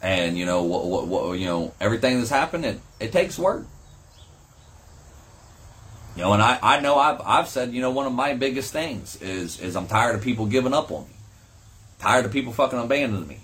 and 0.00 0.38
you 0.38 0.46
know 0.46 0.62
what 0.62 0.86
what, 0.86 1.06
what 1.06 1.38
you 1.38 1.46
know 1.46 1.74
everything 1.80 2.18
that's 2.18 2.30
happened, 2.30 2.64
it 2.64 2.80
it 3.00 3.12
takes 3.12 3.38
work. 3.38 3.66
You 6.16 6.22
know, 6.22 6.32
and 6.32 6.42
I, 6.42 6.58
I 6.62 6.80
know 6.80 6.96
I've, 6.96 7.20
I've 7.24 7.48
said, 7.48 7.72
you 7.72 7.80
know, 7.80 7.90
one 7.90 8.06
of 8.06 8.12
my 8.12 8.34
biggest 8.34 8.72
things 8.72 9.20
is, 9.20 9.60
is 9.60 9.74
I'm 9.74 9.88
tired 9.88 10.14
of 10.14 10.22
people 10.22 10.46
giving 10.46 10.72
up 10.72 10.92
on 10.92 11.04
me. 11.04 11.14
Tired 11.98 12.24
of 12.24 12.32
people 12.32 12.52
fucking 12.52 12.78
abandoning 12.78 13.26
me. 13.26 13.40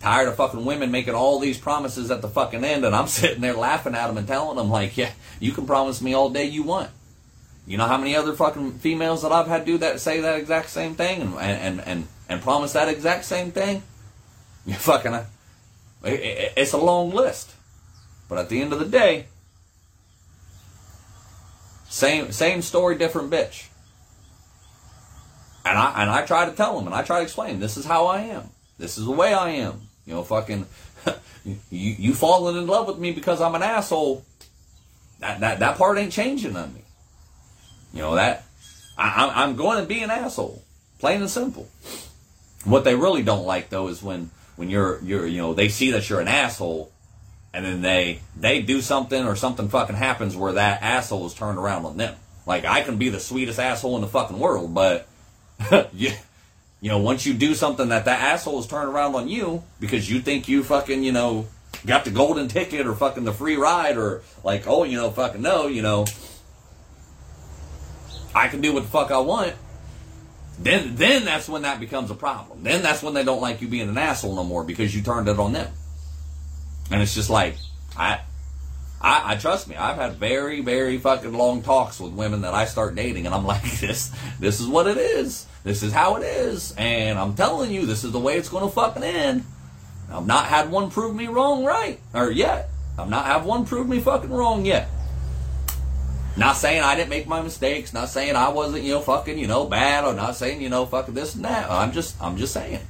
Tired 0.00 0.28
of 0.28 0.36
fucking 0.36 0.64
women 0.64 0.90
making 0.90 1.14
all 1.14 1.38
these 1.38 1.58
promises 1.58 2.10
at 2.10 2.22
the 2.22 2.28
fucking 2.28 2.64
end 2.64 2.86
and 2.86 2.96
I'm 2.96 3.08
sitting 3.08 3.42
there 3.42 3.52
laughing 3.52 3.94
at 3.94 4.06
them 4.06 4.16
and 4.16 4.26
telling 4.26 4.56
them 4.56 4.70
like, 4.70 4.96
yeah, 4.96 5.12
you 5.38 5.52
can 5.52 5.66
promise 5.66 6.00
me 6.00 6.14
all 6.14 6.30
day 6.30 6.44
you 6.44 6.62
want. 6.62 6.90
You 7.68 7.76
know 7.76 7.84
how 7.84 7.98
many 7.98 8.16
other 8.16 8.32
fucking 8.32 8.78
females 8.78 9.20
that 9.20 9.30
I've 9.30 9.46
had 9.46 9.66
do 9.66 9.76
that, 9.78 10.00
say 10.00 10.22
that 10.22 10.38
exact 10.38 10.70
same 10.70 10.94
thing, 10.94 11.20
and 11.20 11.36
and 11.38 11.80
and 11.82 12.08
and 12.26 12.40
promise 12.40 12.72
that 12.72 12.88
exact 12.88 13.24
same 13.24 13.52
thing? 13.52 13.82
You 14.66 14.74
fucking, 14.74 15.14
uh, 15.14 15.24
it, 16.04 16.12
it, 16.12 16.52
it's 16.54 16.74
a 16.74 16.78
long 16.78 17.10
list. 17.10 17.54
But 18.28 18.36
at 18.36 18.50
the 18.50 18.60
end 18.60 18.74
of 18.74 18.80
the 18.80 18.84
day, 18.84 19.28
same 21.88 22.32
same 22.32 22.60
story, 22.60 22.98
different 22.98 23.30
bitch. 23.30 23.68
And 25.64 25.78
I 25.78 26.02
and 26.02 26.10
I 26.10 26.26
try 26.26 26.44
to 26.44 26.52
tell 26.52 26.76
them, 26.76 26.86
and 26.86 26.94
I 26.94 27.02
try 27.02 27.18
to 27.18 27.22
explain, 27.22 27.60
this 27.60 27.78
is 27.78 27.86
how 27.86 28.06
I 28.06 28.20
am. 28.22 28.50
This 28.78 28.98
is 28.98 29.06
the 29.06 29.10
way 29.10 29.32
I 29.32 29.50
am. 29.50 29.80
You 30.04 30.14
know, 30.14 30.22
fucking, 30.22 30.66
you 31.44 31.56
you 31.70 32.14
falling 32.14 32.58
in 32.58 32.66
love 32.66 32.88
with 32.88 32.98
me 32.98 33.12
because 33.12 33.40
I'm 33.40 33.54
an 33.54 33.62
asshole. 33.62 34.22
That 35.20 35.40
that 35.40 35.60
that 35.60 35.78
part 35.78 35.96
ain't 35.96 36.12
changing 36.12 36.56
on 36.56 36.74
me. 36.74 36.82
You 37.92 38.00
know 38.00 38.14
that 38.16 38.44
I, 38.96 39.32
I'm 39.34 39.56
going 39.56 39.80
to 39.80 39.86
be 39.86 40.02
an 40.02 40.10
asshole, 40.10 40.62
plain 40.98 41.20
and 41.20 41.30
simple. 41.30 41.68
What 42.64 42.84
they 42.84 42.94
really 42.94 43.22
don't 43.22 43.46
like 43.46 43.70
though 43.70 43.88
is 43.88 44.02
when 44.02 44.30
when 44.56 44.68
you're 44.68 45.00
you're 45.02 45.26
you 45.26 45.38
know 45.38 45.54
they 45.54 45.68
see 45.68 45.92
that 45.92 46.08
you're 46.10 46.20
an 46.20 46.28
asshole, 46.28 46.90
and 47.54 47.64
then 47.64 47.80
they 47.82 48.20
they 48.36 48.60
do 48.60 48.80
something 48.80 49.24
or 49.24 49.36
something 49.36 49.68
fucking 49.68 49.96
happens 49.96 50.36
where 50.36 50.52
that 50.54 50.82
asshole 50.82 51.26
is 51.26 51.34
turned 51.34 51.58
around 51.58 51.86
on 51.86 51.96
them. 51.96 52.16
Like 52.44 52.64
I 52.64 52.82
can 52.82 52.96
be 52.96 53.08
the 53.08 53.20
sweetest 53.20 53.58
asshole 53.58 53.94
in 53.96 54.00
the 54.02 54.08
fucking 54.08 54.38
world, 54.38 54.74
but 54.74 55.06
you, 55.92 56.12
you 56.80 56.88
know 56.88 56.98
once 56.98 57.24
you 57.24 57.34
do 57.34 57.54
something 57.54 57.88
that 57.90 58.04
that 58.06 58.20
asshole 58.20 58.58
is 58.58 58.66
turned 58.66 58.88
around 58.88 59.14
on 59.14 59.28
you 59.28 59.62
because 59.80 60.10
you 60.10 60.20
think 60.20 60.48
you 60.48 60.64
fucking 60.64 61.04
you 61.04 61.12
know 61.12 61.46
got 61.86 62.04
the 62.04 62.10
golden 62.10 62.48
ticket 62.48 62.86
or 62.86 62.94
fucking 62.94 63.24
the 63.24 63.32
free 63.32 63.56
ride 63.56 63.96
or 63.96 64.22
like 64.42 64.64
oh 64.66 64.84
you 64.84 64.96
know 64.96 65.10
fucking 65.10 65.42
no 65.42 65.66
you 65.66 65.82
know 65.82 66.06
I 68.34 68.48
can 68.48 68.60
do 68.60 68.72
what 68.72 68.82
the 68.82 68.88
fuck 68.88 69.10
I 69.10 69.18
want, 69.18 69.54
then 70.58 70.96
then 70.96 71.24
that's 71.24 71.48
when 71.48 71.62
that 71.62 71.80
becomes 71.80 72.10
a 72.10 72.14
problem. 72.14 72.62
Then 72.62 72.82
that's 72.82 73.02
when 73.02 73.14
they 73.14 73.24
don't 73.24 73.40
like 73.40 73.60
you 73.60 73.68
being 73.68 73.88
an 73.88 73.98
asshole 73.98 74.34
no 74.34 74.44
more 74.44 74.64
because 74.64 74.94
you 74.94 75.02
turned 75.02 75.28
it 75.28 75.38
on 75.38 75.52
them. 75.52 75.72
And 76.90 77.02
it's 77.02 77.14
just 77.14 77.30
like 77.30 77.56
I 77.96 78.20
I, 79.00 79.34
I 79.34 79.36
trust 79.36 79.68
me, 79.68 79.76
I've 79.76 79.96
had 79.96 80.14
very, 80.14 80.60
very 80.60 80.98
fucking 80.98 81.32
long 81.32 81.62
talks 81.62 82.00
with 82.00 82.12
women 82.12 82.40
that 82.40 82.54
I 82.54 82.64
start 82.64 82.96
dating 82.96 83.26
and 83.26 83.34
I'm 83.34 83.46
like, 83.46 83.62
this 83.80 84.12
this 84.40 84.60
is 84.60 84.66
what 84.66 84.86
it 84.86 84.96
is. 84.96 85.46
This 85.64 85.82
is 85.82 85.92
how 85.92 86.16
it 86.16 86.24
is. 86.24 86.74
And 86.76 87.18
I'm 87.18 87.34
telling 87.34 87.70
you, 87.70 87.86
this 87.86 88.04
is 88.04 88.12
the 88.12 88.18
way 88.18 88.36
it's 88.36 88.48
gonna 88.48 88.70
fucking 88.70 89.02
end. 89.02 89.44
I've 90.10 90.26
not 90.26 90.46
had 90.46 90.70
one 90.70 90.90
prove 90.90 91.14
me 91.14 91.26
wrong 91.26 91.64
right. 91.64 92.00
Or 92.14 92.30
yet. 92.30 92.70
I've 92.98 93.10
not 93.10 93.26
had 93.26 93.44
one 93.44 93.64
prove 93.64 93.88
me 93.88 94.00
fucking 94.00 94.30
wrong 94.30 94.64
yet. 94.64 94.88
Not 96.38 96.56
saying 96.56 96.82
I 96.82 96.94
didn't 96.94 97.10
make 97.10 97.26
my 97.26 97.42
mistakes. 97.42 97.92
Not 97.92 98.08
saying 98.08 98.36
I 98.36 98.50
wasn't, 98.50 98.84
you 98.84 98.94
know, 98.94 99.00
fucking, 99.00 99.38
you 99.38 99.48
know, 99.48 99.66
bad. 99.66 100.04
Or 100.04 100.14
not 100.14 100.36
saying, 100.36 100.62
you 100.62 100.68
know, 100.68 100.86
fucking 100.86 101.14
this 101.14 101.34
and 101.34 101.44
that. 101.44 101.68
I'm 101.68 101.92
just, 101.92 102.20
I'm 102.22 102.36
just 102.36 102.54
saying. 102.54 102.80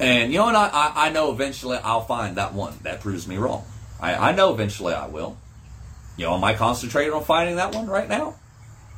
And 0.00 0.32
you 0.32 0.38
know, 0.38 0.48
and 0.48 0.56
I, 0.56 0.92
I, 0.94 1.10
know 1.10 1.32
eventually 1.32 1.76
I'll 1.76 2.04
find 2.04 2.36
that 2.36 2.54
one 2.54 2.78
that 2.82 3.00
proves 3.00 3.26
me 3.26 3.36
wrong. 3.36 3.64
I, 4.00 4.30
I 4.30 4.32
know 4.32 4.54
eventually 4.54 4.94
I 4.94 5.08
will. 5.08 5.36
You 6.16 6.26
know, 6.26 6.34
am 6.34 6.44
I 6.44 6.54
concentrating 6.54 7.12
on 7.12 7.24
finding 7.24 7.56
that 7.56 7.74
one 7.74 7.88
right 7.88 8.08
now? 8.08 8.36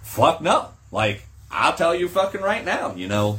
Fuck 0.02 0.42
no. 0.42 0.68
Like, 0.92 1.26
I'll 1.50 1.74
tell 1.74 1.94
you 1.94 2.08
fucking 2.08 2.42
right 2.42 2.64
now, 2.64 2.94
you 2.94 3.08
know. 3.08 3.38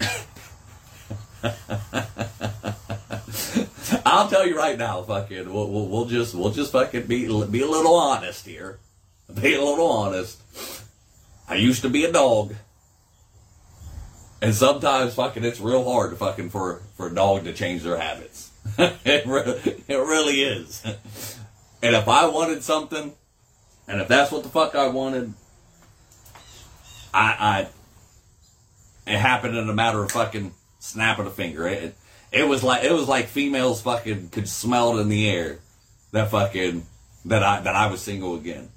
I'll 4.10 4.28
tell 4.28 4.46
you 4.46 4.56
right 4.56 4.78
now, 4.78 5.02
fucking, 5.02 5.52
we'll, 5.52 5.70
we'll, 5.70 5.86
we'll, 5.86 6.04
just 6.06 6.34
we'll 6.34 6.50
just 6.50 6.72
fucking 6.72 7.06
be 7.06 7.26
be 7.26 7.60
a 7.62 7.66
little 7.66 7.94
honest 7.94 8.46
here. 8.46 8.78
Be 9.34 9.54
a 9.54 9.62
little 9.62 9.90
honest. 9.90 10.40
I 11.46 11.56
used 11.56 11.82
to 11.82 11.90
be 11.90 12.04
a 12.04 12.12
dog, 12.12 12.54
and 14.40 14.54
sometimes 14.54 15.14
fucking 15.14 15.44
it's 15.44 15.60
real 15.60 15.84
hard 15.84 16.10
to 16.10 16.16
fucking 16.16 16.50
for 16.50 16.80
for 16.96 17.08
a 17.08 17.14
dog 17.14 17.44
to 17.44 17.52
change 17.52 17.82
their 17.82 17.98
habits. 17.98 18.50
it 18.78 19.26
really, 19.26 19.82
it 19.88 19.96
really 19.96 20.42
is. 20.42 20.82
And 21.82 21.94
if 21.94 22.08
I 22.08 22.26
wanted 22.28 22.62
something, 22.62 23.12
and 23.86 24.00
if 24.00 24.08
that's 24.08 24.32
what 24.32 24.42
the 24.42 24.48
fuck 24.48 24.74
I 24.74 24.88
wanted, 24.88 25.34
I, 27.12 27.68
I 29.06 29.12
it 29.12 29.18
happened 29.18 29.56
in 29.56 29.68
a 29.68 29.74
matter 29.74 30.02
of 30.02 30.12
fucking 30.12 30.54
snapping 30.78 31.26
a 31.26 31.30
finger. 31.30 31.68
It, 31.68 31.94
it 32.30 32.46
was 32.46 32.62
like 32.62 32.84
it 32.84 32.92
was 32.92 33.08
like 33.08 33.26
females 33.26 33.80
fucking 33.82 34.30
could 34.30 34.48
smell 34.48 34.98
it 34.98 35.02
in 35.02 35.08
the 35.08 35.28
air. 35.28 35.58
That 36.12 36.30
fucking 36.30 36.86
that 37.26 37.42
I 37.42 37.60
that 37.60 37.74
I 37.74 37.86
was 37.88 38.00
single 38.00 38.34
again. 38.36 38.68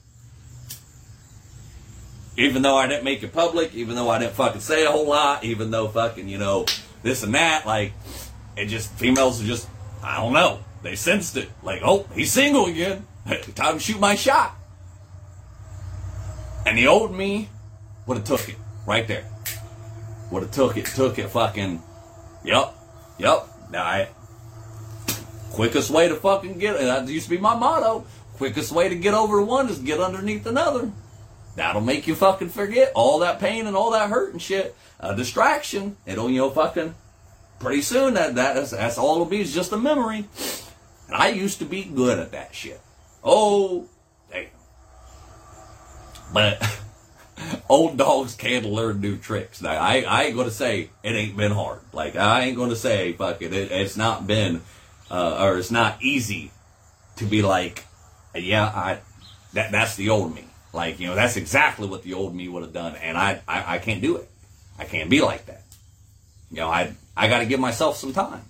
Even 2.38 2.62
though 2.62 2.78
I 2.78 2.88
didn't 2.88 3.04
make 3.04 3.24
it 3.24 3.34
public, 3.34 3.74
even 3.76 3.96
though 3.96 4.10
I 4.10 4.20
didn't 4.20 4.34
fucking 4.34 4.62
say 4.62 4.86
a 4.86 4.90
whole 4.90 5.08
lot, 5.08 5.44
even 5.44 5.70
though 5.70 5.90
fucking, 5.90 6.30
you 6.30 6.38
know, 6.38 6.66
this 7.04 7.24
and 7.24 7.36
that, 7.36 7.66
like 7.66 7.94
it 8.56 8.68
just 8.68 8.92
females 8.94 9.42
are 9.42 9.46
just 9.46 9.68
I 10.02 10.18
don't 10.18 10.34
know. 10.34 10.60
They 10.82 10.96
sensed 10.96 11.38
it. 11.38 11.50
Like, 11.62 11.82
oh, 11.84 12.08
he's 12.16 12.32
single 12.32 12.66
again. 12.66 13.06
Time 13.56 13.76
to 13.76 13.80
shoot 13.80 14.00
my 14.00 14.16
shot. 14.16 14.56
And 16.66 16.78
the 16.78 16.88
old 16.88 17.14
me 17.14 17.50
would 18.08 18.18
have 18.18 18.26
took 18.26 18.50
it 18.50 18.56
right 18.86 19.08
there. 19.08 19.26
Would 20.32 20.44
have 20.44 20.52
took 20.52 20.78
it, 20.78 20.86
took 20.86 21.20
it 21.20 21.30
fucking, 21.30 21.82
yep, 22.44 22.74
Yep. 23.22 23.48
Now 23.72 23.84
I 23.84 24.10
quickest 25.52 25.92
way 25.92 26.08
to 26.08 26.16
fucking 26.16 26.58
get 26.58 26.80
that 26.80 27.08
used 27.08 27.26
to 27.26 27.30
be 27.30 27.38
my 27.38 27.56
motto. 27.56 28.06
Quickest 28.38 28.72
way 28.72 28.90
to 28.90 28.96
get 28.96 29.14
over 29.14 29.42
one 29.42 29.70
is 29.70 29.78
get 29.78 30.00
underneath 30.00 30.46
another. 30.48 30.92
That'll 31.56 31.82
make 31.82 32.08
you 32.08 32.16
fucking 32.16 32.50
forget 32.50 32.92
all 32.96 33.20
that 33.20 33.40
pain 33.40 33.68
and 33.68 33.76
all 33.76 33.92
that 33.92 34.10
hurt 34.10 34.32
and 34.32 34.42
shit. 34.42 34.76
A 35.00 35.16
distraction. 35.16 35.98
It'll 36.08 36.30
you 36.30 36.40
know 36.40 36.50
fucking 36.50 36.96
pretty 37.60 37.84
soon 37.84 38.16
that 38.16 38.34
that's, 38.34 38.72
that's 38.72 38.98
all 38.98 39.14
it'll 39.16 39.26
be 39.26 39.42
is 39.42 39.54
just 39.54 39.72
a 39.72 39.78
memory. 39.78 40.26
And 41.08 41.16
I 41.16 41.30
used 41.30 41.60
to 41.60 41.66
be 41.66 41.84
good 41.84 42.18
at 42.18 42.32
that 42.32 42.56
shit. 42.56 42.82
Oh, 43.24 43.88
damn. 44.32 44.48
But 46.34 46.80
old 47.70 47.98
dogs 47.98 48.36
can't 48.36 48.66
learn 48.66 49.02
new 49.02 49.18
tricks. 49.18 49.62
Now, 49.62 49.72
I, 49.72 50.02
I 50.02 50.24
ain't 50.24 50.36
gonna 50.36 50.52
say 50.52 50.90
it 51.04 51.10
ain't 51.10 51.38
been 51.38 51.52
hard. 51.52 51.80
Like 51.94 52.16
I 52.16 52.42
ain't 52.42 52.58
gonna 52.58 52.76
say 52.76 53.14
fuck 53.14 53.42
it. 53.42 53.54
it 53.54 53.72
it's 53.72 53.98
not 53.98 54.28
been, 54.28 54.62
uh, 55.10 55.44
or 55.44 55.58
it's 55.58 55.72
not 55.72 56.02
easy 56.02 56.52
to 57.18 57.26
be 57.26 57.42
like, 57.42 57.86
yeah, 58.36 58.66
I 58.66 59.00
that 59.54 59.72
that's 59.72 59.96
the 59.96 60.10
old 60.10 60.34
me. 60.34 60.46
Like 60.74 61.00
you 61.00 61.08
know, 61.08 61.16
that's 61.16 61.38
exactly 61.38 61.88
what 61.88 62.04
the 62.04 62.14
old 62.14 62.36
me 62.36 62.48
would 62.48 62.64
have 62.64 62.74
done, 62.74 62.96
and 62.96 63.18
I, 63.18 63.42
I 63.48 63.76
I 63.76 63.78
can't 63.80 64.02
do 64.02 64.18
it. 64.18 64.30
I 64.80 64.86
can't 64.86 65.10
be 65.10 65.22
like 65.22 65.46
that. 65.48 65.64
You 66.50 66.58
know, 66.58 66.70
I 66.70 66.94
I 67.16 67.28
got 67.28 67.40
to 67.40 67.46
give 67.46 67.60
myself 67.60 67.98
some 67.98 68.14
time. 68.14 68.42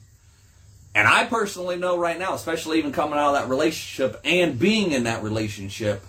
And 0.93 1.07
I 1.07 1.25
personally 1.25 1.77
know 1.77 1.97
right 1.97 2.19
now, 2.19 2.33
especially 2.33 2.77
even 2.79 2.91
coming 2.91 3.17
out 3.17 3.33
of 3.33 3.41
that 3.41 3.49
relationship 3.49 4.19
and 4.25 4.59
being 4.59 4.91
in 4.91 5.05
that 5.05 5.23
relationship, 5.23 6.03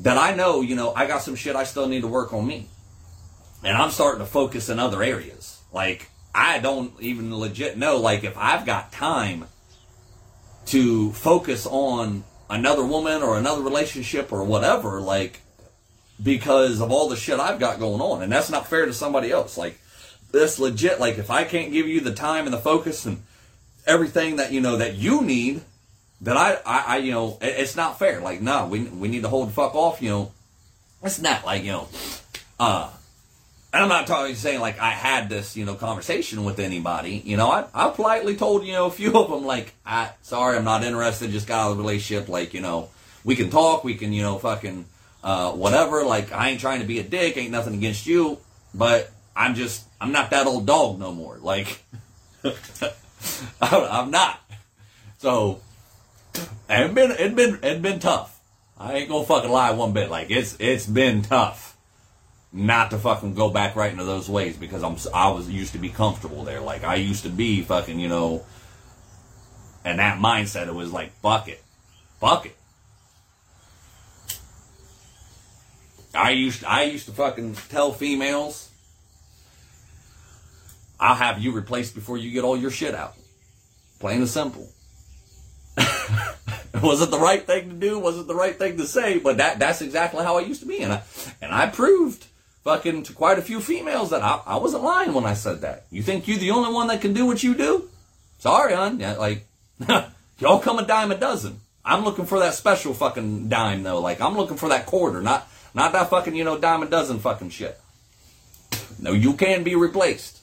that 0.00 0.16
I 0.16 0.34
know, 0.34 0.62
you 0.62 0.74
know, 0.74 0.94
I 0.94 1.06
got 1.06 1.22
some 1.22 1.36
shit 1.36 1.54
I 1.54 1.64
still 1.64 1.86
need 1.86 2.00
to 2.00 2.08
work 2.08 2.32
on 2.32 2.46
me. 2.46 2.66
And 3.62 3.76
I'm 3.76 3.90
starting 3.90 4.20
to 4.20 4.26
focus 4.26 4.68
in 4.68 4.78
other 4.78 5.02
areas. 5.02 5.60
Like, 5.72 6.08
I 6.34 6.58
don't 6.58 6.98
even 7.00 7.34
legit 7.36 7.76
know, 7.76 7.98
like, 7.98 8.24
if 8.24 8.36
I've 8.36 8.64
got 8.64 8.90
time 8.90 9.44
to 10.66 11.12
focus 11.12 11.66
on 11.66 12.24
another 12.48 12.84
woman 12.84 13.22
or 13.22 13.36
another 13.36 13.62
relationship 13.62 14.32
or 14.32 14.42
whatever, 14.44 15.00
like, 15.00 15.40
because 16.22 16.80
of 16.80 16.90
all 16.90 17.08
the 17.08 17.16
shit 17.16 17.38
I've 17.38 17.60
got 17.60 17.78
going 17.78 18.00
on. 18.00 18.22
And 18.22 18.32
that's 18.32 18.50
not 18.50 18.68
fair 18.68 18.86
to 18.86 18.94
somebody 18.94 19.30
else. 19.30 19.58
Like, 19.58 19.78
this 20.32 20.58
legit, 20.58 21.00
like, 21.00 21.18
if 21.18 21.30
I 21.30 21.44
can't 21.44 21.72
give 21.72 21.86
you 21.86 22.00
the 22.00 22.14
time 22.14 22.46
and 22.46 22.54
the 22.54 22.58
focus 22.58 23.04
and 23.04 23.22
everything 23.86 24.36
that, 24.36 24.52
you 24.52 24.60
know, 24.60 24.76
that 24.76 24.94
you 24.94 25.20
need, 25.22 25.62
that 26.22 26.36
I, 26.36 26.54
I, 26.64 26.84
I, 26.86 26.96
you 26.98 27.12
know, 27.12 27.38
it, 27.40 27.54
it's 27.58 27.76
not 27.76 27.98
fair. 27.98 28.20
Like, 28.20 28.40
no, 28.40 28.66
we, 28.66 28.84
we 28.84 29.08
need 29.08 29.22
to 29.22 29.28
hold 29.28 29.48
the 29.48 29.52
fuck 29.52 29.74
off, 29.74 30.00
you 30.00 30.10
know. 30.10 30.32
It's 31.02 31.20
not 31.20 31.44
like, 31.44 31.64
you 31.64 31.72
know, 31.72 31.88
uh, 32.60 32.90
and 33.72 33.82
I'm 33.82 33.88
not 33.88 34.06
talking 34.06 34.34
saying 34.34 34.60
like 34.60 34.78
I 34.78 34.90
had 34.90 35.28
this, 35.28 35.56
you 35.56 35.64
know, 35.64 35.74
conversation 35.74 36.44
with 36.44 36.58
anybody. 36.58 37.22
You 37.24 37.36
know, 37.36 37.50
I, 37.50 37.64
I 37.74 37.88
politely 37.88 38.36
told, 38.36 38.64
you 38.64 38.72
know, 38.72 38.86
a 38.86 38.90
few 38.90 39.12
of 39.14 39.30
them 39.30 39.44
like, 39.44 39.72
I, 39.84 40.10
sorry, 40.22 40.58
I'm 40.58 40.64
not 40.64 40.84
interested. 40.84 41.30
Just 41.30 41.48
got 41.48 41.66
out 41.66 41.70
of 41.72 41.76
the 41.78 41.82
relationship. 41.82 42.28
Like, 42.28 42.54
you 42.54 42.60
know, 42.60 42.90
we 43.24 43.34
can 43.34 43.50
talk. 43.50 43.82
We 43.82 43.94
can, 43.94 44.12
you 44.12 44.22
know, 44.22 44.38
fucking, 44.38 44.84
uh, 45.24 45.52
whatever. 45.52 46.04
Like, 46.04 46.32
I 46.32 46.50
ain't 46.50 46.60
trying 46.60 46.80
to 46.80 46.86
be 46.86 46.98
a 46.98 47.02
dick. 47.02 47.36
Ain't 47.36 47.50
nothing 47.50 47.74
against 47.74 48.06
you. 48.06 48.38
But 48.74 49.10
I'm 49.34 49.54
just, 49.54 49.84
I'm 50.00 50.12
not 50.12 50.30
that 50.30 50.46
old 50.46 50.66
dog 50.66 50.98
no 50.98 51.12
more. 51.12 51.38
Like, 51.38 51.82
I'm 53.62 54.10
not. 54.10 54.38
So, 55.18 55.62
it 56.34 56.94
been 56.94 57.10
it 57.12 57.34
been 57.36 57.58
it 57.62 57.82
been 57.82 57.98
tough. 57.98 58.40
I 58.78 58.94
ain't 58.94 59.08
gonna 59.08 59.24
fucking 59.24 59.50
lie 59.50 59.70
one 59.72 59.92
bit. 59.92 60.10
Like 60.10 60.30
it's 60.30 60.56
it's 60.58 60.86
been 60.86 61.22
tough 61.22 61.76
not 62.52 62.90
to 62.90 62.98
fucking 62.98 63.34
go 63.34 63.48
back 63.48 63.76
right 63.76 63.90
into 63.90 64.04
those 64.04 64.28
ways 64.28 64.56
because 64.56 64.82
I'm 64.82 64.96
I 65.14 65.30
was 65.30 65.48
used 65.48 65.72
to 65.72 65.78
be 65.78 65.88
comfortable 65.88 66.44
there. 66.44 66.60
Like 66.60 66.84
I 66.84 66.96
used 66.96 67.22
to 67.24 67.30
be 67.30 67.62
fucking 67.62 67.98
you 67.98 68.08
know, 68.08 68.44
and 69.84 69.98
that 69.98 70.18
mindset 70.18 70.68
it 70.68 70.74
was 70.74 70.92
like 70.92 71.12
fuck 71.20 71.48
it, 71.48 71.62
fuck 72.20 72.46
it. 72.46 72.56
I 76.14 76.30
used 76.30 76.64
I 76.64 76.84
used 76.84 77.06
to 77.06 77.12
fucking 77.12 77.54
tell 77.70 77.92
females, 77.92 78.70
I'll 81.00 81.14
have 81.14 81.38
you 81.38 81.52
replaced 81.52 81.94
before 81.94 82.18
you 82.18 82.30
get 82.30 82.44
all 82.44 82.56
your 82.56 82.70
shit 82.70 82.94
out. 82.94 83.14
Plain 83.98 84.18
and 84.18 84.28
simple. 84.28 84.68
was 86.82 87.00
it 87.00 87.10
the 87.10 87.18
right 87.18 87.46
thing 87.46 87.68
to 87.68 87.74
do? 87.74 87.98
Was 87.98 88.18
it 88.18 88.26
the 88.26 88.34
right 88.34 88.56
thing 88.56 88.76
to 88.78 88.86
say? 88.86 89.18
But 89.18 89.38
that 89.38 89.58
that's 89.58 89.82
exactly 89.82 90.24
how 90.24 90.38
I 90.38 90.42
used 90.42 90.60
to 90.60 90.66
be, 90.66 90.82
and 90.82 90.92
I 90.92 91.02
and 91.40 91.52
I 91.52 91.66
proved 91.66 92.26
fucking 92.64 93.04
to 93.04 93.12
quite 93.12 93.38
a 93.38 93.42
few 93.42 93.60
females 93.60 94.10
that 94.10 94.22
I, 94.22 94.40
I 94.46 94.56
wasn't 94.56 94.84
lying 94.84 95.14
when 95.14 95.24
I 95.24 95.34
said 95.34 95.62
that. 95.62 95.86
You 95.90 96.02
think 96.02 96.28
you're 96.28 96.38
the 96.38 96.50
only 96.50 96.72
one 96.72 96.88
that 96.88 97.00
can 97.00 97.12
do 97.12 97.26
what 97.26 97.42
you 97.42 97.54
do? 97.54 97.88
Sorry, 98.38 98.74
hon. 98.74 99.00
Yeah, 99.00 99.14
like 99.14 99.46
y'all 100.38 100.58
come 100.58 100.78
a 100.78 100.86
dime 100.86 101.12
a 101.12 101.16
dozen. 101.16 101.60
I'm 101.84 102.04
looking 102.04 102.26
for 102.26 102.38
that 102.40 102.54
special 102.54 102.94
fucking 102.94 103.48
dime 103.48 103.82
though. 103.82 104.00
Like 104.00 104.20
I'm 104.20 104.36
looking 104.36 104.56
for 104.56 104.68
that 104.68 104.86
quarter, 104.86 105.22
not 105.22 105.48
not 105.74 105.92
that 105.92 106.10
fucking 106.10 106.34
you 106.34 106.44
know 106.44 106.58
dime 106.58 106.82
a 106.82 106.86
dozen 106.86 107.18
fucking 107.18 107.50
shit. 107.50 107.78
No, 108.98 109.12
you 109.12 109.34
can 109.34 109.64
be 109.64 109.74
replaced. 109.74 110.41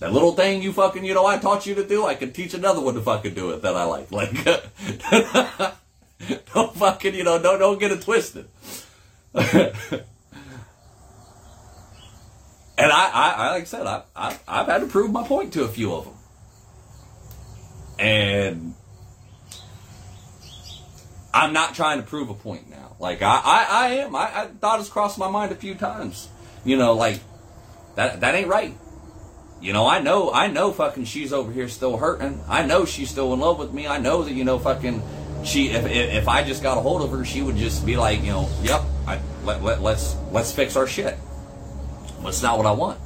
That 0.00 0.12
little 0.12 0.32
thing 0.32 0.62
you 0.62 0.72
fucking, 0.72 1.04
you 1.04 1.12
know, 1.12 1.26
I 1.26 1.38
taught 1.38 1.66
you 1.66 1.74
to 1.74 1.86
do, 1.86 2.06
I 2.06 2.14
can 2.14 2.32
teach 2.32 2.54
another 2.54 2.80
one 2.80 2.94
to 2.94 3.00
fucking 3.00 3.34
do 3.34 3.50
it 3.50 3.62
that 3.62 3.74
I 3.74 3.82
like. 3.84 4.12
Like, 4.12 4.32
don't 6.54 6.76
fucking, 6.76 7.14
you 7.14 7.24
know, 7.24 7.42
don't, 7.42 7.58
don't 7.58 7.80
get 7.80 7.90
it 7.90 8.02
twisted. 8.02 8.46
and 9.34 9.72
I, 12.78 12.78
I, 12.78 13.34
I, 13.36 13.50
like 13.50 13.62
I 13.62 13.64
said, 13.64 13.86
I, 13.86 14.02
I, 14.14 14.38
I've 14.46 14.66
had 14.66 14.82
to 14.82 14.86
prove 14.86 15.10
my 15.10 15.26
point 15.26 15.52
to 15.54 15.64
a 15.64 15.68
few 15.68 15.92
of 15.92 16.04
them. 16.04 16.14
And 17.98 18.74
I'm 21.34 21.52
not 21.52 21.74
trying 21.74 21.98
to 21.98 22.06
prove 22.06 22.30
a 22.30 22.34
point 22.34 22.70
now. 22.70 22.94
Like, 23.00 23.22
I, 23.22 23.40
I, 23.44 23.66
I 23.68 23.88
am. 23.94 24.14
I, 24.14 24.42
I 24.42 24.46
thought 24.46 24.78
it's 24.78 24.88
crossed 24.88 25.18
my 25.18 25.28
mind 25.28 25.50
a 25.50 25.56
few 25.56 25.74
times. 25.74 26.28
You 26.64 26.76
know, 26.76 26.94
like, 26.94 27.18
that, 27.96 28.20
that 28.20 28.36
ain't 28.36 28.48
right. 28.48 28.76
You 29.60 29.72
know, 29.72 29.86
I 29.86 30.00
know, 30.00 30.32
I 30.32 30.46
know 30.46 30.72
fucking 30.72 31.04
she's 31.04 31.32
over 31.32 31.50
here 31.50 31.68
still 31.68 31.96
hurting. 31.96 32.40
I 32.48 32.64
know 32.64 32.84
she's 32.84 33.10
still 33.10 33.34
in 33.34 33.40
love 33.40 33.58
with 33.58 33.72
me. 33.72 33.86
I 33.86 33.98
know 33.98 34.22
that, 34.22 34.32
you 34.32 34.44
know, 34.44 34.58
fucking 34.58 35.02
she, 35.44 35.70
if, 35.70 35.84
if 35.86 36.28
I 36.28 36.44
just 36.44 36.62
got 36.62 36.78
a 36.78 36.80
hold 36.80 37.02
of 37.02 37.10
her, 37.10 37.24
she 37.24 37.42
would 37.42 37.56
just 37.56 37.84
be 37.84 37.96
like, 37.96 38.20
you 38.20 38.32
know, 38.32 38.48
yep, 38.62 38.82
I, 39.06 39.20
let, 39.44 39.62
let, 39.62 39.82
let's, 39.82 40.14
let's 40.30 40.52
fix 40.52 40.76
our 40.76 40.86
shit. 40.86 41.16
That's 42.22 42.42
not 42.42 42.56
what 42.56 42.66
I 42.66 42.72
want. 42.72 43.00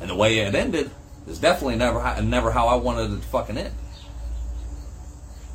And 0.00 0.10
the 0.10 0.16
way 0.16 0.38
it 0.40 0.54
ended 0.54 0.90
is 1.28 1.38
definitely 1.38 1.76
never, 1.76 2.22
never 2.22 2.50
how 2.50 2.66
I 2.66 2.76
wanted 2.76 3.12
it 3.12 3.22
to 3.22 3.28
fucking 3.28 3.56
end. 3.56 3.74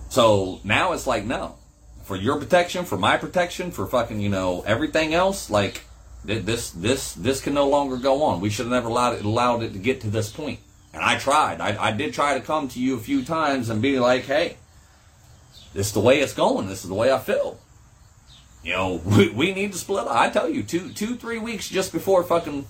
So 0.09 0.61
now 0.63 0.93
it's 0.93 1.05
like, 1.05 1.25
no. 1.25 1.57
For 2.03 2.15
your 2.15 2.39
protection, 2.39 2.85
for 2.85 2.97
my 2.97 3.17
protection, 3.17 3.71
for 3.71 3.85
fucking, 3.85 4.19
you 4.19 4.29
know, 4.29 4.63
everything 4.65 5.13
else, 5.13 5.49
like, 5.49 5.83
this 6.23 6.71
this 6.71 7.13
this 7.13 7.41
can 7.41 7.53
no 7.53 7.67
longer 7.67 7.97
go 7.97 8.23
on. 8.23 8.41
We 8.41 8.49
should 8.49 8.65
have 8.65 8.73
never 8.73 8.89
allowed 8.89 9.15
it 9.15 9.25
allowed 9.25 9.63
it 9.63 9.73
to 9.73 9.79
get 9.79 10.01
to 10.01 10.09
this 10.09 10.31
point. 10.31 10.59
And 10.93 11.03
I 11.03 11.17
tried. 11.17 11.61
I, 11.61 11.89
I 11.89 11.91
did 11.91 12.13
try 12.13 12.33
to 12.33 12.43
come 12.43 12.67
to 12.69 12.79
you 12.79 12.95
a 12.95 12.99
few 12.99 13.23
times 13.23 13.69
and 13.69 13.81
be 13.81 13.99
like, 13.99 14.25
hey, 14.25 14.57
this 15.73 15.87
is 15.87 15.93
the 15.93 15.99
way 15.99 16.19
it's 16.19 16.33
going. 16.33 16.67
This 16.67 16.83
is 16.83 16.89
the 16.89 16.95
way 16.95 17.11
I 17.11 17.19
feel. 17.19 17.59
You 18.63 18.73
know, 18.73 19.01
we, 19.05 19.29
we 19.29 19.53
need 19.53 19.71
to 19.71 19.77
split 19.77 20.07
up. 20.07 20.07
I 20.09 20.29
tell 20.29 20.49
you, 20.49 20.63
two 20.63 20.89
two 20.89 21.15
three 21.15 21.39
weeks 21.39 21.69
just 21.69 21.93
before 21.93 22.23
fucking 22.23 22.65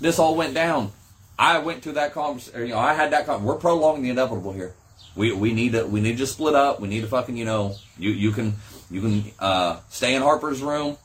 this 0.00 0.18
all 0.18 0.36
went 0.36 0.54
down, 0.54 0.92
I 1.38 1.58
went 1.58 1.82
to 1.84 1.92
that 1.92 2.12
conversation. 2.12 2.60
You 2.62 2.74
know, 2.74 2.78
I 2.78 2.94
had 2.94 3.12
that. 3.12 3.26
Con- 3.26 3.44
we're 3.44 3.56
prolonging 3.56 4.02
the 4.02 4.10
inevitable 4.10 4.52
here. 4.52 4.74
We 5.16 5.32
we 5.32 5.52
need 5.52 5.72
to 5.72 5.84
we 5.84 6.00
need 6.00 6.18
to 6.18 6.26
split 6.26 6.54
up. 6.54 6.80
We 6.80 6.88
need 6.88 7.00
to 7.00 7.08
fucking 7.08 7.36
you 7.36 7.44
know 7.44 7.74
you 7.98 8.10
you 8.10 8.30
can 8.30 8.54
you 8.90 9.00
can 9.00 9.24
uh, 9.40 9.80
stay 9.88 10.14
in 10.14 10.22
Harper's 10.22 10.62
room, 10.62 10.96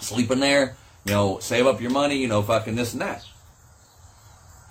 sleep 0.00 0.30
in 0.32 0.40
there 0.40 0.76
you 1.04 1.12
know, 1.12 1.38
save 1.40 1.66
up 1.66 1.80
your 1.80 1.90
money, 1.90 2.16
you 2.16 2.28
know, 2.28 2.42
fucking 2.42 2.76
this 2.76 2.92
and 2.92 3.02
that. 3.02 3.24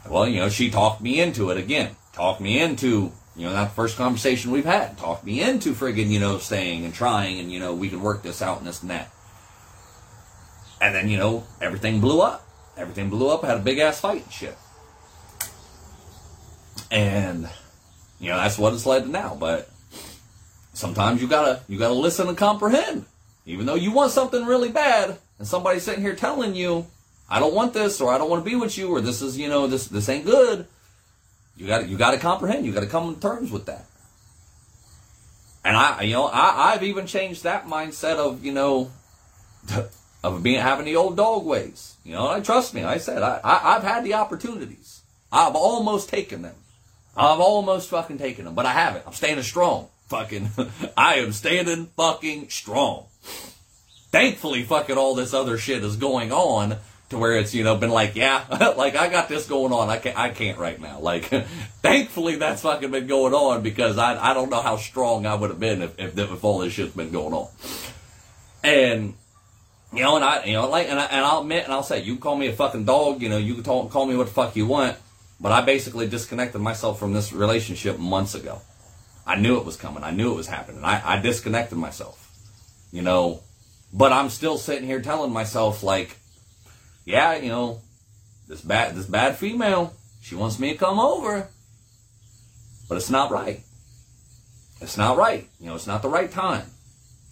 Well, 0.10 0.28
you 0.28 0.40
know, 0.40 0.50
she 0.50 0.72
talked 0.72 1.02
me 1.02 1.20
into 1.20 1.50
it 1.52 1.58
again. 1.58 1.96
Talked 2.14 2.42
me 2.42 2.60
into, 2.60 3.12
you 3.36 3.46
know, 3.46 3.54
that 3.54 3.72
first 3.72 3.98
conversation 3.98 4.52
we've 4.52 4.66
had. 4.66 4.98
Talked 4.98 5.26
me 5.26 5.42
into 5.42 5.74
friggin', 5.74 6.10
you 6.10 6.20
know, 6.20 6.38
staying 6.38 6.86
and 6.86 6.94
trying 6.94 7.40
and, 7.40 7.52
you 7.52 7.60
know, 7.60 7.74
we 7.74 7.90
can 7.90 8.02
work 8.02 8.24
this 8.24 8.42
out 8.42 8.58
and 8.58 8.68
this 8.68 8.82
and 8.82 8.92
that. 8.92 9.12
And 10.82 10.96
then, 10.96 11.10
you 11.10 11.18
know, 11.18 11.44
everything 11.62 12.00
blew 12.02 12.22
up. 12.22 12.48
Everything 12.76 13.10
blew 13.10 13.30
up. 13.30 13.44
I 13.44 13.48
had 13.48 13.58
a 13.58 13.62
big 13.62 13.78
ass 13.78 14.02
fight 14.02 14.24
and 14.24 14.34
shit. 14.34 14.58
And, 16.90 17.48
you 18.20 18.30
know, 18.30 18.38
that's 18.38 18.58
what 18.58 18.74
it's 18.74 18.86
led 18.86 19.04
to 19.04 19.10
now. 19.10 19.36
But 19.40 19.70
sometimes 20.74 21.22
you 21.22 21.28
gotta, 21.28 21.62
you 21.68 21.78
gotta 21.78 21.94
listen 21.94 22.28
and 22.28 22.38
comprehend. 22.38 23.06
Even 23.46 23.66
though 23.66 23.76
you 23.76 23.92
want 23.92 24.12
something 24.12 24.46
really 24.46 24.70
bad, 24.70 25.18
and 25.42 25.48
somebody's 25.48 25.82
sitting 25.82 26.04
here 26.04 26.14
telling 26.14 26.54
you, 26.54 26.86
I 27.28 27.39
don't 27.39 27.56
want 27.56 27.74
this, 27.74 28.00
or 28.00 28.14
I 28.14 28.20
don't 28.20 28.30
want 28.30 28.46
to 28.46 28.50
be 28.50 28.56
with 28.56 28.78
you, 28.78 28.89
or 28.89 29.02
this 29.02 29.24
is, 29.24 29.39
you 29.39 29.50
know, 29.50 29.66
this 29.66 29.88
this 29.88 30.08
ain't 30.08 30.24
good. 30.24 30.68
You 31.58 31.66
got 31.66 31.89
you 31.89 31.98
got 31.98 32.12
to 32.12 32.20
comprehend. 32.20 32.64
You 32.64 32.72
got 32.72 32.82
to 32.82 32.86
come 32.86 33.16
to 33.16 33.20
terms 33.20 33.50
with 33.50 33.66
that. 33.66 33.88
And 35.66 35.76
I, 35.76 36.04
you 36.04 36.14
know, 36.14 36.28
I, 36.28 36.74
I've 36.74 36.84
even 36.84 37.08
changed 37.08 37.42
that 37.42 37.66
mindset 37.66 38.18
of, 38.18 38.46
you 38.46 38.52
know, 38.52 38.92
of 40.24 40.44
being 40.44 40.62
having 40.62 40.86
the 40.86 40.96
old 40.96 41.18
dog 41.18 41.44
ways. 41.44 41.96
You 42.04 42.14
know, 42.14 42.28
I 42.28 42.39
trust 42.42 42.76
me. 42.76 42.84
I 42.84 42.98
said 42.98 43.24
I, 43.24 43.39
I 43.44 43.78
I've 43.78 43.84
had 43.84 44.04
the 44.04 44.14
opportunities. 44.14 45.02
I've 45.32 45.56
almost 45.56 46.08
taken 46.08 46.44
them. 46.44 46.56
I've 47.18 47.39
almost 47.39 47.89
fucking 47.89 48.20
taken 48.20 48.46
them, 48.46 48.54
but 48.54 48.68
I 48.68 48.74
haven't. 48.74 49.08
I'm 49.08 49.14
standing 49.14 49.44
strong. 49.44 49.88
Fucking, 50.06 50.52
I 50.98 51.16
am 51.16 51.32
standing 51.32 51.88
fucking 51.98 52.50
strong 52.50 53.08
thankfully 54.12 54.64
fucking 54.64 54.97
all 54.97 55.16
this 55.16 55.34
other 55.34 55.57
shit 55.57 55.84
is 55.84 55.95
going 55.95 56.32
on 56.32 56.78
to 57.12 57.18
where 57.18 57.38
it's 57.38 57.53
you 57.53 57.64
know 57.64 57.76
been 57.76 57.89
like 57.89 58.16
yeah 58.16 58.43
like 58.78 58.95
I 58.95 59.09
got 59.09 59.30
this 59.30 59.47
going 59.47 59.72
on. 59.72 59.89
I 59.89 59.97
can't 59.97 60.18
I 60.18 60.30
can't 60.30 60.57
right 60.57 60.80
now. 60.80 60.99
Like 60.99 61.26
thankfully 61.82 62.38
that's 62.38 62.64
fucking 62.64 62.91
been 62.91 63.07
going 63.07 63.34
on 63.34 63.62
because 63.62 63.97
I 63.97 64.32
I 64.32 64.34
don't 64.34 64.49
know 64.49 64.62
how 64.62 64.78
strong 64.78 65.26
I 65.26 65.36
would 65.36 65.49
have 65.49 65.59
been 65.59 65.82
if 65.82 65.99
if, 65.99 66.18
if 66.18 66.43
all 66.43 66.59
this 66.59 66.74
shit's 66.74 66.95
been 66.95 67.12
going 67.12 67.34
on. 67.34 67.49
And 68.64 69.14
you 69.93 70.03
know 70.03 70.16
and 70.16 70.26
I 70.26 70.45
you 70.45 70.53
know 70.53 70.70
like 70.70 70.88
and, 70.88 71.00
I, 71.00 71.05
and 71.05 71.25
I'll 71.25 71.42
admit 71.42 71.66
and 71.66 71.74
I'll 71.74 71.83
say 71.83 72.01
you 72.01 72.17
call 72.17 72.36
me 72.36 72.47
a 72.47 72.54
fucking 72.54 72.86
dog 72.86 73.21
you 73.21 73.29
know 73.29 73.38
you 73.38 73.55
can 73.55 73.63
talk, 73.63 73.92
call 73.92 74.05
me 74.05 74.16
what 74.16 74.28
the 74.28 74.33
fuck 74.33 74.55
you 74.55 74.66
want 74.66 74.97
but 75.39 75.51
I 75.51 75.62
basically 75.62 76.08
disconnected 76.08 76.62
myself 76.62 77.00
from 77.00 77.13
this 77.13 77.33
relationship 77.33 77.97
months 77.97 78.36
ago. 78.36 78.62
I 79.25 79.38
knew 79.38 79.58
it 79.58 79.66
was 79.66 79.75
coming. 79.75 80.04
I 80.04 80.12
knew 80.12 80.32
it 80.32 80.36
was 80.36 80.47
happening. 80.47 80.83
I 80.83 81.17
I 81.17 81.20
disconnected 81.20 81.78
myself. 81.78 82.29
You 82.93 83.01
know 83.01 83.42
but 83.93 84.12
I'm 84.12 84.30
still 84.30 84.58
sitting 84.58 84.88
here 84.88 85.01
telling 85.01 85.32
myself, 85.32 85.84
like, 85.84 86.18
yeah, 87.05 87.36
you 87.36 87.50
know, 87.50 87.82
this 88.47 88.62
bad 88.62 88.96
this 88.96 89.05
bad 89.05 89.38
female, 89.38 89.93
she 90.22 90.36
wants 90.36 90.59
me 90.59 90.72
to 90.72 90.78
come 90.78 91.00
over. 91.00 91.47
But 92.88 92.97
it's 92.97 93.09
not 93.09 93.32
right. 93.32 93.62
It's 94.82 94.97
not 94.97 95.18
right. 95.18 95.47
You 95.59 95.68
know, 95.68 95.76
it's 95.76 95.88
not 95.88 96.01
the 96.01 96.09
right 96.09 96.30
time. 96.30 96.66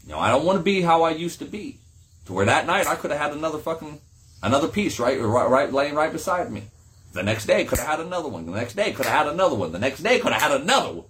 You 0.06 0.14
know, 0.14 0.20
I 0.20 0.30
don't 0.30 0.46
want 0.46 0.58
to 0.58 0.64
be 0.64 0.82
how 0.82 1.04
I 1.04 1.12
used 1.12 1.40
to 1.40 1.46
be. 1.46 1.80
To 2.26 2.34
where 2.34 2.46
that 2.46 2.66
night 2.66 2.88
I 2.88 2.96
could 2.96 3.12
have 3.12 3.20
had 3.20 3.34
another 3.34 3.58
fucking 3.58 4.00
another 4.42 4.68
piece 4.68 5.00
right, 5.00 5.20
right, 5.20 5.50
right 5.50 5.74
laying 5.74 5.96
right 5.96 6.12
beside 6.12 6.52
me. 6.52 6.64
The 7.12 7.24
next 7.24 7.46
day 7.46 7.66
could 7.66 7.80
have 7.80 7.88
had 7.88 8.00
another 8.00 8.30
one. 8.30 8.46
The 8.46 8.52
next 8.52 8.76
day 8.76 8.92
could 8.92 9.06
have 9.06 9.26
had 9.26 9.34
another 9.34 9.56
one. 9.56 9.72
The 9.72 9.80
next 9.80 10.04
day 10.04 10.20
could 10.20 10.32
have 10.32 10.42
had 10.42 10.62
another 10.62 10.94
one. 10.94 11.06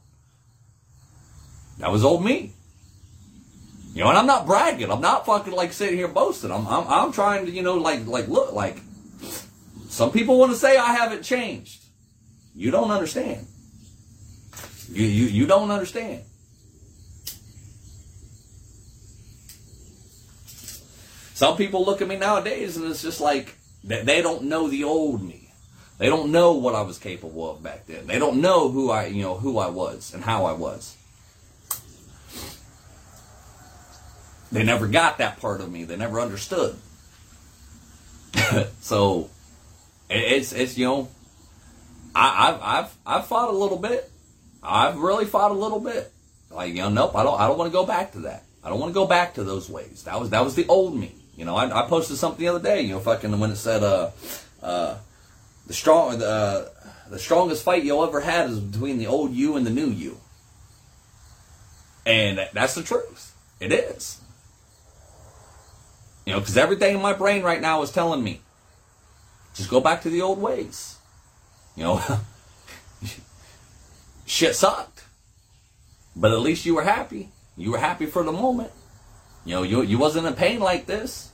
That 1.79 1.91
was 1.91 2.03
old 2.03 2.23
me. 2.23 2.53
You 3.93 4.03
know, 4.03 4.09
and 4.09 4.17
I'm 4.17 4.27
not 4.27 4.45
bragging. 4.45 4.91
I'm 4.91 5.01
not 5.01 5.25
fucking 5.25 5.53
like 5.53 5.73
sitting 5.73 5.97
here 5.97 6.07
boasting. 6.07 6.51
I'm, 6.51 6.67
I'm, 6.67 6.87
I'm 6.87 7.11
trying 7.11 7.45
to, 7.45 7.51
you 7.51 7.63
know, 7.63 7.75
like, 7.75 8.05
like, 8.05 8.27
look, 8.27 8.53
like, 8.53 8.77
some 9.89 10.11
people 10.11 10.37
want 10.37 10.51
to 10.51 10.57
say 10.57 10.77
I 10.77 10.93
haven't 10.93 11.23
changed. 11.23 11.83
You 12.55 12.71
don't 12.71 12.91
understand. 12.91 13.47
You, 14.91 15.05
you, 15.05 15.25
you 15.25 15.45
don't 15.47 15.71
understand. 15.71 16.23
Some 21.33 21.55
people 21.55 21.85
look 21.85 22.01
at 22.01 22.07
me 22.07 22.17
nowadays 22.17 22.75
and 22.75 22.85
it's 22.85 23.01
just 23.01 23.21
like, 23.21 23.55
they, 23.83 24.21
don't 24.21 24.43
know 24.43 24.67
the 24.67 24.83
old 24.83 25.23
me. 25.23 25.53
They 25.97 26.07
don't 26.07 26.31
know 26.31 26.53
what 26.53 26.75
I 26.75 26.81
was 26.81 26.97
capable 26.97 27.51
of 27.51 27.63
back 27.63 27.87
then. 27.87 28.07
They 28.07 28.19
don't 28.19 28.41
know 28.41 28.69
who 28.69 28.91
I, 28.91 29.05
you 29.05 29.21
know, 29.21 29.35
who 29.35 29.57
I 29.57 29.67
was 29.67 30.13
and 30.13 30.23
how 30.23 30.45
I 30.45 30.51
was. 30.51 30.97
They 34.51 34.63
never 34.63 34.87
got 34.87 35.19
that 35.19 35.39
part 35.39 35.61
of 35.61 35.71
me. 35.71 35.83
They 35.83 35.95
never 35.95 36.19
understood. 36.19 36.75
so 38.81 39.29
it's 40.09 40.53
it's 40.53 40.77
you 40.77 40.85
know, 40.85 41.09
I, 42.15 42.45
have 42.47 42.61
I've 42.61 42.97
I've 43.05 43.27
fought 43.27 43.49
a 43.49 43.57
little 43.57 43.77
bit. 43.77 44.09
I've 44.61 44.97
really 44.97 45.25
fought 45.25 45.51
a 45.51 45.55
little 45.55 45.79
bit. 45.79 46.11
Like 46.49 46.73
you 46.73 46.81
know, 46.81 46.89
nope. 46.89 47.15
I 47.15 47.23
don't 47.23 47.39
I 47.39 47.47
don't 47.47 47.57
want 47.57 47.71
to 47.71 47.73
go 47.73 47.85
back 47.85 48.13
to 48.13 48.19
that. 48.21 48.43
I 48.63 48.69
don't 48.69 48.79
want 48.79 48.89
to 48.89 48.95
go 48.95 49.05
back 49.05 49.35
to 49.35 49.43
those 49.43 49.69
ways. 49.69 50.03
That 50.03 50.19
was 50.19 50.31
that 50.31 50.43
was 50.43 50.55
the 50.55 50.65
old 50.67 50.95
me. 50.95 51.15
You 51.35 51.45
know, 51.45 51.55
I, 51.55 51.85
I 51.85 51.87
posted 51.87 52.17
something 52.17 52.39
the 52.39 52.49
other 52.49 52.61
day. 52.61 52.81
You 52.81 52.93
know, 52.93 52.99
fucking 52.99 53.39
when 53.39 53.51
it 53.51 53.57
said 53.57 53.83
uh 53.83 54.11
uh 54.63 54.97
the 55.67 55.73
strong 55.73 56.17
the 56.17 56.27
uh, 56.27 56.69
the 57.09 57.19
strongest 57.19 57.63
fight 57.63 57.83
you'll 57.83 58.03
ever 58.03 58.21
had 58.21 58.49
is 58.49 58.59
between 58.59 58.97
the 58.97 59.07
old 59.07 59.31
you 59.31 59.55
and 59.55 59.65
the 59.65 59.71
new 59.71 59.87
you. 59.87 60.17
And 62.05 62.47
that's 62.53 62.75
the 62.75 62.83
truth. 62.83 63.35
It 63.59 63.71
is. 63.71 64.19
You 66.25 66.33
know, 66.33 66.39
because 66.39 66.57
everything 66.57 66.95
in 66.95 67.01
my 67.01 67.13
brain 67.13 67.43
right 67.43 67.61
now 67.61 67.81
is 67.81 67.91
telling 67.91 68.23
me, 68.23 68.41
just 69.53 69.69
go 69.69 69.79
back 69.79 70.01
to 70.03 70.09
the 70.09 70.21
old 70.21 70.39
ways. 70.39 70.97
You 71.75 71.83
know, 71.83 72.01
shit 74.25 74.55
sucked. 74.55 75.05
But 76.15 76.31
at 76.31 76.39
least 76.39 76.65
you 76.65 76.75
were 76.75 76.83
happy. 76.83 77.29
You 77.57 77.71
were 77.71 77.77
happy 77.77 78.05
for 78.05 78.23
the 78.23 78.31
moment. 78.31 78.71
You 79.45 79.55
know, 79.55 79.63
you, 79.63 79.81
you 79.81 79.97
wasn't 79.97 80.27
in 80.27 80.33
pain 80.33 80.59
like 80.59 80.85
this. 80.85 81.31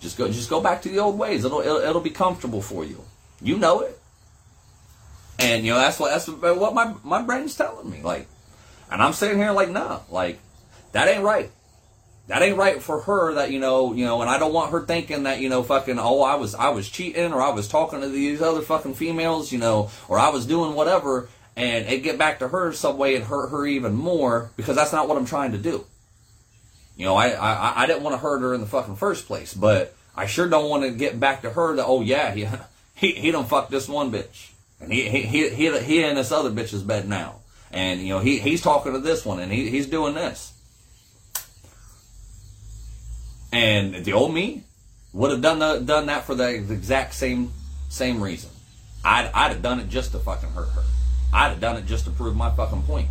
Just 0.00 0.18
go 0.18 0.28
just 0.28 0.50
go 0.50 0.60
back 0.60 0.82
to 0.82 0.88
the 0.88 0.98
old 0.98 1.18
ways. 1.18 1.44
It'll, 1.44 1.60
it'll 1.60 1.78
it'll 1.78 2.00
be 2.00 2.10
comfortable 2.10 2.60
for 2.60 2.84
you. 2.84 3.02
You 3.40 3.58
know 3.58 3.80
it. 3.80 3.98
And 5.38 5.64
you 5.64 5.72
know 5.72 5.78
that's 5.78 5.98
what 5.98 6.10
that's 6.10 6.28
what 6.28 6.74
my 6.74 6.94
my 7.02 7.22
brain's 7.22 7.56
telling 7.56 7.90
me. 7.90 8.02
Like, 8.02 8.26
and 8.90 9.02
I'm 9.02 9.12
sitting 9.12 9.38
here 9.38 9.52
like, 9.52 9.70
no, 9.70 10.02
like 10.10 10.38
that 10.92 11.08
ain't 11.08 11.22
right. 11.22 11.50
That 12.28 12.42
ain't 12.42 12.56
right 12.56 12.82
for 12.82 13.02
her. 13.02 13.34
That 13.34 13.52
you 13.52 13.60
know, 13.60 13.92
you 13.92 14.04
know, 14.04 14.20
and 14.20 14.30
I 14.30 14.38
don't 14.38 14.52
want 14.52 14.72
her 14.72 14.84
thinking 14.84 15.24
that 15.24 15.40
you 15.40 15.48
know, 15.48 15.62
fucking, 15.62 15.98
oh, 15.98 16.22
I 16.22 16.34
was 16.34 16.54
I 16.54 16.70
was 16.70 16.88
cheating 16.88 17.32
or 17.32 17.40
I 17.40 17.50
was 17.50 17.68
talking 17.68 18.00
to 18.00 18.08
these 18.08 18.42
other 18.42 18.62
fucking 18.62 18.94
females, 18.94 19.52
you 19.52 19.58
know, 19.58 19.90
or 20.08 20.18
I 20.18 20.30
was 20.30 20.46
doing 20.46 20.74
whatever, 20.74 21.28
and 21.56 21.86
it 21.86 22.02
get 22.02 22.18
back 22.18 22.40
to 22.40 22.48
her 22.48 22.72
some 22.72 22.98
way 22.98 23.14
and 23.14 23.24
hurt 23.24 23.48
her 23.48 23.66
even 23.66 23.94
more 23.94 24.50
because 24.56 24.76
that's 24.76 24.92
not 24.92 25.08
what 25.08 25.16
I'm 25.16 25.26
trying 25.26 25.52
to 25.52 25.58
do. 25.58 25.84
You 26.96 27.04
know, 27.04 27.14
I, 27.14 27.28
I, 27.28 27.82
I 27.82 27.86
didn't 27.86 28.02
want 28.02 28.14
to 28.14 28.18
hurt 28.18 28.40
her 28.40 28.54
in 28.54 28.60
the 28.60 28.66
fucking 28.66 28.96
first 28.96 29.26
place, 29.26 29.52
but 29.52 29.94
I 30.16 30.26
sure 30.26 30.48
don't 30.48 30.70
want 30.70 30.82
to 30.82 30.90
get 30.90 31.20
back 31.20 31.42
to 31.42 31.50
her 31.50 31.76
that, 31.76 31.84
oh 31.84 32.00
yeah, 32.00 32.34
he, 32.34 32.48
he, 32.94 33.12
he 33.12 33.30
done 33.30 33.44
fucked 33.44 33.70
this 33.70 33.88
one 33.88 34.10
bitch. 34.10 34.50
And 34.80 34.92
he, 34.92 35.08
he, 35.08 35.22
he, 35.22 35.48
he, 35.50 35.78
he 35.80 36.02
in 36.02 36.16
this 36.16 36.32
other 36.32 36.50
bitch's 36.50 36.82
bed 36.82 37.08
now. 37.08 37.36
And, 37.70 38.00
you 38.00 38.08
know, 38.08 38.20
he, 38.20 38.38
he's 38.38 38.62
talking 38.62 38.92
to 38.92 38.98
this 38.98 39.24
one 39.24 39.40
and 39.40 39.52
he, 39.52 39.70
he's 39.70 39.86
doing 39.86 40.14
this. 40.14 40.52
And 43.52 44.04
the 44.04 44.12
old 44.12 44.34
me 44.34 44.64
would 45.12 45.30
have 45.30 45.40
done 45.40 45.58
the, 45.58 45.78
done 45.78 46.06
that 46.06 46.24
for 46.24 46.34
the 46.34 46.48
exact 46.48 47.14
same, 47.14 47.52
same 47.88 48.22
reason. 48.22 48.50
I'd, 49.04 49.30
I'd 49.32 49.52
have 49.52 49.62
done 49.62 49.80
it 49.80 49.88
just 49.88 50.12
to 50.12 50.18
fucking 50.18 50.50
hurt 50.50 50.68
her. 50.70 50.82
I'd 51.32 51.50
have 51.50 51.60
done 51.60 51.76
it 51.76 51.86
just 51.86 52.04
to 52.04 52.10
prove 52.10 52.36
my 52.36 52.50
fucking 52.50 52.82
point. 52.82 53.08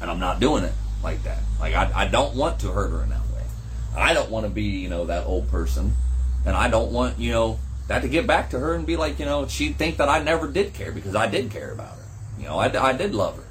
And 0.00 0.10
I'm 0.10 0.18
not 0.18 0.40
doing 0.40 0.64
it 0.64 0.72
like 1.02 1.22
that. 1.22 1.38
Like 1.60 1.74
I, 1.74 1.90
I 1.94 2.08
don't 2.08 2.34
want 2.34 2.60
to 2.60 2.72
hurt 2.72 2.90
her 2.90 3.02
in 3.02 3.10
that 3.10 3.20
way. 3.32 3.42
I 3.96 4.12
don't 4.12 4.30
want 4.30 4.46
to 4.46 4.50
be, 4.50 4.62
you 4.62 4.88
know, 4.88 5.06
that 5.06 5.26
old 5.26 5.48
person. 5.48 5.94
And 6.44 6.56
I 6.56 6.68
don't 6.68 6.92
want, 6.92 7.18
you 7.18 7.32
know, 7.32 7.58
that 7.88 8.02
to 8.02 8.08
get 8.08 8.26
back 8.26 8.50
to 8.50 8.58
her 8.58 8.74
and 8.74 8.86
be 8.86 8.96
like, 8.96 9.18
you 9.18 9.24
know, 9.24 9.46
she'd 9.46 9.76
think 9.76 9.98
that 9.98 10.08
I 10.08 10.22
never 10.22 10.48
did 10.48 10.74
care 10.74 10.92
because 10.92 11.14
I 11.14 11.26
did 11.26 11.50
care 11.50 11.72
about 11.72 11.96
her. 11.96 12.04
You 12.38 12.46
know, 12.46 12.58
I, 12.58 12.88
I 12.88 12.92
did 12.92 13.14
love 13.14 13.36
her. 13.36 13.44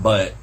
But 0.00 0.34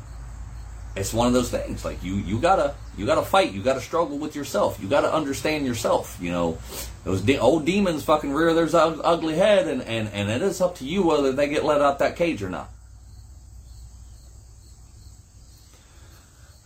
it's 0.95 1.13
one 1.13 1.27
of 1.27 1.33
those 1.33 1.49
things. 1.49 1.83
Like 1.83 2.03
you, 2.03 2.15
you 2.15 2.39
gotta, 2.39 2.75
you 2.97 3.05
gotta 3.05 3.23
fight. 3.23 3.51
You 3.51 3.63
gotta 3.63 3.81
struggle 3.81 4.17
with 4.17 4.35
yourself. 4.35 4.79
You 4.81 4.87
gotta 4.87 5.11
understand 5.11 5.65
yourself. 5.65 6.17
You 6.21 6.31
know, 6.31 6.57
those 7.03 7.21
de- 7.21 7.39
old 7.39 7.65
demons 7.65 8.03
fucking 8.03 8.31
rear 8.31 8.53
their 8.53 8.69
ugly 8.73 9.35
head, 9.35 9.67
and, 9.67 9.81
and 9.81 10.09
and 10.09 10.29
it 10.29 10.41
is 10.41 10.61
up 10.61 10.75
to 10.77 10.85
you 10.85 11.03
whether 11.03 11.31
they 11.31 11.49
get 11.49 11.65
let 11.65 11.81
out 11.81 11.99
that 11.99 12.15
cage 12.15 12.43
or 12.43 12.49
not. 12.49 12.69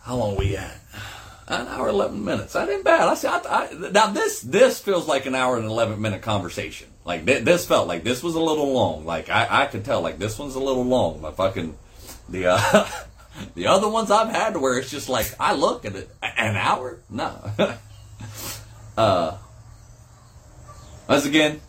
How 0.02 0.16
long 0.16 0.36
we 0.36 0.56
at? 0.56 0.80
An 1.50 1.68
hour 1.68 1.88
eleven 1.88 2.26
minutes. 2.26 2.54
That 2.54 2.70
ain't 2.70 2.84
bad. 2.84 3.08
I 3.08 3.14
see. 3.14 3.28
I, 3.28 3.40
I, 3.40 3.90
now 3.92 4.08
this 4.08 4.42
this 4.42 4.80
feels 4.80 5.08
like 5.08 5.26
an 5.26 5.36
hour 5.36 5.56
and 5.56 5.66
eleven 5.66 6.02
minute 6.02 6.22
conversation. 6.22 6.88
Like 7.06 7.26
th- 7.26 7.46
this 7.46 7.66
felt 7.66 7.88
like 7.88 8.04
this 8.04 8.22
was 8.22 8.36
a 8.36 8.42
little 8.42 8.74
long. 8.74 9.06
Like 9.06 9.30
I, 9.30 9.64
I 9.64 9.66
could 9.68 9.86
tell. 9.86 10.02
Like 10.02 10.20
this 10.20 10.38
one's 10.38 10.56
a 10.56 10.60
little 10.60 10.84
long. 10.84 11.22
My 11.22 11.32
fucking 11.32 11.78
the 12.28 12.48
uh, 12.48 12.88
the 13.56 13.68
other 13.68 13.88
ones 13.90 14.12
I've 14.12 14.30
had 14.30 14.54
to 14.54 14.60
where 14.60 14.78
it's 14.78 14.90
just 14.90 15.10
like 15.10 15.34
I 15.40 15.54
look 15.54 15.86
at 15.86 15.96
it 15.96 16.10
an 16.22 16.56
hour. 16.56 17.00
No. 17.10 17.52
uh. 18.98 19.38
Once 21.08 21.26
again, 21.26 21.62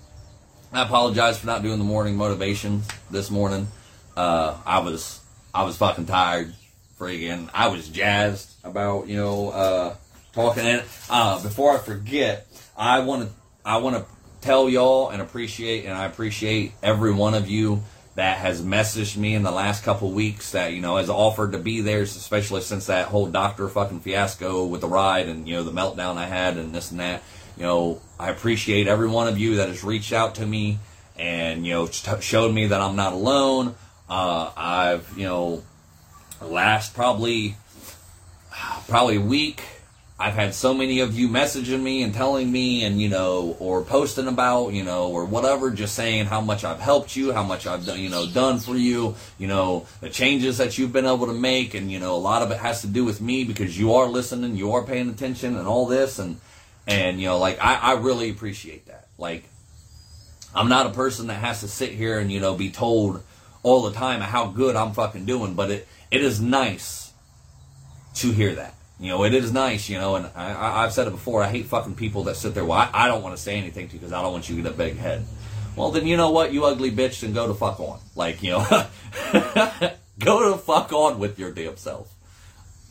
I 0.72 0.82
apologize 0.82 1.38
for 1.38 1.46
not 1.46 1.62
doing 1.62 1.78
the 1.78 1.84
morning 1.84 2.16
motivation 2.16 2.82
this 3.10 3.30
morning. 3.30 3.68
Uh, 4.16 4.56
I 4.66 4.80
was 4.80 5.20
I 5.54 5.64
was 5.64 5.76
fucking 5.76 6.06
tired 6.06 6.54
friggin' 6.98 7.48
I 7.54 7.68
was 7.68 7.88
jazzed 7.88 8.50
about 8.64 9.06
you 9.06 9.16
know 9.16 9.50
uh, 9.50 9.96
talking. 10.32 10.64
And 10.64 10.82
uh, 11.08 11.42
before 11.42 11.74
I 11.74 11.78
forget, 11.78 12.46
I 12.76 13.00
want 13.00 13.28
to 13.28 13.34
I 13.64 13.78
want 13.78 13.96
to 13.96 14.04
tell 14.40 14.68
y'all 14.68 15.10
and 15.10 15.22
appreciate 15.22 15.84
and 15.84 15.94
I 15.94 16.04
appreciate 16.04 16.72
every 16.82 17.12
one 17.12 17.34
of 17.34 17.48
you 17.48 17.82
that 18.18 18.38
has 18.38 18.60
messaged 18.60 19.16
me 19.16 19.36
in 19.36 19.44
the 19.44 19.50
last 19.52 19.84
couple 19.84 20.10
weeks 20.10 20.50
that 20.50 20.72
you 20.72 20.80
know 20.80 20.96
has 20.96 21.08
offered 21.08 21.52
to 21.52 21.58
be 21.58 21.82
there, 21.82 22.02
especially 22.02 22.60
since 22.60 22.86
that 22.86 23.06
whole 23.06 23.28
doctor 23.28 23.68
fucking 23.68 24.00
fiasco 24.00 24.66
with 24.66 24.80
the 24.80 24.88
ride 24.88 25.28
and 25.28 25.48
you 25.48 25.54
know 25.54 25.62
the 25.62 25.70
meltdown 25.70 26.16
I 26.16 26.26
had 26.26 26.56
and 26.56 26.74
this 26.74 26.90
and 26.90 26.98
that. 26.98 27.22
You 27.56 27.62
know, 27.62 28.00
I 28.18 28.30
appreciate 28.30 28.88
every 28.88 29.06
one 29.06 29.28
of 29.28 29.38
you 29.38 29.56
that 29.56 29.68
has 29.68 29.84
reached 29.84 30.12
out 30.12 30.34
to 30.36 30.46
me 30.46 30.80
and 31.16 31.64
you 31.64 31.74
know 31.74 31.86
showed 31.86 32.52
me 32.52 32.66
that 32.66 32.80
I'm 32.80 32.96
not 32.96 33.12
alone. 33.12 33.76
Uh, 34.10 34.50
I've 34.56 35.16
you 35.16 35.24
know 35.24 35.62
last 36.42 36.94
probably 36.94 37.54
probably 38.88 39.18
a 39.18 39.20
week 39.20 39.62
I've 40.20 40.34
had 40.34 40.52
so 40.52 40.74
many 40.74 40.98
of 40.98 41.16
you 41.16 41.28
messaging 41.28 41.80
me 41.80 42.02
and 42.02 42.12
telling 42.12 42.50
me 42.50 42.82
and 42.82 43.00
you 43.00 43.08
know 43.08 43.56
or 43.60 43.84
posting 43.84 44.26
about 44.26 44.70
you 44.70 44.82
know 44.82 45.12
or 45.12 45.24
whatever 45.24 45.70
just 45.70 45.94
saying 45.94 46.26
how 46.26 46.40
much 46.40 46.64
I've 46.64 46.80
helped 46.80 47.14
you 47.14 47.32
how 47.32 47.44
much 47.44 47.68
I've 47.68 47.86
done 47.86 48.00
you 48.00 48.08
know 48.08 48.26
done 48.26 48.58
for 48.58 48.76
you 48.76 49.14
you 49.38 49.46
know 49.46 49.86
the 50.00 50.10
changes 50.10 50.58
that 50.58 50.76
you've 50.76 50.92
been 50.92 51.06
able 51.06 51.26
to 51.26 51.32
make. 51.32 51.74
And 51.74 51.92
you 51.92 52.00
know 52.00 52.16
a 52.16 52.18
lot 52.18 52.42
of 52.42 52.50
it 52.50 52.58
has 52.58 52.80
to 52.80 52.88
do 52.88 53.04
with 53.04 53.20
me 53.20 53.44
because 53.44 53.78
you 53.78 53.94
are 53.94 54.08
listening 54.08 54.56
you 54.56 54.72
are 54.72 54.84
paying 54.84 55.08
attention 55.08 55.56
and 55.56 55.68
all 55.68 55.86
this. 55.86 56.18
And 56.18 56.40
and 56.88 57.20
you 57.20 57.28
know 57.28 57.38
like 57.38 57.58
I, 57.60 57.74
I 57.76 57.92
really 57.92 58.28
appreciate 58.28 58.86
that. 58.86 59.06
Like 59.18 59.44
I'm 60.52 60.68
not 60.68 60.86
a 60.86 60.90
person 60.90 61.28
that 61.28 61.34
has 61.34 61.60
to 61.60 61.68
sit 61.68 61.92
here 61.92 62.18
and 62.18 62.32
you 62.32 62.40
know 62.40 62.56
be 62.56 62.70
told 62.70 63.22
all 63.62 63.82
the 63.82 63.92
time 63.92 64.20
how 64.20 64.48
good 64.48 64.74
I'm 64.74 64.94
fucking 64.94 65.26
doing 65.26 65.54
but 65.54 65.70
it 65.70 65.86
it 66.10 66.22
is 66.22 66.40
nice 66.40 67.12
to 68.16 68.32
hear 68.32 68.56
that. 68.56 68.74
You 69.00 69.10
know, 69.10 69.24
it 69.24 69.32
is 69.32 69.52
nice, 69.52 69.88
you 69.88 69.96
know, 69.96 70.16
and 70.16 70.28
I, 70.34 70.82
have 70.82 70.92
said 70.92 71.06
it 71.06 71.10
before. 71.10 71.42
I 71.44 71.48
hate 71.48 71.66
fucking 71.66 71.94
people 71.94 72.24
that 72.24 72.34
sit 72.34 72.54
there. 72.54 72.64
Well, 72.64 72.78
I, 72.78 72.90
I 72.92 73.06
don't 73.06 73.22
want 73.22 73.36
to 73.36 73.42
say 73.42 73.56
anything 73.56 73.86
to 73.88 73.94
you 73.94 74.00
because 74.00 74.12
I 74.12 74.22
don't 74.22 74.32
want 74.32 74.48
you 74.48 74.56
to 74.56 74.62
get 74.62 74.72
a 74.72 74.74
big 74.76 74.96
head. 74.96 75.24
Well, 75.76 75.92
then 75.92 76.08
you 76.08 76.16
know 76.16 76.30
what, 76.30 76.52
you 76.52 76.64
ugly 76.64 76.90
bitch, 76.90 77.20
then 77.20 77.32
go 77.32 77.46
to 77.46 77.54
fuck 77.54 77.78
on. 77.78 78.00
Like, 78.16 78.42
you 78.42 78.50
know, 78.50 78.66
go 80.18 80.50
to 80.50 80.58
fuck 80.58 80.92
on 80.92 81.20
with 81.20 81.38
your 81.38 81.52
damn 81.52 81.76
self. 81.76 82.12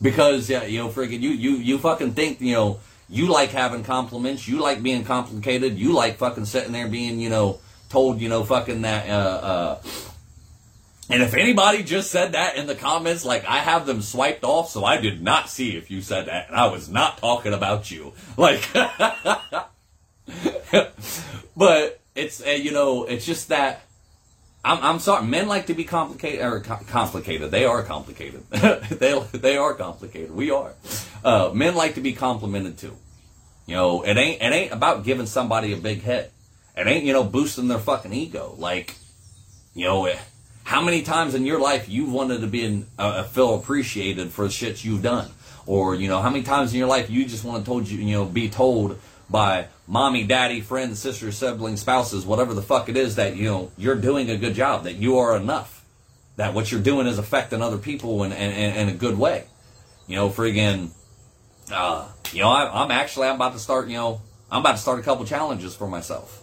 Because, 0.00 0.48
yeah, 0.48 0.64
you 0.64 0.78
know, 0.78 0.88
friggin' 0.88 1.20
you, 1.20 1.30
you, 1.30 1.50
you 1.56 1.78
fucking 1.78 2.12
think, 2.12 2.40
you 2.40 2.54
know, 2.54 2.80
you 3.10 3.26
like 3.26 3.50
having 3.50 3.84
compliments, 3.84 4.48
you 4.48 4.60
like 4.60 4.82
being 4.82 5.04
complicated, 5.04 5.78
you 5.78 5.92
like 5.92 6.16
fucking 6.16 6.46
sitting 6.46 6.72
there 6.72 6.88
being, 6.88 7.20
you 7.20 7.28
know, 7.28 7.58
told, 7.90 8.20
you 8.20 8.30
know, 8.30 8.44
fucking 8.44 8.82
that, 8.82 9.10
uh, 9.10 9.12
uh, 9.12 9.80
and 11.10 11.22
if 11.22 11.34
anybody 11.34 11.82
just 11.82 12.10
said 12.10 12.32
that 12.32 12.56
in 12.56 12.66
the 12.66 12.74
comments, 12.74 13.24
like 13.24 13.46
I 13.46 13.58
have 13.58 13.86
them 13.86 14.02
swiped 14.02 14.44
off, 14.44 14.70
so 14.70 14.84
I 14.84 14.98
did 15.00 15.22
not 15.22 15.48
see 15.48 15.76
if 15.76 15.90
you 15.90 16.02
said 16.02 16.26
that, 16.26 16.48
and 16.48 16.56
I 16.56 16.66
was 16.66 16.88
not 16.88 17.18
talking 17.18 17.52
about 17.52 17.90
you. 17.90 18.12
Like, 18.36 18.62
but 21.56 22.00
it's 22.14 22.46
uh, 22.46 22.50
you 22.50 22.72
know, 22.72 23.04
it's 23.04 23.24
just 23.24 23.48
that 23.48 23.82
I'm, 24.64 24.82
I'm 24.82 24.98
sorry. 24.98 25.24
Men 25.24 25.48
like 25.48 25.66
to 25.66 25.74
be 25.74 25.84
complicated 25.84 26.40
or 26.40 26.60
co- 26.60 26.84
complicated. 26.86 27.50
They 27.50 27.64
are 27.64 27.82
complicated. 27.82 28.48
they 28.50 29.18
they 29.32 29.56
are 29.56 29.74
complicated. 29.74 30.30
We 30.30 30.50
are. 30.50 30.74
Uh, 31.24 31.50
men 31.54 31.74
like 31.74 31.94
to 31.94 32.00
be 32.02 32.12
complimented 32.12 32.76
too. 32.76 32.96
You 33.66 33.76
know, 33.76 34.02
it 34.02 34.16
ain't 34.16 34.42
it 34.42 34.52
ain't 34.52 34.72
about 34.72 35.04
giving 35.04 35.26
somebody 35.26 35.72
a 35.72 35.78
big 35.78 36.02
head. 36.02 36.30
It 36.76 36.86
ain't 36.86 37.04
you 37.04 37.14
know 37.14 37.24
boosting 37.24 37.68
their 37.68 37.78
fucking 37.78 38.12
ego. 38.12 38.54
Like, 38.58 38.94
you 39.74 39.86
know. 39.86 40.04
It, 40.04 40.18
how 40.68 40.82
many 40.82 41.00
times 41.00 41.34
in 41.34 41.46
your 41.46 41.58
life 41.58 41.88
you've 41.88 42.12
wanted 42.12 42.42
to 42.42 42.46
be 42.46 42.62
in, 42.62 42.86
uh, 42.98 43.22
feel 43.22 43.54
appreciated 43.54 44.30
for 44.30 44.44
the 44.44 44.50
shit 44.50 44.84
you've 44.84 45.02
done? 45.02 45.30
Or, 45.64 45.94
you 45.94 46.08
know, 46.08 46.20
how 46.20 46.28
many 46.28 46.42
times 46.44 46.74
in 46.74 46.78
your 46.78 46.88
life 46.88 47.08
you 47.08 47.24
just 47.24 47.42
want 47.42 47.64
to 47.64 47.66
told 47.66 47.88
you, 47.88 47.96
you 47.96 48.14
know, 48.14 48.26
be 48.26 48.50
told 48.50 49.00
by 49.30 49.68
mommy, 49.86 50.24
daddy, 50.24 50.60
friends, 50.60 50.98
sisters, 50.98 51.38
siblings, 51.38 51.80
spouses, 51.80 52.26
whatever 52.26 52.52
the 52.52 52.60
fuck 52.60 52.90
it 52.90 52.98
is 52.98 53.16
that, 53.16 53.34
you 53.34 53.44
know, 53.44 53.72
you're 53.78 53.96
doing 53.96 54.28
a 54.28 54.36
good 54.36 54.52
job, 54.52 54.84
that 54.84 54.96
you 54.96 55.16
are 55.16 55.34
enough, 55.38 55.86
that 56.36 56.52
what 56.52 56.70
you're 56.70 56.82
doing 56.82 57.06
is 57.06 57.16
affecting 57.16 57.62
other 57.62 57.78
people 57.78 58.22
in, 58.24 58.32
in, 58.32 58.52
in 58.76 58.88
a 58.90 58.94
good 58.94 59.18
way. 59.18 59.46
You 60.06 60.16
know, 60.16 60.28
friggin', 60.28 60.90
uh, 61.72 62.08
you 62.30 62.42
know, 62.42 62.50
I, 62.50 62.82
I'm 62.82 62.90
actually, 62.90 63.28
I'm 63.28 63.36
about 63.36 63.54
to 63.54 63.58
start, 63.58 63.88
you 63.88 63.96
know, 63.96 64.20
I'm 64.52 64.60
about 64.60 64.72
to 64.72 64.82
start 64.82 64.98
a 64.98 65.02
couple 65.02 65.24
challenges 65.24 65.74
for 65.74 65.88
myself. 65.88 66.42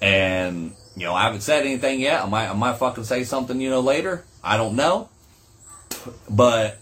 And 0.00 0.74
you 0.98 1.06
know, 1.06 1.14
I 1.14 1.24
haven't 1.24 1.42
said 1.42 1.64
anything 1.64 2.00
yet. 2.00 2.22
I 2.22 2.28
might, 2.28 2.48
I 2.48 2.54
might 2.54 2.76
fucking 2.76 3.04
say 3.04 3.24
something, 3.24 3.60
you 3.60 3.70
know, 3.70 3.80
later. 3.80 4.24
I 4.42 4.56
don't 4.56 4.76
know. 4.76 5.08
But, 6.28 6.78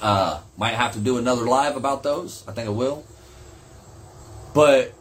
uh, 0.00 0.40
might 0.56 0.74
have 0.74 0.92
to 0.92 1.00
do 1.00 1.18
another 1.18 1.42
live 1.42 1.76
about 1.76 2.02
those. 2.02 2.44
I 2.46 2.52
think 2.52 2.66
I 2.68 2.70
will. 2.70 3.04
But 4.54 4.92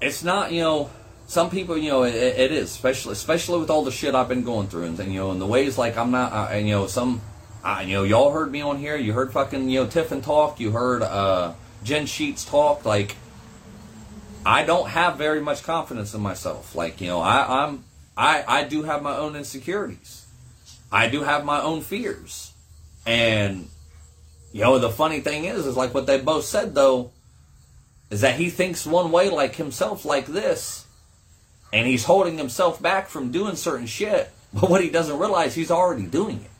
it's 0.00 0.22
not, 0.22 0.52
you 0.52 0.60
know, 0.60 0.90
some 1.26 1.50
people, 1.50 1.76
you 1.76 1.90
know, 1.90 2.04
it, 2.04 2.14
it 2.14 2.52
is, 2.52 2.70
especially, 2.70 3.12
especially 3.12 3.60
with 3.60 3.70
all 3.70 3.84
the 3.84 3.90
shit 3.90 4.14
I've 4.14 4.28
been 4.28 4.44
going 4.44 4.68
through 4.68 4.84
and, 4.84 4.98
you 4.98 5.20
know, 5.20 5.32
in 5.32 5.38
the 5.38 5.46
ways 5.46 5.76
like 5.76 5.96
I'm 5.96 6.10
not, 6.10 6.32
uh, 6.32 6.48
and, 6.50 6.68
you 6.68 6.74
know, 6.74 6.86
some, 6.86 7.20
uh, 7.64 7.82
you 7.84 7.94
know, 7.94 8.04
y'all 8.04 8.30
heard 8.30 8.50
me 8.50 8.60
on 8.60 8.78
here. 8.78 8.96
You 8.96 9.12
heard 9.12 9.32
fucking, 9.32 9.68
you 9.68 9.80
know, 9.80 9.86
Tiffin 9.88 10.22
talk. 10.22 10.60
You 10.60 10.70
heard, 10.70 11.02
uh, 11.02 11.54
Jen 11.82 12.06
Sheets 12.06 12.44
talk, 12.44 12.84
like 12.84 13.16
I 14.46 14.62
don't 14.62 14.88
have 14.88 15.18
very 15.18 15.40
much 15.40 15.64
confidence 15.64 16.14
in 16.14 16.20
myself. 16.20 16.76
Like 16.76 17.00
you 17.00 17.08
know, 17.08 17.20
I, 17.20 17.64
I'm 17.64 17.84
I 18.16 18.44
I 18.46 18.64
do 18.64 18.84
have 18.84 19.02
my 19.02 19.16
own 19.16 19.34
insecurities. 19.34 20.24
I 20.92 21.08
do 21.08 21.24
have 21.24 21.44
my 21.44 21.60
own 21.60 21.82
fears, 21.82 22.52
and 23.04 23.68
you 24.52 24.62
know 24.62 24.78
the 24.78 24.88
funny 24.88 25.20
thing 25.20 25.46
is, 25.46 25.66
is 25.66 25.76
like 25.76 25.92
what 25.92 26.06
they 26.06 26.20
both 26.20 26.44
said 26.44 26.76
though, 26.76 27.10
is 28.08 28.20
that 28.20 28.36
he 28.36 28.48
thinks 28.48 28.86
one 28.86 29.10
way 29.10 29.30
like 29.30 29.56
himself 29.56 30.04
like 30.04 30.26
this, 30.26 30.86
and 31.72 31.84
he's 31.84 32.04
holding 32.04 32.38
himself 32.38 32.80
back 32.80 33.08
from 33.08 33.32
doing 33.32 33.56
certain 33.56 33.86
shit. 33.86 34.30
But 34.54 34.70
what 34.70 34.82
he 34.82 34.88
doesn't 34.88 35.18
realize, 35.18 35.54
he's 35.54 35.72
already 35.72 36.06
doing 36.06 36.36
it 36.36 36.50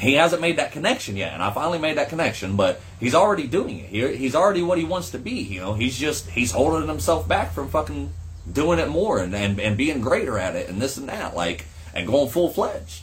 he 0.00 0.14
hasn't 0.14 0.40
made 0.40 0.56
that 0.56 0.72
connection 0.72 1.16
yet, 1.16 1.34
and 1.34 1.42
I 1.42 1.50
finally 1.50 1.78
made 1.78 1.98
that 1.98 2.08
connection. 2.08 2.56
But 2.56 2.80
he's 2.98 3.14
already 3.14 3.46
doing 3.46 3.78
it. 3.80 3.86
He, 3.86 4.16
he's 4.16 4.34
already 4.34 4.62
what 4.62 4.78
he 4.78 4.84
wants 4.84 5.10
to 5.10 5.18
be. 5.18 5.42
You 5.42 5.60
know, 5.60 5.74
he's 5.74 5.96
just 5.98 6.30
he's 6.30 6.52
holding 6.52 6.88
himself 6.88 7.28
back 7.28 7.52
from 7.52 7.68
fucking 7.68 8.12
doing 8.50 8.78
it 8.78 8.88
more 8.88 9.18
and, 9.18 9.34
and, 9.34 9.60
and 9.60 9.76
being 9.76 10.00
greater 10.00 10.38
at 10.38 10.56
it 10.56 10.68
and 10.68 10.80
this 10.80 10.96
and 10.96 11.08
that, 11.08 11.36
like 11.36 11.66
and 11.94 12.06
going 12.06 12.30
full 12.30 12.50
fledged. 12.50 13.02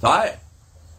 So 0.00 0.08
I 0.08 0.36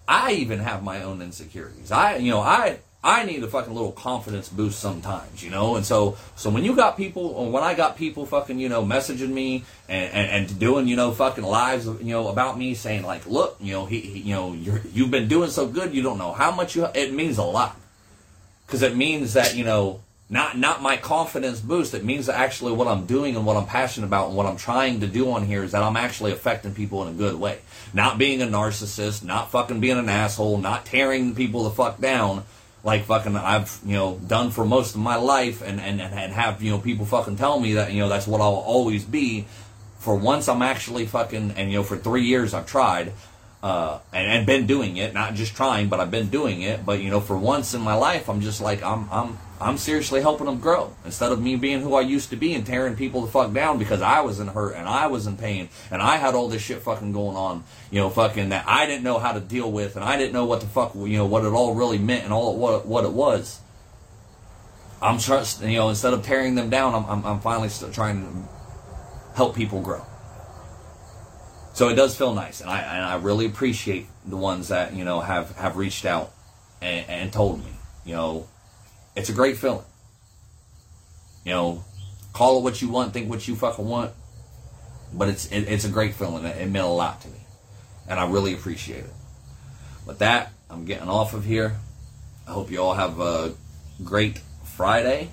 I 0.07 0.33
even 0.33 0.59
have 0.59 0.83
my 0.83 1.03
own 1.03 1.21
insecurities. 1.21 1.91
I 1.91 2.17
you 2.17 2.31
know 2.31 2.41
I 2.41 2.79
I 3.05 3.23
need 3.23 3.43
a 3.43 3.47
fucking 3.47 3.71
little 3.71 3.91
confidence 3.91 4.49
boost 4.49 4.79
sometimes, 4.79 5.43
you 5.43 5.51
know. 5.51 5.75
And 5.75 5.85
so, 5.85 6.17
so 6.35 6.49
when 6.49 6.65
you 6.65 6.75
got 6.75 6.97
people, 6.97 7.27
or 7.27 7.51
when 7.51 7.61
I 7.61 7.75
got 7.75 7.97
people 7.97 8.25
fucking, 8.25 8.57
you 8.57 8.67
know, 8.67 8.83
messaging 8.83 9.29
me 9.29 9.63
and, 9.87 10.11
and, 10.11 10.49
and 10.49 10.59
doing, 10.59 10.87
you 10.87 10.95
know, 10.95 11.11
fucking 11.11 11.43
lives, 11.43 11.85
you 11.85 12.05
know, 12.05 12.29
about 12.29 12.57
me, 12.57 12.73
saying 12.73 13.03
like, 13.03 13.27
look, 13.27 13.57
you 13.59 13.73
know, 13.73 13.85
he, 13.85 13.99
he 14.01 14.19
you 14.21 14.33
know, 14.33 14.53
you're, 14.53 14.81
you've 14.91 15.11
been 15.11 15.27
doing 15.27 15.51
so 15.51 15.67
good, 15.67 15.93
you 15.93 16.01
don't 16.01 16.17
know 16.17 16.33
how 16.33 16.49
much 16.49 16.75
you. 16.75 16.87
It 16.95 17.13
means 17.13 17.37
a 17.37 17.43
lot, 17.43 17.79
because 18.65 18.81
it 18.81 18.97
means 18.97 19.33
that 19.33 19.55
you 19.55 19.65
know, 19.65 20.01
not 20.27 20.57
not 20.57 20.81
my 20.81 20.97
confidence 20.97 21.59
boost. 21.59 21.93
It 21.93 22.03
means 22.03 22.25
that 22.25 22.39
actually 22.39 22.71
what 22.71 22.87
I'm 22.87 23.05
doing 23.05 23.35
and 23.35 23.45
what 23.45 23.55
I'm 23.55 23.67
passionate 23.67 24.07
about 24.07 24.29
and 24.29 24.35
what 24.35 24.47
I'm 24.47 24.57
trying 24.57 25.01
to 25.01 25.07
do 25.07 25.29
on 25.29 25.45
here 25.45 25.63
is 25.63 25.73
that 25.73 25.83
I'm 25.83 25.95
actually 25.95 26.31
affecting 26.31 26.73
people 26.73 27.03
in 27.03 27.09
a 27.09 27.15
good 27.15 27.35
way. 27.35 27.59
Not 27.93 28.17
being 28.17 28.41
a 28.41 28.47
narcissist, 28.47 29.23
not 29.23 29.51
fucking 29.51 29.79
being 29.79 29.99
an 29.99 30.09
asshole, 30.09 30.57
not 30.57 30.87
tearing 30.87 31.35
people 31.35 31.65
the 31.65 31.69
fuck 31.69 32.01
down 32.01 32.45
like 32.85 33.05
fucking 33.05 33.35
I've 33.35 33.79
you 33.83 33.95
know 33.95 34.21
done 34.27 34.51
for 34.51 34.63
most 34.63 34.93
of 34.93 35.01
my 35.01 35.15
life, 35.15 35.61
and 35.61 35.81
and 35.81 35.99
and 35.99 36.31
have 36.31 36.61
you 36.61 36.71
know 36.71 36.77
people 36.77 37.05
fucking 37.05 37.35
tell 37.35 37.59
me 37.59 37.73
that 37.73 37.91
you 37.91 37.99
know 37.99 38.07
that's 38.07 38.27
what 38.27 38.39
I'll 38.39 38.63
always 38.65 39.03
be. 39.03 39.45
For 39.99 40.15
once, 40.15 40.47
I'm 40.47 40.61
actually 40.61 41.07
fucking, 41.07 41.55
and 41.57 41.71
you 41.71 41.77
know, 41.77 41.83
for 41.83 41.97
three 41.97 42.25
years 42.25 42.53
I've 42.53 42.67
tried, 42.67 43.11
uh, 43.63 43.97
and, 44.13 44.27
and 44.27 44.45
been 44.45 44.67
doing 44.67 44.97
it, 44.97 45.15
not 45.15 45.33
just 45.33 45.55
trying, 45.55 45.89
but 45.89 45.99
I've 45.99 46.11
been 46.11 46.29
doing 46.29 46.61
it. 46.61 46.85
But 46.85 47.01
you 47.01 47.09
know, 47.09 47.19
for 47.19 47.35
once 47.35 47.73
in 47.73 47.81
my 47.81 47.95
life, 47.95 48.29
I'm 48.29 48.41
just 48.41 48.61
like 48.61 48.83
I'm 48.83 49.09
I'm 49.11 49.39
I'm 49.59 49.77
seriously 49.77 50.21
helping 50.21 50.47
them 50.47 50.59
grow 50.59 50.93
instead 51.05 51.31
of 51.31 51.41
me 51.41 51.55
being 51.55 51.79
who 51.79 51.95
I 51.95 52.01
used 52.01 52.29
to 52.31 52.35
be 52.35 52.53
and 52.53 52.65
tearing 52.65 52.95
people 52.97 53.21
the 53.21 53.31
fuck 53.31 53.53
down 53.53 53.79
because 53.79 54.01
I 54.01 54.19
was 54.19 54.41
in 54.41 54.47
hurt 54.47 54.75
and 54.75 54.87
I 54.87 55.07
was 55.07 55.27
in 55.27 55.37
pain 55.37 55.69
and 55.89 56.01
I 56.01 56.17
had 56.17 56.35
all 56.35 56.49
this 56.49 56.61
shit 56.61 56.81
fucking 56.81 57.13
going 57.13 57.37
on, 57.37 57.63
you 57.89 58.01
know, 58.01 58.09
fucking 58.09 58.49
that 58.49 58.65
I 58.67 58.85
didn't 58.85 59.03
know 59.03 59.17
how 59.17 59.31
to 59.31 59.39
deal 59.39 59.71
with 59.71 59.95
and 59.95 60.03
I 60.03 60.17
didn't 60.17 60.33
know 60.33 60.45
what 60.45 60.59
the 60.59 60.67
fuck, 60.67 60.93
you 60.95 61.17
know, 61.17 61.25
what 61.25 61.45
it 61.45 61.53
all 61.53 61.73
really 61.73 61.97
meant 61.97 62.25
and 62.25 62.33
all 62.33 62.57
what 62.57 62.85
what 62.85 63.05
it 63.05 63.13
was. 63.13 63.61
I'm 65.01 65.19
trust, 65.19 65.61
you 65.61 65.77
know, 65.77 65.87
instead 65.87 66.13
of 66.13 66.23
tearing 66.23 66.55
them 66.55 66.69
down, 66.69 66.93
I'm 66.93 67.05
I'm, 67.05 67.25
I'm 67.25 67.39
finally 67.39 67.69
trying 67.93 68.23
to 68.23 69.35
help 69.37 69.55
people 69.55 69.81
grow. 69.81 70.05
So 71.73 71.89
it 71.89 71.95
does 71.95 72.15
feel 72.15 72.33
nice, 72.33 72.61
and 72.61 72.69
I 72.69 72.79
and 72.79 73.05
I 73.05 73.15
really 73.15 73.45
appreciate 73.45 74.07
the 74.25 74.37
ones 74.37 74.69
that 74.69 74.93
you 74.93 75.05
know 75.05 75.21
have 75.21 75.55
have 75.57 75.77
reached 75.77 76.05
out 76.05 76.33
and, 76.81 77.09
and 77.09 77.33
told 77.33 77.63
me, 77.63 77.71
you 78.05 78.15
know 78.15 78.47
it's 79.15 79.29
a 79.29 79.33
great 79.33 79.57
feeling. 79.57 79.85
You 81.43 81.51
know, 81.51 81.83
call 82.33 82.59
it 82.59 82.63
what 82.63 82.81
you 82.81 82.89
want, 82.89 83.13
think 83.13 83.29
what 83.29 83.47
you 83.47 83.55
fucking 83.55 83.87
want, 83.87 84.11
but 85.13 85.29
it's 85.29 85.47
it, 85.51 85.61
it's 85.61 85.85
a 85.85 85.89
great 85.89 86.15
feeling. 86.15 86.45
It, 86.45 86.57
it 86.57 86.69
meant 86.69 86.85
a 86.85 86.89
lot 86.89 87.21
to 87.21 87.27
me, 87.27 87.39
and 88.07 88.19
I 88.19 88.29
really 88.29 88.53
appreciate 88.53 89.03
it. 89.03 89.13
With 90.05 90.19
that, 90.19 90.51
I'm 90.69 90.85
getting 90.85 91.07
off 91.07 91.33
of 91.33 91.45
here. 91.45 91.77
I 92.47 92.51
hope 92.51 92.71
you 92.71 92.81
all 92.81 92.93
have 92.93 93.19
a 93.19 93.53
great 94.03 94.39
Friday. 94.75 95.29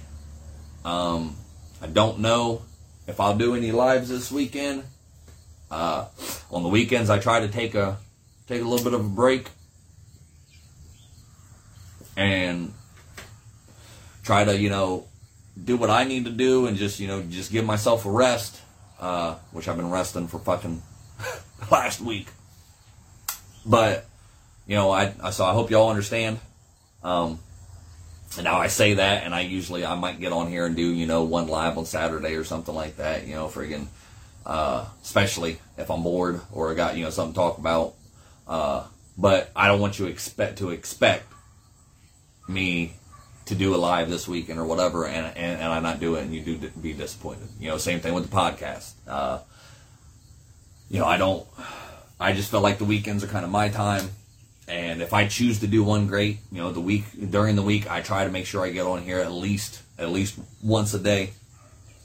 Um, 0.84 1.36
I 1.80 1.86
don't 1.86 2.20
know 2.20 2.62
if 3.06 3.20
I'll 3.20 3.36
do 3.36 3.54
any 3.54 3.72
lives 3.72 4.08
this 4.08 4.30
weekend. 4.30 4.84
Uh, 5.70 6.06
on 6.50 6.62
the 6.62 6.68
weekends, 6.68 7.10
I 7.10 7.18
try 7.18 7.40
to 7.40 7.48
take 7.48 7.74
a 7.74 7.96
take 8.46 8.60
a 8.60 8.64
little 8.64 8.84
bit 8.84 8.94
of 8.94 9.04
a 9.04 9.08
break, 9.08 9.48
and 12.16 12.72
try 14.22 14.44
to, 14.44 14.56
you 14.56 14.70
know, 14.70 15.06
do 15.62 15.76
what 15.76 15.90
I 15.90 16.04
need 16.04 16.24
to 16.24 16.30
do 16.30 16.66
and 16.66 16.76
just, 16.76 17.00
you 17.00 17.08
know, 17.08 17.22
just 17.22 17.52
give 17.52 17.64
myself 17.64 18.06
a 18.06 18.10
rest, 18.10 18.60
uh, 19.00 19.36
which 19.52 19.68
I've 19.68 19.76
been 19.76 19.90
resting 19.90 20.28
for 20.28 20.38
fucking 20.38 20.82
last 21.70 22.00
week. 22.00 22.28
But, 23.64 24.06
you 24.66 24.76
know, 24.76 24.90
I, 24.90 25.12
I 25.22 25.30
so 25.30 25.44
I 25.44 25.52
hope 25.52 25.70
y'all 25.70 25.90
understand. 25.90 26.40
Um, 27.02 27.38
and 28.36 28.44
now 28.44 28.58
I 28.58 28.68
say 28.68 28.94
that, 28.94 29.24
and 29.24 29.34
I 29.34 29.40
usually 29.40 29.84
I 29.84 29.94
might 29.94 30.18
get 30.18 30.32
on 30.32 30.48
here 30.48 30.64
and 30.64 30.74
do 30.74 30.82
you 30.82 31.06
know 31.06 31.24
one 31.24 31.48
live 31.48 31.76
on 31.76 31.84
Saturday 31.84 32.34
or 32.34 32.44
something 32.44 32.74
like 32.74 32.96
that. 32.96 33.26
You 33.26 33.34
know, 33.34 33.48
friggin', 33.48 33.88
uh, 34.46 34.86
especially 35.02 35.58
if 35.76 35.90
I'm 35.90 36.02
bored 36.02 36.40
or 36.50 36.70
I 36.70 36.74
got 36.74 36.96
you 36.96 37.04
know 37.04 37.10
something 37.10 37.34
to 37.34 37.38
talk 37.38 37.58
about. 37.58 37.94
Uh, 38.48 38.86
but 39.18 39.50
I 39.54 39.68
don't 39.68 39.80
want 39.80 39.98
you 39.98 40.06
expect 40.06 40.58
to 40.58 40.70
expect 40.70 41.26
me 42.48 42.94
to 43.46 43.54
do 43.54 43.74
a 43.74 43.76
live 43.76 44.08
this 44.08 44.28
weekend 44.28 44.58
or 44.58 44.64
whatever, 44.64 45.06
and, 45.06 45.26
and, 45.36 45.60
and 45.60 45.72
I 45.72 45.80
not 45.80 46.00
do 46.00 46.14
it, 46.14 46.22
and 46.22 46.34
you 46.34 46.42
do 46.42 46.68
be 46.70 46.92
disappointed. 46.92 47.48
You 47.58 47.68
know, 47.68 47.78
same 47.78 48.00
thing 48.00 48.14
with 48.14 48.30
the 48.30 48.36
podcast. 48.36 48.92
Uh, 49.06 49.40
you 50.90 51.00
know, 51.00 51.06
I 51.06 51.16
don't. 51.16 51.46
I 52.20 52.32
just 52.32 52.50
feel 52.50 52.60
like 52.60 52.78
the 52.78 52.84
weekends 52.84 53.24
are 53.24 53.26
kind 53.26 53.44
of 53.44 53.50
my 53.50 53.68
time, 53.68 54.10
and 54.68 55.02
if 55.02 55.12
I 55.12 55.26
choose 55.26 55.60
to 55.60 55.66
do 55.66 55.82
one, 55.82 56.06
great. 56.06 56.38
You 56.52 56.62
know, 56.62 56.72
the 56.72 56.80
week 56.80 57.04
during 57.30 57.56
the 57.56 57.62
week, 57.62 57.90
I 57.90 58.00
try 58.00 58.24
to 58.24 58.30
make 58.30 58.46
sure 58.46 58.64
I 58.64 58.70
get 58.70 58.86
on 58.86 59.02
here 59.02 59.18
at 59.18 59.32
least 59.32 59.82
at 59.98 60.10
least 60.10 60.38
once 60.62 60.94
a 60.94 60.98
day. 60.98 61.30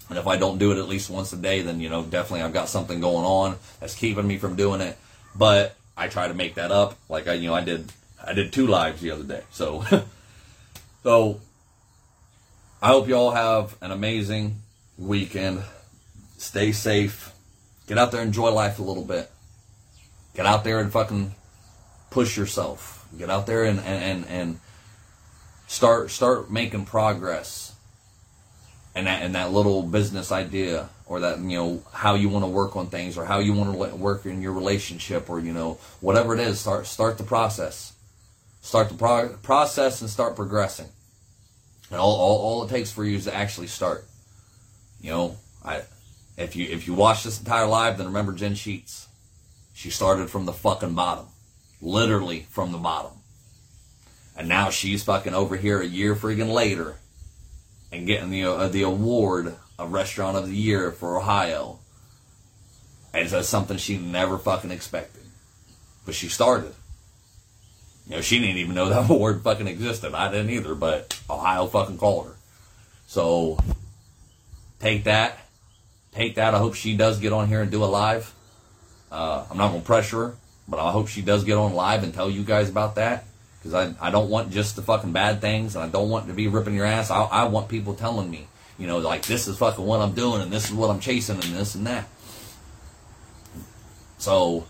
And 0.09 0.17
if 0.17 0.25
I 0.25 0.37
don't 0.37 0.57
do 0.57 0.71
it 0.71 0.77
at 0.77 0.87
least 0.87 1.09
once 1.09 1.33
a 1.33 1.37
day, 1.37 1.61
then 1.61 1.81
you 1.81 1.89
know 1.89 2.03
definitely 2.03 2.41
I've 2.41 2.53
got 2.53 2.69
something 2.69 2.99
going 2.99 3.25
on 3.25 3.57
that's 3.79 3.93
keeping 3.93 4.27
me 4.27 4.37
from 4.37 4.55
doing 4.55 4.81
it. 4.81 4.97
But 5.35 5.75
I 5.95 6.07
try 6.07 6.27
to 6.27 6.33
make 6.33 6.55
that 6.55 6.71
up. 6.71 6.97
Like 7.09 7.27
I, 7.27 7.33
you 7.33 7.47
know, 7.47 7.53
I 7.53 7.63
did 7.63 7.91
I 8.25 8.33
did 8.33 8.53
two 8.53 8.67
lives 8.67 9.01
the 9.01 9.11
other 9.11 9.23
day, 9.23 9.43
so 9.51 9.83
So 11.03 11.39
I 12.81 12.87
hope 12.87 13.07
you 13.07 13.15
all 13.15 13.31
have 13.31 13.75
an 13.81 13.91
amazing 13.91 14.61
weekend. 14.97 15.63
Stay 16.37 16.71
safe. 16.71 17.33
Get 17.87 17.97
out 17.97 18.11
there, 18.11 18.21
enjoy 18.21 18.51
life 18.51 18.79
a 18.79 18.83
little 18.83 19.05
bit. 19.05 19.31
Get 20.35 20.45
out 20.45 20.63
there 20.63 20.79
and 20.79 20.91
fucking 20.91 21.33
push 22.09 22.37
yourself. 22.37 23.07
Get 23.17 23.29
out 23.29 23.47
there 23.47 23.63
and 23.63 23.79
and 23.79 24.25
and 24.27 24.59
start 25.67 26.11
start 26.11 26.51
making 26.51 26.85
progress. 26.85 27.75
And 28.93 29.07
that 29.07 29.21
and 29.21 29.35
that 29.35 29.51
little 29.51 29.83
business 29.83 30.31
idea 30.31 30.89
or 31.07 31.21
that 31.21 31.39
you 31.39 31.57
know 31.57 31.83
how 31.91 32.15
you 32.15 32.29
want 32.29 32.43
to 32.43 32.49
work 32.49 32.75
on 32.75 32.87
things 32.87 33.17
or 33.17 33.25
how 33.25 33.39
you 33.39 33.53
want 33.53 33.71
to 33.71 33.95
work 33.95 34.25
in 34.25 34.41
your 34.41 34.53
relationship 34.53 35.29
or 35.29 35.39
you 35.39 35.53
know 35.53 35.79
whatever 36.01 36.33
it 36.33 36.39
is 36.39 36.59
start 36.59 36.85
start 36.85 37.17
the 37.17 37.23
process 37.23 37.93
start 38.67 38.89
the 38.89 38.95
pro- 38.95 39.29
process 39.41 40.01
and 40.01 40.09
start 40.09 40.35
progressing 40.35 40.89
and 41.89 41.99
all, 41.99 42.15
all, 42.15 42.37
all 42.39 42.63
it 42.63 42.69
takes 42.69 42.91
for 42.91 43.05
you 43.05 43.15
is 43.15 43.23
to 43.23 43.33
actually 43.33 43.67
start. 43.67 44.05
You 45.01 45.11
know, 45.11 45.37
I 45.63 45.83
if 46.37 46.55
you 46.55 46.67
if 46.69 46.85
you 46.85 46.93
watch 46.93 47.23
this 47.23 47.39
entire 47.39 47.65
live, 47.65 47.97
then 47.97 48.07
remember 48.07 48.33
Jen 48.33 48.55
Sheets. 48.55 49.07
She 49.73 49.89
started 49.89 50.29
from 50.29 50.45
the 50.45 50.53
fucking 50.53 50.95
bottom, 50.95 51.27
literally 51.81 52.47
from 52.49 52.71
the 52.73 52.77
bottom, 52.77 53.13
and 54.35 54.49
now 54.49 54.69
she's 54.69 55.03
fucking 55.03 55.33
over 55.33 55.55
here 55.55 55.79
a 55.79 55.85
year 55.85 56.13
freaking 56.15 56.51
later, 56.51 56.97
and 57.89 58.05
getting 58.05 58.31
the 58.31 58.43
uh, 58.43 58.67
the 58.67 58.81
award 58.81 59.55
of 59.79 59.93
Restaurant 59.93 60.35
of 60.35 60.47
the 60.47 60.55
Year 60.55 60.91
for 60.91 61.17
Ohio. 61.17 61.79
And 63.13 63.31
it's 63.31 63.47
something 63.47 63.77
she 63.77 63.97
never 63.97 64.37
fucking 64.37 64.71
expected, 64.71 65.23
but 66.05 66.13
she 66.13 66.27
started. 66.27 66.73
You 68.09 68.15
know, 68.15 68.21
she 68.21 68.39
didn't 68.39 68.57
even 68.57 68.75
know 68.75 68.89
that 68.89 69.09
award 69.09 69.41
fucking 69.43 69.67
existed. 69.67 70.13
I 70.13 70.31
didn't 70.31 70.49
either, 70.49 70.75
but 70.75 71.19
Ohio 71.29 71.67
fucking 71.67 71.97
called 71.97 72.27
her. 72.27 72.35
So 73.07 73.59
take 74.79 75.05
that. 75.05 75.39
Take 76.11 76.35
that. 76.35 76.53
I 76.55 76.57
hope 76.57 76.75
she 76.75 76.97
does 76.97 77.19
get 77.19 77.33
on 77.33 77.47
here 77.47 77.61
and 77.61 77.71
do 77.71 77.83
a 77.83 77.85
live. 77.85 78.33
Uh, 79.11 79.45
I'm 79.49 79.57
not 79.57 79.69
going 79.69 79.81
to 79.81 79.85
pressure 79.85 80.29
her, 80.29 80.35
but 80.67 80.79
I 80.79 80.91
hope 80.91 81.07
she 81.07 81.21
does 81.21 81.43
get 81.43 81.57
on 81.57 81.73
live 81.73 82.03
and 82.03 82.13
tell 82.13 82.29
you 82.29 82.43
guys 82.43 82.69
about 82.69 82.95
that. 82.95 83.25
Because 83.59 83.73
I, 83.73 84.07
I 84.07 84.11
don't 84.11 84.29
want 84.29 84.51
just 84.51 84.75
the 84.75 84.81
fucking 84.81 85.11
bad 85.11 85.41
things, 85.41 85.75
and 85.75 85.83
I 85.83 85.87
don't 85.87 86.09
want 86.09 86.27
to 86.27 86.33
be 86.33 86.47
ripping 86.47 86.75
your 86.75 86.85
ass. 86.85 87.09
I, 87.09 87.21
I 87.23 87.43
want 87.45 87.69
people 87.69 87.93
telling 87.93 88.29
me, 88.29 88.47
you 88.77 88.87
know, 88.87 88.99
like, 88.99 89.23
this 89.23 89.47
is 89.47 89.57
fucking 89.57 89.83
what 89.83 90.01
I'm 90.01 90.13
doing, 90.13 90.41
and 90.41 90.51
this 90.51 90.65
is 90.65 90.73
what 90.73 90.89
I'm 90.89 90.99
chasing, 90.99 91.35
and 91.35 91.55
this 91.55 91.75
and 91.75 91.87
that. 91.87 92.07
So, 94.19 94.65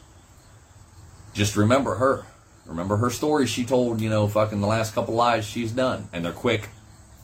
just 1.34 1.56
remember 1.56 1.96
her. 1.96 2.26
Remember 2.68 2.98
her 2.98 3.10
story 3.10 3.48
she 3.48 3.66
told, 3.66 4.02
you 4.02 4.10
know, 4.10 4.28
fucking 4.28 4.62
the 4.62 4.68
last 4.68 4.94
couple 4.94 5.14
lives 5.14 5.48
she's 5.48 5.72
done. 5.72 6.08
And 6.12 6.26
they're 6.26 6.34
quick, 6.34 6.70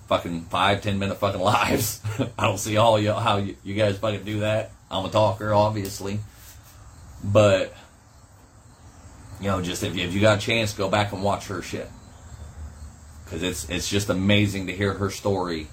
fucking 0.08 0.46
five, 0.46 0.82
ten 0.82 1.00
minute 1.00 1.18
fucking 1.18 1.42
lives. 1.60 2.02
I 2.38 2.48
don't 2.48 2.58
see 2.58 2.78
all 2.78 3.00
you 3.00 3.14
how 3.14 3.38
you, 3.38 3.56
you 3.64 3.76
guys 3.76 3.98
fucking 3.98 4.24
do 4.24 4.42
that. 4.42 4.72
I'm 4.90 5.06
a 5.06 5.10
talker, 5.10 5.54
obviously, 5.54 6.20
but 7.24 7.74
you 9.42 9.48
know, 9.48 9.62
just 9.62 9.84
if, 9.84 9.98
if 9.98 10.14
you 10.14 10.22
got 10.22 10.38
a 10.38 10.42
chance, 10.42 10.74
go 10.74 10.90
back 10.90 11.12
and 11.12 11.24
watch 11.24 11.48
her 11.48 11.62
shit 11.62 11.90
because 13.26 13.44
it's 13.44 13.70
it's 13.70 13.90
just 13.90 14.10
amazing 14.10 14.68
to 14.68 14.74
hear 14.74 14.94
her 14.94 15.10
story 15.10 15.68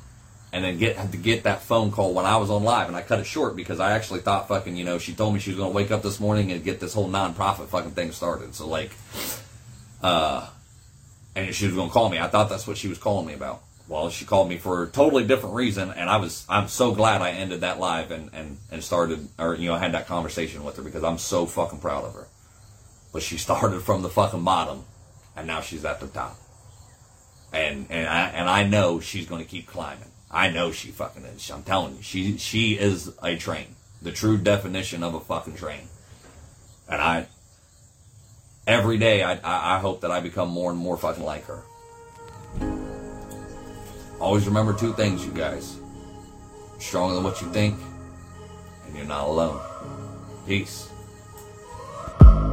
and 0.52 0.64
then 0.64 0.78
get 0.78 1.12
to 1.12 1.16
get 1.16 1.44
that 1.44 1.62
phone 1.62 1.92
call 1.92 2.12
when 2.12 2.26
I 2.26 2.36
was 2.36 2.50
on 2.50 2.64
live, 2.64 2.88
and 2.88 2.96
I 2.96 3.02
cut 3.02 3.20
it 3.20 3.24
short 3.24 3.54
because 3.54 3.78
I 3.78 3.92
actually 3.92 4.20
thought 4.20 4.48
fucking, 4.48 4.76
you 4.76 4.84
know, 4.84 4.98
she 4.98 5.14
told 5.14 5.32
me 5.32 5.40
she 5.40 5.50
was 5.50 5.58
gonna 5.58 5.70
wake 5.70 5.90
up 5.90 6.02
this 6.02 6.18
morning 6.18 6.50
and 6.50 6.64
get 6.64 6.80
this 6.80 6.92
whole 6.92 7.08
nonprofit 7.08 7.68
fucking 7.68 7.92
thing 7.92 8.10
started. 8.12 8.54
So 8.54 8.66
like, 8.66 8.90
uh, 10.02 10.48
and 11.34 11.54
she 11.54 11.66
was 11.66 11.74
gonna 11.74 11.90
call 11.90 12.08
me. 12.08 12.18
I 12.18 12.28
thought 12.28 12.48
that's 12.48 12.66
what 12.66 12.76
she 12.76 12.88
was 12.88 12.98
calling 12.98 13.26
me 13.26 13.34
about. 13.34 13.62
Well, 13.88 14.08
she 14.10 14.24
called 14.24 14.48
me 14.48 14.56
for 14.56 14.84
a 14.84 14.86
totally 14.86 15.24
different 15.24 15.56
reason, 15.56 15.90
and 15.90 16.08
I 16.08 16.18
was 16.18 16.46
I'm 16.48 16.68
so 16.68 16.94
glad 16.94 17.22
I 17.22 17.30
ended 17.30 17.62
that 17.62 17.80
live 17.80 18.10
and 18.10 18.30
and 18.32 18.58
and 18.70 18.84
started 18.84 19.28
or 19.38 19.54
you 19.54 19.68
know 19.68 19.76
had 19.76 19.92
that 19.92 20.06
conversation 20.06 20.64
with 20.64 20.76
her 20.76 20.82
because 20.82 21.04
I'm 21.04 21.18
so 21.18 21.46
fucking 21.46 21.80
proud 21.80 22.04
of 22.04 22.14
her. 22.14 22.28
But 23.12 23.22
she 23.22 23.36
started 23.46 23.82
from 23.82 24.02
the 24.02 24.08
fucking 24.08 24.44
bottom, 24.44 24.84
and 25.36 25.46
now 25.46 25.60
she's 25.60 25.84
at 25.84 26.00
the 26.00 26.06
top. 26.06 26.36
And 27.52 27.86
and 27.90 28.08
I 28.08 28.28
and 28.28 28.48
I 28.48 28.64
know 28.64 29.00
she's 29.00 29.26
gonna 29.26 29.44
keep 29.44 29.66
climbing. 29.66 30.10
I 30.30 30.50
know 30.50 30.70
she 30.70 30.92
fucking 30.92 31.24
is. 31.24 31.50
I'm 31.50 31.64
telling 31.64 31.96
you, 31.96 32.02
she 32.02 32.38
she 32.38 32.74
is 32.74 33.12
a 33.22 33.36
train, 33.36 33.74
the 34.00 34.12
true 34.12 34.38
definition 34.38 35.02
of 35.02 35.14
a 35.14 35.20
fucking 35.20 35.56
train. 35.56 35.88
And 36.88 37.00
I, 37.00 37.26
every 38.70 38.98
day, 38.98 39.22
I 39.22 39.34
I, 39.34 39.76
I 39.76 39.78
hope 39.80 40.00
that 40.02 40.10
I 40.10 40.20
become 40.20 40.48
more 40.48 40.70
and 40.70 40.78
more 40.78 40.96
fucking 40.96 41.24
like 41.24 41.44
her. 41.46 41.62
Always 44.20 44.46
remember 44.46 44.72
two 44.72 44.92
things, 44.94 45.26
you 45.26 45.32
guys: 45.32 45.80
stronger 46.78 47.14
than 47.14 47.24
what 47.24 47.40
you 47.40 47.48
think, 47.52 47.76
and 48.86 48.96
you're 48.96 49.06
not 49.06 49.26
alone. 49.26 49.60
Peace. 50.46 50.88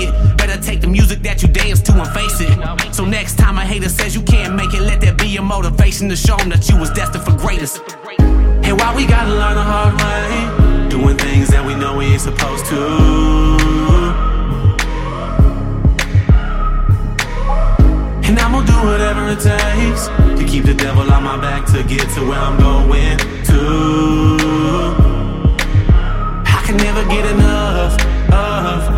it. 0.00 0.12
Better 0.36 0.60
take 0.60 0.80
the 0.80 0.86
music 0.86 1.22
that 1.22 1.42
you 1.42 1.48
dance 1.48 1.80
to 1.82 1.92
and 1.92 2.08
face 2.10 2.40
it. 2.40 2.94
So 2.94 3.04
next 3.04 3.38
time 3.38 3.58
a 3.58 3.64
hater 3.64 3.88
says 3.88 4.14
you 4.14 4.22
can't 4.22 4.54
make 4.54 4.74
it, 4.74 4.80
let 4.80 5.00
that 5.02 5.18
be 5.18 5.28
your 5.28 5.42
motivation 5.42 6.08
to 6.08 6.16
show 6.16 6.36
them 6.36 6.48
that 6.50 6.68
you 6.68 6.76
was 6.76 6.90
destined 6.90 7.24
for 7.24 7.32
greatness. 7.36 7.80
And 8.18 8.78
why 8.78 8.94
we 8.94 9.06
gotta 9.06 9.30
learn 9.30 9.54
the 9.54 9.62
hard 9.62 9.94
way, 10.00 10.88
doing 10.88 11.16
things 11.16 11.48
that 11.48 11.64
we 11.64 11.74
know 11.74 11.96
we 11.96 12.06
ain't 12.06 12.20
supposed 12.20 12.66
to. 12.66 13.78
And 18.26 18.38
I'm 18.38 18.52
gonna 18.52 18.66
do 18.66 18.76
whatever 18.86 19.28
it 19.30 19.40
takes 19.40 20.08
to 20.38 20.44
keep 20.46 20.64
the 20.64 20.74
devil 20.74 21.10
on 21.10 21.22
my 21.22 21.36
back 21.38 21.64
to 21.72 21.82
get 21.82 22.08
to 22.10 22.20
where 22.28 22.38
I'm 22.38 22.58
going 22.58 23.16
to. 23.18 23.62
I 26.44 26.62
can 26.66 26.76
never 26.76 27.02
get 27.08 27.24
enough 27.32 27.94
of 28.30 28.97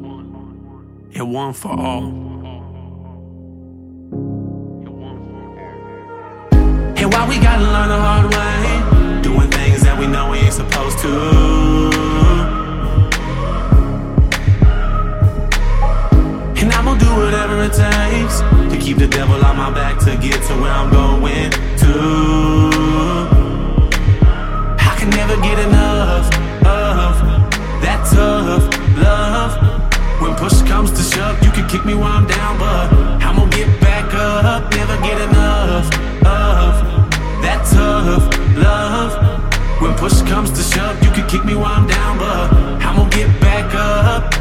and 1.13 1.33
one 1.33 1.53
for 1.53 1.69
all. 1.69 2.03
And 6.97 7.13
why 7.13 7.27
we 7.27 7.39
gotta 7.39 7.63
learn 7.63 7.89
the 7.89 7.99
hard 7.99 8.33
way, 8.33 9.21
doing 9.21 9.49
things 9.49 9.81
that 9.83 9.97
we 9.99 10.07
know 10.07 10.31
we 10.31 10.37
ain't 10.39 10.53
supposed 10.53 10.99
to. 10.99 11.09
And 16.61 16.71
I'm 16.73 16.85
gonna 16.85 16.99
do 16.99 17.15
whatever 17.15 17.63
it 17.63 17.73
takes 17.73 18.41
to 18.71 18.77
keep 18.79 18.97
the 18.97 19.07
devil 19.07 19.43
on 19.43 19.57
my 19.57 19.71
back 19.71 19.99
to 20.05 20.15
get 20.17 20.41
to 20.43 20.53
where 20.61 20.71
I'm 20.71 20.91
going 20.91 21.51
to. 21.51 21.93
I 24.79 24.95
can 24.97 25.09
never 25.09 25.35
get 25.41 25.59
enough 25.59 26.27
of 26.65 27.15
that 27.81 28.07
tough 28.13 28.97
love. 28.97 29.70
Push 30.41 30.63
comes 30.63 30.89
to 30.89 31.03
shove, 31.03 31.37
you 31.43 31.51
can 31.51 31.69
kick 31.69 31.85
me 31.85 31.93
while 31.93 32.13
I'm 32.13 32.25
down, 32.25 32.57
but 32.57 32.91
I'm 33.21 33.35
gonna 33.35 33.51
get 33.51 33.79
back 33.79 34.11
up. 34.15 34.73
Never 34.73 34.97
get 34.97 35.21
enough 35.21 35.85
of 36.25 36.73
that 37.43 37.61
tough 37.69 38.25
love. 38.57 39.11
When 39.79 39.93
push 39.97 40.19
comes 40.23 40.49
to 40.49 40.63
shove, 40.63 40.97
you 41.03 41.11
can 41.11 41.29
kick 41.29 41.45
me 41.45 41.53
while 41.53 41.67
I'm 41.67 41.85
down, 41.85 42.17
but 42.17 42.53
I'm 42.81 42.95
gonna 42.95 43.09
get 43.11 43.29
back 43.39 43.71
up. 43.75 44.33